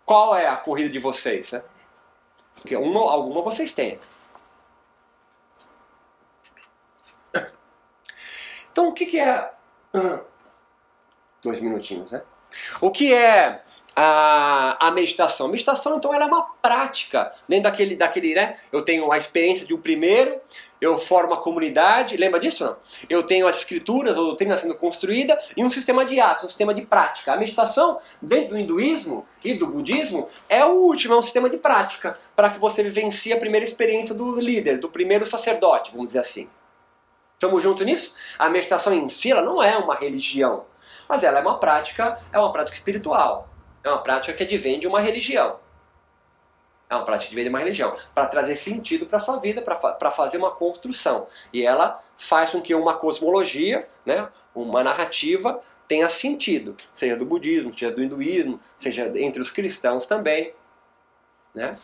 qual 0.05 0.35
é 0.35 0.47
a 0.47 0.55
corrida 0.55 0.89
de 0.89 0.99
vocês, 0.99 1.51
né? 1.51 1.63
Porque 2.55 2.75
uma, 2.75 3.11
alguma 3.11 3.41
vocês 3.41 3.73
têm. 3.73 3.99
Então 8.71 8.89
o 8.89 8.93
que, 8.93 9.05
que 9.05 9.19
é. 9.19 9.51
Dois 11.41 11.59
minutinhos, 11.61 12.11
né? 12.11 12.21
O 12.81 12.91
que 12.91 13.13
é 13.13 13.63
a, 13.95 14.87
a 14.87 14.91
meditação? 14.91 15.47
A 15.47 15.49
meditação, 15.49 15.97
então, 15.97 16.13
ela 16.13 16.25
é 16.25 16.27
uma 16.27 16.43
prática 16.61 17.33
dentro 17.47 17.63
daquele, 17.63 17.95
daquele, 17.95 18.35
né? 18.35 18.55
Eu 18.71 18.81
tenho 18.81 19.11
a 19.11 19.17
experiência 19.17 19.65
de 19.65 19.73
um 19.73 19.81
primeiro, 19.81 20.39
eu 20.85 20.99
formo 20.99 21.33
a 21.33 21.41
comunidade, 21.41 22.17
lembra 22.17 22.39
disso 22.39 22.63
não? 22.63 22.77
Eu 23.09 23.23
tenho 23.23 23.47
as 23.47 23.57
escrituras, 23.57 24.13
a 24.13 24.21
doutrina 24.21 24.55
sendo 24.57 24.75
construída 24.75 25.37
e 25.55 25.63
um 25.63 25.69
sistema 25.69 26.05
de 26.05 26.19
atos, 26.19 26.45
um 26.45 26.47
sistema 26.47 26.73
de 26.73 26.83
prática. 26.83 27.33
A 27.33 27.37
meditação, 27.37 27.99
dentro 28.21 28.49
do 28.49 28.57
hinduísmo 28.57 29.25
e 29.43 29.53
do 29.53 29.67
budismo, 29.67 30.29
é 30.47 30.63
o 30.63 30.71
último, 30.71 31.15
é 31.15 31.17
um 31.17 31.21
sistema 31.21 31.49
de 31.49 31.57
prática 31.57 32.17
para 32.35 32.49
que 32.49 32.59
você 32.59 32.83
vivencie 32.83 33.33
a 33.33 33.37
primeira 33.37 33.65
experiência 33.65 34.13
do 34.13 34.39
líder, 34.39 34.79
do 34.79 34.89
primeiro 34.89 35.25
sacerdote, 35.25 35.91
vamos 35.91 36.07
dizer 36.07 36.19
assim. 36.19 36.49
Estamos 37.33 37.61
juntos 37.61 37.85
nisso? 37.85 38.13
A 38.39 38.49
meditação 38.49 38.93
em 38.93 39.09
si, 39.09 39.31
ela 39.31 39.41
não 39.41 39.61
é 39.61 39.77
uma 39.77 39.95
religião, 39.95 40.65
mas 41.07 41.23
ela 41.23 41.39
é 41.39 41.41
uma 41.41 41.57
prática, 41.57 42.19
é 42.31 42.39
uma 42.39 42.51
prática 42.51 42.77
espiritual. 42.77 43.49
É 43.83 43.89
uma 43.89 43.99
prática 43.99 44.33
que 44.33 44.43
advém 44.43 44.79
de 44.79 44.87
uma 44.87 44.99
religião. 44.99 45.59
É 46.89 46.95
uma 46.95 47.03
prática 47.03 47.35
de 47.35 47.49
uma 47.49 47.59
religião. 47.59 47.95
Para 48.13 48.27
trazer 48.27 48.55
sentido 48.55 49.05
para 49.05 49.17
a 49.17 49.19
sua 49.19 49.37
vida, 49.37 49.61
para 49.61 50.11
fazer 50.11 50.37
uma 50.37 50.51
construção. 50.51 51.27
E 51.51 51.65
ela 51.65 52.03
faz 52.17 52.51
com 52.51 52.61
que 52.61 52.75
uma 52.75 52.93
cosmologia, 52.93 53.87
né, 54.05 54.27
uma 54.53 54.83
narrativa, 54.83 55.61
tenha 55.87 56.09
sentido. 56.09 56.75
Seja 56.93 57.15
do 57.15 57.25
budismo, 57.25 57.73
seja 57.73 57.91
do 57.91 58.03
hinduísmo, 58.03 58.59
seja 58.77 59.11
entre 59.15 59.41
os 59.41 59.49
cristãos 59.49 60.05
também. 60.05 60.53
Né? 61.53 61.75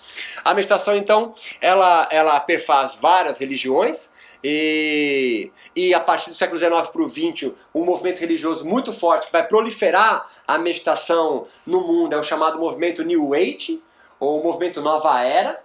A 0.43 0.53
meditação, 0.53 0.95
então, 0.95 1.33
ela, 1.61 2.07
ela 2.11 2.39
perfaz 2.39 2.95
várias 2.95 3.37
religiões, 3.37 4.11
e, 4.43 5.51
e 5.75 5.93
a 5.93 5.99
partir 5.99 6.29
do 6.29 6.35
século 6.35 6.59
XIX 6.59 6.87
para 6.89 7.01
o 7.01 7.09
XX, 7.09 7.53
um 7.73 7.85
movimento 7.85 8.19
religioso 8.19 8.65
muito 8.65 8.91
forte 8.91 9.27
que 9.27 9.31
vai 9.31 9.47
proliferar 9.47 10.27
a 10.47 10.57
meditação 10.57 11.47
no 11.65 11.81
mundo 11.81 12.13
é 12.13 12.17
o 12.17 12.23
chamado 12.23 12.59
movimento 12.59 13.03
New 13.03 13.33
Age, 13.33 13.81
ou 14.21 14.39
o 14.39 14.43
movimento 14.43 14.81
Nova 14.81 15.19
Era. 15.21 15.61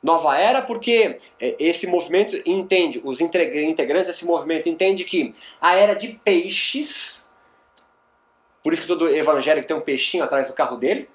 Nova 0.00 0.38
Era 0.38 0.62
porque 0.62 1.18
é, 1.40 1.56
esse 1.58 1.86
movimento 1.88 2.40
entende, 2.46 3.02
os 3.04 3.20
integrantes 3.20 4.06
desse 4.06 4.24
movimento 4.24 4.68
entendem 4.68 5.04
que 5.04 5.32
a 5.60 5.74
era 5.74 5.94
de 5.94 6.08
peixes, 6.24 7.28
por 8.62 8.72
isso 8.72 8.82
que 8.82 8.88
todo 8.88 9.08
evangélico 9.08 9.66
tem 9.66 9.76
um 9.76 9.80
peixinho 9.80 10.22
atrás 10.22 10.46
do 10.46 10.54
carro 10.54 10.76
dele, 10.76 11.10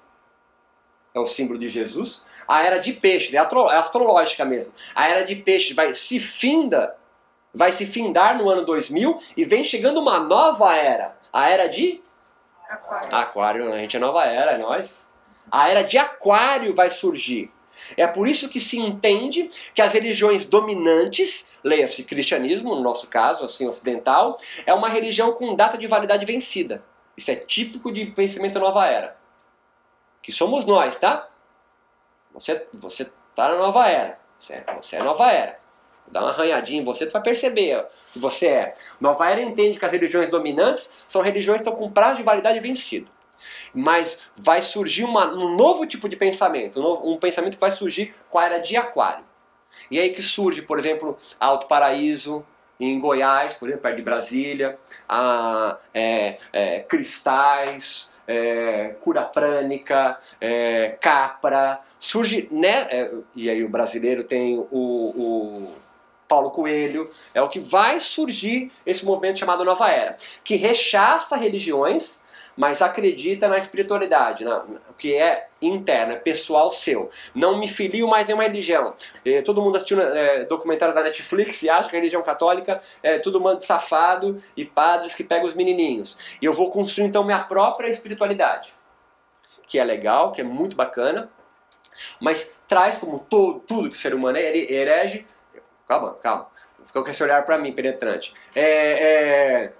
é 1.14 1.18
o 1.18 1.26
símbolo 1.26 1.58
de 1.58 1.70
Jesus, 1.70 2.22
a 2.46 2.62
era 2.62 2.76
de 2.76 2.92
peixes, 2.92 3.32
é, 3.32 3.38
é 3.38 3.76
astrológica 3.76 4.44
mesmo. 4.44 4.74
A 4.94 5.08
era 5.08 5.24
de 5.24 5.36
peixes 5.36 5.74
vai 5.74 5.94
se 5.94 6.20
finda, 6.20 6.94
vai 7.54 7.72
se 7.72 7.86
findar 7.86 8.36
no 8.36 8.50
ano 8.50 8.66
2000 8.66 9.18
e 9.34 9.44
vem 9.44 9.64
chegando 9.64 9.98
uma 9.98 10.20
nova 10.20 10.76
era, 10.76 11.16
a 11.32 11.48
era 11.48 11.66
de 11.66 12.02
Aquário. 12.68 13.14
Aquário, 13.14 13.72
a 13.72 13.78
gente 13.78 13.96
é 13.96 14.00
nova 14.00 14.24
era, 14.24 14.52
é 14.52 14.58
nós. 14.58 15.06
A 15.50 15.68
era 15.68 15.82
de 15.82 15.98
Aquário 15.98 16.74
vai 16.74 16.90
surgir. 16.90 17.50
É 17.96 18.06
por 18.06 18.26
isso 18.26 18.48
que 18.48 18.60
se 18.60 18.78
entende 18.78 19.50
que 19.74 19.82
as 19.82 19.92
religiões 19.92 20.46
dominantes, 20.46 21.48
leia-se 21.62 22.02
cristianismo, 22.02 22.74
no 22.74 22.82
nosso 22.82 23.06
caso, 23.08 23.44
assim, 23.44 23.66
ocidental, 23.66 24.38
é 24.64 24.72
uma 24.72 24.88
religião 24.88 25.32
com 25.32 25.54
data 25.54 25.76
de 25.76 25.86
validade 25.86 26.24
vencida. 26.24 26.82
Isso 27.16 27.30
é 27.30 27.36
típico 27.36 27.92
de 27.92 28.06
pensamento 28.06 28.58
nova 28.58 28.86
era. 28.86 29.16
Que 30.22 30.32
somos 30.32 30.64
nós, 30.64 30.96
tá? 30.96 31.28
Você, 32.32 32.66
você 32.72 33.10
tá 33.34 33.48
na 33.48 33.58
nova 33.58 33.86
era. 33.88 34.18
Certo? 34.40 34.74
Você 34.82 34.96
é 34.96 35.02
nova 35.02 35.30
era. 35.30 35.58
Dá 36.08 36.20
uma 36.20 36.30
arranhadinha 36.30 36.80
em 36.80 36.84
você, 36.84 37.06
tu 37.06 37.12
vai 37.12 37.22
perceber 37.22 37.86
que 38.12 38.18
você 38.18 38.46
é. 38.46 38.74
Nova 39.00 39.30
era 39.30 39.40
entende 39.40 39.78
que 39.78 39.84
as 39.84 39.90
religiões 39.90 40.28
dominantes 40.28 40.90
são 41.08 41.22
religiões 41.22 41.62
que 41.62 41.68
estão 41.68 41.78
com 41.78 41.90
prazo 41.90 42.18
de 42.18 42.22
validade 42.22 42.60
vencido. 42.60 43.10
Mas 43.74 44.18
vai 44.36 44.62
surgir 44.62 45.04
uma, 45.04 45.32
um 45.32 45.54
novo 45.56 45.86
tipo 45.86 46.08
de 46.08 46.16
pensamento, 46.16 46.80
um, 46.80 46.82
novo, 46.82 47.10
um 47.12 47.18
pensamento 47.18 47.54
que 47.54 47.60
vai 47.60 47.70
surgir 47.70 48.14
com 48.30 48.38
a 48.38 48.46
era 48.46 48.58
de 48.58 48.76
aquário. 48.76 49.24
E 49.90 49.98
aí 49.98 50.12
que 50.12 50.22
surge, 50.22 50.62
por 50.62 50.78
exemplo, 50.78 51.16
Alto 51.38 51.66
Paraíso, 51.66 52.44
em 52.78 52.98
Goiás, 52.98 53.54
por 53.54 53.68
exemplo, 53.68 53.82
perto 53.82 53.96
de 53.96 54.02
Brasília, 54.02 54.78
a, 55.08 55.78
é, 55.92 56.38
é, 56.52 56.80
cristais, 56.80 58.10
é, 58.26 58.94
cura 59.00 59.22
prânica, 59.22 60.18
é, 60.40 60.96
capra, 61.00 61.80
surge, 61.98 62.48
né, 62.50 62.86
é, 62.90 63.10
e 63.34 63.50
aí 63.50 63.62
o 63.62 63.68
brasileiro 63.68 64.24
tem 64.24 64.58
o, 64.58 64.66
o 64.70 65.72
Paulo 66.26 66.50
Coelho, 66.50 67.08
é 67.34 67.42
o 67.42 67.48
que 67.48 67.60
vai 67.60 68.00
surgir 68.00 68.72
esse 68.84 69.04
movimento 69.04 69.38
chamado 69.38 69.64
Nova 69.64 69.90
Era, 69.90 70.16
que 70.42 70.56
rechaça 70.56 71.36
religiões 71.36 72.22
mas 72.56 72.80
acredita 72.80 73.48
na 73.48 73.58
espiritualidade, 73.58 74.44
o 74.46 74.94
que 74.96 75.14
é 75.14 75.48
interno, 75.60 76.12
é 76.12 76.16
pessoal 76.16 76.72
seu. 76.72 77.10
Não 77.34 77.58
me 77.58 77.68
filio 77.68 78.06
mais 78.06 78.28
em 78.28 78.32
uma 78.32 78.44
religião. 78.44 78.94
É, 79.24 79.42
todo 79.42 79.62
mundo 79.62 79.76
assistindo 79.76 80.02
é, 80.02 80.44
documentários 80.44 80.94
da 80.94 81.02
Netflix 81.02 81.62
e 81.62 81.70
acha 81.70 81.88
que 81.88 81.96
a 81.96 81.98
religião 81.98 82.22
católica 82.22 82.80
é 83.02 83.18
tudo 83.18 83.40
mando 83.40 83.58
de 83.58 83.64
safado 83.64 84.42
e 84.56 84.64
padres 84.64 85.14
que 85.14 85.24
pegam 85.24 85.46
os 85.46 85.54
menininhos. 85.54 86.16
E 86.40 86.44
eu 86.44 86.52
vou 86.52 86.70
construir 86.70 87.06
então 87.06 87.24
minha 87.24 87.42
própria 87.42 87.88
espiritualidade, 87.88 88.72
que 89.66 89.78
é 89.78 89.84
legal, 89.84 90.32
que 90.32 90.40
é 90.40 90.44
muito 90.44 90.76
bacana, 90.76 91.30
mas 92.20 92.52
traz 92.68 92.96
como 92.96 93.18
to, 93.18 93.62
tudo 93.66 93.90
que 93.90 93.96
o 93.96 94.00
ser 94.00 94.14
humano 94.14 94.38
é 94.38 94.56
herege. 94.56 95.26
Calma, 95.86 96.14
calma. 96.14 96.48
Ficou 96.86 97.02
com 97.02 97.10
esse 97.10 97.22
olhar 97.22 97.44
para 97.44 97.58
mim, 97.58 97.72
penetrante. 97.72 98.34
É, 98.54 99.72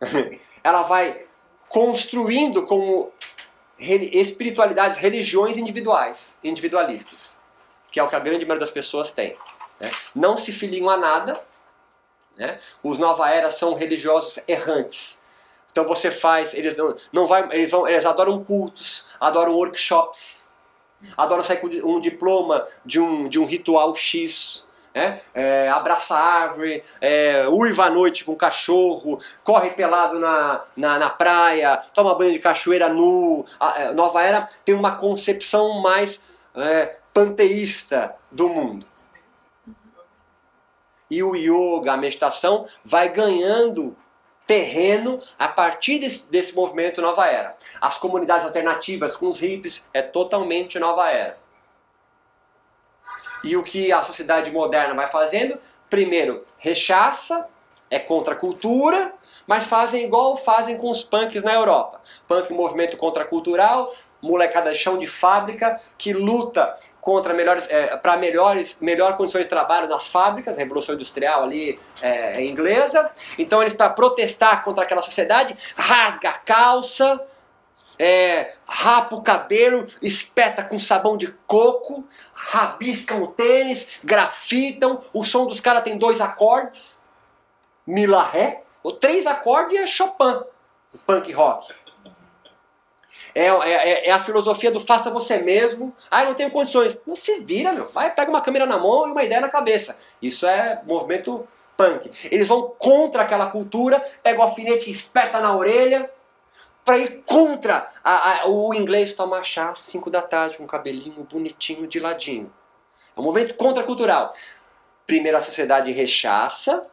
é... 0.00 0.38
ela 0.62 0.82
vai 0.82 1.26
construindo 1.72 2.64
como 2.64 3.10
espiritualidades, 3.80 4.98
religiões 4.98 5.56
individuais, 5.56 6.38
individualistas, 6.44 7.40
que 7.90 7.98
é 7.98 8.02
o 8.02 8.08
que 8.08 8.14
a 8.14 8.20
grande 8.20 8.44
maioria 8.44 8.60
das 8.60 8.70
pessoas 8.70 9.10
tem. 9.10 9.36
Né? 9.80 9.90
Não 10.14 10.36
se 10.36 10.52
filiam 10.52 10.90
a 10.90 10.98
nada. 10.98 11.42
Né? 12.36 12.58
Os 12.82 12.98
Nova 12.98 13.28
Era 13.30 13.50
são 13.50 13.74
religiosos 13.74 14.38
errantes. 14.46 15.24
Então 15.70 15.86
você 15.86 16.10
faz, 16.10 16.52
eles 16.52 16.76
não, 16.76 16.94
não 17.10 17.26
vai, 17.26 17.48
eles, 17.54 17.70
vão, 17.70 17.88
eles 17.88 18.04
adoram 18.04 18.44
cultos, 18.44 19.06
adoram 19.18 19.54
workshops, 19.54 20.52
adoram 21.16 21.42
sair 21.42 21.56
com 21.56 21.68
um 21.68 22.00
diploma 22.00 22.68
de 22.84 23.00
um, 23.00 23.26
de 23.26 23.38
um 23.38 23.46
ritual 23.46 23.94
X, 23.94 24.66
é, 24.94 25.20
é, 25.34 25.68
abraça 25.68 26.14
a 26.14 26.20
árvore, 26.20 26.82
é, 27.00 27.46
uiva 27.48 27.86
à 27.86 27.90
noite 27.90 28.24
com 28.24 28.36
cachorro, 28.36 29.18
corre 29.42 29.70
pelado 29.70 30.18
na, 30.18 30.62
na, 30.76 30.98
na 30.98 31.10
praia, 31.10 31.76
toma 31.94 32.14
banho 32.14 32.32
de 32.32 32.38
cachoeira 32.38 32.88
nu. 32.88 33.44
A, 33.58 33.84
a 33.84 33.92
Nova 33.92 34.22
Era 34.22 34.48
tem 34.64 34.74
uma 34.74 34.96
concepção 34.96 35.80
mais 35.80 36.22
é, 36.54 36.96
panteísta 37.12 38.14
do 38.30 38.48
mundo. 38.48 38.86
E 41.10 41.22
o 41.22 41.34
yoga, 41.34 41.92
a 41.92 41.96
meditação, 41.96 42.66
vai 42.84 43.08
ganhando 43.10 43.96
terreno 44.46 45.22
a 45.38 45.46
partir 45.46 45.98
desse, 45.98 46.30
desse 46.30 46.54
movimento 46.54 47.02
Nova 47.02 47.26
Era. 47.26 47.56
As 47.80 47.96
comunidades 47.96 48.44
alternativas 48.44 49.16
com 49.16 49.28
os 49.28 49.40
hippies 49.40 49.86
é 49.92 50.02
totalmente 50.02 50.78
Nova 50.78 51.10
Era. 51.10 51.41
E 53.42 53.56
o 53.56 53.62
que 53.62 53.92
a 53.92 54.02
sociedade 54.02 54.50
moderna 54.50 54.94
vai 54.94 55.06
fazendo? 55.06 55.58
Primeiro, 55.90 56.44
rechaça, 56.58 57.46
é 57.90 57.98
contra 57.98 58.34
a 58.34 58.36
cultura, 58.36 59.12
mas 59.46 59.64
fazem 59.64 60.04
igual 60.04 60.36
fazem 60.36 60.76
com 60.78 60.88
os 60.88 61.04
punks 61.04 61.42
na 61.42 61.52
Europa. 61.52 62.00
Punk, 62.26 62.52
movimento 62.52 62.96
contracultural, 62.96 63.92
molecada 64.22 64.74
chão 64.74 64.98
de 64.98 65.06
fábrica, 65.06 65.80
que 65.98 66.12
luta 66.12 66.78
contra 67.00 67.34
melhores, 67.34 67.66
é, 67.68 67.96
para 67.96 68.16
melhores, 68.16 68.76
melhor 68.80 69.16
condições 69.16 69.42
de 69.42 69.48
trabalho 69.48 69.88
nas 69.88 70.06
fábricas, 70.06 70.56
Revolução 70.56 70.94
Industrial 70.94 71.42
ali 71.42 71.78
é, 72.00 72.44
inglesa. 72.44 73.10
Então 73.36 73.60
eles 73.60 73.72
para 73.72 73.90
protestar 73.90 74.62
contra 74.62 74.84
aquela 74.84 75.02
sociedade 75.02 75.56
rasga 75.76 76.30
a 76.30 76.34
calça, 76.34 77.20
é, 78.02 78.54
rapa 78.66 79.14
o 79.14 79.22
cabelo, 79.22 79.86
espeta 80.02 80.60
com 80.60 80.76
sabão 80.76 81.16
de 81.16 81.28
coco, 81.46 82.04
rabiscam 82.34 83.22
o 83.22 83.28
tênis, 83.28 83.86
grafitam. 84.02 85.00
O 85.12 85.24
som 85.24 85.46
dos 85.46 85.60
caras 85.60 85.84
tem 85.84 85.96
dois 85.96 86.20
acordes, 86.20 86.98
Mila 87.86 88.24
Ré, 88.24 88.64
ou 88.82 88.90
três 88.90 89.24
acordes 89.24 89.78
é 89.78 89.86
Chopin, 89.86 90.42
o 90.92 90.98
punk 91.06 91.30
rock. 91.30 91.72
É, 93.36 93.46
é, 93.46 94.08
é, 94.08 94.10
a 94.10 94.18
filosofia 94.18 94.72
do 94.72 94.80
faça 94.80 95.08
você 95.08 95.38
mesmo. 95.38 95.94
Ah, 96.10 96.24
não 96.24 96.34
tenho 96.34 96.50
condições. 96.50 96.98
Se 97.14 97.38
vira, 97.38 97.72
meu. 97.72 97.86
Vai, 97.88 98.12
pega 98.12 98.28
uma 98.28 98.42
câmera 98.42 98.66
na 98.66 98.78
mão 98.78 99.06
e 99.06 99.12
uma 99.12 99.22
ideia 99.22 99.40
na 99.40 99.48
cabeça. 99.48 99.96
Isso 100.20 100.44
é 100.44 100.82
movimento 100.84 101.46
punk. 101.76 102.10
Eles 102.32 102.48
vão 102.48 102.74
contra 102.76 103.22
aquela 103.22 103.46
cultura, 103.46 104.00
pega 104.24 104.40
o 104.40 104.42
alfinete 104.42 104.90
e 104.90 104.92
espeta 104.92 105.40
na 105.40 105.56
orelha 105.56 106.10
para 106.84 106.98
ir 106.98 107.22
contra 107.24 107.88
a, 108.02 108.42
a, 108.42 108.48
o 108.48 108.74
inglês 108.74 109.12
tomar 109.12 109.42
chá 109.44 109.70
às 109.70 109.78
5 109.80 110.10
da 110.10 110.22
tarde, 110.22 110.56
com 110.56 110.64
um 110.64 110.66
cabelinho 110.66 111.24
bonitinho 111.24 111.86
de 111.86 112.00
ladinho. 112.00 112.52
É 113.16 113.20
um 113.20 113.22
movimento 113.22 113.54
contracultural. 113.54 114.34
Primeiro 115.06 115.38
a 115.38 115.40
sociedade 115.40 115.92
rechaça 115.92 116.86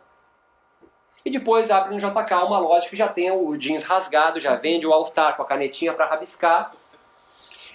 e 1.24 1.32
depois 1.32 1.69
abre 1.69 1.93
no 1.93 2.00
JK 2.00 2.34
uma 2.45 2.59
loja 2.59 2.88
que 2.88 2.95
já 2.95 3.08
tem 3.08 3.32
o 3.32 3.56
jeans 3.58 3.84
rasgado, 3.84 4.40
já 4.40 4.56
vende 4.56 4.85
o 4.85 4.93
All-Star 4.93 5.35
com 5.35 5.42
a 5.42 5.45
canetinha 5.45 5.93
para 5.93 6.06
rabiscar. 6.06 6.72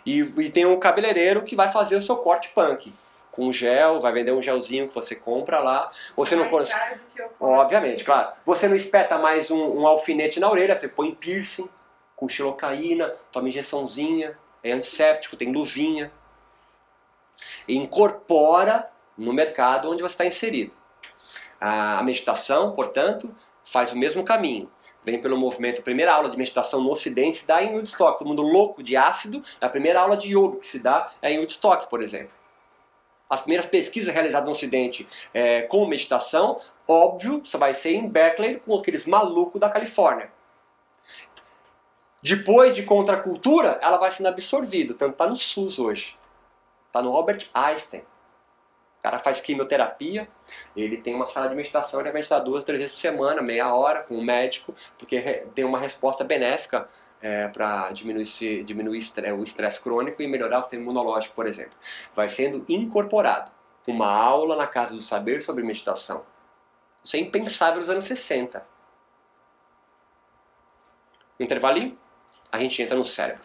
E, 0.07 0.21
e 0.21 0.51
tem 0.51 0.67
um 0.67 0.79
cabeleireiro 0.79 1.43
que 1.43 1.57
vai 1.57 1.71
fazer 1.71 1.97
o 1.97 2.01
seu 2.01 2.17
corte 2.17 2.51
punk 2.51 2.93
com 3.33 3.51
gel, 3.51 4.01
vai 4.01 4.13
vender 4.13 4.33
um 4.33 4.41
gelzinho 4.41 4.87
que 4.87 4.95
você 4.95 5.15
compra 5.17 5.59
lá. 5.59 5.91
Você 6.15 6.37
não 6.37 6.49
mais 6.49 6.73
que 7.13 7.21
eu 7.21 7.31
Obviamente, 7.41 8.05
claro. 8.05 8.29
Você 8.47 8.69
não 8.69 8.77
espeta 8.77 9.19
mais 9.19 9.51
um, 9.51 9.81
um 9.81 9.87
alfinete 9.87 10.39
na 10.39 10.49
orelha, 10.49 10.77
você 10.77 10.89
põe 10.89 11.13
piercing 11.13 11.69
com 12.17 12.29
xilocaína, 12.29 13.15
toma 13.33 13.49
injeçãozinha, 13.49 14.39
é 14.63 14.73
antisséptico, 14.73 15.37
tem 15.37 15.53
luvinha. 15.53 16.13
E 17.67 17.77
incorpora 17.77 18.91
no 19.17 19.33
mercado 19.33 19.91
onde 19.91 20.03
você 20.03 20.15
está 20.15 20.27
inserido. 20.27 20.73
A 21.61 22.03
meditação, 22.03 22.73
portanto, 22.73 23.35
faz 23.65 23.93
o 23.93 23.97
mesmo 23.97 24.25
caminho. 24.25 24.71
Vem 25.05 25.21
pelo 25.21 25.37
movimento, 25.37 25.83
primeira 25.83 26.15
aula 26.15 26.31
de 26.31 26.37
meditação 26.37 26.81
no 26.81 26.91
Ocidente 26.91 27.39
se 27.39 27.47
dá 27.47 27.63
em 27.63 27.75
Woodstock. 27.75 28.19
Todo 28.19 28.29
mundo 28.29 28.43
louco 28.43 28.83
de 28.83 28.97
ácido, 28.97 29.43
a 29.61 29.69
primeira 29.69 30.01
aula 30.01 30.17
de 30.17 30.29
yoga 30.29 30.59
que 30.59 30.67
se 30.67 30.79
dá 30.79 31.13
é 31.21 31.31
em 31.31 31.39
Woodstock, 31.39 31.91
por 31.91 32.03
exemplo. 32.03 32.33
As 33.29 33.41
primeiras 33.41 33.67
pesquisas 33.67 34.13
realizadas 34.13 34.47
no 34.47 34.53
Ocidente 34.53 35.07
é, 35.33 35.63
com 35.63 35.87
meditação, 35.87 36.59
óbvio, 36.89 37.43
só 37.45 37.59
vai 37.59 37.75
ser 37.75 37.95
em 37.95 38.09
Berkeley 38.09 38.61
com 38.61 38.79
aqueles 38.79 39.05
malucos 39.05 39.61
da 39.61 39.69
Califórnia. 39.69 40.31
Depois 42.25 42.75
de 42.75 42.83
contracultura, 42.85 43.79
ela 43.83 43.99
vai 43.99 44.11
sendo 44.11 44.29
absorvida. 44.29 44.95
Tanto 44.95 45.13
está 45.13 45.27
no 45.27 45.37
SUS 45.37 45.79
hoje. 45.79 46.17
Está 46.87 47.03
no 47.03 47.15
Albert 47.15 47.51
Einstein. 47.53 48.01
O 48.01 49.03
cara 49.03 49.19
faz 49.19 49.43
quimioterapia, 49.43 50.27
ele 50.75 50.97
tem 50.97 51.15
uma 51.15 51.29
sala 51.29 51.51
de 51.51 51.55
meditação, 51.55 52.01
ele 52.01 52.05
vai 52.05 52.15
meditar 52.15 52.41
duas, 52.41 52.65
três 52.65 52.81
vezes 52.81 52.97
por 52.97 53.01
semana, 53.03 53.43
meia 53.43 53.75
hora, 53.75 54.03
com 54.05 54.17
um 54.17 54.25
médico, 54.25 54.75
porque 54.99 55.45
tem 55.55 55.67
uma 55.67 55.79
resposta 55.79 56.25
benéfica 56.25 56.89
é, 57.21 57.49
para 57.49 57.91
diminuir, 57.91 58.65
diminuir 58.65 59.03
o 59.37 59.45
estresse 59.45 59.79
crônico 59.83 60.23
e 60.23 60.27
melhorar 60.27 60.61
o 60.61 60.63
sistema 60.63 60.83
imunológico, 60.83 61.35
por 61.35 61.47
exemplo. 61.47 61.77
Vai 62.15 62.31
sendo 62.31 62.65
incorporado. 62.67 63.53
Uma 63.87 64.11
aula 64.11 64.57
na 64.57 64.67
Casa 64.67 64.95
do 64.95 65.03
Saber 65.03 65.43
sobre 65.43 65.63
meditação. 65.63 66.25
Isso 67.03 67.17
é 67.17 67.19
impensável 67.19 67.81
nos 67.81 67.91
anos 67.91 68.05
60. 68.05 68.67
Intervalinho? 71.39 71.99
A 72.55 72.59
gente 72.59 72.81
entra 72.81 72.97
no 72.97 73.05
cérebro. 73.05 73.43